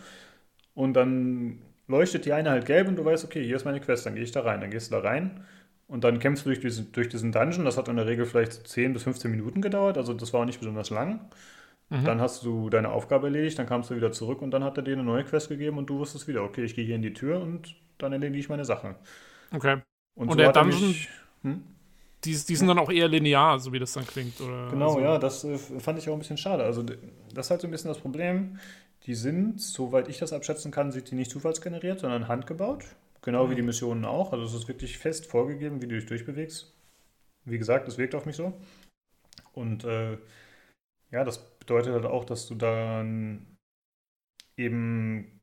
Und 0.74 0.94
dann 0.94 1.62
leuchtet 1.86 2.26
die 2.26 2.32
eine 2.32 2.50
halt 2.50 2.66
gelb 2.66 2.88
und 2.88 2.96
du 2.96 3.04
weißt, 3.04 3.24
okay, 3.24 3.44
hier 3.44 3.56
ist 3.56 3.64
meine 3.64 3.80
Quest, 3.80 4.06
dann 4.06 4.14
gehe 4.14 4.24
ich 4.24 4.32
da 4.32 4.40
rein. 4.40 4.60
Dann 4.60 4.70
gehst 4.70 4.90
du 4.90 4.96
da 4.96 5.00
rein 5.00 5.44
und 5.86 6.04
dann 6.04 6.18
kämpfst 6.18 6.44
du 6.44 6.50
durch 6.50 6.60
diesen, 6.60 6.92
durch 6.92 7.08
diesen 7.08 7.32
Dungeon. 7.32 7.64
Das 7.64 7.76
hat 7.76 7.88
in 7.88 7.96
der 7.96 8.06
Regel 8.06 8.26
vielleicht 8.26 8.66
10 8.66 8.92
bis 8.92 9.04
15 9.04 9.30
Minuten 9.30 9.62
gedauert, 9.62 9.96
also 9.96 10.12
das 10.12 10.32
war 10.32 10.40
auch 10.40 10.44
nicht 10.44 10.60
besonders 10.60 10.90
lang. 10.90 11.20
Mhm. 11.90 12.04
Dann 12.04 12.20
hast 12.20 12.44
du 12.44 12.70
deine 12.70 12.90
Aufgabe 12.90 13.26
erledigt, 13.28 13.58
dann 13.58 13.66
kamst 13.66 13.90
du 13.90 13.96
wieder 13.96 14.12
zurück 14.12 14.42
und 14.42 14.50
dann 14.50 14.64
hat 14.64 14.76
er 14.76 14.82
dir 14.82 14.94
eine 14.94 15.04
neue 15.04 15.24
Quest 15.24 15.48
gegeben 15.48 15.78
und 15.78 15.88
du 15.88 15.98
wusstest 15.98 16.28
wieder, 16.28 16.42
okay, 16.42 16.64
ich 16.64 16.74
gehe 16.74 16.84
hier 16.84 16.96
in 16.96 17.02
die 17.02 17.12
Tür 17.12 17.40
und 17.40 17.76
dann 17.98 18.12
erledige 18.12 18.38
ich 18.38 18.48
meine 18.48 18.64
Sache. 18.64 18.96
Okay. 19.52 19.82
Und, 20.14 20.28
und 20.28 20.32
so 20.32 20.36
der 20.36 20.52
Dungeon, 20.52 20.88
mich, 20.88 21.08
hm? 21.42 21.62
Die, 22.24 22.32
die 22.32 22.56
sind 22.56 22.68
dann 22.68 22.78
auch 22.78 22.90
eher 22.90 23.08
linear, 23.08 23.58
so 23.58 23.72
wie 23.72 23.78
das 23.78 23.92
dann 23.92 24.06
klingt. 24.06 24.40
Oder 24.40 24.70
genau, 24.70 24.94
also. 24.94 25.00
ja, 25.00 25.18
das 25.18 25.44
äh, 25.44 25.58
fand 25.58 25.98
ich 25.98 26.08
auch 26.08 26.14
ein 26.14 26.20
bisschen 26.20 26.38
schade. 26.38 26.64
Also, 26.64 26.82
das 26.82 27.46
ist 27.46 27.50
halt 27.50 27.60
so 27.60 27.68
ein 27.68 27.70
bisschen 27.70 27.88
das 27.88 27.98
Problem. 27.98 28.58
Die 29.06 29.14
sind, 29.14 29.60
soweit 29.60 30.08
ich 30.08 30.18
das 30.18 30.32
abschätzen 30.32 30.70
kann, 30.70 30.90
sind 30.90 31.10
die 31.10 31.14
nicht 31.14 31.30
zufallsgeneriert, 31.30 32.00
sondern 32.00 32.28
handgebaut. 32.28 32.84
Genau 33.22 33.46
mhm. 33.46 33.50
wie 33.50 33.54
die 33.56 33.62
Missionen 33.62 34.04
auch. 34.04 34.32
Also, 34.32 34.44
es 34.44 34.54
ist 34.54 34.68
wirklich 34.68 34.98
fest 34.98 35.26
vorgegeben, 35.26 35.82
wie 35.82 35.86
du 35.86 35.96
dich 35.96 36.06
durchbewegst. 36.06 36.72
Wie 37.44 37.58
gesagt, 37.58 37.88
es 37.88 37.98
wirkt 37.98 38.14
auf 38.14 38.24
mich 38.24 38.36
so. 38.36 38.54
Und 39.52 39.84
äh, 39.84 40.18
ja, 41.10 41.24
das 41.24 41.58
bedeutet 41.58 41.92
halt 41.92 42.06
auch, 42.06 42.24
dass 42.24 42.46
du 42.46 42.54
dann 42.54 43.46
eben 44.56 45.33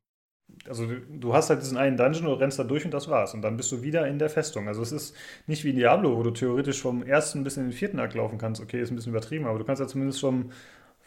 also 0.68 0.88
du 1.10 1.34
hast 1.34 1.50
halt 1.50 1.62
diesen 1.62 1.78
einen 1.78 1.98
Dungeon, 1.98 2.26
du 2.26 2.34
rennst 2.34 2.60
da 2.60 2.64
durch 2.64 2.86
und 2.86 2.94
das 2.94 3.10
war's. 3.10 3.34
Und 3.34 3.42
dann 3.42 3.58
bist 3.58 3.72
du 3.72 3.82
wieder 3.82 4.08
in 4.08 4.20
der 4.20 4.30
Festung. 4.30 4.68
Also 4.68 4.82
es 4.82 4.92
ist 4.92 5.16
nicht 5.48 5.64
wie 5.64 5.72
in 5.72 5.76
Diablo, 5.76 6.16
wo 6.16 6.24
du 6.24 6.32
theoretisch 6.32 6.82
vom 6.82 7.04
ersten 7.04 7.44
bis 7.44 7.58
in 7.58 7.64
den 7.64 7.72
vierten 7.72 8.00
Akt 8.00 8.14
laufen 8.14 8.38
kannst. 8.38 8.62
Okay, 8.62 8.82
ist 8.82 8.92
ein 8.92 8.96
bisschen 8.96 9.12
übertrieben, 9.12 9.46
aber 9.46 9.58
du 9.58 9.66
kannst 9.66 9.80
ja 9.80 9.88
zumindest 9.88 10.20
vom, 10.20 10.52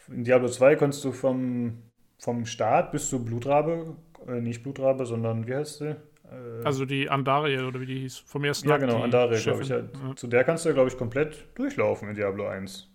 in 0.09 0.23
Diablo 0.23 0.49
2 0.49 0.75
konntest 0.75 1.03
du 1.05 1.11
vom, 1.11 1.77
vom 2.19 2.45
Start 2.45 2.91
bis 2.91 3.09
zur 3.09 3.23
Blutrabe, 3.23 3.95
äh, 4.27 4.41
nicht 4.41 4.63
Blutrabe, 4.63 5.05
sondern 5.05 5.47
wie 5.47 5.55
heißt 5.55 5.77
sie? 5.79 5.89
Äh, 5.89 6.63
also 6.63 6.85
die 6.85 7.09
Andarie 7.09 7.59
oder 7.59 7.79
wie 7.79 7.85
die 7.85 7.99
hieß, 7.99 8.17
vom 8.19 8.43
ersten 8.43 8.67
Ja, 8.67 8.75
Akt, 8.75 8.85
genau, 8.85 9.01
Andarie, 9.01 9.39
glaube 9.41 9.63
ich. 9.63 9.69
Ja. 9.69 9.77
Ja. 9.77 10.15
Zu 10.15 10.27
der 10.27 10.43
kannst 10.43 10.65
du, 10.65 10.73
glaube 10.73 10.89
ich, 10.89 10.97
komplett 10.97 11.45
durchlaufen 11.55 12.09
in 12.09 12.15
Diablo 12.15 12.47
1. 12.47 12.91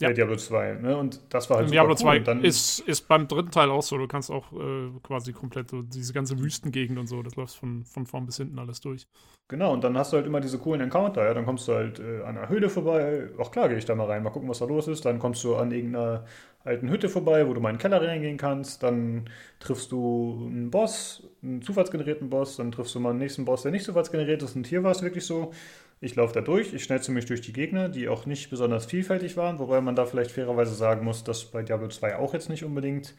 Ja. 0.00 0.12
Diablo 0.12 0.36
2. 0.36 0.74
Ne? 0.74 0.96
Und 0.96 1.20
das 1.30 1.50
war 1.50 1.58
halt 1.58 1.70
Diablo 1.70 1.92
cool. 1.92 2.22
2 2.22 2.40
ist, 2.42 2.80
ist 2.80 3.08
beim 3.08 3.26
dritten 3.26 3.50
Teil 3.50 3.68
auch 3.70 3.82
so. 3.82 3.98
Du 3.98 4.06
kannst 4.06 4.30
auch 4.30 4.52
äh, 4.52 4.90
quasi 5.02 5.32
komplett 5.32 5.70
so 5.70 5.82
diese 5.82 6.12
ganze 6.12 6.38
Wüstengegend 6.38 6.98
und 6.98 7.08
so, 7.08 7.22
das 7.22 7.34
läuft 7.34 7.56
von, 7.56 7.84
von 7.84 8.06
vorn 8.06 8.24
bis 8.24 8.36
hinten 8.36 8.58
alles 8.60 8.80
durch. 8.80 9.08
Genau, 9.48 9.72
und 9.72 9.82
dann 9.82 9.96
hast 9.96 10.12
du 10.12 10.18
halt 10.18 10.26
immer 10.26 10.40
diese 10.40 10.58
coolen 10.58 10.82
Encounter. 10.82 11.24
Ja? 11.24 11.34
Dann 11.34 11.46
kommst 11.46 11.66
du 11.66 11.74
halt 11.74 11.98
äh, 11.98 12.22
an 12.22 12.38
einer 12.38 12.48
Höhle 12.48 12.68
vorbei. 12.68 13.28
Ach 13.40 13.50
klar, 13.50 13.68
gehe 13.68 13.78
ich 13.78 13.86
da 13.86 13.96
mal 13.96 14.06
rein, 14.06 14.22
mal 14.22 14.30
gucken, 14.30 14.48
was 14.48 14.60
da 14.60 14.66
los 14.66 14.86
ist. 14.86 15.04
Dann 15.04 15.18
kommst 15.18 15.42
du 15.42 15.56
an 15.56 15.72
irgendeiner 15.72 16.26
alten 16.64 16.90
Hütte 16.90 17.08
vorbei, 17.08 17.48
wo 17.48 17.54
du 17.54 17.60
mal 17.60 17.70
in 17.70 17.76
den 17.76 17.80
Keller 17.80 18.00
reingehen 18.00 18.36
kannst. 18.36 18.84
Dann 18.84 19.28
triffst 19.58 19.90
du 19.90 20.46
einen 20.48 20.70
Boss, 20.70 21.28
einen 21.42 21.62
zufallsgenerierten 21.62 22.30
Boss. 22.30 22.56
Dann 22.56 22.70
triffst 22.70 22.94
du 22.94 23.00
mal 23.00 23.10
einen 23.10 23.18
nächsten 23.18 23.44
Boss, 23.44 23.62
der 23.62 23.72
nicht 23.72 23.84
zufallsgeneriert 23.84 24.42
ist. 24.42 24.54
Und 24.54 24.66
hier 24.66 24.84
war 24.84 24.92
es 24.92 25.02
wirklich 25.02 25.24
so 25.26 25.52
ich 26.00 26.14
laufe 26.14 26.34
da 26.34 26.40
durch, 26.40 26.72
ich 26.72 26.84
schnetze 26.84 27.10
mich 27.10 27.26
durch 27.26 27.40
die 27.40 27.52
Gegner, 27.52 27.88
die 27.88 28.08
auch 28.08 28.26
nicht 28.26 28.50
besonders 28.50 28.86
vielfältig 28.86 29.36
waren, 29.36 29.58
wobei 29.58 29.80
man 29.80 29.96
da 29.96 30.06
vielleicht 30.06 30.30
fairerweise 30.30 30.74
sagen 30.74 31.04
muss, 31.04 31.24
dass 31.24 31.46
bei 31.46 31.62
Diablo 31.62 31.88
2 31.88 32.16
auch 32.16 32.34
jetzt 32.34 32.48
nicht 32.48 32.64
unbedingt 32.64 33.14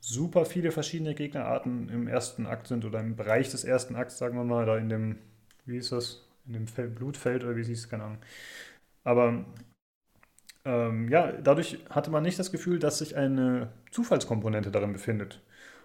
super 0.00 0.44
viele 0.44 0.70
verschiedene 0.70 1.14
Gegnerarten 1.14 1.88
im 1.88 2.06
ersten 2.06 2.46
Akt 2.46 2.68
sind 2.68 2.84
oder 2.84 3.00
im 3.00 3.16
Bereich 3.16 3.50
des 3.50 3.64
ersten 3.64 3.96
Akts, 3.96 4.18
sagen 4.18 4.36
wir 4.36 4.44
mal, 4.44 4.66
da 4.66 4.76
in 4.76 4.88
dem, 4.88 5.18
wie 5.64 5.78
ist 5.78 5.92
das, 5.92 6.26
in 6.46 6.52
dem 6.52 6.66
Feld, 6.66 6.94
Blutfeld 6.94 7.44
oder 7.44 7.56
wie 7.56 7.64
hieß 7.64 7.78
es, 7.78 7.88
keine 7.88 8.04
Ahnung. 8.04 8.18
Aber 9.04 9.44
ähm, 10.64 11.08
ja, 11.08 11.32
dadurch 11.32 11.78
hatte 11.88 12.10
man 12.10 12.22
nicht 12.22 12.38
das 12.38 12.52
Gefühl, 12.52 12.78
dass 12.78 12.98
sich 12.98 13.16
eine 13.16 13.72
Zufallskomponente 13.90 14.70
darin 14.70 14.92
befindet. 14.92 15.40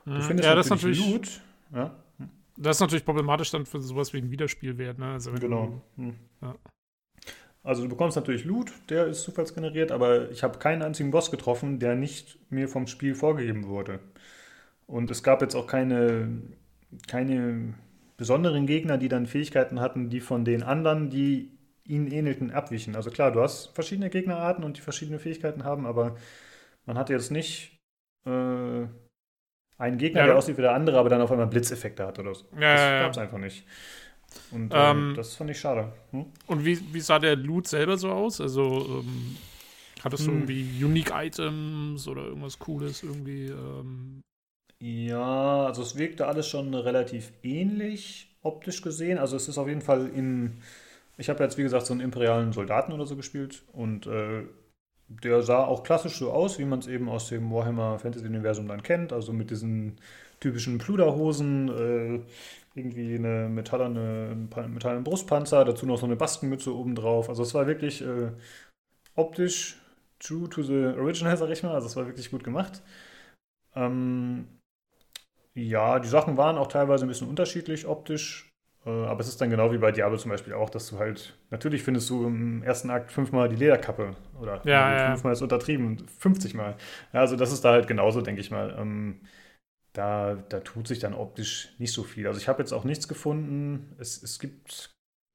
Du 0.05 0.11
mhm. 0.11 0.21
findest 0.21 0.49
ja, 0.49 0.55
natürlich, 0.55 0.83
natürlich 0.83 1.11
Loot, 1.11 1.41
ja, 1.73 2.02
das 2.57 2.77
ist 2.77 2.81
natürlich 2.81 3.05
problematisch 3.05 3.51
dann 3.51 3.65
für 3.65 3.81
sowas 3.81 4.13
wie 4.13 4.17
ein 4.17 4.31
Wiederspielwert. 4.31 4.99
Ne? 4.99 5.11
Also 5.13 5.31
genau. 5.33 5.81
Hm. 5.97 6.15
Ja. 6.41 6.55
Also 7.63 7.83
du 7.83 7.89
bekommst 7.89 8.17
natürlich 8.17 8.43
Loot, 8.43 8.73
der 8.89 9.07
ist 9.07 9.23
zufallsgeneriert, 9.23 9.91
aber 9.91 10.29
ich 10.31 10.43
habe 10.43 10.59
keinen 10.59 10.81
einzigen 10.81 11.11
Boss 11.11 11.31
getroffen, 11.31 11.79
der 11.79 11.95
nicht 11.95 12.37
mir 12.51 12.67
vom 12.67 12.87
Spiel 12.87 13.15
vorgegeben 13.15 13.67
wurde. 13.67 13.99
Und 14.85 15.09
es 15.09 15.23
gab 15.23 15.41
jetzt 15.41 15.55
auch 15.55 15.65
keine, 15.65 16.41
keine 17.07 17.73
besonderen 18.17 18.65
Gegner, 18.67 18.97
die 18.97 19.07
dann 19.07 19.27
Fähigkeiten 19.27 19.79
hatten, 19.79 20.09
die 20.09 20.19
von 20.19 20.43
den 20.43 20.61
anderen, 20.61 21.09
die 21.09 21.57
ihnen 21.85 22.11
ähnelten, 22.11 22.51
abwichen. 22.51 22.95
Also 22.95 23.11
klar, 23.11 23.31
du 23.31 23.41
hast 23.41 23.67
verschiedene 23.67 24.09
Gegnerarten 24.09 24.63
und 24.63 24.77
die 24.77 24.81
verschiedene 24.81 25.19
Fähigkeiten 25.19 25.63
haben, 25.63 25.85
aber 25.85 26.17
man 26.85 26.97
hatte 26.97 27.13
jetzt 27.13 27.31
nicht 27.31 27.79
äh, 28.25 28.85
ein 29.83 29.97
Gegner, 29.97 30.21
ja, 30.21 30.27
der 30.27 30.37
aussieht 30.37 30.57
wie 30.57 30.61
der 30.61 30.73
andere, 30.73 30.97
aber 30.97 31.09
dann 31.09 31.21
auf 31.21 31.31
einmal 31.31 31.47
Blitzeffekte 31.47 32.07
hat 32.07 32.17
oder 32.17 32.33
so. 32.33 32.45
Ja, 32.53 32.73
das 32.73 32.81
ja, 32.81 33.01
gab 33.01 33.11
es 33.11 33.17
einfach 33.17 33.37
nicht. 33.37 33.65
Und 34.51 34.73
äh, 34.73 34.91
ähm, 34.91 35.13
das 35.15 35.35
fand 35.35 35.49
ich 35.49 35.59
schade. 35.59 35.91
Hm? 36.11 36.25
Und 36.47 36.65
wie, 36.65 36.79
wie 36.93 36.99
sah 36.99 37.19
der 37.19 37.35
Loot 37.35 37.67
selber 37.67 37.97
so 37.97 38.09
aus? 38.09 38.41
Also 38.41 39.01
ähm, 39.01 39.35
hattest 40.01 40.25
du 40.25 40.31
hm. 40.31 40.39
irgendwie 40.39 40.83
Unique 40.83 41.11
Items 41.13 42.07
oder 42.07 42.23
irgendwas 42.23 42.57
Cooles 42.57 43.03
irgendwie? 43.03 43.47
Ähm? 43.47 44.21
Ja, 44.79 45.65
also 45.65 45.81
es 45.81 45.97
wirkte 45.97 46.27
alles 46.27 46.47
schon 46.47 46.73
relativ 46.73 47.31
ähnlich 47.43 48.35
optisch 48.41 48.81
gesehen. 48.81 49.17
Also 49.17 49.35
es 49.35 49.47
ist 49.47 49.57
auf 49.57 49.67
jeden 49.67 49.81
Fall 49.81 50.09
in. 50.09 50.61
Ich 51.17 51.29
habe 51.29 51.43
jetzt 51.43 51.57
wie 51.57 51.63
gesagt 51.63 51.85
so 51.85 51.93
einen 51.93 52.01
imperialen 52.01 52.53
Soldaten 52.53 52.91
oder 52.91 53.05
so 53.05 53.15
gespielt 53.15 53.61
und 53.73 54.07
äh, 54.07 54.43
der 55.23 55.41
sah 55.43 55.65
auch 55.65 55.83
klassisch 55.83 56.17
so 56.17 56.31
aus, 56.31 56.59
wie 56.59 56.65
man 56.65 56.79
es 56.79 56.87
eben 56.87 57.09
aus 57.09 57.29
dem 57.29 57.51
Warhammer 57.51 57.99
Fantasy 57.99 58.25
Universum 58.25 58.67
dann 58.67 58.83
kennt, 58.83 59.13
also 59.13 59.33
mit 59.33 59.49
diesen 59.51 59.97
typischen 60.39 60.77
Pluderhosen, 60.77 61.69
äh, 61.69 62.21
irgendwie 62.75 63.15
eine 63.15 63.49
metallerne, 63.49 64.35
metallenen 64.67 65.03
Brustpanzer, 65.03 65.65
dazu 65.65 65.85
noch 65.85 65.97
so 65.97 66.05
eine 66.05 66.15
Baskenmütze 66.15 66.75
oben 66.75 66.95
drauf. 66.95 67.29
Also 67.29 67.43
es 67.43 67.53
war 67.53 67.67
wirklich 67.67 68.01
äh, 68.01 68.31
optisch 69.15 69.77
true 70.19 70.49
to 70.49 70.63
the 70.63 70.97
original, 70.97 71.37
sag 71.37 71.49
ich 71.49 71.63
mal. 71.63 71.73
Also 71.73 71.87
es 71.87 71.95
war 71.95 72.07
wirklich 72.07 72.31
gut 72.31 72.43
gemacht. 72.43 72.81
Ähm, 73.75 74.47
ja, 75.55 75.99
die 75.99 76.07
Sachen 76.07 76.37
waren 76.37 76.57
auch 76.57 76.67
teilweise 76.67 77.05
ein 77.05 77.09
bisschen 77.09 77.29
unterschiedlich 77.29 77.85
optisch. 77.87 78.52
Äh, 78.85 78.89
aber 78.89 79.21
es 79.21 79.27
ist 79.27 79.39
dann 79.39 79.49
genau 79.49 79.71
wie 79.71 79.77
bei 79.77 79.91
Diablo 79.91 80.17
zum 80.17 80.31
Beispiel 80.31 80.53
auch, 80.53 80.69
dass 80.69 80.89
du 80.89 80.99
halt, 80.99 81.37
natürlich 81.51 81.83
findest 81.83 82.09
du 82.09 82.25
im 82.27 82.63
ersten 82.63 82.89
Akt 82.89 83.11
fünfmal 83.11 83.49
die 83.49 83.55
Lederkappe 83.55 84.15
oder 84.39 84.61
ja, 84.65 84.97
ja. 84.97 85.07
fünfmal 85.11 85.33
ist 85.33 85.41
untertrieben, 85.41 86.05
50 86.19 86.53
Mal. 86.53 86.75
Ja, 87.13 87.21
also 87.21 87.35
das 87.35 87.51
ist 87.51 87.63
da 87.63 87.71
halt 87.71 87.87
genauso, 87.87 88.21
denke 88.21 88.41
ich 88.41 88.51
mal. 88.51 88.75
Ähm, 88.77 89.21
da, 89.93 90.35
da 90.49 90.59
tut 90.59 90.87
sich 90.87 90.99
dann 90.99 91.13
optisch 91.13 91.69
nicht 91.77 91.93
so 91.93 92.03
viel. 92.03 92.27
Also 92.27 92.39
ich 92.39 92.47
habe 92.47 92.61
jetzt 92.61 92.73
auch 92.73 92.83
nichts 92.83 93.07
gefunden. 93.07 93.95
Es, 93.99 94.21
es, 94.21 94.39
gibt, 94.39 94.91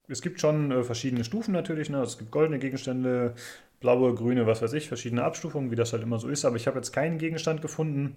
es 0.08 0.20
gibt 0.20 0.40
schon 0.40 0.72
äh, 0.72 0.82
verschiedene 0.82 1.24
Stufen 1.24 1.52
natürlich. 1.52 1.90
Ne? 1.90 1.98
Also 1.98 2.12
es 2.12 2.18
gibt 2.18 2.32
goldene 2.32 2.58
Gegenstände, 2.58 3.34
blaue, 3.80 4.14
grüne, 4.14 4.46
was 4.46 4.60
weiß 4.60 4.72
ich, 4.74 4.88
verschiedene 4.88 5.22
Abstufungen, 5.24 5.70
wie 5.70 5.76
das 5.76 5.92
halt 5.92 6.02
immer 6.02 6.18
so 6.18 6.28
ist. 6.28 6.44
Aber 6.44 6.56
ich 6.56 6.66
habe 6.66 6.76
jetzt 6.76 6.92
keinen 6.92 7.18
Gegenstand 7.18 7.62
gefunden, 7.62 8.16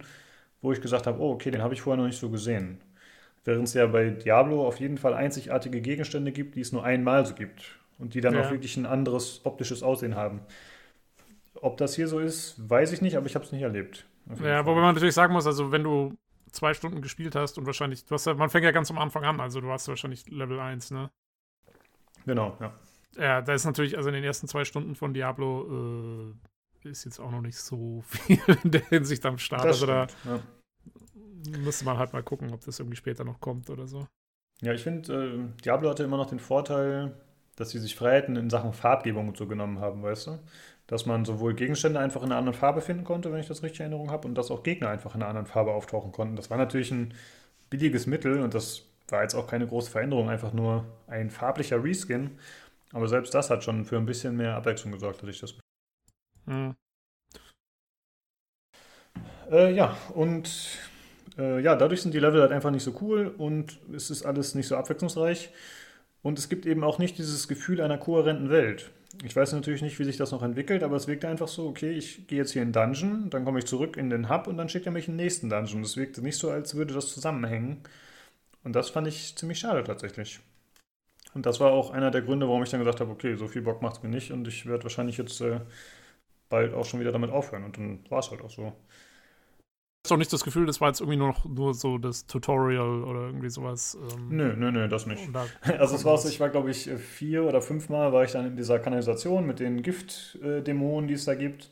wo 0.62 0.72
ich 0.74 0.82
gesagt 0.82 1.08
habe, 1.08 1.20
oh, 1.22 1.32
okay, 1.34 1.52
den 1.52 1.62
habe 1.62 1.74
ich 1.76 1.82
vorher 1.82 2.02
noch 2.02 2.08
nicht 2.08 2.20
so 2.20 2.30
gesehen. 2.32 2.82
Während 3.44 3.68
es 3.68 3.74
ja 3.74 3.88
bei 3.88 4.10
Diablo 4.10 4.68
auf 4.68 4.80
jeden 4.80 4.98
Fall 4.98 5.14
einzigartige 5.14 5.82
Gegenstände 5.82 6.32
gibt, 6.32 6.56
die 6.56 6.62
es 6.62 6.72
nur 6.72 6.84
einmal 6.84 7.26
so 7.26 7.34
gibt. 7.34 7.80
Und 7.98 8.14
die 8.14 8.22
dann 8.22 8.34
Ja. 8.36 8.42
auch 8.46 8.52
wirklich 8.52 8.78
ein 8.78 8.86
anderes 8.86 9.42
optisches 9.44 9.84
Aussehen 9.84 10.16
haben. 10.16 10.42
Ob 11.56 11.78
das 11.78 11.96
hier 11.96 12.08
so 12.08 12.20
ist, 12.20 12.56
weiß 12.70 12.92
ich 12.94 13.02
nicht, 13.02 13.16
aber 13.18 13.26
ich 13.28 13.36
habe 13.36 13.46
es 13.46 13.52
nicht 13.52 13.62
erlebt. 13.62 14.06
Ja, 14.30 14.36
Fall. 14.36 14.66
wobei 14.66 14.82
man 14.82 14.94
natürlich 14.96 15.14
sagen 15.16 15.34
muss, 15.34 15.46
also 15.46 15.72
wenn 15.72 15.84
du 15.84 16.16
zwei 16.52 16.74
Stunden 16.74 17.02
gespielt 17.02 17.36
hast 17.36 17.58
und 17.58 17.66
wahrscheinlich, 17.66 18.06
du 18.06 18.14
hast 18.14 18.26
ja, 18.26 18.34
man 18.34 18.50
fängt 18.50 18.66
ja 18.66 18.72
ganz 18.72 18.90
am 18.92 18.98
Anfang 18.98 19.24
an, 19.24 19.40
also 19.40 19.62
du 19.62 19.68
warst 19.68 19.88
wahrscheinlich 19.88 20.30
Level 20.30 20.60
1, 20.60 20.92
ne? 20.92 21.10
Genau, 22.26 22.58
ja. 22.60 22.74
Ja, 23.18 23.42
da 23.42 23.54
ist 23.54 23.66
natürlich, 23.66 23.98
also 23.98 24.10
in 24.10 24.16
den 24.16 24.24
ersten 24.24 24.48
zwei 24.48 24.64
Stunden 24.64 24.96
von 24.96 25.14
Diablo 25.14 26.34
äh, 26.86 26.90
ist 26.90 27.04
jetzt 27.06 27.20
auch 27.20 27.32
noch 27.32 27.42
nicht 27.42 27.58
so 27.58 28.02
viel 28.08 28.40
in 28.64 28.72
der 28.72 28.86
Hinsicht 28.86 29.26
am 29.26 29.38
Start. 29.38 29.66
Das 29.66 29.82
also 29.82 29.88
da 29.88 30.08
stimmt, 30.08 30.26
ja. 30.26 30.40
Müsste 31.50 31.86
man 31.86 31.98
halt 31.98 32.14
mal 32.14 32.24
gucken, 32.24 32.54
ob 32.54 32.64
das 32.66 32.80
irgendwie 32.80 32.98
später 32.98 33.24
noch 33.24 33.40
kommt 33.40 33.70
oder 33.70 33.88
so. 33.88 34.08
Ja, 34.62 34.74
ich 34.74 34.84
finde, 34.84 35.14
äh, 35.14 35.62
Diablo 35.64 35.90
hatte 35.90 36.04
immer 36.04 36.18
noch 36.18 36.30
den 36.30 36.40
Vorteil, 36.40 37.14
dass 37.56 37.72
sie 37.72 37.80
sich 37.80 37.96
Freiheiten 37.96 38.36
in 38.36 38.50
Sachen 38.50 38.74
Farbgebung 38.74 39.28
und 39.28 39.38
so 39.38 39.48
genommen 39.48 39.80
haben, 39.80 40.04
weißt 40.04 40.28
du? 40.28 40.40
Dass 40.88 41.06
man 41.06 41.26
sowohl 41.26 41.54
Gegenstände 41.56 42.00
einfach 42.00 42.22
in 42.22 42.28
einer 42.28 42.38
anderen 42.38 42.58
Farbe 42.58 42.82
finden 42.82 43.04
konnte, 43.04 43.32
wenn 43.32 43.40
ich 43.40 43.48
das 43.48 43.64
richtig 43.64 43.80
in 43.80 43.86
Erinnerung 43.88 44.12
habe, 44.12 44.28
und 44.28 44.36
dass 44.36 44.52
auch 44.52 44.64
Gegner 44.64 44.90
einfach 44.90 45.16
in 45.16 45.22
einer 45.22 45.30
anderen 45.30 45.48
Farbe 45.48 45.74
auftauchen 45.74 46.12
konnten. 46.12 46.36
Das 46.36 46.50
war 46.50 46.58
natürlich 46.58 46.92
ein 46.92 47.14
billiges 47.70 48.08
Mittel 48.08 48.42
und 48.42 48.54
das 48.54 48.84
war 49.10 49.24
jetzt 49.24 49.36
auch 49.36 49.48
keine 49.48 49.68
große 49.68 49.92
Veränderung, 49.92 50.30
einfach 50.30 50.54
nur 50.54 50.86
ein 51.08 51.30
farblicher 51.30 51.84
Reskin. 51.84 52.38
Aber 52.94 53.08
selbst 53.08 53.34
das 53.34 53.50
hat 53.50 53.64
schon 53.64 53.86
für 53.86 53.98
ein 53.98 54.06
bisschen 54.06 54.36
mehr 54.36 54.56
Abwechslung 54.56 54.92
gesorgt, 54.92 55.22
hatte 55.22 55.32
ich 55.32 55.40
das 55.40 55.56
Hm. 56.48 56.76
Äh, 59.50 59.74
ja, 59.74 59.98
und 60.14 60.80
äh, 61.42 61.60
ja, 61.62 61.76
dadurch 61.76 62.02
sind 62.02 62.14
die 62.14 62.20
Level 62.20 62.42
halt 62.42 62.52
einfach 62.52 62.72
nicht 62.72 62.84
so 62.84 62.96
cool 63.02 63.34
und 63.38 63.80
es 63.94 64.10
ist 64.10 64.26
alles 64.26 64.56
nicht 64.56 64.68
so 64.68 64.76
abwechslungsreich. 64.76 65.52
Und 66.24 66.38
es 66.38 66.50
gibt 66.50 66.66
eben 66.66 66.84
auch 66.84 67.00
nicht 67.00 67.18
dieses 67.18 67.48
Gefühl 67.48 67.82
einer 67.82 67.98
kohärenten 67.98 68.50
Welt. 68.50 68.92
Ich 69.26 69.36
weiß 69.36 69.54
natürlich 69.54 69.82
nicht, 69.82 70.00
wie 70.00 70.04
sich 70.04 70.18
das 70.18 70.32
noch 70.32 70.44
entwickelt, 70.44 70.84
aber 70.84 70.96
es 70.96 71.08
wirkte 71.08 71.28
einfach 71.28 71.48
so, 71.48 71.68
okay, 71.68 71.92
ich 71.92 72.28
gehe 72.28 72.38
jetzt 72.38 72.52
hier 72.52 72.62
in 72.62 72.72
den 72.72 72.74
Dungeon, 72.74 73.30
dann 73.30 73.44
komme 73.44 73.60
ich 73.60 73.66
zurück 73.66 73.98
in 73.98 74.10
den 74.10 74.30
Hub 74.30 74.48
und 74.48 74.58
dann 74.58 74.70
schickt 74.70 74.86
er 74.86 74.92
mich 74.92 75.08
in 75.08 75.18
den 75.18 75.26
nächsten 75.26 75.50
Dungeon. 75.50 75.82
Das 75.82 75.98
wirkte 75.98 76.22
nicht 76.22 76.38
so, 76.38 76.50
als 76.52 76.76
würde 76.76 76.94
das 76.94 77.14
zusammenhängen. 77.14 77.82
Und 78.64 78.74
das 78.76 78.90
fand 78.92 79.08
ich 79.08 79.36
ziemlich 79.36 79.60
schade 79.60 79.84
tatsächlich. 79.84 80.40
Und 81.34 81.46
das 81.46 81.60
war 81.60 81.72
auch 81.72 81.92
einer 81.92 82.12
der 82.12 82.22
Gründe, 82.22 82.48
warum 82.48 82.64
ich 82.64 82.70
dann 82.70 82.82
gesagt 82.82 83.00
habe, 83.00 83.12
okay, 83.12 83.36
so 83.36 83.48
viel 83.48 83.62
Bock 83.62 83.82
macht 83.82 83.98
es 83.98 84.04
mir 84.04 84.10
nicht 84.10 84.32
und 84.32 84.48
ich 84.48 84.66
werde 84.66 84.84
wahrscheinlich 84.84 85.18
jetzt 85.18 85.42
äh, 85.42 85.62
bald 86.50 86.74
auch 86.74 86.86
schon 86.86 87.00
wieder 87.00 87.12
damit 87.12 87.32
aufhören. 87.32 87.64
Und 87.64 87.78
dann 87.78 88.00
war 88.10 88.20
es 88.20 88.32
halt 88.32 88.42
auch 88.42 88.50
so. 88.50 88.74
Hast 90.04 90.10
du 90.10 90.16
auch 90.16 90.18
nicht 90.18 90.34
das 90.34 90.44
Gefühl, 90.44 90.66
das 90.66 90.82
war 90.82 90.88
jetzt 90.88 91.00
irgendwie 91.00 91.18
nur 91.18 91.28
noch 91.28 91.46
nur 91.46 91.76
so 91.76 92.00
das 92.00 92.26
Tutorial 92.26 93.04
oder 93.04 93.28
irgendwie 93.28 93.50
sowas? 93.52 93.96
Ähm, 94.16 94.30
Nö, 94.30 94.56
nö, 94.58 94.72
nö, 94.72 94.88
das 94.88 95.06
nicht. 95.06 95.30
da- 95.34 95.46
Also 95.78 95.96
es 95.96 96.04
war 96.06 96.18
so, 96.18 96.28
ich 96.28 96.40
war 96.40 96.50
glaube 96.50 96.72
ich 96.72 96.90
vier 96.90 97.44
oder 97.44 97.62
fünfmal 97.62 98.12
war 98.12 98.24
ich 98.24 98.32
dann 98.32 98.48
in 98.48 98.58
dieser 98.58 98.80
Kanalisation 98.80 99.46
mit 99.46 99.60
den 99.60 99.84
Giftdämonen, 99.84 101.08
die 101.08 101.14
es 101.14 101.26
da 101.26 101.36
gibt. 101.36 101.70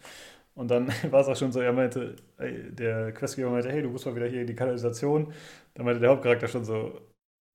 Und 0.53 0.69
dann 0.69 0.89
war 1.09 1.21
es 1.21 1.27
auch 1.27 1.35
schon 1.35 1.51
so, 1.51 1.59
er 1.59 1.73
meinte, 1.73 2.17
der 2.37 3.11
Questgeber 3.13 3.49
meinte, 3.49 3.71
hey, 3.71 3.81
du 3.81 3.89
musst 3.89 4.05
mal 4.05 4.15
wieder 4.15 4.27
hier 4.27 4.41
in 4.41 4.47
die 4.47 4.55
Kanalisation. 4.55 5.33
Dann 5.73 5.85
meinte 5.85 5.99
der 5.99 6.11
Hauptcharakter 6.11 6.47
schon 6.47 6.65
so, 6.65 7.01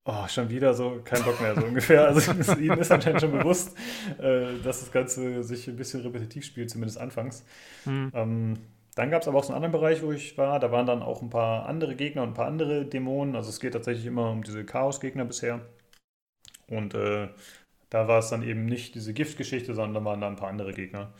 oh, 0.06 0.26
schon 0.28 0.50
wieder 0.50 0.74
so, 0.74 1.00
kein 1.04 1.22
Bock 1.22 1.40
mehr, 1.40 1.54
so 1.54 1.64
ungefähr. 1.66 2.06
Also 2.08 2.32
ihnen 2.58 2.78
ist 2.78 2.90
anscheinend 2.90 3.20
schon 3.20 3.30
bewusst, 3.32 3.76
äh, 4.18 4.58
dass 4.64 4.80
das 4.80 4.90
Ganze 4.90 5.44
sich 5.44 5.68
ein 5.68 5.76
bisschen 5.76 6.00
repetitiv 6.02 6.44
spielt, 6.44 6.70
zumindest 6.70 6.98
anfangs. 6.98 7.44
Hm. 7.84 8.10
Ähm, 8.12 8.54
dann 8.94 9.10
gab 9.10 9.22
es 9.22 9.28
aber 9.28 9.38
auch 9.38 9.44
so 9.44 9.52
einen 9.52 9.64
anderen 9.64 9.72
Bereich, 9.80 10.02
wo 10.02 10.12
ich 10.12 10.38
war. 10.38 10.60
Da 10.60 10.70
waren 10.70 10.86
dann 10.86 11.02
auch 11.02 11.22
ein 11.22 11.30
paar 11.30 11.66
andere 11.66 11.96
Gegner 11.96 12.22
und 12.22 12.30
ein 12.30 12.34
paar 12.34 12.46
andere 12.46 12.84
Dämonen. 12.86 13.34
Also 13.34 13.50
es 13.50 13.60
geht 13.60 13.72
tatsächlich 13.72 14.06
immer 14.06 14.30
um 14.30 14.42
diese 14.42 14.64
Chaos-Gegner 14.64 15.24
bisher. 15.24 15.60
Und 16.68 16.94
äh, 16.94 17.28
da 17.90 18.08
war 18.08 18.20
es 18.20 18.28
dann 18.30 18.42
eben 18.42 18.66
nicht 18.66 18.94
diese 18.94 19.12
Giftgeschichte, 19.12 19.74
sondern 19.74 20.04
waren 20.04 20.20
da 20.20 20.28
ein 20.28 20.36
paar 20.36 20.48
andere 20.48 20.72
Gegner. 20.72 21.12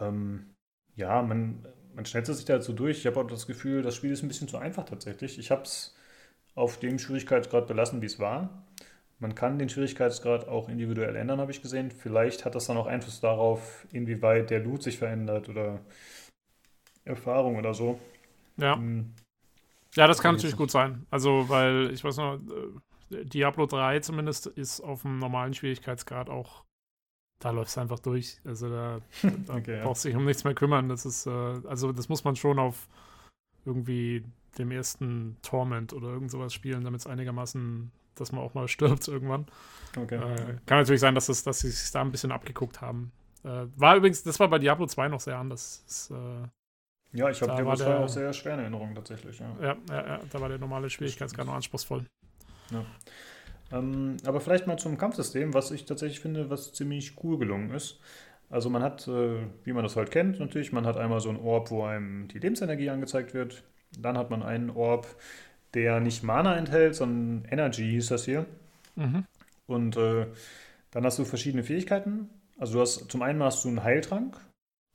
Ähm, 0.00 0.54
ja, 0.96 1.22
man, 1.22 1.66
man 1.94 2.06
schnellt 2.06 2.26
sich 2.26 2.44
da 2.44 2.60
so 2.60 2.72
durch. 2.72 2.98
Ich 2.98 3.06
habe 3.06 3.20
auch 3.20 3.26
das 3.26 3.46
Gefühl, 3.46 3.82
das 3.82 3.96
Spiel 3.96 4.12
ist 4.12 4.22
ein 4.22 4.28
bisschen 4.28 4.48
zu 4.48 4.58
einfach 4.58 4.84
tatsächlich. 4.84 5.38
Ich 5.38 5.50
habe 5.50 5.62
es 5.62 5.96
auf 6.54 6.78
dem 6.78 6.98
Schwierigkeitsgrad 6.98 7.66
belassen, 7.66 8.02
wie 8.02 8.06
es 8.06 8.18
war. 8.18 8.64
Man 9.20 9.34
kann 9.34 9.58
den 9.58 9.68
Schwierigkeitsgrad 9.68 10.46
auch 10.48 10.68
individuell 10.68 11.16
ändern, 11.16 11.40
habe 11.40 11.50
ich 11.50 11.62
gesehen. 11.62 11.90
Vielleicht 11.90 12.44
hat 12.44 12.54
das 12.54 12.66
dann 12.66 12.76
auch 12.76 12.86
Einfluss 12.86 13.20
darauf, 13.20 13.86
inwieweit 13.92 14.50
der 14.50 14.60
Loot 14.60 14.82
sich 14.84 14.98
verändert 14.98 15.48
oder 15.48 15.80
Erfahrung 17.08 17.56
oder 17.56 17.74
so. 17.74 17.98
Ja. 18.56 18.76
Hm, 18.76 19.14
ja, 19.94 20.06
das 20.06 20.20
kann 20.20 20.34
natürlich 20.34 20.56
gut 20.56 20.70
sein. 20.70 21.06
Also, 21.10 21.48
weil 21.48 21.90
ich 21.92 22.04
weiß 22.04 22.18
noch, 22.18 22.34
äh, 23.10 23.24
Diablo 23.24 23.66
3 23.66 24.00
zumindest 24.00 24.46
ist 24.46 24.80
auf 24.80 25.02
dem 25.02 25.18
normalen 25.18 25.54
Schwierigkeitsgrad 25.54 26.28
auch, 26.28 26.64
da 27.40 27.50
läuft 27.50 27.70
es 27.70 27.78
einfach 27.78 27.98
durch. 27.98 28.38
Also 28.44 28.68
da, 28.68 29.00
da 29.46 29.54
Okay, 29.56 29.78
ja. 29.78 29.84
brauchst 29.84 30.04
du 30.04 30.08
dich 30.08 30.16
um 30.16 30.24
nichts 30.24 30.44
mehr 30.44 30.54
kümmern. 30.54 30.88
Das 30.88 31.06
ist, 31.06 31.26
äh, 31.26 31.30
also 31.30 31.92
das 31.92 32.08
muss 32.08 32.24
man 32.24 32.36
schon 32.36 32.58
auf 32.58 32.88
irgendwie 33.64 34.24
dem 34.58 34.70
ersten 34.70 35.36
Torment 35.42 35.92
oder 35.92 36.08
irgend 36.08 36.30
sowas 36.30 36.52
spielen, 36.52 36.84
damit 36.84 37.00
es 37.00 37.06
einigermaßen, 37.06 37.90
dass 38.14 38.32
man 38.32 38.42
auch 38.42 38.54
mal 38.54 38.68
stirbt 38.68 39.08
irgendwann. 39.08 39.46
Okay. 39.96 40.16
Äh, 40.16 40.58
kann 40.66 40.78
natürlich 40.78 41.00
sein, 41.00 41.14
dass, 41.14 41.28
es, 41.28 41.44
dass 41.44 41.60
sie 41.60 41.70
sich 41.70 41.90
da 41.90 42.02
ein 42.02 42.10
bisschen 42.10 42.32
abgeguckt 42.32 42.80
haben. 42.80 43.12
Äh, 43.44 43.66
war 43.76 43.96
übrigens, 43.96 44.22
das 44.22 44.38
war 44.40 44.48
bei 44.48 44.58
Diablo 44.58 44.86
2 44.86 45.08
noch 45.08 45.20
sehr 45.20 45.38
anders. 45.38 45.82
Das, 45.86 46.10
äh, 46.10 46.48
Ja, 47.12 47.30
ich 47.30 47.40
habe 47.40 47.52
2 47.52 47.76
der- 47.76 48.00
auch 48.00 48.08
sehr 48.08 48.32
schwer 48.32 48.54
in 48.54 48.60
Erinnerung 48.60 48.94
tatsächlich. 48.94 49.38
Ja. 49.38 49.56
ja, 49.60 49.76
ja, 49.88 50.06
ja, 50.06 50.20
da 50.30 50.40
war 50.40 50.48
der 50.48 50.58
normale 50.58 50.90
Schwierigkeitsgrad 50.90 51.46
noch 51.46 51.54
anspruchsvoll. 51.54 52.04
Ähm, 53.72 54.16
aber 54.24 54.40
vielleicht 54.40 54.66
mal 54.66 54.78
zum 54.78 54.96
Kampfsystem, 54.98 55.52
was 55.54 55.70
ich 55.70 55.84
tatsächlich 55.84 56.20
finde, 56.20 56.50
was 56.50 56.72
ziemlich 56.72 57.22
cool 57.22 57.38
gelungen 57.38 57.70
ist. 57.70 58.00
Also 58.50 58.70
man 58.70 58.82
hat, 58.82 59.06
äh, 59.08 59.36
wie 59.64 59.72
man 59.72 59.84
das 59.84 59.96
halt 59.96 60.10
kennt, 60.10 60.40
natürlich, 60.40 60.72
man 60.72 60.86
hat 60.86 60.96
einmal 60.96 61.20
so 61.20 61.28
einen 61.28 61.38
Orb, 61.38 61.70
wo 61.70 61.84
einem 61.84 62.28
die 62.28 62.38
Lebensenergie 62.38 62.88
angezeigt 62.88 63.34
wird. 63.34 63.62
Dann 63.98 64.16
hat 64.16 64.30
man 64.30 64.42
einen 64.42 64.70
Orb, 64.70 65.06
der 65.74 66.00
nicht 66.00 66.22
Mana 66.22 66.56
enthält, 66.56 66.94
sondern 66.94 67.50
Energy 67.50 67.90
hieß 67.90 68.08
das 68.08 68.24
hier. 68.24 68.46
Mhm. 68.96 69.24
Und 69.66 69.96
äh, 69.98 70.26
dann 70.90 71.04
hast 71.04 71.18
du 71.18 71.24
verschiedene 71.24 71.62
Fähigkeiten. 71.62 72.30
Also 72.58 72.74
du 72.74 72.80
hast 72.80 73.10
zum 73.10 73.20
einen 73.22 73.42
hast 73.42 73.64
du 73.64 73.68
einen 73.68 73.84
Heiltrank, 73.84 74.36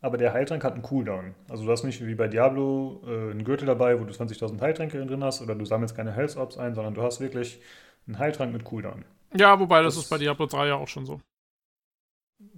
aber 0.04 0.18
der 0.18 0.34
Heiltrank 0.34 0.64
hat 0.64 0.74
einen 0.74 0.84
Cooldown. 0.84 1.34
Also 1.50 1.66
du 1.66 1.72
hast 1.72 1.84
nicht 1.84 2.06
wie 2.06 2.14
bei 2.14 2.28
Diablo 2.28 3.02
äh, 3.08 3.32
einen 3.32 3.44
Gürtel 3.46 3.66
dabei, 3.66 4.00
wo 4.00 4.04
du 4.04 4.14
20.000 4.14 4.60
Heiltränke 4.62 5.04
drin 5.06 5.24
hast, 5.24 5.42
oder 5.42 5.56
du 5.56 5.66
sammelst 5.66 5.96
keine 5.96 6.12
Health 6.12 6.36
Orbs 6.36 6.58
ein, 6.58 6.76
sondern 6.76 6.94
du 6.94 7.02
hast 7.02 7.22
wirklich 7.22 7.62
einen 8.06 8.20
Heiltrank 8.20 8.52
mit 8.52 8.66
Cooldown. 8.66 9.06
Ja, 9.36 9.60
wobei 9.60 9.82
das, 9.82 9.96
Das- 9.96 10.04
ist 10.04 10.10
bei 10.10 10.18
Diablo 10.18 10.46
3 10.46 10.68
ja 10.68 10.76
auch 10.76 10.88
schon 10.90 11.06
so. 11.06 11.20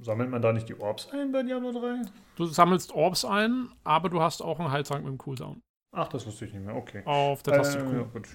Sammelt 0.02 0.32
man 0.32 0.42
da 0.42 0.52
nicht 0.52 0.68
die 0.68 0.80
Orbs 0.80 1.10
ein 1.12 1.32
bei 1.32 1.44
Diablo 1.44 1.72
3? 1.72 2.02
Du 2.36 2.46
sammelst 2.46 2.92
Orbs 2.94 3.24
ein, 3.24 3.70
aber 3.84 4.10
du 4.10 4.22
hast 4.22 4.42
auch 4.42 4.60
einen 4.60 4.72
Heiltrank 4.72 5.04
mit 5.04 5.12
dem 5.12 5.18
Cooldown. 5.20 5.62
Ach, 5.96 6.08
das 6.08 6.26
wusste 6.26 6.46
ich 6.46 6.54
nicht 6.54 6.66
mehr. 6.66 6.76
Okay. 6.76 7.04
Auf 7.06 7.44
der 7.44 7.58
Taste 7.58 7.78
Äh, 7.80 7.98
ja, 7.98 8.02
gut. 8.12 8.28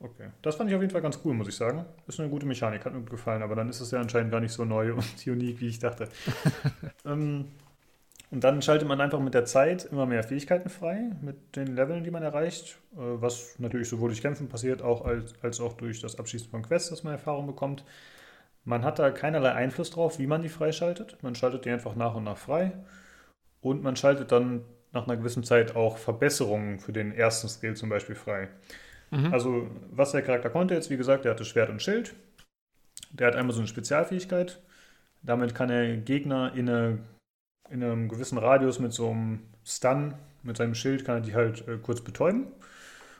Okay. 0.00 0.30
Das 0.42 0.56
fand 0.56 0.70
ich 0.70 0.74
auf 0.76 0.80
jeden 0.82 0.90
Fall 0.92 1.02
ganz 1.02 1.20
cool, 1.24 1.34
muss 1.34 1.48
ich 1.48 1.54
sagen. 1.56 1.84
Ist 2.06 2.18
eine 2.18 2.30
gute 2.30 2.46
Mechanik, 2.46 2.84
hat 2.84 2.92
mir 2.94 3.00
gut 3.00 3.10
gefallen, 3.10 3.42
aber 3.42 3.54
dann 3.54 3.68
ist 3.68 3.80
es 3.80 3.90
ja 3.90 4.00
anscheinend 4.00 4.32
gar 4.32 4.40
nicht 4.40 4.52
so 4.52 4.64
neu 4.64 4.94
und 4.94 5.26
unique, 5.26 5.60
wie 5.60 5.68
ich 5.68 5.78
dachte. 5.78 6.08
ähm, 7.04 7.46
und 8.30 8.42
dann 8.42 8.62
schaltet 8.62 8.88
man 8.88 9.00
einfach 9.00 9.20
mit 9.20 9.34
der 9.34 9.44
Zeit 9.44 9.84
immer 9.84 10.06
mehr 10.06 10.22
Fähigkeiten 10.24 10.68
frei, 10.68 11.12
mit 11.20 11.56
den 11.56 11.74
Leveln, 11.76 12.04
die 12.04 12.10
man 12.10 12.22
erreicht, 12.22 12.78
äh, 12.94 12.96
was 12.96 13.58
natürlich 13.58 13.88
sowohl 13.88 14.08
durch 14.08 14.22
Kämpfen 14.22 14.48
passiert, 14.48 14.82
auch 14.82 15.04
als, 15.04 15.34
als 15.42 15.60
auch 15.60 15.74
durch 15.74 16.00
das 16.00 16.18
Abschließen 16.18 16.50
von 16.50 16.62
Quests, 16.62 16.90
dass 16.90 17.04
man 17.04 17.12
Erfahrung 17.12 17.46
bekommt. 17.46 17.84
Man 18.64 18.82
hat 18.82 18.98
da 18.98 19.10
keinerlei 19.10 19.52
Einfluss 19.52 19.90
drauf, 19.90 20.18
wie 20.18 20.26
man 20.26 20.42
die 20.42 20.48
freischaltet. 20.48 21.22
Man 21.22 21.34
schaltet 21.34 21.66
die 21.66 21.70
einfach 21.70 21.96
nach 21.96 22.14
und 22.14 22.24
nach 22.24 22.38
frei. 22.38 22.72
Und 23.60 23.82
man 23.82 23.94
schaltet 23.96 24.32
dann 24.32 24.62
nach 24.92 25.06
einer 25.06 25.16
gewissen 25.16 25.44
Zeit 25.44 25.76
auch 25.76 25.98
Verbesserungen 25.98 26.78
für 26.78 26.92
den 26.92 27.12
ersten 27.12 27.48
Skill 27.48 27.76
zum 27.76 27.90
Beispiel 27.90 28.14
frei. 28.14 28.48
Mhm. 29.10 29.32
Also, 29.32 29.68
was 29.90 30.12
der 30.12 30.22
Charakter 30.22 30.50
konnte 30.50 30.74
jetzt, 30.74 30.90
wie 30.90 30.96
gesagt, 30.96 31.24
der 31.24 31.32
hatte 31.32 31.44
Schwert 31.44 31.68
und 31.68 31.82
Schild. 31.82 32.14
Der 33.12 33.26
hat 33.26 33.36
einmal 33.36 33.54
so 33.54 33.60
eine 33.60 33.68
Spezialfähigkeit. 33.68 34.60
Damit 35.22 35.54
kann 35.54 35.70
er 35.70 35.96
Gegner 35.96 36.52
in, 36.54 36.68
eine, 36.68 36.98
in 37.74 37.82
einem 37.82 38.08
gewissen 38.08 38.38
Radius 38.38 38.78
mit 38.78 38.92
so 38.92 39.10
einem 39.10 39.40
Stun, 39.64 40.14
mit 40.44 40.56
seinem 40.56 40.74
Schild, 40.74 41.04
kann 41.04 41.16
er 41.16 41.20
die 41.20 41.34
halt 41.34 41.66
äh, 41.66 41.76
kurz 41.82 42.00
betäuben. 42.00 42.46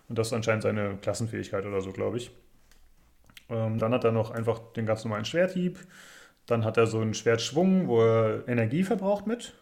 Und 0.09 0.19
das 0.19 0.29
ist 0.29 0.33
anscheinend 0.33 0.63
seine 0.63 0.97
Klassenfähigkeit 1.03 1.67
oder 1.67 1.81
so, 1.81 1.91
glaube 1.91 2.19
ich. 2.19 2.31
Ähm, 3.51 3.79
dann 3.79 3.93
hat 3.93 4.05
er 4.05 4.13
noch 4.13 4.31
einfach 4.31 4.61
den 4.75 4.87
ganz 4.87 5.05
normalen 5.05 5.25
Schwerthieb. 5.25 5.79
Dann 6.47 6.65
hat 6.65 6.77
er 6.77 6.87
so 6.87 7.01
einen 7.01 7.15
Schwertschwung, 7.15 7.89
wo 7.89 8.01
er 8.01 8.47
Energie 8.47 8.85
verbraucht 8.85 9.27
mit. 9.27 9.55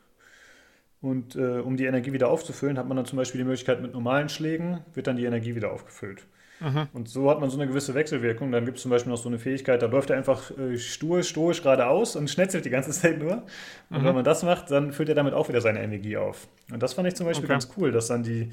Und 1.01 1.37
äh, 1.37 1.61
um 1.61 1.77
die 1.77 1.87
Energie 1.87 2.13
wieder 2.13 2.29
aufzufüllen, 2.29 2.79
hat 2.79 2.87
man 2.87 2.97
dann 2.97 3.07
zum 3.07 3.17
Beispiel 3.17 3.39
die 3.41 3.47
Möglichkeit, 3.47 3.81
mit 3.81 3.95
normalen 3.95 4.29
Schlägen 4.29 4.81
wird 4.95 5.07
dann 5.07 5.17
die 5.17 5.25
Energie 5.25 5.55
wieder 5.55 5.73
aufgefüllt. 5.73 6.27
Mhm. 6.63 6.89
Und 6.93 7.09
so 7.09 7.31
hat 7.31 7.41
man 7.41 7.51
so 7.51 7.59
eine 7.59 7.67
gewisse 7.67 7.95
Wechselwirkung. 7.95 8.53
Dann 8.53 8.65
gibt 8.67 8.77
es 8.77 8.83
zum 8.83 8.91
Beispiel 8.91 9.11
noch 9.11 9.19
so 9.19 9.29
eine 9.29 9.39
Fähigkeit, 9.39 9.81
da 9.83 9.87
läuft 9.87 10.11
er 10.11 10.17
einfach 10.17 10.51
äh, 10.59 10.79
stur, 10.79 11.23
stoisch 11.23 11.63
geradeaus 11.63 12.17
und 12.17 12.29
schnetzelt 12.31 12.65
die 12.65 12.71
ganze 12.71 12.91
Zeit 12.93 13.19
nur. 13.19 13.45
Und 13.93 14.03
Mhm. 14.03 14.05
wenn 14.05 14.15
man 14.15 14.25
das 14.25 14.43
macht, 14.43 14.71
dann 14.71 14.93
füllt 14.93 15.09
er 15.09 15.15
damit 15.15 15.35
auch 15.35 15.49
wieder 15.49 15.61
seine 15.61 15.83
Energie 15.83 16.17
auf. 16.19 16.49
Und 16.71 16.83
das 16.83 16.95
fand 16.95 17.09
ich 17.09 17.15
zum 17.15 17.27
Beispiel 17.27 17.47
Okay. 17.47 17.55
ganz 17.55 17.69
cool, 17.77 17.93
dass 17.93 18.09
dann 18.09 18.23
die 18.23 18.51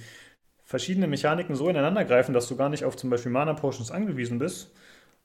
verschiedenen 0.65 1.09
Mechaniken 1.09 1.55
so 1.55 1.69
ineinander 1.69 2.05
greifen, 2.05 2.33
dass 2.33 2.47
du 2.47 2.55
gar 2.55 2.69
nicht 2.69 2.85
auf 2.85 2.95
zum 2.97 3.09
Beispiel 3.09 3.31
Mana-Potions 3.31 3.91
angewiesen 3.91 4.39
bist, 4.39 4.71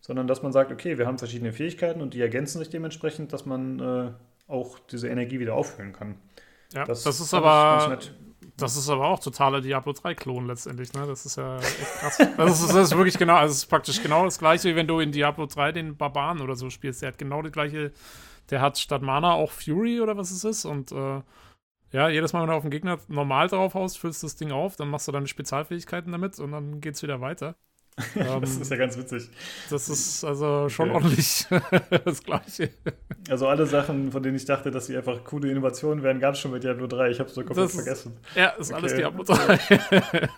sondern 0.00 0.26
dass 0.26 0.42
man 0.42 0.52
sagt, 0.52 0.72
okay, 0.72 0.98
wir 0.98 1.06
haben 1.06 1.18
verschiedene 1.18 1.52
Fähigkeiten 1.52 2.00
und 2.02 2.14
die 2.14 2.20
ergänzen 2.20 2.58
sich 2.58 2.70
dementsprechend, 2.70 3.32
dass 3.32 3.46
man 3.46 3.80
äh, 3.80 4.10
auch 4.48 4.78
diese 4.78 5.08
Energie 5.08 5.40
wieder 5.40 5.54
auffüllen 5.54 5.92
kann. 5.92 6.16
Ja, 6.74 6.84
das, 6.84 7.02
Das 7.04 7.20
ist 7.20 7.34
aber. 7.34 7.98
Das 8.56 8.76
ist 8.76 8.88
aber 8.88 9.08
auch 9.08 9.18
totaler 9.18 9.60
Diablo 9.60 9.92
3-Klon 9.92 10.46
letztendlich, 10.46 10.92
ne? 10.92 11.06
Das 11.06 11.26
ist 11.26 11.36
ja 11.36 11.58
echt 11.58 11.76
krass. 11.98 12.18
Das 12.36 12.60
ist, 12.60 12.68
das 12.68 12.92
ist 12.92 12.96
wirklich 12.96 13.18
genau, 13.18 13.34
also 13.34 13.50
es 13.50 13.58
ist 13.58 13.66
praktisch 13.66 14.00
genau 14.00 14.24
das 14.24 14.38
gleiche, 14.38 14.68
wie 14.68 14.76
wenn 14.76 14.86
du 14.86 15.00
in 15.00 15.10
Diablo 15.10 15.46
3 15.46 15.72
den 15.72 15.96
Barbaren 15.96 16.40
oder 16.40 16.54
so 16.54 16.70
spielst. 16.70 17.02
Der 17.02 17.08
hat 17.08 17.18
genau 17.18 17.42
das 17.42 17.50
gleiche, 17.50 17.92
der 18.50 18.60
hat 18.60 18.78
statt 18.78 19.02
Mana 19.02 19.32
auch 19.32 19.50
Fury 19.50 20.00
oder 20.00 20.16
was 20.16 20.30
es 20.30 20.44
ist 20.44 20.64
und 20.64 20.92
äh, 20.92 21.22
ja, 21.92 22.08
jedes 22.08 22.32
Mal, 22.32 22.42
wenn 22.42 22.48
du 22.48 22.54
auf 22.54 22.62
den 22.62 22.72
Gegner 22.72 22.98
normal 23.08 23.48
drauf 23.48 23.74
haust, 23.74 23.98
füllst 23.98 24.22
du 24.22 24.26
das 24.26 24.36
Ding 24.36 24.50
auf, 24.50 24.74
dann 24.76 24.88
machst 24.88 25.06
du 25.06 25.12
deine 25.12 25.28
Spezialfähigkeiten 25.28 26.10
damit 26.10 26.38
und 26.40 26.50
dann 26.50 26.80
geht's 26.80 27.02
wieder 27.02 27.20
weiter. 27.20 27.56
Ähm, 28.16 28.40
Das 28.40 28.56
ist 28.56 28.70
ja 28.70 28.76
ganz 28.76 28.98
witzig. 28.98 29.28
das 29.70 29.88
ist 29.88 30.24
also 30.24 30.68
schon 30.68 30.90
Okay. 30.90 30.96
ordentlich 30.96 31.46
das 32.04 32.22
Gleiche. 32.24 32.70
Also 33.30 33.46
alle 33.46 33.66
Sachen, 33.66 34.10
von 34.10 34.20
denen 34.20 34.34
ich 34.36 34.44
dachte, 34.44 34.72
dass 34.72 34.86
sie 34.86 34.96
einfach 34.96 35.22
coole 35.22 35.48
Innovationen 35.48 36.02
wären, 36.02 36.18
gab 36.18 36.34
es 36.34 36.40
schon 36.40 36.50
mit 36.50 36.64
Diablo 36.64 36.88
3. 36.88 37.10
Ich 37.10 37.20
habe 37.20 37.28
es 37.28 37.36
so 37.36 37.42
komplett 37.42 37.66
Das 37.66 37.74
ist- 37.74 37.82
vergessen. 37.84 38.16
Ja, 38.34 38.48
ist 38.48 38.72
alles 38.72 38.92
Okay. 38.92 39.00
Diablo 39.02 39.22
3. 39.24 39.58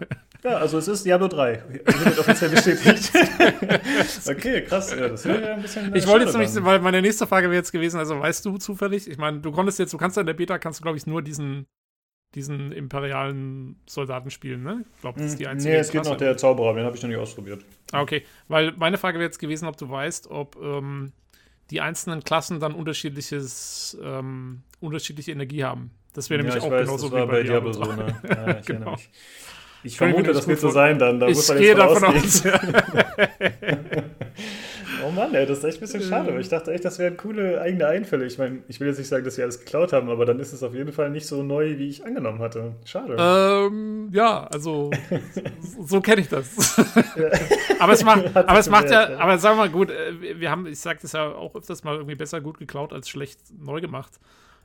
Ja, 0.44 0.58
also 0.58 0.78
es 0.78 0.86
ist 0.86 1.04
Diablo 1.04 1.26
3. 1.28 1.62
Hiermit 1.98 2.18
offiziell 2.20 2.50
bestätigt. 2.50 3.10
okay, 4.28 4.62
krass. 4.62 4.90
Ja, 4.92 5.08
das 5.08 5.24
wäre 5.24 5.42
ja 5.42 5.54
ein 5.54 5.62
bisschen. 5.62 5.92
äh, 5.92 5.98
Ich 5.98 6.06
wollte 6.06 6.26
jetzt 6.26 6.34
nämlich, 6.36 6.64
weil 6.64 6.78
meine 6.80 7.02
nächste 7.02 7.26
Frage 7.26 7.46
wäre 7.48 7.56
jetzt 7.56 7.72
gewesen, 7.72 7.98
also 7.98 8.20
weißt 8.20 8.44
du 8.44 8.56
zufällig, 8.58 9.10
ich 9.10 9.18
meine, 9.18 9.40
du 9.40 9.50
konntest 9.50 9.78
jetzt, 9.80 9.92
du 9.92 9.96
kannst 9.98 10.16
ja 10.16 10.20
in 10.20 10.26
der 10.26 10.34
Beta, 10.34 10.58
kannst 10.58 10.78
du 10.80 10.82
glaube 10.82 10.98
ich 10.98 11.06
nur 11.06 11.20
diesen, 11.22 11.66
diesen 12.36 12.70
imperialen 12.70 13.76
Soldaten 13.86 14.30
spielen, 14.30 14.62
ne? 14.62 14.84
Ich 14.94 15.00
glaube, 15.00 15.18
das 15.18 15.32
ist 15.32 15.40
die 15.40 15.46
einzige 15.48 15.72
Nee, 15.74 15.80
es 15.80 15.90
geht 15.90 16.04
noch 16.04 16.16
der 16.16 16.36
Zauberer, 16.36 16.74
den 16.74 16.84
habe 16.84 16.94
ich 16.94 17.02
noch 17.02 17.08
nicht 17.08 17.18
ausprobiert. 17.18 17.64
Ah, 17.92 18.02
okay, 18.02 18.22
weil 18.46 18.72
meine 18.76 18.98
Frage 18.98 19.18
wäre 19.18 19.26
jetzt 19.26 19.38
gewesen, 19.38 19.66
ob 19.66 19.76
du 19.76 19.88
weißt, 19.90 20.30
ob 20.30 20.56
ähm, 20.62 21.12
die 21.70 21.80
einzelnen 21.80 22.22
Klassen 22.22 22.60
dann 22.60 22.74
unterschiedliches, 22.74 23.98
ähm, 24.02 24.62
unterschiedliche 24.80 25.32
Energie 25.32 25.64
haben. 25.64 25.90
Das 26.12 26.30
wäre 26.30 26.42
nämlich 26.42 26.62
ja, 26.62 26.68
auch 26.68 26.70
weiß, 26.70 26.86
genauso 26.86 27.08
das 27.08 27.22
wie 27.22 27.26
bei 27.26 27.42
Diablo, 27.42 27.72
so. 27.72 27.82
3. 27.82 27.96
Ne? 27.96 28.20
Ja, 28.28 28.58
ich 28.58 28.66
Genau. 28.66 28.92
mich. 28.92 29.10
Ich 29.82 29.96
vermute, 29.96 30.32
das 30.32 30.48
wird 30.48 30.58
so 30.58 30.70
sein 30.70 30.98
dann. 30.98 31.20
Da 31.20 31.28
muss 31.28 31.42
Ich 31.42 31.48
man 31.48 31.58
gehe 31.58 31.74
davon 31.74 32.04
aus. 32.04 32.42
Oh 35.04 35.10
Mann, 35.10 35.34
ey, 35.34 35.46
das 35.46 35.58
ist 35.58 35.64
echt 35.64 35.78
ein 35.78 35.80
bisschen 35.80 36.02
schade. 36.02 36.32
weil 36.32 36.40
Ich 36.40 36.48
dachte 36.48 36.72
echt, 36.72 36.84
das 36.84 36.98
wären 36.98 37.16
coole 37.16 37.60
eigene 37.60 37.86
Einfälle. 37.86 38.24
Ich 38.26 38.38
meine, 38.38 38.62
ich 38.68 38.80
will 38.80 38.88
jetzt 38.88 38.98
nicht 38.98 39.08
sagen, 39.08 39.24
dass 39.24 39.34
sie 39.36 39.42
alles 39.42 39.58
geklaut 39.60 39.92
haben, 39.92 40.08
aber 40.08 40.24
dann 40.24 40.38
ist 40.40 40.52
es 40.52 40.62
auf 40.62 40.74
jeden 40.74 40.92
Fall 40.92 41.10
nicht 41.10 41.26
so 41.26 41.42
neu, 41.42 41.76
wie 41.78 41.88
ich 41.88 42.04
angenommen 42.04 42.38
hatte. 42.40 42.74
Schade. 42.84 43.16
Ähm, 43.18 44.10
ja, 44.12 44.44
also 44.46 44.90
so, 45.86 46.00
kenne 46.00 46.20
ich 46.22 46.28
das. 46.28 46.78
aber 47.78 47.92
es 47.92 48.04
macht, 48.04 48.34
aber 48.36 48.58
es 48.58 48.68
macht 48.68 48.90
ja, 48.90 49.18
aber 49.18 49.38
sagen 49.38 49.56
wir 49.58 49.64
mal 49.64 49.70
gut, 49.70 49.90
äh, 49.90 50.20
wir- 50.20 50.40
wir 50.40 50.50
haben, 50.50 50.66
ich 50.66 50.78
sag 50.80 51.00
das 51.00 51.12
ja 51.12 51.26
auch 51.32 51.54
öfters 51.54 51.84
mal 51.84 51.96
irgendwie 51.96 52.14
besser 52.16 52.40
gut 52.40 52.58
geklaut 52.58 52.92
als 52.92 53.08
schlecht 53.08 53.40
neu 53.58 53.80
gemacht. 53.80 54.12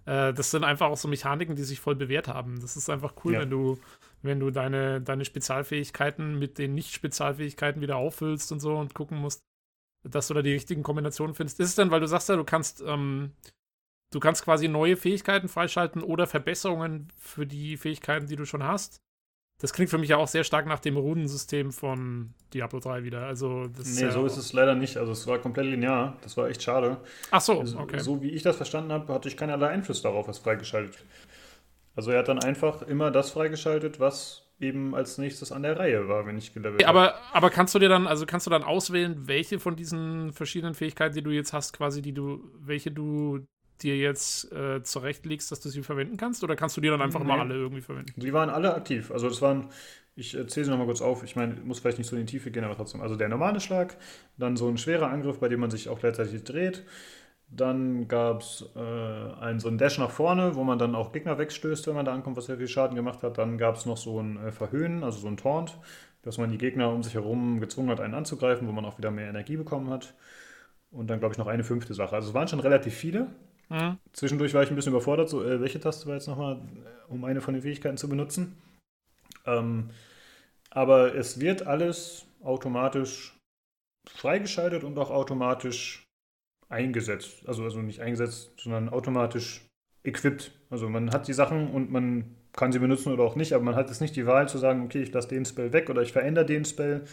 Äh, 0.06 0.34
das 0.34 0.52
sind 0.52 0.64
einfach 0.64 0.88
auch 0.90 0.98
so 0.98 1.08
Mechaniken, 1.08 1.56
die 1.56 1.64
sich 1.64 1.80
voll 1.80 1.96
bewährt 1.96 2.28
haben. 2.28 2.60
Das 2.62 2.76
ist 2.76 2.90
einfach 2.90 3.14
cool, 3.24 3.34
Ja. 3.34 3.42
wenn 3.42 3.50
du, 3.50 3.78
wenn 4.24 4.40
du 4.40 4.50
deine, 4.52 5.00
deine 5.02 5.26
Spezialfähigkeiten 5.26 6.40
mit 6.40 6.58
den 6.58 6.74
Nicht-Spezialfähigkeiten 6.74 7.82
wieder 7.82 7.98
auffüllst 7.98 8.52
und 8.52 8.60
so 8.60 8.76
und 8.78 8.94
gucken 8.96 9.18
musst, 9.18 9.42
dass 10.04 10.28
du 10.28 10.34
da 10.34 10.42
die 10.42 10.54
richtigen 10.54 10.84
Kombinationen 10.84 11.36
findest. 11.36 11.60
Ist 11.60 11.70
es 11.70 11.76
denn, 11.76 11.92
weil 11.92 12.00
du 12.00 12.08
sagst 12.08 12.30
ja, 12.30 12.36
du 12.36 12.44
kannst, 12.44 12.84
ähm, 12.86 13.32
du 14.12 14.20
kannst 14.20 14.44
quasi 14.44 14.68
neue 14.68 14.98
Fähigkeiten 14.98 15.48
freischalten 15.48 16.04
oder 16.04 16.28
Verbesserungen 16.28 17.12
für 17.18 17.46
die 17.46 17.78
Fähigkeiten, 17.78 18.28
die 18.28 18.36
du 18.36 18.46
schon 18.46 18.64
hast? 18.64 19.02
Das 19.60 19.74
klingt 19.74 19.92
für 19.92 20.00
mich 20.00 20.10
ja 20.10 20.18
auch 20.18 20.28
sehr 20.28 20.44
stark 20.44 20.66
nach 20.66 20.80
dem 20.80 20.98
Runensystem 20.98 21.72
von 21.72 22.34
Diablo 22.52 22.80
3 22.80 23.04
wieder. 23.04 23.28
Also, 23.28 23.68
das 23.68 23.96
nee, 23.96 24.02
ja 24.02 24.12
so 24.12 24.26
ist 24.26 24.38
es 24.38 24.54
leider 24.54 24.74
nicht. 24.74 24.98
Also 24.98 25.12
es 25.12 25.28
war 25.28 25.38
komplett 25.38 25.68
linear. 25.68 26.18
Das 26.24 26.36
war 26.36 26.50
echt 26.50 26.64
schade. 26.64 26.98
Ach 27.30 27.42
so, 27.42 27.60
Also, 27.60 27.78
okay. 27.78 28.00
So 28.00 28.24
wie 28.24 28.32
ich 28.32 28.42
das 28.42 28.56
verstanden 28.56 28.92
habe, 28.92 29.14
hatte 29.14 29.28
ich 29.28 29.38
keinerlei 29.38 29.68
Einfluss 29.68 30.02
darauf, 30.02 30.28
was 30.28 30.40
freigeschaltet 30.40 30.96
wird. 30.96 31.06
Also 31.96 32.10
er 32.10 32.20
hat 32.20 32.28
dann 32.28 32.40
einfach 32.40 32.82
immer 32.82 33.12
das 33.12 33.30
freigeschaltet, 33.30 34.00
was 34.00 34.48
eben 34.62 34.96
als 34.96 35.18
nächstes 35.18 35.52
an 35.52 35.64
der 35.64 35.78
Reihe 35.78 36.08
war, 36.08 36.26
wenn 36.26 36.38
ich 36.38 36.54
gelevelt 36.54 36.86
habe. 36.86 37.00
aber, 37.00 37.16
aber 37.34 37.50
kannst 37.50 37.74
du 37.76 37.80
dir 37.80 37.90
dann, 37.90 38.08
also 38.08 38.26
kannst 38.26 38.46
du 38.46 38.52
dann 38.52 38.64
auswählen, 38.64 39.28
welche 39.28 39.60
von 39.60 39.76
diesen 39.76 40.32
verschiedenen 40.34 40.74
Fähigkeiten, 40.76 41.16
die 41.16 41.24
du 41.24 41.32
jetzt 41.32 41.52
hast, 41.54 41.74
quasi, 41.74 42.02
die 42.02 42.14
du, 42.14 42.44
welche 42.60 42.92
du 42.92 43.46
dir 43.82 43.98
jetzt 43.98 44.52
äh, 44.52 44.84
zurechtlegst, 44.84 45.52
dass 45.52 45.60
du 45.60 45.70
sie 45.70 45.82
verwenden 45.82 46.16
kannst? 46.18 46.44
Oder 46.44 46.56
kannst 46.56 46.78
du 46.78 46.82
dir 46.82 46.92
dann 46.92 47.02
einfach 47.02 47.24
mal 47.24 47.36
Nee. 47.36 47.42
alle 47.42 47.56
irgendwie 47.56 47.82
verwenden? 47.82 48.14
Die 48.16 48.32
waren 48.32 48.50
alle 48.52 48.76
aktiv. 48.76 49.12
Also 49.12 49.28
das 49.28 49.42
waren, 49.42 49.70
ich 50.16 50.32
zähle 50.48 50.66
sie 50.66 50.70
nochmal 50.70 50.86
kurz 50.86 51.02
auf. 51.02 51.24
Ich 51.24 51.36
meine, 51.36 51.56
muss 51.64 51.80
vielleicht 51.80 51.98
nicht 51.98 52.08
so 52.08 52.16
in 52.16 52.26
die 52.26 52.32
Tiefe 52.32 52.52
gehen, 52.52 52.64
aber 52.64 52.76
trotzdem. 52.76 53.02
Also 53.02 53.16
der 53.16 53.30
normale 53.30 53.60
Schlag, 53.60 53.98
dann 54.38 54.56
so 54.56 54.68
ein 54.70 54.78
schwerer 54.78 55.10
Angriff, 55.10 55.40
bei 55.40 55.48
dem 55.50 55.60
man 55.60 55.72
sich 55.72 55.90
auch 55.90 56.00
gleichzeitig 56.00 56.44
dreht. 56.44 56.84
Dann 57.54 58.08
gab 58.08 58.42
es 58.42 58.66
äh, 58.76 58.80
einen, 58.80 59.60
so 59.60 59.68
einen 59.68 59.78
Dash 59.78 59.98
nach 59.98 60.10
vorne, 60.10 60.56
wo 60.56 60.64
man 60.64 60.80
dann 60.80 60.96
auch 60.96 61.12
Gegner 61.12 61.38
wegstößt, 61.38 61.86
wenn 61.88 61.96
man 61.96 62.06
da 62.06 62.14
ankommt, 62.14 62.38
was 62.38 62.46
sehr 62.46 62.58
viel 62.58 62.70
Schaden 62.70 62.96
gemacht 62.96 63.24
hat. 63.24 63.38
Dann 63.38 63.58
gab 63.58 63.76
es 63.76 63.86
noch 63.86 63.98
so 63.98 64.20
ein 64.22 64.38
äh, 64.38 64.52
Verhöhnen, 64.52 65.04
also 65.04 65.20
so 65.20 65.28
ein 65.28 65.36
Taunt, 65.36 65.78
dass 66.22 66.38
man 66.38 66.50
die 66.50 66.58
Gegner 66.58 66.90
um 66.90 67.04
sich 67.04 67.14
herum 67.14 67.60
gezwungen 67.60 67.90
hat, 67.90 68.00
einen 68.00 68.14
anzugreifen, 68.14 68.68
wo 68.68 68.72
man 68.72 68.86
auch 68.86 68.98
wieder 68.98 69.12
mehr 69.12 69.28
Energie 69.28 69.58
bekommen 69.58 69.90
hat. 69.90 70.14
Und 70.92 71.10
dann, 71.10 71.20
glaube 71.20 71.34
ich, 71.34 71.38
noch 71.38 71.48
eine 71.48 71.66
fünfte 71.66 71.94
Sache. 71.94 72.16
Also 72.16 72.30
es 72.30 72.34
waren 72.34 72.48
schon 72.48 72.60
relativ 72.62 72.96
viele. 72.96 73.28
Mhm. 73.68 73.98
Zwischendurch 74.14 74.54
war 74.54 74.64
ich 74.64 74.70
ein 74.70 74.76
bisschen 74.76 74.94
überfordert, 74.94 75.28
so, 75.28 75.44
äh, 75.44 75.60
welche 75.60 75.80
Taste 75.80 76.08
war 76.08 76.16
jetzt 76.16 76.28
nochmal, 76.28 76.56
äh, 76.56 77.12
um 77.12 77.24
eine 77.26 77.42
von 77.42 77.54
den 77.54 77.64
Fähigkeiten 77.64 77.98
zu 77.98 78.08
benutzen. 78.08 78.62
Ähm, 79.46 79.90
aber 80.70 81.16
es 81.16 81.42
wird 81.42 81.68
alles 81.68 82.26
automatisch 82.44 83.38
freigeschaltet 84.10 84.84
und 84.86 84.98
auch 84.98 85.12
automatisch 85.12 86.08
eingesetzt. 86.72 87.44
Also, 87.48 87.64
also 87.64 87.82
nicht 87.82 88.02
eingesetzt, 88.02 88.52
sondern 88.58 88.90
automatisch 88.90 89.66
equipped. 90.04 90.52
Also 90.70 90.90
man 90.90 91.12
hat 91.12 91.28
die 91.28 91.34
Sachen 91.34 91.70
und 91.70 91.92
man 91.92 92.36
kann 92.54 92.72
sie 92.72 92.80
benutzen 92.80 93.14
oder 93.14 93.24
auch 93.24 93.36
nicht, 93.36 93.54
aber 93.54 93.64
man 93.64 93.76
hat 93.76 93.90
jetzt 93.90 94.02
nicht 94.02 94.16
die 94.16 94.26
Wahl 94.26 94.50
zu 94.50 94.58
sagen, 94.58 94.84
okay, 94.84 95.02
ich 95.02 95.14
lasse 95.14 95.30
den 95.30 95.46
Spell 95.46 95.74
weg 95.74 95.90
oder 95.90 96.02
ich 96.02 96.12
verändere 96.12 96.46
den 96.46 96.66
Spell, 96.66 97.04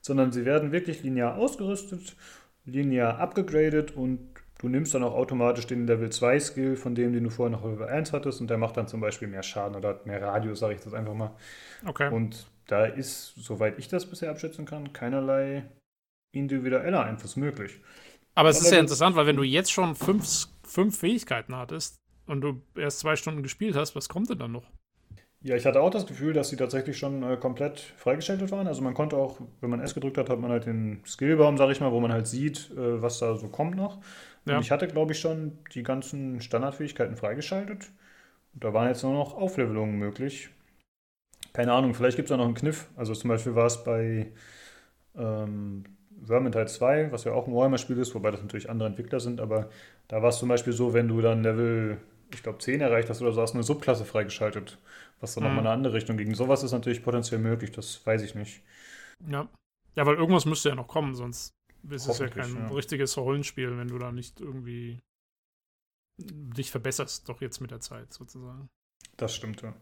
sondern 0.00 0.30
sie 0.30 0.44
werden 0.44 0.72
wirklich 0.72 1.02
linear 1.02 1.36
ausgerüstet, 1.36 2.16
linear 2.64 3.18
abgegradet 3.18 3.96
und 3.96 4.20
du 4.58 4.68
nimmst 4.68 4.94
dann 4.94 5.02
auch 5.02 5.14
automatisch 5.14 5.66
den 5.66 5.86
Level 5.86 6.10
2 6.10 6.40
Skill 6.40 6.76
von 6.76 6.94
dem, 6.94 7.12
den 7.12 7.24
du 7.24 7.30
vorher 7.30 7.56
noch 7.56 7.64
Level 7.64 7.88
1 7.88 8.12
hattest 8.12 8.40
und 8.40 8.50
der 8.50 8.58
macht 8.58 8.76
dann 8.76 8.88
zum 8.88 9.00
Beispiel 9.00 9.28
mehr 9.28 9.42
Schaden 9.42 9.76
oder 9.76 9.90
hat 9.90 10.06
mehr 10.06 10.22
Radius, 10.22 10.60
sage 10.60 10.74
ich 10.74 10.80
das 10.80 10.94
einfach 10.94 11.14
mal. 11.14 11.34
Okay. 11.86 12.12
Und 12.12 12.46
da 12.66 12.84
ist, 12.84 13.34
soweit 13.36 13.78
ich 13.78 13.88
das 13.88 14.06
bisher 14.06 14.30
abschätzen 14.30 14.64
kann, 14.64 14.92
keinerlei 14.92 15.64
individueller 16.32 17.04
Einfluss 17.04 17.36
möglich. 17.36 17.80
Aber 18.38 18.50
es 18.50 18.60
ist 18.60 18.70
ja 18.70 18.78
interessant, 18.78 19.16
weil 19.16 19.26
wenn 19.26 19.34
du 19.34 19.42
jetzt 19.42 19.72
schon 19.72 19.96
fünf, 19.96 20.46
fünf 20.62 20.96
Fähigkeiten 20.96 21.56
hattest 21.56 21.96
und 22.26 22.40
du 22.40 22.62
erst 22.76 23.00
zwei 23.00 23.16
Stunden 23.16 23.42
gespielt 23.42 23.74
hast, 23.74 23.96
was 23.96 24.08
kommt 24.08 24.30
denn 24.30 24.38
dann 24.38 24.52
noch? 24.52 24.70
Ja, 25.42 25.56
ich 25.56 25.66
hatte 25.66 25.80
auch 25.80 25.90
das 25.90 26.06
Gefühl, 26.06 26.34
dass 26.34 26.48
sie 26.48 26.56
tatsächlich 26.56 26.96
schon 26.96 27.24
äh, 27.24 27.36
komplett 27.36 27.80
freigeschaltet 27.80 28.52
waren. 28.52 28.68
Also 28.68 28.80
man 28.82 28.94
konnte 28.94 29.16
auch, 29.16 29.40
wenn 29.60 29.70
man 29.70 29.80
S 29.80 29.92
gedrückt 29.92 30.18
hat, 30.18 30.30
hat 30.30 30.38
man 30.38 30.52
halt 30.52 30.66
den 30.66 31.02
Skillbaum, 31.04 31.56
sag 31.56 31.70
ich 31.70 31.80
mal, 31.80 31.90
wo 31.90 31.98
man 31.98 32.12
halt 32.12 32.28
sieht, 32.28 32.70
äh, 32.76 33.02
was 33.02 33.18
da 33.18 33.34
so 33.34 33.48
kommt 33.48 33.74
noch. 33.74 33.96
Und 34.46 34.52
Ja. 34.52 34.60
ich 34.60 34.70
hatte, 34.70 34.86
glaube 34.86 35.12
ich, 35.12 35.18
schon 35.18 35.58
die 35.74 35.82
ganzen 35.82 36.40
Standardfähigkeiten 36.40 37.16
freigeschaltet. 37.16 37.90
Und 38.54 38.62
da 38.62 38.72
waren 38.72 38.86
jetzt 38.86 39.02
nur 39.02 39.14
noch 39.14 39.34
Auflevelungen 39.34 39.98
möglich. 39.98 40.50
Keine 41.52 41.72
Ahnung, 41.72 41.92
vielleicht 41.94 42.16
gibt 42.16 42.28
es 42.28 42.32
auch 42.32 42.38
noch 42.38 42.44
einen 42.44 42.54
Kniff. 42.54 42.88
Also 42.94 43.14
zum 43.14 43.30
Beispiel 43.30 43.56
war 43.56 43.66
es 43.66 43.82
bei 43.82 44.30
ähm, 45.16 45.84
Vermintide 46.24 46.66
2, 46.66 47.12
was 47.12 47.24
ja 47.24 47.32
auch 47.32 47.46
ein 47.46 47.54
Warhammer-Spiel 47.54 47.98
ist, 47.98 48.14
wobei 48.14 48.30
das 48.30 48.42
natürlich 48.42 48.70
andere 48.70 48.88
Entwickler 48.88 49.20
sind, 49.20 49.40
aber 49.40 49.70
da 50.08 50.22
war 50.22 50.30
es 50.30 50.38
zum 50.38 50.48
Beispiel 50.48 50.72
so, 50.72 50.94
wenn 50.94 51.08
du 51.08 51.20
dann 51.20 51.42
Level, 51.42 51.98
ich 52.32 52.42
glaube, 52.42 52.58
10 52.58 52.80
erreicht 52.80 53.08
hast 53.10 53.22
oder 53.22 53.32
so, 53.32 53.40
hast 53.42 53.52
du 53.52 53.58
eine 53.58 53.64
Subklasse 53.64 54.04
freigeschaltet, 54.04 54.78
was 55.20 55.34
dann 55.34 55.44
Mhm. 55.44 55.44
nochmal 55.44 55.62
in 55.62 55.66
eine 55.68 55.74
andere 55.74 55.94
Richtung 55.94 56.16
ging. 56.16 56.34
Sowas 56.34 56.62
ist 56.62 56.72
natürlich 56.72 57.02
potenziell 57.02 57.40
möglich, 57.40 57.72
das 57.72 58.04
weiß 58.06 58.22
ich 58.22 58.34
nicht. 58.34 58.62
Ja. 59.26 59.48
Ja, 59.96 60.06
weil 60.06 60.16
irgendwas 60.16 60.44
müsste 60.44 60.68
ja 60.68 60.74
noch 60.74 60.88
kommen, 60.88 61.14
sonst 61.14 61.50
ist 61.88 62.06
es 62.06 62.18
ja 62.18 62.28
kein 62.28 62.54
ja. 62.54 62.68
richtiges 62.68 63.16
Rollenspiel, 63.16 63.76
wenn 63.78 63.88
du 63.88 63.98
da 63.98 64.12
nicht 64.12 64.40
irgendwie 64.40 65.00
dich 66.20 66.70
verbesserst, 66.70 67.28
doch 67.28 67.40
jetzt 67.40 67.60
mit 67.60 67.70
der 67.70 67.80
Zeit 67.80 68.12
sozusagen. 68.12 68.68
Das 69.18 69.34
stimmt, 69.34 69.60
ja. 69.62 69.74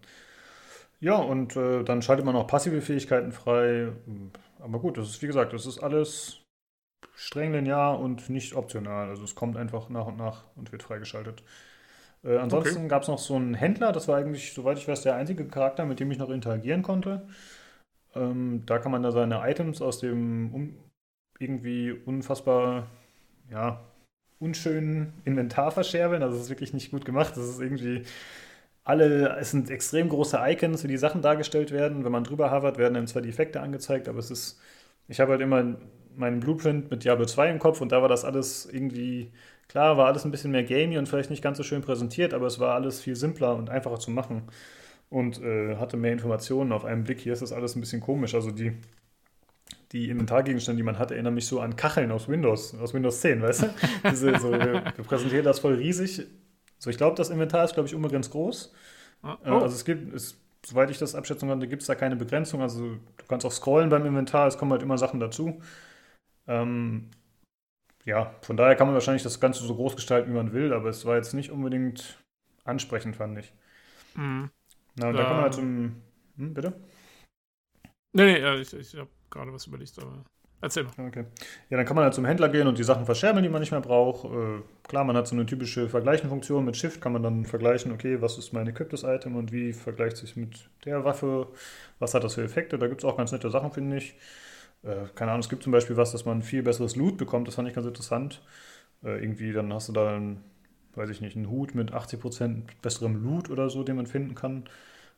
Ja, 1.00 1.16
und 1.16 1.56
äh, 1.56 1.84
dann 1.84 2.00
schaltet 2.02 2.24
man 2.24 2.36
auch 2.36 2.46
passive 2.46 2.80
Fähigkeiten 2.80 3.32
frei. 3.32 3.92
Aber 4.60 4.78
gut, 4.78 4.98
das 4.98 5.08
ist, 5.08 5.22
wie 5.22 5.26
gesagt, 5.26 5.52
das 5.52 5.66
ist 5.66 5.78
alles 5.78 6.42
streng 7.14 7.52
linear 7.52 7.98
und 7.98 8.28
nicht 8.28 8.54
optional. 8.54 9.08
Also 9.08 9.24
es 9.24 9.34
kommt 9.34 9.56
einfach 9.56 9.88
nach 9.88 10.06
und 10.06 10.16
nach 10.16 10.44
und 10.56 10.72
wird 10.72 10.82
freigeschaltet. 10.82 11.42
Äh, 12.24 12.38
ansonsten 12.38 12.78
okay. 12.78 12.88
gab 12.88 13.02
es 13.02 13.08
noch 13.08 13.18
so 13.18 13.36
einen 13.36 13.54
Händler, 13.54 13.92
das 13.92 14.08
war 14.08 14.18
eigentlich, 14.18 14.52
soweit 14.52 14.78
ich 14.78 14.88
weiß, 14.88 15.02
der 15.02 15.16
einzige 15.16 15.46
Charakter, 15.46 15.84
mit 15.84 16.00
dem 16.00 16.10
ich 16.10 16.18
noch 16.18 16.30
interagieren 16.30 16.82
konnte. 16.82 17.26
Ähm, 18.14 18.62
da 18.66 18.78
kann 18.78 18.92
man 18.92 19.02
da 19.02 19.12
seine 19.12 19.48
Items 19.48 19.82
aus 19.82 19.98
dem 19.98 20.54
um, 20.54 20.76
irgendwie 21.38 21.92
unfassbar, 21.92 22.86
ja, 23.50 23.80
unschönen 24.38 25.14
Inventar 25.24 25.70
verscherbeln. 25.70 26.22
Also, 26.22 26.36
das 26.36 26.44
ist 26.44 26.50
wirklich 26.50 26.74
nicht 26.74 26.90
gut 26.90 27.04
gemacht. 27.04 27.36
Das 27.36 27.48
ist 27.48 27.60
irgendwie 27.60 28.04
alle, 28.86 29.36
es 29.40 29.50
sind 29.50 29.68
extrem 29.68 30.08
große 30.08 30.38
Icons, 30.40 30.84
wie 30.84 30.88
die 30.88 30.96
Sachen 30.96 31.20
dargestellt 31.20 31.72
werden. 31.72 32.04
Wenn 32.04 32.12
man 32.12 32.22
drüber 32.22 32.52
hovert, 32.52 32.78
werden 32.78 32.94
dann 32.94 33.08
zwar 33.08 33.20
die 33.20 33.28
Effekte 33.28 33.60
angezeigt, 33.60 34.08
aber 34.08 34.20
es 34.20 34.30
ist, 34.30 34.60
ich 35.08 35.18
habe 35.18 35.32
halt 35.32 35.40
immer 35.40 35.76
meinen 36.14 36.38
Blueprint 36.38 36.88
mit 36.88 37.02
Diablo 37.02 37.26
2 37.26 37.50
im 37.50 37.58
Kopf 37.58 37.80
und 37.80 37.90
da 37.90 38.00
war 38.00 38.08
das 38.08 38.24
alles 38.24 38.64
irgendwie, 38.64 39.32
klar, 39.68 39.96
war 39.96 40.06
alles 40.06 40.24
ein 40.24 40.30
bisschen 40.30 40.52
mehr 40.52 40.62
gamey 40.62 40.98
und 40.98 41.08
vielleicht 41.08 41.30
nicht 41.30 41.42
ganz 41.42 41.58
so 41.58 41.64
schön 41.64 41.82
präsentiert, 41.82 42.32
aber 42.32 42.46
es 42.46 42.60
war 42.60 42.74
alles 42.76 43.00
viel 43.00 43.16
simpler 43.16 43.56
und 43.56 43.70
einfacher 43.70 43.98
zu 43.98 44.12
machen 44.12 44.44
und 45.10 45.42
äh, 45.42 45.76
hatte 45.76 45.96
mehr 45.96 46.12
Informationen 46.12 46.70
auf 46.70 46.84
einen 46.84 47.02
Blick. 47.02 47.18
Hier 47.20 47.32
ist 47.32 47.42
das 47.42 47.52
alles 47.52 47.74
ein 47.74 47.80
bisschen 47.80 48.00
komisch. 48.00 48.36
Also 48.36 48.52
die, 48.52 48.72
die 49.90 50.10
Inventargegenstände, 50.10 50.76
die 50.76 50.84
man 50.84 50.98
hat, 51.00 51.10
erinnern 51.10 51.34
mich 51.34 51.46
so 51.46 51.58
an 51.58 51.74
Kacheln 51.74 52.12
aus 52.12 52.28
Windows, 52.28 52.72
aus 52.76 52.94
Windows 52.94 53.20
10, 53.20 53.42
weißt 53.42 53.62
du? 53.62 53.66
Diese, 54.10 54.38
so, 54.38 54.52
wir, 54.52 54.84
wir, 54.94 55.04
präsentieren 55.04 55.44
das 55.44 55.58
voll 55.58 55.74
riesig. 55.74 56.24
So, 56.78 56.90
ich 56.90 56.97
glaube, 56.97 57.16
das 57.16 57.31
Inventar 57.31 57.65
ist, 57.65 57.74
glaube 57.74 57.89
ich, 57.89 57.94
unbegrenzt 57.94 58.31
groß. 58.31 58.73
Ah, 59.23 59.39
äh, 59.44 59.51
oh. 59.51 59.59
Also 59.61 59.74
es 59.74 59.85
gibt, 59.85 60.12
es, 60.15 60.40
soweit 60.65 60.90
ich 60.90 60.98
das 60.98 61.15
abschätzen 61.15 61.48
konnte, 61.48 61.69
gibt 61.69 61.82
es 61.82 61.89
da 61.89 61.94
keine 61.94 62.16
Begrenzung. 62.16 62.62
Also 62.62 62.97
du 62.97 63.24
kannst 63.28 63.47
auch 63.47 63.53
scrollen 63.53 63.89
beim 63.89 64.07
Inventar, 64.07 64.47
es 64.47 64.59
kommen 64.59 64.73
halt 64.73 64.82
immer 64.82 64.98
Sachen 64.98 65.20
dazu. 65.20 65.61
Ähm, 66.47 67.11
ja, 68.05 68.35
von 68.43 68.57
daher 68.57 68.77
kann 68.77 68.86
man 68.86 68.94
wahrscheinlich 68.94 69.24
das 69.24 69.40
Ganze 69.40 69.65
so 69.65 69.74
groß 69.74 69.97
gestalten, 69.97 70.31
wie 70.31 70.36
man 70.36 70.53
will, 70.53 70.73
aber 70.73 70.89
es 70.89 71.05
war 71.05 71.16
jetzt 71.16 71.35
nicht 71.35 71.51
unbedingt 71.51 72.23
ansprechend, 72.65 73.16
fand 73.16 73.39
ich. 73.39 73.53
Mhm. 74.15 74.51
Na, 74.94 75.09
und 75.09 75.15
da, 75.15 75.19
da 75.19 75.24
kann 75.24 75.35
man 75.36 75.43
halt 75.43 75.55
zum. 75.55 76.03
Hm, 76.36 76.55
bitte? 76.55 76.73
Nee, 78.12 78.40
nee, 78.40 78.61
ich, 78.61 78.73
ich 78.73 78.94
habe 78.94 79.11
gerade 79.28 79.53
was 79.53 79.66
überlegt, 79.66 79.98
aber 79.98 80.24
erzähl 80.60 80.84
mal. 80.84 81.08
Okay. 81.08 81.24
Ja, 81.70 81.76
dann 81.76 81.86
kann 81.86 81.96
man 81.96 82.04
halt 82.04 82.14
zum 82.14 82.24
Händler 82.24 82.48
gehen 82.48 82.66
und 82.66 82.78
die 82.78 82.84
Sachen 82.84 83.04
verscherbeln, 83.04 83.42
die 83.42 83.48
man 83.48 83.60
nicht 83.60 83.70
mehr 83.70 83.80
braucht. 83.80 84.24
Äh, 84.24 84.62
klar, 84.88 85.04
man 85.04 85.16
hat 85.16 85.26
so 85.26 85.34
eine 85.34 85.46
typische 85.46 85.88
Vergleichen-Funktion 85.88 86.64
mit 86.64 86.76
Shift, 86.76 87.00
kann 87.00 87.12
man 87.12 87.22
dann 87.22 87.44
vergleichen, 87.44 87.92
okay, 87.92 88.20
was 88.20 88.38
ist 88.38 88.52
mein 88.52 88.66
equiptes 88.66 89.02
Item 89.02 89.36
und 89.36 89.52
wie 89.52 89.72
vergleicht 89.72 90.16
sich 90.16 90.36
mit 90.36 90.68
der 90.84 91.04
Waffe, 91.04 91.48
was 91.98 92.14
hat 92.14 92.24
das 92.24 92.34
für 92.34 92.44
Effekte. 92.44 92.78
Da 92.78 92.88
gibt 92.88 93.02
es 93.02 93.04
auch 93.04 93.16
ganz 93.16 93.32
nette 93.32 93.50
Sachen, 93.50 93.72
finde 93.72 93.98
ich. 93.98 94.14
Äh, 94.82 95.06
keine 95.14 95.32
Ahnung, 95.32 95.40
es 95.40 95.48
gibt 95.48 95.62
zum 95.62 95.72
Beispiel 95.72 95.96
was, 95.96 96.12
dass 96.12 96.24
man 96.24 96.42
viel 96.42 96.62
besseres 96.62 96.96
Loot 96.96 97.16
bekommt, 97.18 97.48
das 97.48 97.56
fand 97.56 97.68
ich 97.68 97.74
ganz 97.74 97.86
interessant. 97.86 98.42
Äh, 99.04 99.22
irgendwie, 99.22 99.52
dann 99.52 99.72
hast 99.72 99.88
du 99.88 99.92
da 99.92 100.16
ein 100.16 100.42
weiß 100.96 101.10
ich 101.10 101.20
nicht, 101.20 101.36
einen 101.36 101.50
Hut 101.50 101.74
mit 101.74 101.92
80% 101.92 102.62
besserem 102.82 103.22
Loot 103.22 103.50
oder 103.50 103.70
so, 103.70 103.82
den 103.84 103.96
man 103.96 104.06
finden 104.06 104.34
kann. 104.34 104.64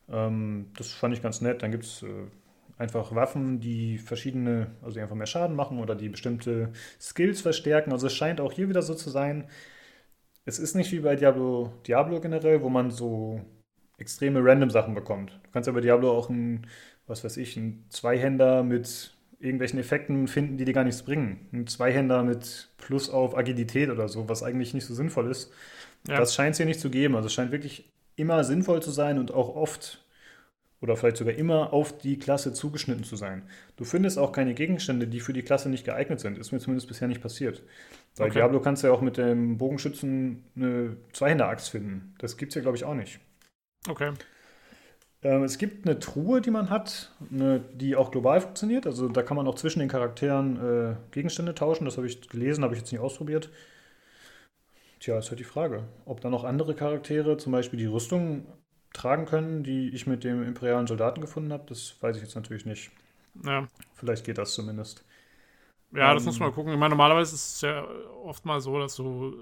Ähm, 0.09 0.67
das 0.77 0.93
fand 0.93 1.15
ich 1.15 1.23
ganz 1.23 1.41
nett. 1.41 1.63
Dann 1.63 1.71
gibt 1.71 1.85
es 1.85 2.03
äh, 2.03 2.27
einfach 2.79 3.15
Waffen, 3.15 3.61
die 3.61 3.99
verschiedene, 3.99 4.69
also 4.83 4.95
die 4.95 5.01
einfach 5.01 5.17
mehr 5.17 5.27
Schaden 5.27 5.57
machen 5.57 5.79
oder 5.81 5.95
die 5.95 6.09
bestimmte 6.09 6.73
Skills 7.01 7.41
verstärken. 7.41 7.93
Also 7.93 8.07
es 8.07 8.15
scheint 8.15 8.41
auch 8.41 8.53
hier 8.53 8.69
wieder 8.69 8.83
so 8.83 8.95
zu 8.95 9.11
sein. 9.11 9.49
Es 10.45 10.59
ist 10.59 10.75
nicht 10.75 10.93
wie 10.93 11.01
bei 11.01 11.17
Diablo, 11.17 11.73
Diablo 11.87 12.21
generell, 12.21 12.63
wo 12.63 12.71
man 12.71 12.91
so 12.91 13.41
extreme 13.99 14.41
random 14.43 14.71
Sachen 14.71 14.95
bekommt. 14.95 15.33
Du 15.43 15.51
kannst 15.51 15.67
ja 15.67 15.73
bei 15.73 15.81
Diablo 15.81 16.11
auch 16.13 16.31
einen, 16.31 16.67
was 17.07 17.25
weiß 17.25 17.37
ich, 17.37 17.57
einen 17.57 17.85
Zweihänder 17.91 18.63
mit 18.63 19.13
irgendwelchen 19.41 19.79
Effekten 19.79 20.29
finden, 20.29 20.57
die 20.57 20.65
dir 20.65 20.73
gar 20.73 20.85
nichts 20.85 21.03
bringen. 21.03 21.49
Ein 21.53 21.67
Zweihänder 21.67 22.23
mit 22.23 22.71
Plus 22.77 23.11
auf 23.11 23.37
Agilität 23.37 23.91
oder 23.91 24.09
so, 24.09 24.29
was 24.29 24.43
eigentlich 24.43 24.75
nicht 24.75 24.87
so 24.87 24.95
sinnvoll 24.95 25.31
ist. 25.31 25.53
Ja. 26.09 26.17
Das 26.17 26.35
scheint 26.35 26.53
es 26.53 26.59
hier 26.59 26.67
nicht 26.67 26.81
zu 26.81 26.91
geben. 26.91 27.17
Also 27.17 27.27
es 27.27 27.33
scheint 27.33 27.53
wirklich 27.53 27.93
immer 28.17 28.43
sinnvoll 28.45 28.83
zu 28.83 28.91
sein 28.91 29.19
und 29.19 29.33
auch 29.33 29.55
oft 29.55 30.05
oder 30.81 30.97
vielleicht 30.97 31.17
sogar 31.17 31.35
immer 31.35 31.73
auf 31.73 31.97
die 31.99 32.19
Klasse 32.19 32.53
zugeschnitten 32.53 33.05
zu 33.05 33.17
sein. 33.17 33.43
Du 33.77 33.85
findest 33.85 34.19
auch 34.19 34.33
keine 34.33 34.55
Gegenstände, 34.55 35.09
die 35.09 35.21
für 35.21 35.33
die 35.33 35.43
Klasse 35.43 35.69
nicht 35.69 35.85
geeignet 35.85 36.21
sind. 36.21 36.39
Ist 36.39 36.53
mir 36.53 36.61
zumindest 36.61 36.89
bisher 36.89 37.09
nicht 37.09 37.21
passiert. 37.21 37.63
Bei 38.17 38.27
okay. 38.27 38.35
Diablo 38.35 38.61
kannst 38.61 38.83
du 38.83 38.89
ja 38.89 38.93
auch 38.93 39.01
mit 39.01 39.17
dem 39.17 39.59
Bogenschützen 39.59 40.45
eine 40.55 40.97
Zweihänder-Axt 41.13 41.71
finden. 41.71 42.15
Das 42.19 42.37
gibt 42.37 42.53
es 42.53 42.57
ja, 42.57 42.63
glaube 42.63 42.77
ich, 42.77 42.85
auch 42.85 42.95
nicht. 42.95 43.19
Okay. 43.89 44.13
Ähm, 45.23 45.43
es 45.43 45.59
gibt 45.59 45.87
eine 45.87 45.99
Truhe, 45.99 46.41
die 46.41 46.51
man 46.51 46.71
hat, 46.71 47.13
eine, 47.33 47.61
die 47.75 47.97
auch 47.97 48.13
global 48.13 48.41
funktioniert. 48.41 48.87
Also 48.87 49.09
da 49.09 49.23
kann 49.23 49.37
man 49.37 49.49
auch 49.49 49.57
zwischen 49.57 49.81
den 49.81 49.89
Charakteren 49.89 50.57
äh, 50.57 50.97
Gegenstände 51.11 51.55
tauschen. 51.55 51.87
Das 51.87 51.97
habe 51.97 52.07
ich 52.07 52.29
gelesen, 52.29 52.63
habe 52.63 52.75
ich 52.75 52.81
jetzt 52.81 52.93
nicht 52.93 53.01
ausprobiert. 53.01 53.51
Tja, 55.01 55.19
ist 55.19 55.31
halt 55.31 55.41
die 55.41 55.45
Frage, 55.45 55.85
ob 56.05 56.21
da 56.21 56.31
noch 56.31 56.45
andere 56.45 56.75
Charaktere 56.75 57.37
zum 57.37 57.53
Beispiel 57.53 57.79
die 57.79 57.87
Rüstung 57.87 58.47
tragen 58.99 59.27
können, 59.27 59.63
die 59.63 59.89
ich 59.91 60.07
mit 60.07 60.25
dem 60.25 60.43
imperialen 60.43 60.87
Soldaten 60.87 61.21
gefunden 61.21 61.53
habe. 61.53 61.65
Das 61.67 61.97
weiß 62.01 62.17
ich 62.17 62.23
jetzt 62.23 62.35
natürlich 62.35 62.67
nicht. 62.67 62.91
Ja. 63.45 63.67
Vielleicht 63.95 64.25
geht 64.25 64.39
das 64.39 64.55
zumindest. 64.55 65.05
Ja, 65.93 66.13
das 66.13 66.23
ähm, 66.23 66.27
muss 66.27 66.41
man 66.41 66.53
gucken. 66.53 66.73
Ich 66.73 66.79
meine, 66.79 66.91
normalerweise 66.91 67.35
ist 67.35 67.55
es 67.57 67.61
ja 67.63 67.87
oft 68.25 68.45
mal 68.45 68.61
so, 68.61 68.79
dass 68.79 68.97
du 68.97 69.35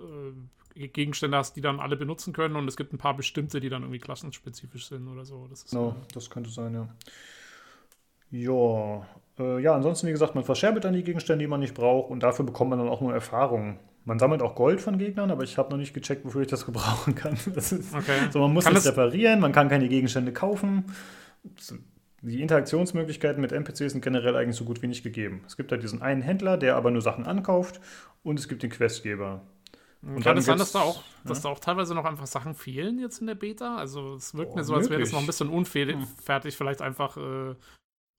äh, 0.76 0.88
Gegenstände 0.88 1.36
hast, 1.36 1.56
die 1.56 1.60
dann 1.60 1.80
alle 1.80 1.96
benutzen 1.96 2.32
können 2.32 2.56
und 2.56 2.68
es 2.68 2.76
gibt 2.76 2.92
ein 2.92 2.98
paar 2.98 3.16
bestimmte, 3.16 3.60
die 3.60 3.68
dann 3.68 3.82
irgendwie 3.82 3.98
klassenspezifisch 3.98 4.86
sind 4.88 5.08
oder 5.08 5.24
so. 5.24 5.46
Das, 5.48 5.72
no, 5.72 5.90
äh, 5.90 6.12
das 6.12 6.30
könnte 6.30 6.50
sein, 6.50 6.74
ja. 6.74 6.88
Ja, 8.30 9.06
äh, 9.38 9.62
ja, 9.62 9.74
ansonsten, 9.74 10.08
wie 10.08 10.12
gesagt, 10.12 10.34
man 10.34 10.44
verscherbelt 10.44 10.84
dann 10.84 10.94
die 10.94 11.04
Gegenstände, 11.04 11.44
die 11.44 11.48
man 11.48 11.60
nicht 11.60 11.74
braucht 11.74 12.10
und 12.10 12.22
dafür 12.22 12.44
bekommt 12.44 12.70
man 12.70 12.78
dann 12.78 12.88
auch 12.88 13.00
nur 13.00 13.14
Erfahrung. 13.14 13.78
Man 14.06 14.20
sammelt 14.20 14.40
auch 14.40 14.54
Gold 14.54 14.80
von 14.80 14.98
Gegnern, 14.98 15.32
aber 15.32 15.42
ich 15.42 15.58
habe 15.58 15.70
noch 15.70 15.78
nicht 15.78 15.92
gecheckt, 15.92 16.24
wofür 16.24 16.42
ich 16.42 16.46
das 16.46 16.64
gebrauchen 16.64 17.16
kann. 17.16 17.36
Das 17.54 17.72
ist, 17.72 17.92
okay. 17.92 18.28
so, 18.30 18.38
man 18.38 18.52
muss 18.52 18.64
kann 18.64 18.76
es 18.76 18.86
reparieren, 18.86 19.40
man 19.40 19.50
kann 19.50 19.68
keine 19.68 19.88
Gegenstände 19.88 20.32
kaufen. 20.32 20.84
Die 22.22 22.40
Interaktionsmöglichkeiten 22.40 23.40
mit 23.40 23.50
NPCs 23.50 23.92
sind 23.92 24.02
generell 24.02 24.36
eigentlich 24.36 24.56
so 24.56 24.64
gut 24.64 24.80
wie 24.80 24.86
nicht 24.86 25.02
gegeben. 25.02 25.42
Es 25.48 25.56
gibt 25.56 25.72
halt 25.72 25.82
diesen 25.82 26.02
einen 26.02 26.22
Händler, 26.22 26.56
der 26.56 26.76
aber 26.76 26.92
nur 26.92 27.02
Sachen 27.02 27.26
ankauft 27.26 27.80
und 28.22 28.38
es 28.38 28.46
gibt 28.48 28.62
den 28.62 28.70
Questgeber. 28.70 29.42
Und 30.02 30.22
kann 30.22 30.38
es 30.38 30.44
sein, 30.44 30.58
dass 30.58 30.70
da, 30.70 30.82
auch, 30.82 30.98
ja? 30.98 31.02
dass 31.24 31.42
da 31.42 31.48
auch 31.48 31.58
teilweise 31.58 31.92
noch 31.94 32.04
einfach 32.04 32.28
Sachen 32.28 32.54
fehlen 32.54 33.00
jetzt 33.00 33.20
in 33.20 33.26
der 33.26 33.34
Beta? 33.34 33.76
Also 33.76 34.14
es 34.14 34.36
wirkt 34.36 34.52
oh, 34.52 34.56
mir 34.56 34.62
so, 34.62 34.74
als 34.74 34.88
wäre 34.88 35.00
das 35.00 35.10
noch 35.10 35.18
ein 35.18 35.26
bisschen 35.26 35.48
unfertig, 35.48 35.96
hm. 35.96 36.52
vielleicht 36.52 36.80
einfach 36.80 37.16
äh, 37.16 37.56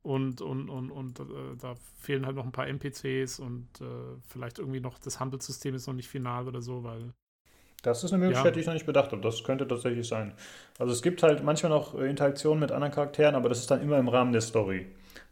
und, 0.08 0.40
und, 0.40 0.70
und, 0.70 0.90
und 0.90 1.20
äh, 1.20 1.24
da 1.62 1.76
fehlen 2.00 2.26
halt 2.26 2.38
noch 2.38 2.46
ein 2.46 2.54
paar 2.54 2.66
NPCs 2.66 3.40
und 3.40 3.68
äh, 3.82 3.86
vielleicht 4.26 4.58
irgendwie 4.58 4.80
noch 4.80 5.00
das 5.00 5.20
Handelssystem 5.20 5.76
ist 5.76 5.86
noch 5.86 5.94
nicht 5.94 6.08
final 6.08 6.48
oder 6.48 6.62
so, 6.62 6.82
weil. 6.86 7.14
Das 7.84 8.06
ist 8.06 8.14
eine 8.14 8.22
Möglichkeit, 8.22 8.46
ja. 8.46 8.52
die 8.52 8.60
ich 8.62 8.66
noch 8.66 8.74
nicht 8.74 8.86
bedacht 8.86 9.12
habe. 9.12 9.22
Das 9.22 9.44
könnte 9.44 9.68
tatsächlich 9.68 10.08
sein. 10.08 10.34
Also 10.80 10.94
es 10.94 11.02
gibt 11.02 11.24
halt 11.24 11.44
manchmal 11.44 11.72
noch 11.72 11.94
äh, 11.94 12.10
Interaktionen 12.10 12.62
mit 12.62 12.72
anderen 12.72 12.94
Charakteren, 12.94 13.36
aber 13.36 13.50
das 13.50 13.60
ist 13.60 13.70
dann 13.70 13.82
immer 13.82 13.98
im 13.98 14.08
Rahmen 14.08 14.32
der 14.32 14.40
Story. 14.40 14.88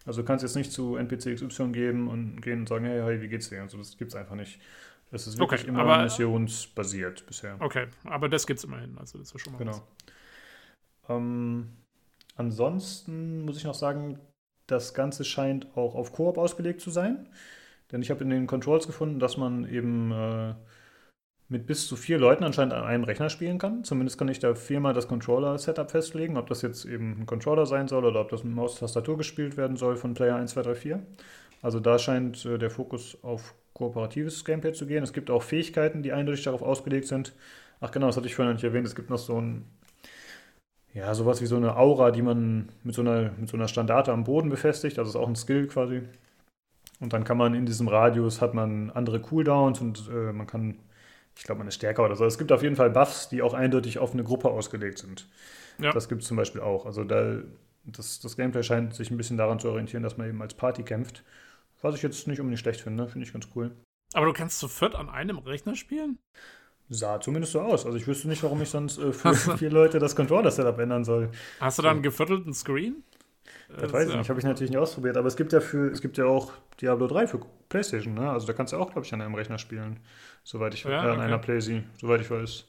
Also 0.06 0.22
du 0.22 0.28
kannst 0.28 0.44
jetzt 0.44 0.58
nicht 0.58 0.74
zu 0.74 0.98
NPC 0.98 1.36
XY 1.36 1.70
geben 1.72 2.10
und 2.10 2.42
gehen 2.42 2.60
und 2.60 2.68
sagen, 2.68 2.84
hey, 2.84 3.02
hey, 3.02 3.22
wie 3.22 3.30
geht's 3.30 3.48
dir? 3.48 3.62
Also 3.62 3.78
das 3.78 3.98
gibt's 3.98 4.14
einfach 4.14 4.36
nicht. 4.36 4.60
Das 5.10 5.26
ist 5.26 5.40
wirklich 5.40 5.62
okay, 5.62 5.70
immer 5.70 5.84
aber, 5.84 6.04
missionsbasiert 6.04 7.26
bisher. 7.26 7.56
Okay, 7.60 7.88
aber 8.04 8.28
das 8.28 8.46
gibt's 8.46 8.66
immerhin. 8.66 8.98
Also 8.98 9.20
das 9.20 9.32
ist 9.32 9.40
schon 9.40 9.54
mal 9.54 9.60
Genau. 9.60 9.88
Ähm, 11.08 11.70
ansonsten 12.36 13.46
muss 13.46 13.56
ich 13.56 13.64
noch 13.64 13.74
sagen, 13.74 14.20
das 14.68 14.94
Ganze 14.94 15.24
scheint 15.24 15.68
auch 15.76 15.96
auf 15.96 16.14
Koop 16.14 16.38
ausgelegt 16.38 16.82
zu 16.82 16.90
sein. 16.90 17.28
Denn 17.92 18.02
ich 18.02 18.10
habe 18.10 18.24
in 18.24 18.30
den 18.30 18.48
Controls 18.48 18.88
gefunden, 18.88 19.20
dass 19.20 19.38
man 19.38 19.68
eben 19.68 20.12
äh, 20.12 20.56
mit 21.48 21.68
bis 21.68 21.88
zu 21.88 21.96
vier 21.96 22.18
Leuten 22.18 22.44
anscheinend 22.44 22.74
an 22.74 22.84
einem 22.84 23.04
Rechner 23.04 23.30
spielen 23.30 23.60
kann. 23.60 23.84
Zumindest 23.84 24.18
kann 24.18 24.28
ich 24.28 24.40
da 24.40 24.56
viermal 24.56 24.94
das 24.94 25.08
Controller-Setup 25.08 25.92
festlegen, 25.92 26.38
ob 26.38 26.48
das 26.48 26.64
jetzt 26.64 26.86
eben 26.86 27.22
ein 27.22 27.26
Controller 27.26 27.66
sein 27.68 27.88
soll 27.88 28.06
oder 28.06 28.22
ob 28.22 28.30
das 28.30 28.44
mit 28.44 28.56
Maustastatur 28.56 29.18
gespielt 29.18 29.56
werden 29.56 29.78
soll 29.78 29.96
von 29.96 30.16
Player 30.16 30.36
1, 30.36 30.52
2, 30.52 30.62
3, 30.64 30.76
4. 30.76 31.04
Also 31.62 31.80
da 31.80 32.00
scheint 32.00 32.46
äh, 32.46 32.58
der 32.58 32.72
Fokus 32.72 33.18
auf 33.22 33.54
kooperatives 33.74 34.46
Gameplay 34.46 34.74
zu 34.74 34.88
gehen. 34.88 35.04
Es 35.04 35.14
gibt 35.14 35.30
auch 35.30 35.44
Fähigkeiten, 35.44 36.02
die 36.02 36.14
eindeutig 36.14 36.44
darauf 36.44 36.64
ausgelegt 36.64 37.08
sind. 37.08 37.34
Ach 37.82 37.92
genau, 37.92 38.08
das 38.08 38.18
hatte 38.18 38.28
ich 38.28 38.36
vorhin 38.36 38.54
noch 38.54 38.56
nicht 38.56 38.64
erwähnt. 38.64 38.88
Es 38.88 38.96
gibt 38.96 39.10
noch 39.10 39.18
so 39.20 39.40
ein 39.40 39.66
ja, 40.96 41.14
sowas 41.14 41.42
wie 41.42 41.46
so 41.46 41.58
eine 41.58 41.76
Aura, 41.76 42.12
die 42.12 42.22
man 42.22 42.70
mit 42.84 42.96
so 42.96 43.02
einer, 43.02 43.32
mit 43.38 43.50
so 43.50 43.58
einer 43.58 43.68
Standarte 43.68 44.14
am 44.14 44.24
Boden 44.24 44.50
befestigt. 44.50 44.98
Also 44.98 45.10
ist 45.10 45.16
auch 45.18 45.28
ein 45.28 45.36
Skill 45.36 45.68
quasi. 45.68 46.02
Und 47.02 47.12
dann 47.12 47.26
kann 47.26 47.38
man 47.38 47.54
in 47.54 47.66
diesem 47.66 47.90
Radius 47.90 48.42
hat 48.42 48.54
man 48.54 48.92
andere 48.92 49.20
Cooldowns 49.20 49.82
und 49.82 50.10
äh, 50.10 50.32
man 50.32 50.48
kann, 50.48 50.80
ich 51.36 51.44
glaube, 51.44 51.60
man 51.60 51.68
ist 51.68 51.76
stärker 51.76 52.06
oder 52.06 52.16
so. 52.16 52.24
Es 52.24 52.38
gibt 52.38 52.54
auf 52.54 52.64
jeden 52.64 52.78
Fall 52.78 52.90
Buffs, 52.90 53.28
die 53.28 53.42
auch 53.42 53.54
eindeutig 53.54 54.00
auf 54.00 54.14
eine 54.14 54.24
Gruppe 54.24 54.50
ausgelegt 54.50 55.00
sind. 55.00 55.28
Ja. 55.80 55.92
Das 55.92 56.08
gibt 56.08 56.22
es 56.22 56.30
zum 56.30 56.38
Beispiel 56.38 56.62
auch. 56.62 56.86
Also 56.86 57.04
da, 57.04 57.40
das, 57.84 58.22
das 58.22 58.38
Gameplay 58.38 58.64
scheint 58.64 58.96
sich 58.96 59.12
ein 59.12 59.18
bisschen 59.18 59.36
daran 59.36 59.60
zu 59.60 59.68
orientieren, 59.68 60.02
dass 60.02 60.16
man 60.16 60.30
eben 60.30 60.42
als 60.42 60.54
Party 60.54 60.84
kämpft. 60.84 61.26
Was 61.82 61.96
ich 61.96 62.04
jetzt 62.04 62.26
nicht 62.26 62.40
unbedingt 62.40 62.62
schlecht 62.62 62.80
finde, 62.80 63.10
finde 63.10 63.28
ich 63.28 63.34
ganz 63.34 63.50
cool. 63.54 63.76
Aber 64.14 64.28
du 64.28 64.34
kannst 64.34 64.60
zu 64.60 64.70
viert 64.70 64.96
an 64.96 65.10
einem 65.10 65.40
Rechner 65.40 65.76
spielen? 65.76 66.20
Sah 66.90 67.20
zumindest 67.20 67.54
so 67.54 67.62
aus. 67.62 67.86
Also 67.86 67.98
ich 67.98 68.08
wüsste 68.08 68.28
nicht, 68.28 68.44
warum 68.44 68.62
ich 68.62 68.70
sonst 68.70 68.98
äh, 69.00 69.12
für 69.12 69.34
vier 69.34 69.72
Leute 69.72 70.00
das 70.00 70.16
Controller-Setup 70.16 70.78
ändern 70.80 71.04
soll. 71.04 71.30
Hast 71.60 71.78
du 71.78 71.82
dann 71.82 71.94
einen 71.94 72.04
geviertelten 72.04 72.54
Screen? 72.54 73.04
Das, 73.68 73.92
weiß 73.92 74.10
ich 74.10 74.16
nicht, 74.16 74.30
habe 74.30 74.40
ich 74.40 74.46
natürlich 74.46 74.70
nicht 74.72 74.80
ausprobiert. 74.80 75.18
Aber 75.18 75.28
es 75.28 75.36
gibt 75.36 75.52
ja 75.54 75.60
für, 75.60 75.92
es 75.92 76.02
gibt 76.02 76.18
ja 76.18 76.26
auch 76.26 76.54
Diablo 76.82 77.08
3 77.08 77.28
für 77.28 77.40
PlayStation, 77.70 78.14
ne? 78.14 78.30
Also 78.30 78.48
da 78.48 78.54
kannst 78.54 78.74
du 78.74 78.78
auch, 78.78 78.92
glaube 78.92 79.06
ich, 79.06 79.14
an 79.14 79.22
einem 79.22 79.36
Rechner 79.36 79.58
spielen. 79.58 80.00
Soweit 80.44 80.74
ich 80.76 80.84
ja, 80.84 81.04
äh, 81.04 81.12
an 81.12 81.20
einer 81.20 81.40
Playsee, 81.40 81.84
soweit 82.00 82.22
ich 82.22 82.30
weiß. 82.30 82.66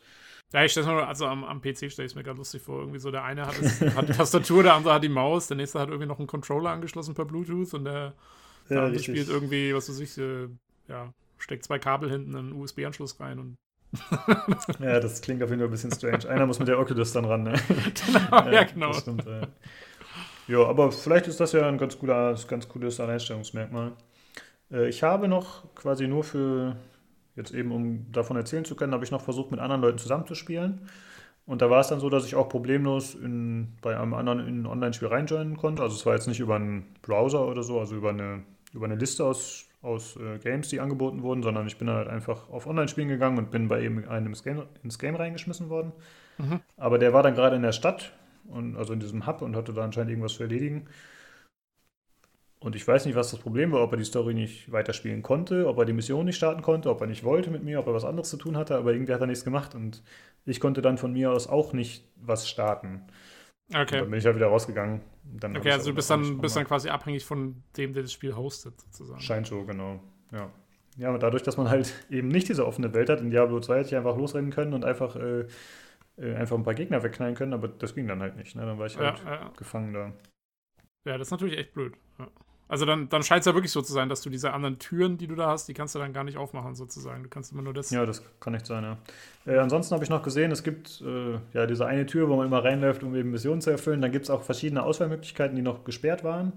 Ja, 0.52 0.64
ich 0.64 0.72
stelle 0.72 0.86
mir, 0.86 1.06
also 1.06 1.26
am, 1.26 1.44
am 1.44 1.60
PC 1.60 1.90
stelle 1.90 2.06
ich 2.06 2.12
es 2.12 2.14
mir 2.14 2.22
gerade 2.22 2.38
lustig 2.38 2.62
vor. 2.62 2.80
Irgendwie 2.80 2.98
so, 2.98 3.10
der 3.10 3.24
eine 3.24 3.46
hat, 3.46 3.58
es, 3.58 3.84
hat 3.94 4.08
die 4.08 4.12
Tastatur, 4.16 4.62
der 4.62 4.74
andere 4.74 4.94
hat 4.94 5.02
die 5.02 5.08
Maus, 5.08 5.48
der 5.48 5.56
nächste 5.56 5.80
hat 5.80 5.88
irgendwie 5.88 6.06
noch 6.06 6.18
einen 6.18 6.28
Controller 6.28 6.70
angeschlossen 6.70 7.14
per 7.14 7.24
Bluetooth 7.24 7.74
und 7.74 7.84
der, 7.84 8.14
der 8.70 8.76
Ja, 8.76 8.84
andere 8.84 8.94
richtig. 8.94 9.04
spielt 9.04 9.28
irgendwie, 9.28 9.74
was 9.74 9.88
weiß 9.88 9.98
ich, 10.00 10.16
äh, 10.18 10.48
ja, 10.88 11.12
steckt 11.38 11.64
zwei 11.64 11.78
Kabel 11.78 12.10
hinten 12.10 12.30
in 12.32 12.36
einen 12.36 12.52
USB-Anschluss 12.52 13.18
rein 13.20 13.38
und 13.40 13.56
Ja, 14.78 15.00
das 15.00 15.20
klingt 15.22 15.42
auf 15.42 15.50
jeden 15.50 15.60
Fall 15.60 15.68
ein 15.68 15.70
bisschen 15.70 15.92
strange. 15.92 16.28
Einer 16.28 16.46
muss 16.46 16.58
mit 16.58 16.68
der 16.68 16.78
Oculus 16.78 17.12
dann 17.12 17.24
ran, 17.24 17.42
ne? 17.44 17.54
genau, 18.06 18.48
ja, 18.50 18.64
genau. 18.64 18.92
Das 18.92 19.00
stimmt, 19.00 19.24
ja. 19.26 19.48
ja, 20.46 20.64
aber 20.64 20.92
vielleicht 20.92 21.26
ist 21.26 21.40
das 21.40 21.52
ja 21.52 21.66
ein 21.68 21.78
ganz, 21.78 21.98
guter, 21.98 22.34
ganz 22.48 22.68
cooles 22.68 23.00
Alleinstellungsmerkmal. 23.00 23.92
Äh, 24.72 24.88
Ich 24.90 25.02
habe 25.04 25.28
noch 25.28 25.74
quasi 25.74 26.08
nur 26.08 26.24
für, 26.24 26.76
jetzt 27.36 27.52
eben 27.52 27.72
um 27.72 28.12
davon 28.12 28.36
erzählen 28.36 28.64
zu 28.64 28.76
können, 28.76 28.94
habe 28.94 29.04
ich 29.04 29.10
noch 29.12 29.22
versucht, 29.22 29.50
mit 29.52 29.60
anderen 29.60 29.82
Leuten 29.82 29.98
zusammenzuspielen. 29.98 30.88
Und 31.46 31.62
da 31.62 31.70
war 31.70 31.80
es 31.80 31.88
dann 31.88 32.00
so, 32.00 32.10
dass 32.10 32.26
ich 32.26 32.36
auch 32.36 32.48
problemlos 32.48 33.14
in, 33.14 33.74
bei 33.82 33.98
einem 33.98 34.14
anderen 34.14 34.40
in 34.48 34.62
ein 34.62 34.66
Online-Spiel 34.66 35.08
reinjoinen 35.08 35.56
konnte. 35.56 35.82
Also 35.82 35.96
es 35.96 36.06
war 36.06 36.14
jetzt 36.14 36.28
nicht 36.28 36.40
über 36.40 36.56
einen 36.56 36.86
Browser 37.02 37.46
oder 37.48 37.62
so, 37.64 37.80
also 37.80 37.96
über 37.96 38.10
eine, 38.10 38.44
über 38.74 38.86
eine 38.86 38.96
Liste 38.96 39.24
aus, 39.24 39.66
aus 39.82 40.16
äh, 40.16 40.38
Games, 40.38 40.68
die 40.68 40.80
angeboten 40.80 41.22
wurden, 41.22 41.42
sondern 41.42 41.66
ich 41.66 41.78
bin 41.78 41.90
halt 41.90 42.08
einfach 42.08 42.48
auf 42.50 42.66
Online-Spielen 42.66 43.08
gegangen 43.08 43.38
und 43.38 43.50
bin 43.50 43.68
bei 43.68 43.82
eben 43.82 44.06
einem 44.08 44.28
ins 44.28 44.42
Game, 44.42 44.62
ins 44.82 44.98
Game 44.98 45.16
reingeschmissen 45.16 45.68
worden. 45.70 45.92
Mhm. 46.38 46.60
Aber 46.76 46.98
der 46.98 47.12
war 47.12 47.22
dann 47.22 47.34
gerade 47.34 47.56
in 47.56 47.62
der 47.62 47.72
Stadt, 47.72 48.12
und, 48.48 48.76
also 48.76 48.92
in 48.92 49.00
diesem 49.00 49.26
Hub 49.26 49.42
und 49.42 49.56
hatte 49.56 49.72
da 49.74 49.84
anscheinend 49.84 50.10
irgendwas 50.10 50.34
zu 50.34 50.44
erledigen. 50.44 50.88
Und 52.58 52.74
ich 52.74 52.86
weiß 52.88 53.04
nicht, 53.06 53.14
was 53.14 53.30
das 53.30 53.40
Problem 53.40 53.72
war, 53.72 53.82
ob 53.82 53.92
er 53.92 53.98
die 53.98 54.04
Story 54.04 54.34
nicht 54.34 54.72
weiterspielen 54.72 55.22
konnte, 55.22 55.68
ob 55.68 55.78
er 55.78 55.84
die 55.84 55.92
Mission 55.92 56.24
nicht 56.24 56.36
starten 56.36 56.62
konnte, 56.62 56.90
ob 56.90 57.00
er 57.00 57.06
nicht 57.06 57.22
wollte 57.22 57.50
mit 57.50 57.62
mir, 57.62 57.78
ob 57.78 57.86
er 57.86 57.94
was 57.94 58.04
anderes 58.04 58.30
zu 58.30 58.38
tun 58.38 58.56
hatte, 58.56 58.76
aber 58.76 58.92
irgendwie 58.92 59.12
hat 59.12 59.20
er 59.20 59.26
nichts 59.26 59.44
gemacht 59.44 59.74
und 59.74 60.02
ich 60.46 60.58
konnte 60.60 60.80
dann 60.82 60.96
von 60.98 61.12
mir 61.12 61.32
aus 61.32 61.48
auch 61.48 61.72
nicht 61.74 62.04
was 62.16 62.48
starten. 62.48 63.02
Und 63.90 64.00
Okay. 64.00 64.00
dann 64.00 64.10
bin 64.10 64.18
ich 64.18 64.26
halt 64.26 64.36
wieder 64.36 64.48
rausgegangen. 64.48 65.02
Dann 65.34 65.56
Okay, 65.56 65.72
also 65.72 65.90
du 65.90 65.96
bist 65.96 66.10
dann, 66.10 66.40
bist 66.40 66.56
dann 66.56 66.66
quasi 66.66 66.88
abhängig 66.88 67.24
von 67.24 67.62
dem, 67.76 67.92
der 67.92 68.02
das 68.02 68.12
Spiel 68.12 68.34
hostet, 68.34 68.80
sozusagen. 68.80 69.20
Scheint 69.20 69.46
so, 69.46 69.64
genau. 69.64 70.00
Ja. 70.32 70.50
Ja, 70.98 71.08
aber 71.10 71.18
dadurch, 71.18 71.42
dass 71.42 71.56
man 71.56 71.68
halt 71.68 71.92
eben 72.10 72.28
nicht 72.28 72.48
diese 72.48 72.66
offene 72.66 72.94
Welt 72.94 73.10
hat, 73.10 73.20
in 73.20 73.30
Diablo 73.30 73.60
2 73.60 73.78
hätte 73.78 73.88
ich 73.88 73.96
einfach 73.96 74.16
losrennen 74.16 74.50
können 74.50 74.72
und 74.72 74.84
einfach, 74.84 75.16
äh, 75.16 75.46
äh, 76.18 76.34
einfach 76.36 76.56
ein 76.56 76.62
paar 76.64 76.74
Gegner 76.74 77.02
wegknallen 77.02 77.34
können, 77.34 77.52
aber 77.52 77.68
das 77.68 77.94
ging 77.94 78.06
dann 78.08 78.20
halt 78.20 78.36
nicht. 78.36 78.56
Ne? 78.56 78.64
Dann 78.64 78.78
war 78.78 78.86
ich 78.86 78.94
Ja, 78.94 79.00
halt 79.00 79.22
ja, 79.24 79.50
gefangen 79.56 79.92
da. 79.92 80.12
ja, 81.04 81.18
das 81.18 81.28
ist 81.28 81.30
natürlich 81.32 81.58
echt 81.58 81.72
blöd. 81.72 81.94
Ja. 82.18 82.28
Also 82.68 82.84
dann, 82.84 83.08
dann 83.08 83.22
scheint 83.22 83.40
es 83.40 83.46
ja 83.46 83.54
wirklich 83.54 83.70
so 83.70 83.80
zu 83.80 83.92
sein, 83.92 84.08
dass 84.08 84.22
du 84.22 84.30
diese 84.30 84.52
anderen 84.52 84.78
Türen, 84.78 85.18
die 85.18 85.28
du 85.28 85.36
da 85.36 85.48
hast, 85.48 85.68
die 85.68 85.74
kannst 85.74 85.94
du 85.94 86.00
dann 86.00 86.12
gar 86.12 86.24
nicht 86.24 86.36
aufmachen, 86.36 86.74
sozusagen. 86.74 87.22
Du 87.22 87.28
kannst 87.28 87.52
immer 87.52 87.62
nur 87.62 87.72
das. 87.72 87.90
Ja, 87.90 88.04
das 88.04 88.22
kann 88.40 88.54
nicht 88.54 88.66
sein, 88.66 88.82
ja. 88.82 88.98
Äh, 89.46 89.58
ansonsten 89.58 89.94
habe 89.94 90.02
ich 90.02 90.10
noch 90.10 90.22
gesehen, 90.22 90.50
es 90.50 90.64
gibt 90.64 91.00
äh, 91.00 91.38
ja 91.52 91.66
diese 91.66 91.86
eine 91.86 92.06
Tür, 92.06 92.28
wo 92.28 92.36
man 92.36 92.46
immer 92.46 92.64
reinläuft, 92.64 93.04
um 93.04 93.14
eben 93.14 93.30
Missionen 93.30 93.60
zu 93.60 93.70
erfüllen. 93.70 94.00
Dann 94.02 94.10
gibt 94.10 94.24
es 94.24 94.30
auch 94.30 94.42
verschiedene 94.42 94.82
Auswahlmöglichkeiten, 94.82 95.54
die 95.54 95.62
noch 95.62 95.84
gesperrt 95.84 96.24
waren. 96.24 96.52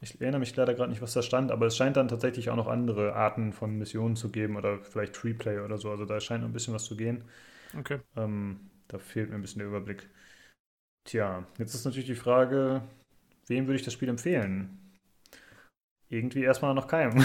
Ich 0.00 0.20
erinnere 0.20 0.40
mich 0.40 0.56
leider 0.56 0.74
gerade 0.74 0.90
nicht, 0.90 1.00
was 1.00 1.12
da 1.12 1.22
stand, 1.22 1.52
aber 1.52 1.66
es 1.66 1.76
scheint 1.76 1.96
dann 1.96 2.08
tatsächlich 2.08 2.50
auch 2.50 2.56
noch 2.56 2.66
andere 2.66 3.14
Arten 3.14 3.52
von 3.52 3.78
Missionen 3.78 4.16
zu 4.16 4.30
geben 4.30 4.56
oder 4.56 4.80
vielleicht 4.80 5.16
Freeplay 5.16 5.60
oder 5.60 5.78
so. 5.78 5.90
Also 5.90 6.06
da 6.06 6.18
scheint 6.18 6.42
noch 6.42 6.48
ein 6.48 6.52
bisschen 6.52 6.74
was 6.74 6.84
zu 6.84 6.96
gehen. 6.96 7.22
Okay. 7.78 8.00
Ähm, 8.16 8.58
da 8.88 8.98
fehlt 8.98 9.30
mir 9.30 9.36
ein 9.36 9.42
bisschen 9.42 9.60
der 9.60 9.68
Überblick. 9.68 10.08
Tja, 11.04 11.46
jetzt 11.58 11.74
ist 11.74 11.84
natürlich 11.84 12.06
die 12.06 12.16
Frage, 12.16 12.82
wem 13.46 13.66
würde 13.66 13.76
ich 13.76 13.84
das 13.84 13.94
Spiel 13.94 14.08
empfehlen? 14.08 14.81
Irgendwie 16.12 16.42
erstmal 16.42 16.74
noch 16.74 16.86
keinem. 16.88 17.16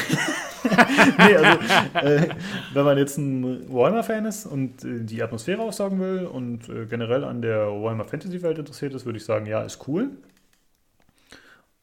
nee, 1.18 1.36
also, 1.36 1.60
äh, 1.94 2.30
wenn 2.74 2.86
man 2.86 2.98
jetzt 2.98 3.18
ein 3.18 3.70
Warhammer-Fan 3.70 4.24
ist 4.26 4.46
und 4.46 4.82
äh, 4.86 5.04
die 5.04 5.22
Atmosphäre 5.22 5.62
aufsaugen 5.62 6.00
will 6.00 6.26
und 6.26 6.70
äh, 6.70 6.86
generell 6.86 7.26
an 7.26 7.42
der 7.42 7.68
Warhammer 7.68 8.06
Fantasy-Welt 8.06 8.58
interessiert 8.58 8.94
ist, 8.94 9.06
würde 9.06 9.18
ich 9.18 9.26
sagen, 9.26 9.46
ja, 9.46 9.62
ist 9.64 9.90
cool. 9.90 10.12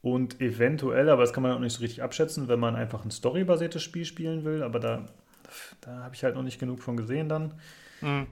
Und 0.01 0.41
eventuell, 0.41 1.11
aber 1.11 1.23
das 1.23 1.35
kann 1.35 1.43
man 1.43 1.53
auch 1.53 1.61
nicht 1.61 1.75
so 1.75 1.81
richtig 1.81 2.03
abschätzen, 2.03 2.49
wenn 2.49 2.59
man 2.59 2.75
einfach 2.75 3.05
ein 3.05 3.11
storybasiertes 3.11 3.83
Spiel 3.83 4.07
spielen 4.07 4.45
will, 4.45 4.63
aber 4.63 4.81
da, 4.81 5.05
da 5.83 6.05
habe 6.05 6.15
ich 6.15 6.25
halt 6.25 6.35
noch 6.37 6.43
nicht 6.43 6.59
genug 6.59 6.83
von 6.83 6.97
gesehen 6.97 7.29
dann. 7.29 7.53
Mhm. 8.01 8.27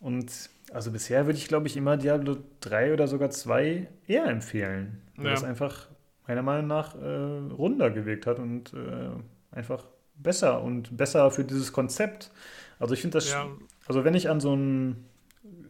Und 0.00 0.48
also 0.72 0.90
bisher 0.90 1.26
würde 1.26 1.38
ich, 1.38 1.48
glaube 1.48 1.66
ich, 1.66 1.76
immer 1.76 1.98
Diablo 1.98 2.38
3 2.60 2.94
oder 2.94 3.06
sogar 3.06 3.28
2 3.28 3.86
eher 4.06 4.26
empfehlen. 4.26 5.02
Weil 5.16 5.26
Ja. 5.26 5.30
das 5.32 5.44
einfach 5.44 5.88
meiner 6.26 6.42
Meinung 6.42 6.66
nach 6.66 6.94
äh, 6.94 7.52
runder 7.52 7.90
gewirkt 7.90 8.26
hat 8.26 8.38
und 8.38 8.72
äh, 8.74 9.10
einfach 9.50 9.84
besser 10.16 10.62
und 10.62 10.96
besser 10.96 11.30
für 11.30 11.44
dieses 11.44 11.72
Konzept. 11.72 12.30
Also 12.78 12.94
ich 12.94 13.00
finde 13.00 13.18
das, 13.18 13.30
Ja, 13.30 13.48
also 13.86 14.04
wenn 14.04 14.14
ich 14.14 14.28
an 14.30 14.40
so 14.40 14.54
ein 14.54 15.04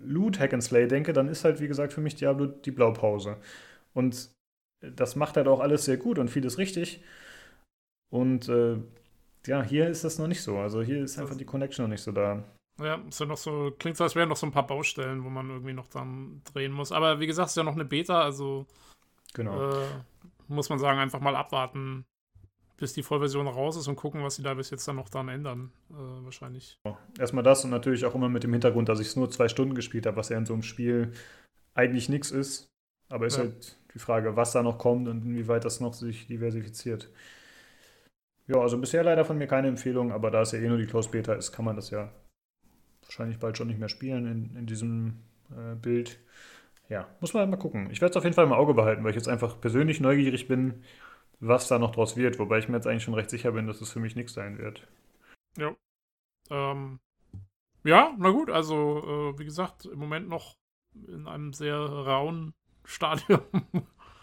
Loot 0.04 0.38
Hack 0.38 0.52
and 0.52 0.62
Slay 0.62 0.86
denke, 0.86 1.12
dann 1.12 1.28
ist 1.28 1.44
halt, 1.44 1.60
wie 1.60 1.68
gesagt, 1.68 1.92
für 1.92 2.00
mich 2.00 2.14
Diablo 2.14 2.46
die 2.46 2.70
Blaupause. 2.70 3.36
Und 3.94 4.30
das 4.80 5.16
macht 5.16 5.36
halt 5.36 5.48
auch 5.48 5.60
alles 5.60 5.84
sehr 5.86 5.96
gut 5.96 6.18
und 6.18 6.28
vieles 6.28 6.58
richtig. 6.58 7.02
Und 8.12 8.48
äh, 8.48 8.76
ja, 9.46 9.62
hier 9.62 9.88
ist 9.88 10.04
das 10.04 10.18
noch 10.18 10.28
nicht 10.28 10.42
so. 10.42 10.58
Also 10.58 10.82
hier 10.82 11.02
ist 11.02 11.18
einfach 11.18 11.36
die 11.36 11.44
Connection 11.44 11.84
noch 11.84 11.90
nicht 11.90 12.02
so 12.02 12.12
da. 12.12 12.44
ja, 12.80 12.96
ist 13.08 13.20
ja 13.20 13.26
noch 13.26 13.36
so, 13.36 13.72
klingt 13.78 13.96
so, 13.96 14.04
als 14.04 14.14
wären 14.14 14.28
noch 14.28 14.36
so 14.36 14.46
ein 14.46 14.52
paar 14.52 14.66
Baustellen, 14.66 15.24
wo 15.24 15.30
man 15.30 15.48
irgendwie 15.50 15.72
noch 15.72 15.86
dann 15.88 16.42
drehen 16.52 16.72
muss. 16.72 16.92
Aber 16.92 17.18
wie 17.20 17.26
gesagt, 17.26 17.46
es 17.46 17.52
ist 17.52 17.56
ja 17.56 17.62
noch 17.62 17.74
eine 17.74 17.84
Beta, 17.84 18.20
also 18.22 18.66
Genau. 19.32 19.70
äh, 19.72 19.86
muss 20.48 20.68
man 20.68 20.78
sagen, 20.78 20.98
einfach 20.98 21.20
mal 21.20 21.36
abwarten, 21.36 22.04
bis 22.76 22.92
die 22.92 23.02
Vollversion 23.02 23.46
raus 23.46 23.76
ist 23.76 23.88
und 23.88 23.96
gucken, 23.96 24.22
was 24.22 24.36
sie 24.36 24.42
da 24.42 24.54
bis 24.54 24.70
jetzt 24.70 24.86
dann 24.88 24.96
noch 24.96 25.08
dran 25.08 25.28
ändern. 25.28 25.72
Äh, 25.90 26.24
wahrscheinlich. 26.24 26.78
Erstmal 27.18 27.44
das 27.44 27.64
und 27.64 27.70
natürlich 27.70 28.04
auch 28.04 28.14
immer 28.14 28.28
mit 28.28 28.42
dem 28.42 28.52
Hintergrund, 28.52 28.88
dass 28.88 29.00
ich 29.00 29.08
es 29.08 29.16
nur 29.16 29.30
zwei 29.30 29.48
Stunden 29.48 29.74
gespielt 29.74 30.06
habe, 30.06 30.16
was 30.16 30.28
ja 30.28 30.38
in 30.38 30.46
so 30.46 30.52
einem 30.54 30.62
Spiel 30.62 31.12
eigentlich 31.74 32.08
nichts 32.08 32.30
ist. 32.30 32.68
Aber 33.08 33.26
ist 33.26 33.36
Ja. 33.36 33.44
halt 33.44 33.78
die 33.94 33.98
Frage, 33.98 34.34
was 34.36 34.52
da 34.52 34.62
noch 34.62 34.78
kommt 34.78 35.08
und 35.08 35.24
inwieweit 35.24 35.64
das 35.64 35.80
noch 35.80 35.94
sich 35.94 36.26
diversifiziert. 36.26 37.10
Ja, 38.46 38.58
also 38.58 38.78
bisher 38.78 39.04
leider 39.04 39.24
von 39.24 39.38
mir 39.38 39.46
keine 39.46 39.68
Empfehlung, 39.68 40.12
aber 40.12 40.30
da 40.30 40.42
es 40.42 40.52
ja 40.52 40.58
eh 40.58 40.68
nur 40.68 40.78
die 40.78 40.86
Closed 40.86 41.12
Beta 41.12 41.34
ist, 41.34 41.52
kann 41.52 41.64
man 41.64 41.76
das 41.76 41.90
ja 41.90 42.12
wahrscheinlich 43.02 43.38
bald 43.38 43.56
schon 43.56 43.68
nicht 43.68 43.78
mehr 43.78 43.88
spielen 43.88 44.26
in, 44.26 44.56
in 44.56 44.66
diesem 44.66 45.22
äh, 45.50 45.74
Bild. 45.76 46.18
Ja, 46.88 47.08
muss 47.20 47.32
man 47.32 47.42
halt 47.42 47.50
mal 47.50 47.56
gucken. 47.56 47.90
Ich 47.90 48.00
werde 48.00 48.10
es 48.10 48.16
auf 48.16 48.24
jeden 48.24 48.34
Fall 48.34 48.44
im 48.44 48.52
Auge 48.52 48.74
behalten, 48.74 49.02
weil 49.04 49.10
ich 49.10 49.16
jetzt 49.16 49.28
einfach 49.28 49.60
persönlich 49.60 50.00
neugierig 50.00 50.48
bin, 50.48 50.82
was 51.40 51.68
da 51.68 51.78
noch 51.78 51.92
draus 51.92 52.16
wird, 52.16 52.38
wobei 52.38 52.58
ich 52.58 52.68
mir 52.68 52.76
jetzt 52.76 52.86
eigentlich 52.86 53.04
schon 53.04 53.14
recht 53.14 53.30
sicher 53.30 53.52
bin, 53.52 53.66
dass 53.66 53.80
es 53.80 53.90
für 53.90 54.00
mich 54.00 54.16
nichts 54.16 54.34
sein 54.34 54.58
wird. 54.58 54.86
Ähm, 56.50 57.00
ja, 57.84 58.14
na 58.18 58.30
gut, 58.30 58.50
also 58.50 59.32
äh, 59.34 59.38
wie 59.38 59.44
gesagt, 59.44 59.86
im 59.86 59.98
Moment 59.98 60.28
noch 60.28 60.56
in 61.06 61.26
einem 61.26 61.52
sehr 61.52 61.76
rauen 61.76 62.54
Stadium. 62.84 63.40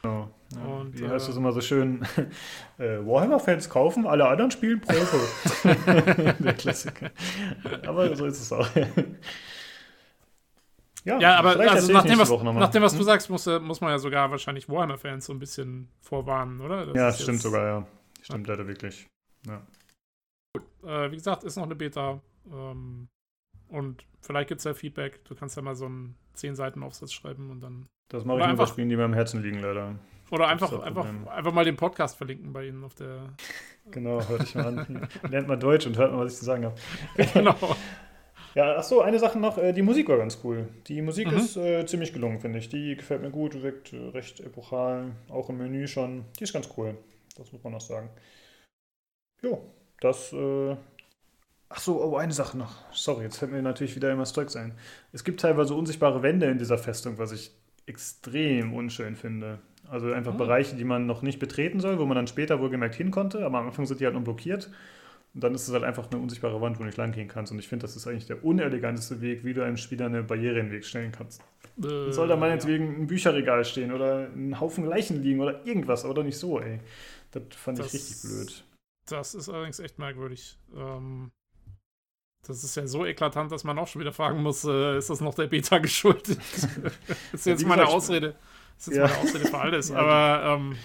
Genau. 0.04 0.30
Ja, 0.54 0.66
Und, 0.66 1.00
wie 1.00 1.08
heißt 1.08 1.26
äh, 1.26 1.30
das 1.30 1.38
immer 1.38 1.52
so 1.52 1.62
schön? 1.62 2.06
äh, 2.78 2.98
Warhammer-Fans 3.06 3.70
kaufen, 3.70 4.06
alle 4.06 4.28
anderen 4.28 4.52
spielen 4.52 4.82
Proto. 4.82 5.18
Der 6.44 6.54
Klassiker. 6.54 7.12
Aber 7.86 8.16
so 8.16 8.26
ist 8.26 8.42
es 8.42 8.52
auch. 8.52 8.68
Ja, 11.04 11.20
ja, 11.20 11.36
aber 11.38 11.50
also 11.50 11.62
erzähl 11.62 11.84
ich 11.90 11.94
nach, 11.94 12.02
dem, 12.04 12.08
nächste 12.10 12.20
was, 12.22 12.30
Woche 12.30 12.46
noch 12.46 12.54
mal. 12.54 12.60
nach 12.60 12.70
dem, 12.72 12.84
was 12.84 12.94
du 12.94 13.00
Hm? 13.00 13.06
sagst, 13.06 13.30
muss, 13.30 13.48
äh, 13.48 13.60
muss 13.60 13.82
man 13.82 13.92
ja 13.92 13.98
sogar 14.00 14.30
wahrscheinlich 14.32 14.70
Warhammer-Fans 14.70 15.26
so 15.26 15.34
ein 15.34 15.40
bisschen 15.40 15.90
vorwarnen, 16.02 16.62
oder? 16.62 16.86
Das 16.88 16.96
Ja, 16.96 17.10
ist 17.10 17.16
stimmt 17.22 17.36
jetzt- 17.38 17.44
sogar, 17.44 17.66
ja. 17.66 17.88
Stimmt 18.22 18.48
leider 18.48 18.68
wirklich. 18.68 19.08
Ja. 19.48 19.62
Äh, 20.84 21.12
wie 21.12 21.16
gesagt, 21.16 21.44
ist 21.44 21.56
noch 21.56 21.64
eine 21.64 21.76
Beta. 21.76 22.22
Ähm, 22.52 23.08
und 23.70 24.06
vielleicht 24.22 24.50
gibt 24.50 24.60
es 24.60 24.66
ja 24.66 24.74
Feedback. 24.74 25.24
Du 25.26 25.34
kannst 25.36 25.56
ja 25.56 25.62
mal 25.62 25.76
so 25.76 25.86
einen 25.86 26.16
10 26.34 26.56
Seiten 26.56 26.84
Aufsatz 26.84 27.14
schreiben 27.14 27.50
und 27.50 27.62
dann. 27.62 27.88
Das 28.10 28.26
mache 28.26 28.42
ich 28.42 28.48
nur 28.48 28.56
bei 28.58 28.66
Spielen, 28.66 28.90
die 28.90 28.96
mir 28.98 29.06
am 29.06 29.14
Herzen 29.14 29.42
liegen, 29.42 29.60
leider. 29.60 29.96
Oder 30.30 30.44
Das 30.44 30.52
einfach, 30.52 30.70
das 30.72 30.82
einfach, 30.82 31.06
einfach 31.28 31.52
mal 31.54 31.66
den 31.66 31.76
Podcast 31.78 32.16
verlinken 32.18 32.54
bei 32.54 32.68
Ihnen 32.68 32.84
auf 32.84 32.94
der. 32.96 33.34
Genau, 33.90 34.22
hört 34.28 34.44
ich 34.44 34.56
mal 34.56 34.68
an. 34.68 35.08
Lernt 35.30 35.48
mal 35.48 35.58
Deutsch 35.58 35.86
und 35.88 35.98
hört 35.98 36.14
mal, 36.14 36.24
was 36.26 36.34
ich 36.34 36.40
zu 36.40 36.46
sagen 36.46 36.66
habe. 36.66 36.76
genau. 37.34 37.56
Ja, 38.54 38.76
ach 38.78 38.84
so, 38.84 39.02
eine 39.02 39.18
Sache 39.20 39.40
noch, 39.40 39.58
äh, 39.58 39.72
die 39.74 39.82
Musik 39.82 40.10
war 40.10 40.18
ganz 40.18 40.40
cool. 40.44 40.68
Die 40.88 41.02
Musik 41.02 41.32
Mhm. 41.32 41.38
ist 41.38 41.56
äh, 41.58 41.86
ziemlich 41.86 42.12
gelungen, 42.14 42.40
finde 42.40 42.60
ich. 42.60 42.68
Die 42.70 42.96
gefällt 42.96 43.22
mir 43.22 43.32
gut, 43.32 43.62
wirkt 43.62 43.94
äh, 43.94 43.98
recht 44.10 44.40
epochal, 44.42 45.12
auch 45.30 45.50
im 45.50 45.58
Menü 45.58 45.88
schon. 45.88 46.26
Die 46.40 46.44
ist 46.44 46.54
ganz 46.54 46.70
cool, 46.78 46.98
das 47.38 47.52
muss 47.54 47.64
man 47.64 47.74
noch 47.74 47.82
sagen. 47.82 48.10
Jo, 49.42 49.62
das, 50.00 50.34
äh... 50.34 50.76
Ach 51.70 51.80
so, 51.80 52.04
oh, 52.04 52.18
eine 52.18 52.34
Sache 52.34 52.58
noch. 52.58 52.76
Sorry, 52.94 53.24
jetzt 53.24 53.38
fällt 53.38 53.52
mir 53.52 53.62
natürlich 53.62 53.96
wieder 53.96 54.12
immer 54.12 54.26
Zeugs 54.26 54.56
ein. 54.58 54.74
Es 55.14 55.24
gibt 55.24 55.40
teilweise 55.40 55.74
unsichtbare 55.74 56.22
Wände 56.22 56.48
in 56.48 56.58
dieser 56.58 56.78
Festung, 56.78 57.18
was 57.18 57.32
ich 57.32 57.52
extrem 57.86 58.74
unschön 58.74 59.16
finde. 59.16 59.60
Also 59.90 60.12
einfach 60.12 60.34
Mhm. 60.34 60.38
Bereiche, 60.38 60.76
die 60.76 60.84
man 60.84 61.06
noch 61.06 61.22
nicht 61.22 61.40
betreten 61.40 61.80
soll, 61.80 61.98
wo 62.00 62.06
man 62.06 62.16
dann 62.16 62.28
später 62.28 62.60
wohlgemerkt 62.60 62.96
hin 62.96 63.10
konnte, 63.12 63.46
aber 63.46 63.60
am 63.60 63.68
Anfang 63.68 63.86
sind 63.86 64.02
die 64.02 64.06
halt 64.06 64.16
noch 64.16 64.24
blockiert. 64.24 64.70
Und 65.34 65.44
dann 65.44 65.56
ist 65.56 65.68
es 65.68 65.74
halt 65.74 65.84
einfach 65.84 66.12
eine 66.12 66.22
unsichtbare 66.22 66.60
Wand, 66.60 66.76
wo 66.78 66.80
du 66.80 66.86
nicht 66.88 66.98
lang 66.98 67.14
gehen 67.14 67.28
kannst. 67.30 67.52
Und 67.54 67.60
ich 67.60 67.68
finde, 67.68 67.84
das 67.84 67.96
ist 67.96 68.06
eigentlich 68.06 68.26
der 68.26 68.44
uneleganteste 68.44 69.22
Weg, 69.22 69.46
wie 69.46 69.54
du 69.54 69.64
einem 69.64 69.78
Spieler 69.78 70.08
eine 70.08 70.24
Barriere 70.24 70.60
in 70.60 70.66
den 70.68 70.72
Weg 70.74 70.86
stellen 70.86 71.12
kannst. 71.14 71.42
Äh, 71.82 72.12
Soll 72.12 72.28
da 72.28 72.34
ja. 72.34 72.40
meinetwegen 72.40 73.04
ein 73.04 73.08
Bücherregal 73.08 73.64
stehen 73.64 73.94
oder 73.94 74.28
ein 74.36 74.60
Haufen 74.60 74.86
Leichen 74.86 75.24
liegen 75.24 75.40
oder 75.40 75.66
irgendwas, 75.66 76.04
aber 76.04 76.16
doch 76.16 76.24
nicht 76.24 76.38
so, 76.38 76.60
ey. 76.60 76.80
Das 77.32 77.44
fand 77.52 77.80
Das- 77.80 77.88
ich 77.88 78.02
richtig 78.02 78.22
blöd. 78.30 78.66
Das 79.08 79.34
ist 79.34 79.48
allerdings 79.50 79.80
echt 79.80 80.00
merkwürdig. 80.00 80.58
Ähm, 80.76 81.32
Das 82.46 82.64
ist 82.64 82.76
ja 82.76 82.88
so 82.88 83.06
eklatant, 83.06 83.52
dass 83.52 83.64
man 83.64 83.78
auch 83.80 83.88
schon 83.88 84.02
wieder 84.02 84.12
fragen 84.12 84.42
muss, 84.42 84.64
äh, 84.66 84.98
ist 84.98 85.10
das 85.10 85.22
noch 85.22 85.36
der 85.36 85.48
Beta 85.48 85.78
geschuldet? 85.78 86.38
das 87.32 87.34
ist 87.34 87.46
jetzt 87.46 87.66
meine 87.66 87.88
Ausrede. 87.88 88.36
Das 88.78 88.88
ist 88.88 88.96
jetzt 88.96 88.98
ja. 88.98 89.04
meine 89.08 89.18
Ausrede 89.20 89.46
für 89.48 89.58
alles. 89.60 89.90
ja, 89.90 89.96
aber 89.98 90.56
ähm, 90.56 90.76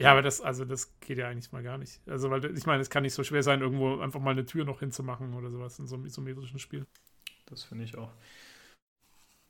ja, 0.00 0.12
aber 0.12 0.22
das, 0.22 0.40
also 0.40 0.64
das 0.64 0.98
geht 1.00 1.18
ja 1.18 1.28
eigentlich 1.28 1.52
mal 1.52 1.62
gar 1.62 1.78
nicht. 1.78 2.00
Also, 2.08 2.30
weil 2.30 2.44
ich 2.56 2.66
meine, 2.66 2.80
es 2.80 2.90
kann 2.90 3.02
nicht 3.02 3.14
so 3.14 3.22
schwer 3.22 3.42
sein, 3.42 3.60
irgendwo 3.60 4.00
einfach 4.00 4.20
mal 4.20 4.30
eine 4.30 4.46
Tür 4.46 4.64
noch 4.64 4.80
hinzumachen 4.80 5.34
oder 5.34 5.50
sowas 5.50 5.78
in 5.78 5.86
so 5.86 5.96
einem 5.96 6.06
isometrischen 6.06 6.58
Spiel. 6.58 6.86
Das 7.46 7.64
finde 7.64 7.84
ich 7.84 7.98
auch. 7.98 8.10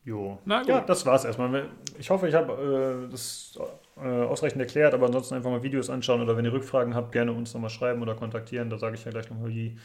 Jo. 0.04 0.38
Ja, 0.46 0.80
das 0.80 1.04
war's 1.04 1.24
erstmal. 1.24 1.68
Ich 1.98 2.10
hoffe, 2.10 2.26
ich 2.26 2.34
habe 2.34 3.04
äh, 3.06 3.10
das 3.10 3.58
äh, 3.96 4.00
ausreichend 4.00 4.60
erklärt, 4.60 4.94
aber 4.94 5.06
ansonsten 5.06 5.34
einfach 5.34 5.50
mal 5.50 5.62
Videos 5.62 5.90
anschauen 5.90 6.22
oder 6.22 6.36
wenn 6.36 6.44
ihr 6.44 6.52
Rückfragen 6.52 6.94
habt, 6.94 7.12
gerne 7.12 7.32
uns 7.32 7.52
nochmal 7.52 7.70
schreiben 7.70 8.00
oder 8.00 8.14
kontaktieren. 8.14 8.70
Da 8.70 8.78
sage 8.78 8.94
ich 8.94 9.04
ja 9.04 9.10
gleich 9.10 9.28
nochmal 9.30 9.50
wie. 9.50 9.78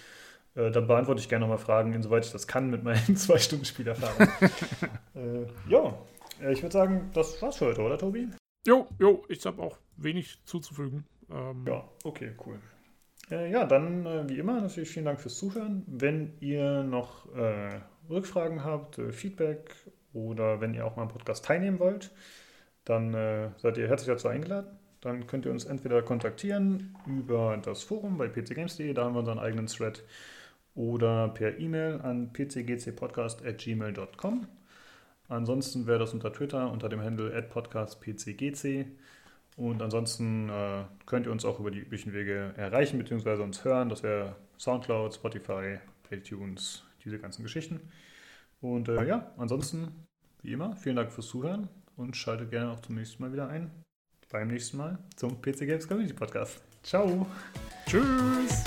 Äh, 0.56 0.72
da 0.72 0.80
beantworte 0.80 1.20
ich 1.20 1.28
gerne 1.28 1.44
nochmal 1.44 1.58
Fragen, 1.58 1.94
insoweit 1.94 2.26
ich 2.26 2.32
das 2.32 2.48
kann 2.48 2.70
mit 2.70 2.84
meinen 2.84 3.16
zwei 3.18 3.38
Stunden 3.38 3.66
Spielerfahrung. 3.66 4.28
äh, 5.16 5.46
ja, 5.70 5.94
äh, 6.42 6.54
ich 6.54 6.62
würde 6.64 6.74
sagen, 6.74 7.12
das 7.14 7.42
war's 7.42 7.58
für 7.58 7.66
heute, 7.66 7.82
oder 7.82 7.98
Tobi? 7.98 8.30
Jo, 8.66 8.88
jo, 8.98 9.24
ich 9.28 9.46
habe 9.46 9.62
auch 9.62 9.78
wenig 9.98 10.40
zuzufügen. 10.46 11.06
Ähm, 11.30 11.66
ja, 11.68 11.84
okay, 12.04 12.32
cool. 12.46 12.60
Äh, 13.32 13.52
ja, 13.52 13.66
dann 13.66 14.06
äh, 14.06 14.30
wie 14.30 14.38
immer 14.38 14.62
natürlich 14.62 14.90
vielen 14.90 15.06
Dank 15.06 15.20
fürs 15.20 15.38
Zuhören. 15.38 15.84
Wenn 15.88 16.34
ihr 16.40 16.84
noch 16.84 17.28
Rückfragen 18.10 18.64
habt, 18.64 19.02
Feedback 19.12 19.76
oder 20.14 20.62
wenn 20.62 20.74
ihr 20.74 20.86
auch 20.86 20.96
mal 20.96 21.04
am 21.04 21.10
Podcast 21.10 21.46
teilnehmen 21.46 21.80
wollt, 21.80 22.12
dann 22.86 23.14
äh, 23.14 23.50
seid 23.58 23.78
ihr 23.78 23.88
herzlich 23.88 24.08
dazu 24.08 24.30
eingeladen. 24.30 24.80
Dann 25.02 25.28
könnt 25.28 25.46
ihr 25.46 25.52
uns 25.52 25.66
entweder 25.66 26.02
kontaktieren 26.02 26.96
über 27.06 27.58
das 27.58 27.84
Forum 27.84 28.18
bei 28.18 28.28
pcgames.de, 28.28 28.92
da 28.94 29.04
haben 29.04 29.14
wir 29.14 29.20
unseren 29.20 29.38
eigenen 29.40 29.68
Thread, 29.68 30.04
oder 30.74 31.28
per 31.30 31.60
E-Mail 31.60 32.02
an 32.02 32.34
pcgcpodcast.gmail.com. 32.34 34.48
Ansonsten 35.28 35.88
wäre 35.88 35.98
das 36.00 36.14
unter 36.14 36.34
Twitter 36.34 36.72
unter 36.72 36.90
dem 36.90 37.02
Handle 37.02 37.42
podcastpcgc. 37.44 38.88
Und 39.58 39.82
ansonsten 39.82 40.50
äh, 40.50 40.84
könnt 41.06 41.26
ihr 41.28 41.32
uns 41.32 41.46
auch 41.46 41.60
über 41.60 41.72
die 41.72 41.80
üblichen 41.80 42.14
Wege 42.14 42.54
erreichen 42.58 42.98
bzw. 43.00 43.42
uns 43.42 43.64
hören. 43.64 43.90
Das 43.90 44.04
wäre 44.04 44.36
Soundcloud, 44.58 45.14
Spotify, 45.14 45.78
iTunes, 46.12 46.84
diese 47.04 47.20
ganzen 47.20 47.44
Geschichten. 47.44 47.80
Und 48.62 48.90
äh, 48.90 49.06
ja, 49.06 49.32
ansonsten, 49.38 50.06
wie 50.42 50.54
immer, 50.54 50.76
vielen 50.76 50.96
Dank 50.96 51.12
fürs 51.12 51.28
Zuhören 51.28 51.70
und 51.96 52.18
schaltet 52.18 52.52
gerne 52.52 52.72
auch 52.72 52.80
zum 52.82 52.96
nächsten 52.96 53.24
Mal 53.24 53.32
wieder 53.32 53.48
ein. 53.48 53.72
Beim 54.32 54.50
nächsten 54.50 54.78
Mal 54.78 54.98
zum 55.16 55.42
PC 55.42 55.60
Games 55.60 55.88
Community 55.88 56.14
Podcast. 56.14 56.62
Ciao. 56.84 57.26
Tschüss. 57.86 58.64